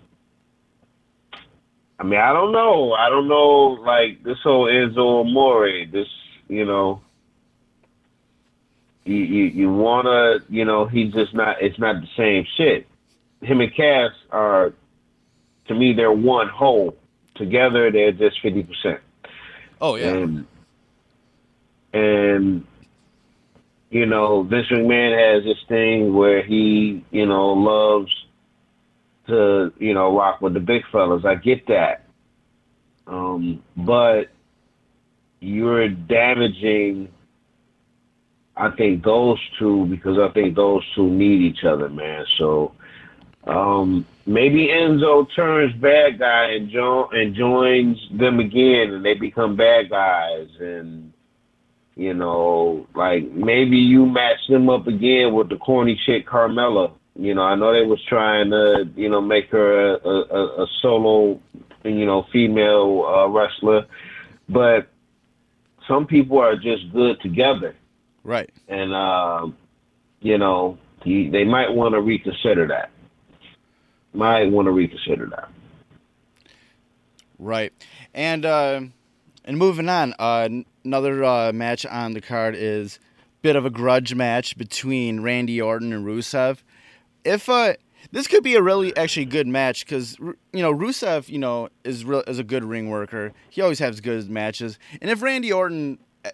I 1.99 2.05
mean, 2.05 2.21
I 2.21 2.33
don't 2.33 2.53
know. 2.53 2.93
I 2.93 3.09
don't 3.09 3.29
know. 3.29 3.79
Like 3.81 4.23
this 4.23 4.39
whole 4.43 4.67
Enzo 4.67 5.23
Amore, 5.23 5.87
this, 5.91 6.09
you 6.49 6.65
know, 6.65 7.01
you 9.05 9.17
you, 9.17 9.45
you 9.45 9.73
wanna, 9.73 10.39
you 10.49 10.65
know, 10.65 10.87
he's 10.87 11.13
just 11.13 11.35
not. 11.35 11.63
It's 11.63 11.79
not 11.79 12.01
the 12.01 12.09
same 12.17 12.45
shit. 12.57 12.87
Him 13.41 13.61
and 13.61 13.75
Cass 13.75 14.11
are, 14.31 14.73
to 15.69 15.75
me, 15.75 15.93
they're 15.93 16.13
one 16.13 16.49
whole. 16.49 16.97
Together, 17.35 17.91
they're 17.91 18.13
just 18.13 18.41
fifty 18.41 18.63
percent. 18.63 19.01
Oh 19.81 19.97
yeah. 19.97 20.09
And 20.09 20.47
and 21.93 22.67
you 23.91 24.07
know, 24.07 24.43
Vince 24.43 24.67
McMahon 24.69 25.35
has 25.35 25.45
this 25.45 25.63
thing 25.69 26.15
where 26.15 26.43
he, 26.43 27.05
you 27.11 27.27
know, 27.27 27.53
loves 27.53 28.13
to, 29.27 29.73
you 29.79 29.95
know, 29.95 30.17
rock 30.17 30.41
with 30.41 30.55
the 30.55 30.61
big 30.61 30.83
fellas. 30.91 31.25
I 31.25 31.35
get 31.35 31.67
that. 31.69 32.05
Um, 33.07 33.63
but 33.77 34.29
you're 35.41 35.89
damaging 35.89 37.09
I 38.57 38.71
think 38.71 39.05
those 39.05 39.39
two 39.59 39.85
because 39.87 40.19
I 40.19 40.33
think 40.33 40.57
those 40.57 40.83
two 40.95 41.11
need 41.11 41.43
each 41.43 41.65
other, 41.65 41.91
man. 41.91 42.25
So 42.39 42.73
um, 43.47 44.07
maybe 44.25 44.69
Enzo 44.69 45.27
turns 45.37 45.75
bad 45.75 46.19
guy 46.19 46.53
and, 46.53 46.71
jo- 46.71 47.11
and 47.13 47.35
joins 47.35 47.99
them 48.11 48.41
again, 48.41 48.95
and 48.95 49.05
they 49.05 49.15
become 49.15 49.57
bad 49.57 49.91
guys. 49.91 50.49
And 50.59 51.13
you 51.97 52.15
know, 52.15 52.87
like 52.95 53.31
maybe 53.31 53.77
you 53.77 54.07
match 54.07 54.41
them 54.49 54.71
up 54.71 54.87
again 54.87 55.35
with 55.35 55.51
the 55.51 55.57
corny 55.57 56.01
chick 56.07 56.27
Carmella. 56.27 56.93
You 57.19 57.35
know, 57.35 57.43
I 57.43 57.55
know 57.55 57.73
they 57.73 57.87
was 57.87 58.03
trying 58.09 58.51
to, 58.51 58.89
you 58.95 59.09
know, 59.09 59.21
make 59.21 59.49
her 59.51 59.95
a, 59.95 60.09
a, 60.09 60.65
a 60.65 60.67
solo, 60.83 61.41
you 61.85 62.05
know, 62.05 62.27
female 62.33 63.05
uh, 63.07 63.29
wrestler, 63.29 63.87
but 64.49 64.89
some 65.89 66.07
people 66.07 66.39
are 66.39 66.57
just 66.57 66.93
good 66.93 67.21
together 67.23 67.75
Right. 68.25 68.51
and 68.69 68.93
uh, 68.93 69.47
you 70.21 70.37
know 70.37 70.79
you, 71.05 71.31
they 71.31 71.45
might 71.45 71.73
want 71.73 71.95
to 71.95 72.01
reconsider 72.01 72.67
that. 72.69 72.91
Might 74.13 74.51
want 74.51 74.67
to 74.67 74.73
reconsider 74.73 75.27
that. 75.27 75.49
Right. 77.39 77.73
And 78.15 78.45
uh, 78.45 78.81
and 79.45 79.59
moving 79.59 79.89
on, 79.89 80.15
uh, 80.19 80.49
another 80.85 81.23
uh, 81.25 81.53
match 81.53 81.87
on 81.87 82.15
the 82.15 82.21
card 82.21 82.55
is 82.57 82.99
bit 83.43 83.57
of 83.57 83.65
a 83.65 83.71
grudge 83.71 84.15
match 84.15 84.57
between 84.59 85.21
Randy 85.21 85.61
Orton 85.61 85.93
and 85.93 86.05
Rusev. 86.05 86.59
If 87.27 87.49
uh, 87.49 87.75
this 88.13 88.27
could 88.29 88.43
be 88.45 88.55
a 88.55 88.63
really 88.63 88.97
actually 88.97 89.27
good 89.27 89.47
match 89.47 89.85
because 89.85 90.17
you 90.19 90.63
know 90.63 90.73
Rusev, 90.73 91.29
you 91.29 91.39
know, 91.39 91.69
is 91.85 92.05
real 92.05 92.23
is 92.27 92.39
a 92.39 92.45
good 92.45 92.65
ring 92.65 92.89
worker. 92.89 93.33
He 93.51 93.61
always 93.61 93.79
has 93.81 94.01
good 94.01 94.31
matches. 94.31 94.79
And 95.01 95.11
if 95.11 95.23
Randy 95.23 95.53
Orton, 95.53 95.99
uh, 96.25 96.31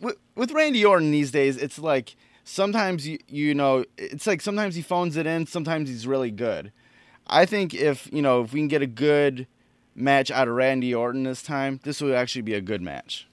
with, 0.00 0.16
with 0.36 0.52
Randy 0.52 0.84
Orton 0.84 1.10
these 1.10 1.30
days, 1.32 1.56
it's 1.56 1.78
like 1.78 2.14
sometimes 2.44 3.06
you 3.08 3.18
you 3.28 3.54
know 3.54 3.84
it's 3.98 4.26
like 4.26 4.40
sometimes 4.40 4.76
he 4.76 4.82
phones 4.82 5.16
it 5.16 5.26
in, 5.26 5.46
sometimes 5.46 5.88
he's 5.88 6.06
really 6.06 6.30
good. 6.30 6.72
I 7.26 7.44
think 7.44 7.74
if 7.74 8.08
you 8.12 8.22
know 8.22 8.42
if 8.42 8.52
we 8.52 8.60
can 8.60 8.68
get 8.68 8.82
a 8.82 8.86
good 8.86 9.46
match 9.96 10.30
out 10.30 10.46
of 10.48 10.54
Randy 10.54 10.94
Orton 10.94 11.24
this 11.24 11.42
time, 11.42 11.80
this 11.82 12.00
would 12.00 12.14
actually 12.14 12.42
be 12.42 12.54
a 12.54 12.60
good 12.60 12.82
match. 12.82 13.26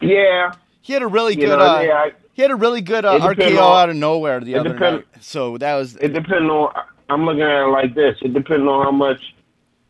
Yeah, 0.00 0.52
He 0.82 0.92
had 0.92 1.02
a 1.02 1.06
really 1.06 1.34
you 1.34 1.46
good 1.46 1.58
know, 1.58 1.64
uh, 1.64 1.80
yeah. 1.80 1.94
I- 1.94 2.12
he 2.36 2.42
had 2.42 2.50
a 2.50 2.54
really 2.54 2.82
good 2.82 3.06
uh, 3.06 3.18
RKO 3.18 3.58
on- 3.58 3.78
out 3.82 3.88
of 3.88 3.96
nowhere 3.96 4.40
the 4.40 4.56
other 4.56 4.74
depend- 4.74 4.96
night. 4.96 5.06
So 5.22 5.56
that 5.56 5.74
was 5.76 5.96
It 5.96 6.12
depends 6.12 6.50
on. 6.50 6.70
I'm 7.08 7.24
looking 7.24 7.40
at 7.42 7.62
it 7.62 7.70
like 7.70 7.94
this. 7.94 8.16
It 8.20 8.34
depends 8.34 8.66
on 8.68 8.84
how 8.84 8.90
much, 8.90 9.20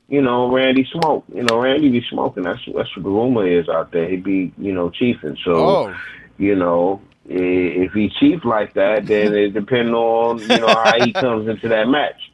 you 0.08 0.22
know, 0.22 0.48
Randy 0.54 0.86
smoke. 0.92 1.24
You 1.34 1.42
know, 1.42 1.58
Randy 1.60 1.88
be 1.88 2.04
smoking. 2.08 2.44
That's 2.44 2.60
that's 2.66 2.94
what 2.96 3.02
the 3.02 3.08
rumor 3.10 3.46
is 3.46 3.68
out 3.68 3.90
there. 3.90 4.08
He 4.08 4.16
be, 4.16 4.52
you 4.58 4.72
know, 4.72 4.90
chiefing. 4.90 5.36
So, 5.44 5.52
oh 5.56 5.96
you 6.38 6.54
know, 6.54 7.00
if 7.24 7.92
he 7.94 8.10
chief 8.20 8.44
like 8.44 8.74
that, 8.74 9.06
then 9.06 9.34
it 9.34 9.54
depends 9.54 9.90
on 9.92 10.38
you 10.38 10.46
know 10.46 10.68
how 10.68 11.02
he 11.04 11.12
comes 11.12 11.48
into 11.48 11.66
that 11.68 11.88
match. 11.88 12.30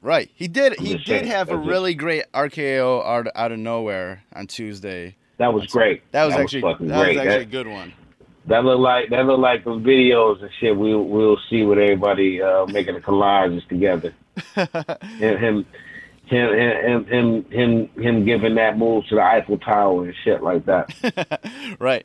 right. 0.00 0.30
He 0.34 0.46
did 0.48 0.78
he 0.78 0.94
did 0.98 1.06
saying, 1.06 1.26
have 1.26 1.48
a 1.48 1.56
that's 1.56 1.66
it. 1.66 1.70
really 1.70 1.94
great 1.94 2.24
RKO 2.32 3.04
out, 3.04 3.26
out 3.34 3.50
of 3.52 3.58
nowhere 3.58 4.22
on 4.34 4.46
Tuesday. 4.46 5.16
That 5.38 5.52
was 5.54 5.66
great. 5.66 6.02
That 6.12 6.26
was 6.26 6.34
actually 6.34 6.60
fucking 6.62 6.88
that 6.88 6.98
was 6.98 7.16
great. 7.16 7.18
actually 7.26 7.42
a 7.42 7.44
good 7.46 7.66
one. 7.66 7.92
That 8.46 8.64
look 8.64 8.80
like 8.80 9.10
that 9.10 9.26
look 9.26 9.38
like 9.38 9.64
the 9.64 9.70
videos 9.70 10.42
and 10.42 10.50
shit. 10.58 10.76
We'll 10.76 11.04
we'll 11.04 11.38
see 11.48 11.62
with 11.62 11.78
everybody 11.78 12.42
uh, 12.42 12.66
making 12.66 12.94
the 12.94 13.00
collages 13.00 13.66
together. 13.68 14.14
and 14.56 15.38
him, 15.38 15.66
him, 16.24 16.48
him, 16.54 17.04
him, 17.04 17.44
him, 17.50 17.88
him 18.02 18.24
giving 18.24 18.54
that 18.56 18.78
move 18.78 19.06
to 19.08 19.16
the 19.16 19.22
Eiffel 19.22 19.58
Tower 19.58 20.06
and 20.06 20.14
shit 20.24 20.42
like 20.42 20.64
that. 20.66 21.40
right. 21.78 22.04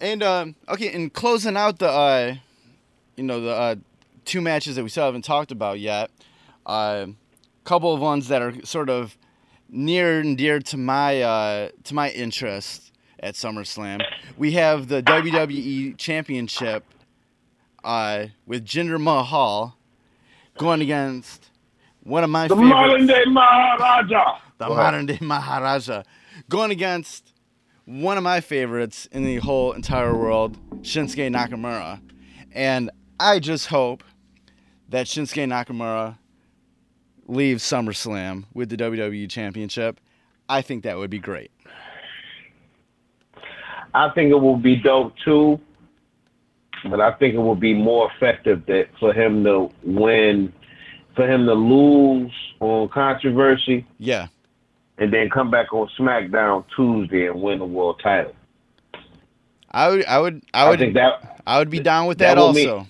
And 0.00 0.22
um, 0.22 0.54
okay, 0.68 0.92
and 0.94 1.12
closing 1.12 1.56
out 1.56 1.78
the 1.78 1.88
uh, 1.88 2.34
you 3.16 3.24
know 3.24 3.40
the 3.40 3.50
uh, 3.50 3.74
two 4.24 4.40
matches 4.40 4.76
that 4.76 4.82
we 4.82 4.88
still 4.88 5.04
haven't 5.04 5.24
talked 5.24 5.52
about 5.52 5.80
yet. 5.80 6.10
A 6.66 6.70
uh, 6.70 7.06
couple 7.64 7.92
of 7.92 8.00
ones 8.00 8.28
that 8.28 8.40
are 8.40 8.54
sort 8.64 8.88
of 8.88 9.18
near 9.68 10.20
and 10.20 10.38
dear 10.38 10.60
to 10.60 10.76
my 10.76 11.20
uh, 11.20 11.68
to 11.84 11.94
my 11.94 12.10
interest 12.10 12.92
at 13.24 13.34
SummerSlam. 13.34 14.02
We 14.36 14.52
have 14.52 14.88
the 14.88 15.02
WWE 15.02 15.96
Championship 15.96 16.84
uh, 17.82 18.26
with 18.46 18.64
Jinder 18.66 19.00
Mahal 19.00 19.76
going 20.58 20.82
against 20.82 21.50
one 22.02 22.22
of 22.22 22.28
my 22.30 22.48
The 22.48 22.54
favorite 22.54 22.68
modern 22.68 23.06
day 23.06 23.24
Maharaja. 23.26 24.38
the 24.58 24.68
Go 24.68 24.74
modern 24.76 25.06
day 25.06 25.18
Maharaja, 25.22 26.02
going 26.50 26.70
against 26.70 27.32
one 27.86 28.18
of 28.18 28.22
my 28.22 28.40
favorites 28.40 29.06
in 29.10 29.24
the 29.24 29.36
whole 29.38 29.72
entire 29.72 30.14
world, 30.14 30.58
Shinsuke 30.82 31.30
Nakamura. 31.34 32.00
And 32.52 32.90
I 33.18 33.38
just 33.40 33.66
hope 33.68 34.04
that 34.90 35.06
Shinsuke 35.06 35.46
Nakamura 35.48 36.18
leaves 37.26 37.64
SummerSlam 37.64 38.44
with 38.52 38.68
the 38.68 38.76
WWE 38.76 39.30
Championship. 39.30 39.98
I 40.46 40.60
think 40.60 40.84
that 40.84 40.98
would 40.98 41.08
be 41.10 41.18
great. 41.18 41.50
I 43.94 44.08
think 44.10 44.30
it 44.30 44.40
will 44.40 44.56
be 44.56 44.76
dope 44.76 45.14
too, 45.24 45.60
but 46.90 47.00
I 47.00 47.12
think 47.12 47.34
it 47.34 47.38
will 47.38 47.54
be 47.54 47.72
more 47.74 48.10
effective 48.16 48.66
that 48.66 48.88
for 48.98 49.12
him 49.12 49.44
to 49.44 49.70
win, 49.84 50.52
for 51.14 51.26
him 51.30 51.46
to 51.46 51.54
lose 51.54 52.32
on 52.60 52.88
controversy 52.88 53.86
Yeah. 53.98 54.26
and 54.98 55.12
then 55.12 55.30
come 55.30 55.50
back 55.50 55.72
on 55.72 55.88
SmackDown 55.98 56.64
Tuesday 56.74 57.26
and 57.28 57.40
win 57.40 57.60
the 57.60 57.64
world 57.64 58.00
title. 58.02 58.34
I 59.70 59.88
would 59.88 60.04
I 60.06 60.18
would 60.20 60.42
I 60.52 60.64
I, 60.66 60.70
would 60.70 60.78
think 60.78 60.94
that 60.94 61.40
I 61.46 61.58
would 61.58 61.70
be 61.70 61.80
down 61.80 62.06
with 62.06 62.18
that 62.18 62.34
that, 62.34 62.40
will 62.40 62.52
mean- 62.52 62.68
also. 62.68 62.86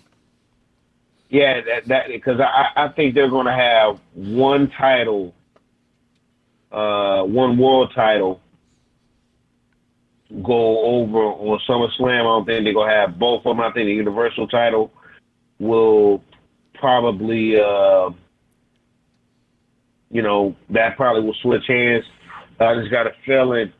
Yeah, 1.30 1.62
that 1.62 1.86
that 1.88 2.08
because 2.08 2.38
I 2.40 2.68
I 2.76 2.88
think 2.88 3.14
they're 3.14 3.30
going 3.30 3.46
to 3.46 3.52
have 3.52 3.98
one 4.14 4.70
title, 4.70 5.34
uh, 6.70 7.24
one 7.24 7.56
world 7.58 7.92
title 7.94 8.40
go 10.42 10.84
over 10.84 11.18
on 11.18 11.60
SummerSlam. 11.68 12.20
I 12.20 12.22
don't 12.22 12.44
think 12.44 12.64
they're 12.64 12.72
to 12.88 12.94
have 12.94 13.18
both 13.18 13.46
of 13.46 13.56
them. 13.56 13.60
I 13.60 13.72
think 13.72 13.86
the 13.86 13.94
Universal 13.94 14.48
title 14.48 14.90
will 15.58 16.22
probably, 16.74 17.60
uh, 17.60 18.10
you 20.10 20.22
know, 20.22 20.54
that 20.70 20.96
probably 20.96 21.22
will 21.22 21.36
switch 21.42 21.64
hands. 21.68 22.04
I 22.60 22.74
just 22.74 22.90
got 22.90 23.06
a 23.06 23.12
feeling 23.26 23.72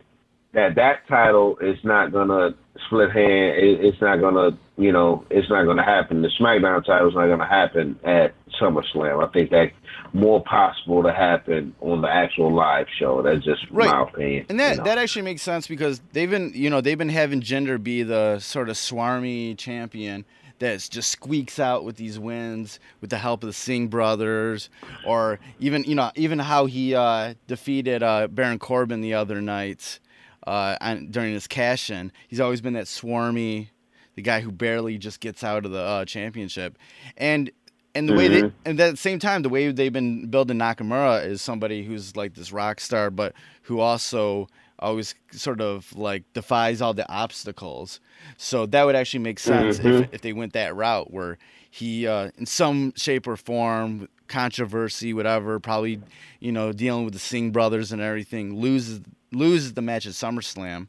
that 0.52 0.74
that 0.76 1.06
title 1.08 1.56
is 1.60 1.78
not 1.84 2.12
to 2.28 2.54
split 2.86 3.10
hand. 3.10 3.56
It, 3.58 3.84
it's 3.84 4.00
not 4.00 4.16
to, 4.34 4.56
you 4.76 4.92
know, 4.92 5.24
it's 5.30 5.48
not 5.50 5.64
to 5.76 5.82
happen. 5.82 6.22
The 6.22 6.30
SmackDown 6.40 6.84
title 6.84 7.08
is 7.08 7.14
not 7.14 7.26
to 7.40 7.46
happen 7.46 7.98
at 8.04 8.34
SummerSlam. 8.60 9.26
I 9.26 9.32
think 9.32 9.50
that's 9.50 9.72
more 10.12 10.42
possible 10.44 11.02
to 11.02 11.12
happen 11.12 11.74
on 11.80 12.00
the 12.02 12.08
actual 12.08 12.54
live 12.54 12.86
show. 12.98 13.22
That's 13.22 13.44
just 13.44 13.62
Right. 13.70 13.90
my 13.90 14.02
opinion. 14.02 14.46
And 14.48 14.60
that 14.60 14.70
you 14.72 14.76
know. 14.78 14.84
that 14.84 14.98
actually 14.98 15.22
makes 15.22 15.42
sense 15.42 15.66
because 15.66 16.00
they've 16.12 16.30
been 16.30 16.52
you 16.54 16.70
know 16.70 16.80
they've 16.80 16.98
been 16.98 17.08
having 17.08 17.40
Jinder 17.40 17.82
be 17.82 18.02
the 18.02 18.38
sort 18.38 18.68
of 18.68 18.76
swarmy 18.76 19.56
champion 19.58 20.24
that 20.60 20.86
just 20.90 21.10
squeaks 21.10 21.58
out 21.58 21.84
with 21.84 21.96
these 21.96 22.18
wins 22.18 22.78
with 23.00 23.10
the 23.10 23.18
help 23.18 23.42
of 23.42 23.48
the 23.48 23.52
Singh 23.52 23.88
brothers, 23.88 24.70
or 25.04 25.40
even 25.58 25.84
you 25.84 25.94
know 25.94 26.10
even 26.14 26.38
how 26.38 26.66
he 26.66 26.94
uh, 26.94 27.34
defeated 27.46 28.02
uh, 28.02 28.28
Baron 28.28 28.58
Corbin 28.58 29.00
the 29.00 29.14
other 29.14 29.40
night 29.42 29.98
uh, 30.46 30.76
on, 30.80 31.10
during 31.10 31.32
his 31.32 31.46
cash 31.46 31.90
in. 31.90 32.12
He's 32.28 32.40
always 32.40 32.60
been 32.60 32.74
that 32.74 32.86
swarmy, 32.86 33.68
the 34.14 34.22
guy 34.22 34.40
who 34.40 34.52
barely 34.52 34.96
just 34.96 35.18
gets 35.20 35.42
out 35.42 35.64
of 35.64 35.72
the 35.72 35.80
uh, 35.80 36.04
championship, 36.04 36.78
and. 37.16 37.50
And 37.94 38.08
the 38.08 38.12
way 38.14 38.28
they, 38.28 38.42
Mhm. 38.42 38.52
and 38.64 38.80
at 38.80 38.90
the 38.92 38.96
same 38.96 39.18
time, 39.20 39.42
the 39.42 39.48
way 39.48 39.70
they've 39.70 39.92
been 39.92 40.26
building 40.26 40.58
Nakamura 40.58 41.24
is 41.24 41.40
somebody 41.40 41.84
who's 41.84 42.16
like 42.16 42.34
this 42.34 42.50
rock 42.52 42.80
star, 42.80 43.10
but 43.10 43.34
who 43.62 43.78
also 43.80 44.48
always 44.80 45.14
sort 45.30 45.60
of 45.60 45.94
like 45.96 46.24
defies 46.32 46.82
all 46.82 46.92
the 46.92 47.08
obstacles. 47.08 48.00
So 48.36 48.66
that 48.66 48.84
would 48.84 48.96
actually 48.96 49.20
make 49.20 49.38
sense 49.38 49.78
if, 49.78 50.08
if 50.12 50.20
they 50.22 50.32
went 50.32 50.52
that 50.54 50.74
route 50.74 51.12
where 51.12 51.38
he, 51.70 52.06
uh, 52.06 52.30
in 52.36 52.46
some 52.46 52.92
shape 52.96 53.26
or 53.28 53.36
form, 53.36 54.08
controversy, 54.26 55.12
whatever, 55.14 55.60
probably, 55.60 56.00
you 56.40 56.50
know, 56.50 56.72
dealing 56.72 57.04
with 57.04 57.14
the 57.14 57.20
Singh 57.20 57.52
brothers 57.52 57.92
and 57.92 58.02
everything, 58.02 58.56
loses 58.60 59.00
loses 59.32 59.74
the 59.74 59.82
match 59.82 60.06
at 60.06 60.12
SummerSlam, 60.12 60.88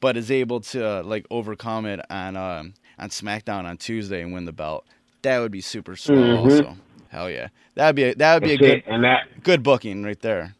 but 0.00 0.16
is 0.16 0.30
able 0.30 0.60
to 0.60 0.84
uh, 0.86 1.02
like 1.02 1.26
overcome 1.30 1.84
it 1.86 2.00
on 2.10 2.36
um, 2.36 2.74
on 2.98 3.10
SmackDown 3.10 3.64
on 3.64 3.76
Tuesday 3.76 4.22
and 4.22 4.32
win 4.32 4.44
the 4.46 4.52
belt. 4.52 4.86
That 5.22 5.40
would 5.40 5.52
be 5.52 5.60
super 5.60 5.96
swell. 5.96 6.18
Mhm. 6.18 6.38
Also, 6.44 6.76
hell 7.08 7.30
yeah, 7.30 7.48
that'd 7.74 7.96
be 7.96 8.04
a, 8.04 8.14
that 8.16 8.34
would 8.34 8.42
be 8.44 8.54
a 8.54 8.58
see, 8.58 8.64
good 8.64 8.82
and 8.86 9.04
that 9.04 9.42
good 9.42 9.62
booking 9.62 10.02
right 10.04 10.20
there. 10.20 10.54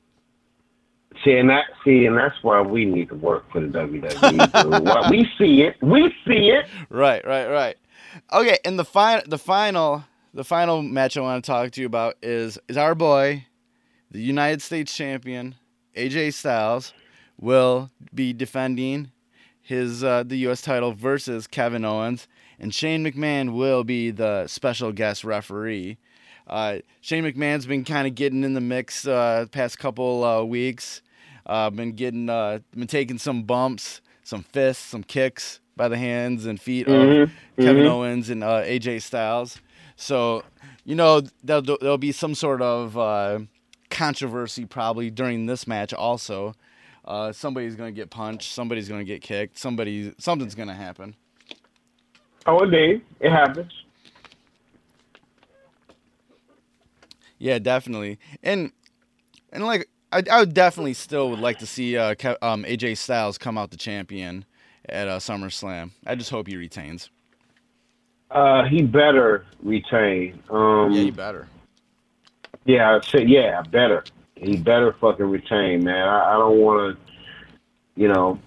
see 1.25 1.33
and 1.37 1.49
that 1.51 1.65
see 1.85 2.07
and 2.07 2.17
that's 2.17 2.35
why 2.43 2.61
we 2.61 2.85
need 2.85 3.09
to 3.09 3.15
work 3.15 3.51
for 3.51 3.61
the 3.61 3.67
WWE. 3.69 5.11
we 5.11 5.29
see 5.39 5.63
it. 5.63 5.77
We 5.83 6.11
see 6.27 6.51
it. 6.51 6.67
Right, 6.91 7.25
right, 7.27 7.47
right. 7.49 7.77
Okay, 8.33 8.59
and 8.65 8.79
the 8.79 8.85
final, 8.85 9.23
the 9.27 9.39
final, 9.39 10.05
the 10.35 10.45
final 10.45 10.83
match 10.83 11.17
I 11.17 11.21
want 11.21 11.45
to 11.45 11.51
talk 11.51 11.71
to 11.73 11.81
you 11.81 11.87
about 11.87 12.15
is 12.23 12.59
is 12.69 12.77
our 12.77 12.95
boy, 12.95 13.47
the 14.11 14.21
United 14.21 14.63
States 14.63 14.95
champion 14.95 15.55
AJ 15.97 16.35
Styles, 16.35 16.93
will 17.39 17.91
be 18.15 18.33
defending 18.33 19.11
his 19.63 20.03
uh, 20.05 20.23
the 20.25 20.37
U.S. 20.39 20.63
title 20.63 20.93
versus 20.93 21.47
Kevin 21.47 21.85
Owens, 21.85 22.27
and 22.59 22.75
Shane 22.75 23.05
McMahon 23.05 23.53
will 23.53 23.85
be 23.85 24.11
the 24.11 24.47
special 24.47 24.93
guest 24.93 25.25
referee. 25.25 25.99
Uh, 26.47 26.79
Shane 27.01 27.25
McMahon's 27.25 27.67
been 27.67 27.85
kind 27.85 28.07
of 28.07 28.15
getting 28.15 28.45
in 28.45 28.55
the 28.55 28.61
mix 28.61 29.07
uh, 29.07 29.47
past 29.51 29.79
couple 29.79 30.23
uh, 30.25 30.43
weeks. 30.45 31.03
Uh, 31.45 31.71
been 31.71 31.93
getting 31.93 32.29
uh, 32.29 32.59
been 32.75 32.87
taking 32.87 33.19
some 33.19 33.43
bumps, 33.45 34.01
some 34.23 34.43
fists, 34.43 34.85
some 34.85 35.03
kicks 35.03 35.61
by 35.77 35.89
the 35.89 35.97
hands 35.99 36.47
and 36.47 36.61
feet 36.61 36.89
of 36.89 36.95
Mhm, 36.95 37.31
Kevin 37.59 37.85
mhm. 37.85 37.91
Owens 37.91 38.31
and 38.31 38.43
uh, 38.43 38.63
AJ 38.63 39.03
Styles. 39.03 39.61
So 39.97 40.43
you 40.85 40.95
know 40.95 41.23
there'll, 41.45 41.63
there'll 41.63 41.99
be 41.99 42.13
some 42.13 42.35
sort 42.35 42.63
of 42.63 42.97
uh, 42.99 43.41
controversy 43.91 44.65
probably 44.65 45.11
during 45.11 45.47
this 45.47 45.67
match 45.67 45.93
also. 45.93 46.55
Uh, 47.05 47.31
somebody's 47.33 47.77
gonna 47.77 47.93
get 47.93 48.11
punched, 48.11 48.53
somebody's 48.53 48.89
gonna 48.89 49.05
get 49.05 49.21
kicked, 49.23 49.59
somebody 49.59 50.13
something's 50.19 50.55
gonna 50.57 50.75
happen. 50.75 51.15
Oh, 52.47 52.63
indeed, 52.63 53.03
it 53.21 53.31
happens. 53.31 53.73
Yeah, 57.39 57.59
definitely. 57.59 58.19
And 58.43 58.73
and 59.53 59.65
like 59.65 59.89
I, 60.13 60.23
I 60.31 60.41
would 60.41 60.55
definitely 60.55 60.95
still 60.95 61.31
would 61.31 61.41
like 61.41 61.59
to 61.59 61.67
see 61.67 61.97
uh, 61.97 62.15
Ke- 62.15 62.39
um, 62.43 62.65
AJ 62.65 62.97
Styles 62.99 63.39
come 63.39 63.59
out 63.59 63.71
the 63.71 63.77
champion 63.77 64.45
at 64.89 65.09
uh, 65.09 65.19
SummerSlam. 65.19 65.91
I 66.07 66.15
just 66.15 66.31
hope 66.31 66.47
he 66.47 66.57
retains. 66.57 67.11
Uh, 68.31 68.65
he 68.65 68.83
better 68.83 69.45
retain. 69.63 70.43
Um, 70.51 70.93
Yeah, 70.93 71.03
you 71.03 71.13
better. 71.13 71.49
Yeah, 72.65 72.97
I 72.97 73.07
say 73.07 73.25
yeah, 73.27 73.63
better. 73.63 74.05
He 74.35 74.57
better 74.57 74.95
fucking 75.01 75.27
retain, 75.27 75.85
man. 75.85 76.09
I, 76.09 76.35
I 76.35 76.39
don't 76.39 76.59
want 76.59 76.97
to, 76.99 77.13
you 78.01 78.09
know, 78.09 78.39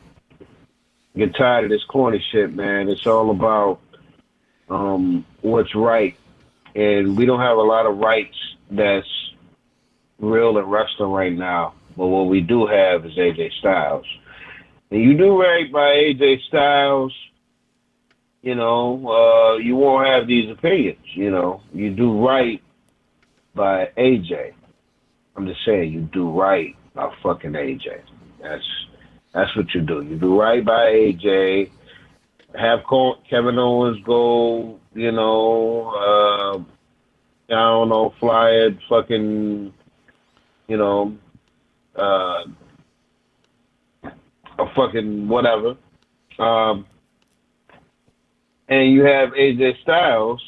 get 1.16 1.36
tired 1.36 1.66
of 1.66 1.70
this 1.72 1.84
corny 1.86 2.24
shit, 2.32 2.54
man. 2.54 2.90
It's 2.90 3.08
all 3.08 3.32
about 3.32 3.80
um, 4.70 5.26
what's 5.42 5.74
right, 5.76 6.16
and 6.76 7.18
we 7.18 7.26
don't 7.26 7.40
have 7.40 7.58
a 7.58 7.62
lot 7.62 7.86
of 7.86 7.98
rights 7.98 8.36
that's 8.72 9.08
real 10.20 10.58
in 10.58 10.66
wrestling 10.66 11.12
right 11.12 11.34
now. 11.34 11.74
But 11.98 12.08
what 12.08 12.28
we 12.28 12.42
do 12.42 12.66
have 12.68 13.06
is 13.06 13.14
AJ 13.18 13.52
Styles, 13.60 14.06
and 14.92 15.02
you 15.02 15.18
do 15.18 15.40
right 15.40 15.72
by 15.72 15.90
AJ 15.90 16.42
Styles. 16.48 17.14
You 18.42 18.56
know, 18.56 19.06
uh, 19.10 19.58
you 19.58 19.76
won't 19.76 20.08
have 20.08 20.26
these 20.28 20.50
opinions. 20.50 21.06
You 21.14 21.30
know, 21.30 21.62
you 21.74 21.94
do 21.94 22.26
right 22.26 22.62
by 23.54 23.90
AJ. 23.98 24.54
I'm 25.36 25.46
just 25.46 25.66
saying, 25.66 25.92
you 25.92 26.02
do 26.02 26.30
right 26.30 26.76
by 26.94 27.14
fucking 27.22 27.52
AJ. 27.52 28.02
That's 28.42 28.64
that's 29.34 29.56
what 29.56 29.74
you 29.74 29.82
do. 29.82 30.02
You 30.02 30.18
do 30.18 30.40
right 30.40 30.64
by 30.64 30.92
AJ. 30.92 31.70
Have 32.58 32.80
Kevin 33.30 33.60
Owens 33.60 34.04
go, 34.06 34.80
you 34.94 35.12
know, 35.12 35.90
uh, 35.90 36.58
I 37.54 37.56
don't 37.56 37.90
know, 37.90 38.14
fly 38.20 38.50
it, 38.50 38.78
fucking, 38.88 39.74
you 40.68 40.78
know, 40.78 41.18
uh, 41.96 42.44
a 44.04 44.74
fucking 44.76 45.28
whatever. 45.28 45.76
Um, 46.40 46.86
and 48.68 48.92
you 48.94 49.04
have 49.04 49.30
AJ 49.30 49.82
Styles 49.82 50.42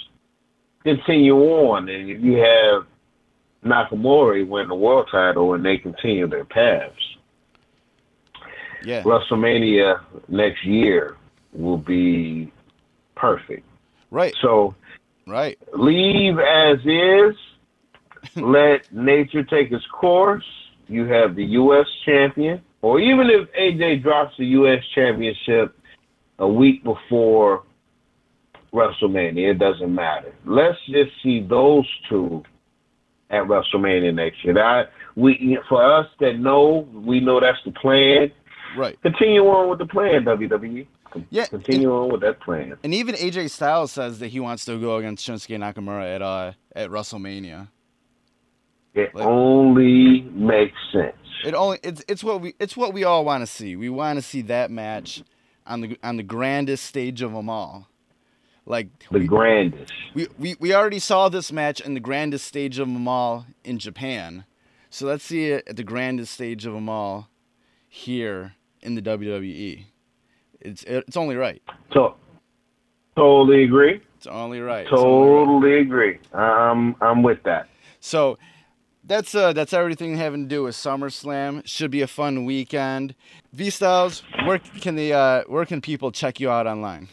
continue 0.83 1.37
on, 1.37 1.89
and 1.89 2.07
you 2.07 2.37
have 2.37 2.85
Nakamura 3.63 4.47
win 4.47 4.67
the 4.67 4.75
world 4.75 5.07
title 5.11 5.53
and 5.53 5.63
they 5.63 5.77
continue 5.77 6.27
their 6.27 6.45
paths. 6.45 6.95
Yeah. 8.83 9.03
WrestleMania 9.03 10.01
next 10.27 10.65
year 10.65 11.17
will 11.53 11.77
be 11.77 12.51
perfect. 13.15 13.65
Right. 14.09 14.33
So 14.41 14.75
Right. 15.27 15.57
leave 15.77 16.39
as 16.39 16.77
is. 16.85 17.35
Let 18.35 18.91
nature 18.93 19.43
take 19.43 19.71
its 19.71 19.85
course. 19.87 20.45
You 20.87 21.05
have 21.05 21.35
the 21.35 21.43
U.S. 21.45 21.87
champion, 22.05 22.61
or 22.81 22.99
even 22.99 23.27
if 23.29 23.49
AJ 23.53 24.03
drops 24.03 24.35
the 24.37 24.45
U.S. 24.45 24.83
championship 24.93 25.75
a 26.39 26.47
week 26.47 26.83
before 26.83 27.63
WrestleMania, 28.73 29.51
it 29.51 29.59
doesn't 29.59 29.93
matter. 29.93 30.33
Let's 30.45 30.77
just 30.87 31.11
see 31.23 31.41
those 31.41 31.85
two 32.09 32.43
at 33.29 33.43
WrestleMania 33.43 34.13
next 34.13 34.43
year. 34.43 34.53
That 34.53 34.91
we 35.15 35.57
for 35.67 35.83
us 35.83 36.07
that 36.19 36.39
know, 36.39 36.87
we 36.93 37.19
know 37.19 37.39
that's 37.39 37.57
the 37.65 37.71
plan. 37.71 38.31
Right. 38.77 39.01
Continue 39.01 39.41
on 39.43 39.69
with 39.69 39.79
the 39.79 39.85
plan, 39.85 40.23
WWE. 40.25 40.87
Yeah, 41.29 41.45
Continue 41.45 41.91
on 41.91 42.11
with 42.11 42.21
that 42.21 42.39
plan. 42.41 42.77
And 42.83 42.93
even 42.93 43.15
AJ 43.15 43.49
Styles 43.51 43.91
says 43.91 44.19
that 44.19 44.27
he 44.29 44.39
wants 44.39 44.65
to 44.65 44.79
go 44.79 44.97
against 44.97 45.27
Shinsuke 45.27 45.57
Nakamura 45.57 46.15
at 46.15 46.21
uh 46.21 46.51
at 46.75 46.89
WrestleMania. 46.89 47.67
It 48.93 49.13
Like- 49.15 49.25
only 49.25 50.21
makes 50.21 50.77
sense. 50.91 51.15
It 51.45 51.53
only 51.53 51.79
it's 51.83 52.03
it's 52.07 52.23
what 52.23 52.41
we 52.41 52.53
it's 52.59 52.75
what 52.77 52.93
we 52.93 53.03
all 53.03 53.25
want 53.25 53.41
to 53.41 53.47
see. 53.47 53.75
We 53.75 53.89
want 53.89 54.17
to 54.17 54.21
see 54.21 54.41
that 54.43 54.69
match 54.69 55.23
on 55.65 55.81
the 55.81 55.97
on 56.03 56.17
the 56.17 56.23
grandest 56.23 56.85
stage 56.85 57.21
of 57.21 57.33
them 57.33 57.49
all. 57.49 57.87
Like 58.65 58.87
The 59.11 59.19
we, 59.19 59.27
grandest. 59.27 59.91
we, 60.13 60.27
we 60.37 60.55
we 60.59 60.73
already 60.73 60.99
saw 60.99 61.29
this 61.29 61.51
match 61.51 61.81
in 61.81 61.93
the 61.95 61.99
grandest 61.99 62.45
stage 62.45 62.77
of 62.79 62.87
them 62.87 63.07
all 63.07 63.45
in 63.63 63.79
Japan. 63.79 64.45
So 64.89 65.07
let's 65.07 65.23
see 65.23 65.45
it 65.47 65.67
at 65.67 65.77
the 65.77 65.83
grandest 65.83 66.33
stage 66.33 66.65
of 66.65 66.73
them 66.73 66.87
all 66.89 67.29
here 67.87 68.53
in 68.81 68.95
the 68.95 69.01
WWE. 69.01 69.85
It's 70.61 70.83
it's 70.83 71.17
only 71.17 71.35
right. 71.35 71.61
So, 71.93 72.15
totally 73.15 73.63
agree. 73.63 74.01
It's 74.17 74.27
only 74.27 74.59
right. 74.59 74.87
Only 74.91 75.29
right. 75.29 75.45
Totally 75.45 75.79
agree. 75.79 76.19
I'm 76.33 76.95
I'm 77.01 77.23
with 77.23 77.43
that. 77.43 77.67
So 77.99 78.37
that's 79.03 79.33
uh 79.33 79.53
that's 79.53 79.73
everything 79.73 80.15
having 80.17 80.43
to 80.43 80.47
do 80.47 80.63
with 80.63 80.75
SummerSlam. 80.75 81.65
Should 81.65 81.91
be 81.91 82.01
a 82.01 82.07
fun 82.07 82.45
weekend. 82.45 83.15
V 83.53 83.69
Styles, 83.69 84.23
where 84.45 84.59
can 84.59 84.95
the 84.95 85.13
uh 85.13 85.43
where 85.47 85.65
can 85.65 85.81
people 85.81 86.11
check 86.11 86.39
you 86.39 86.49
out 86.49 86.67
online? 86.67 87.09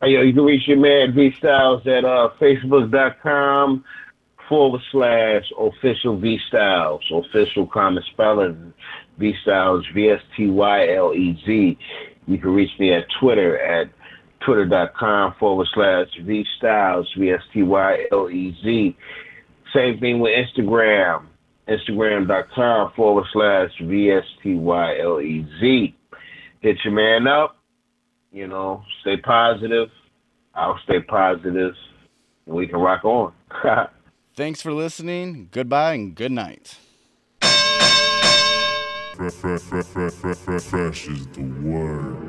Hey, 0.00 0.10
yo, 0.10 0.20
you 0.20 0.32
can 0.32 0.44
reach 0.44 0.68
your 0.68 0.76
man 0.76 1.12
V 1.12 1.32
Styles 1.38 1.84
at 1.86 2.04
uh, 2.04 2.28
Facebook.com 2.40 3.84
forward 4.48 4.80
slash 4.92 5.44
official 5.58 6.16
V 6.18 6.38
Styles, 6.48 7.02
official 7.12 7.66
common 7.66 8.04
spelling 8.12 8.72
V 9.18 9.34
Styles, 9.42 9.84
V 9.92 10.10
S 10.10 10.20
T 10.36 10.48
Y 10.48 10.94
L 10.94 11.12
E 11.14 11.42
Z. 11.44 11.78
You 12.28 12.38
can 12.38 12.50
reach 12.50 12.70
me 12.78 12.92
at 12.94 13.04
Twitter 13.20 13.58
at 13.58 13.90
twitter.com 14.46 15.34
forward 15.40 15.66
slash 15.74 16.06
V 16.22 16.44
Styles, 16.58 17.12
V 17.18 17.30
S 17.30 17.40
T 17.52 17.62
Y 17.62 18.04
L 18.12 18.30
E 18.30 18.56
Z. 18.62 18.96
Same 19.74 19.98
thing 19.98 20.20
with 20.20 20.32
Instagram, 20.32 21.26
instagram.com 21.68 22.92
forward 22.94 23.24
slash 23.32 23.70
V 23.82 24.10
S 24.12 24.24
T 24.42 24.54
Y 24.54 24.98
L 25.00 25.20
E 25.20 25.46
Z. 25.60 25.94
Hit 26.60 26.76
your 26.84 26.94
man 26.94 27.26
up 27.26 27.58
you 28.32 28.46
know, 28.46 28.82
stay 29.00 29.16
positive. 29.16 29.88
I'll 30.54 30.78
stay 30.84 31.00
positive. 31.00 31.74
And 32.46 32.56
we 32.56 32.66
can 32.66 32.78
rock 32.78 33.04
on. 33.04 33.32
Thanks 34.34 34.62
for 34.62 34.72
listening. 34.72 35.48
Goodbye 35.50 35.94
and 35.94 36.14
good 36.14 36.32
night. 36.32 36.78
Fresh 39.18 41.08
is 41.08 41.26
the 41.28 41.42
word. 41.62 42.27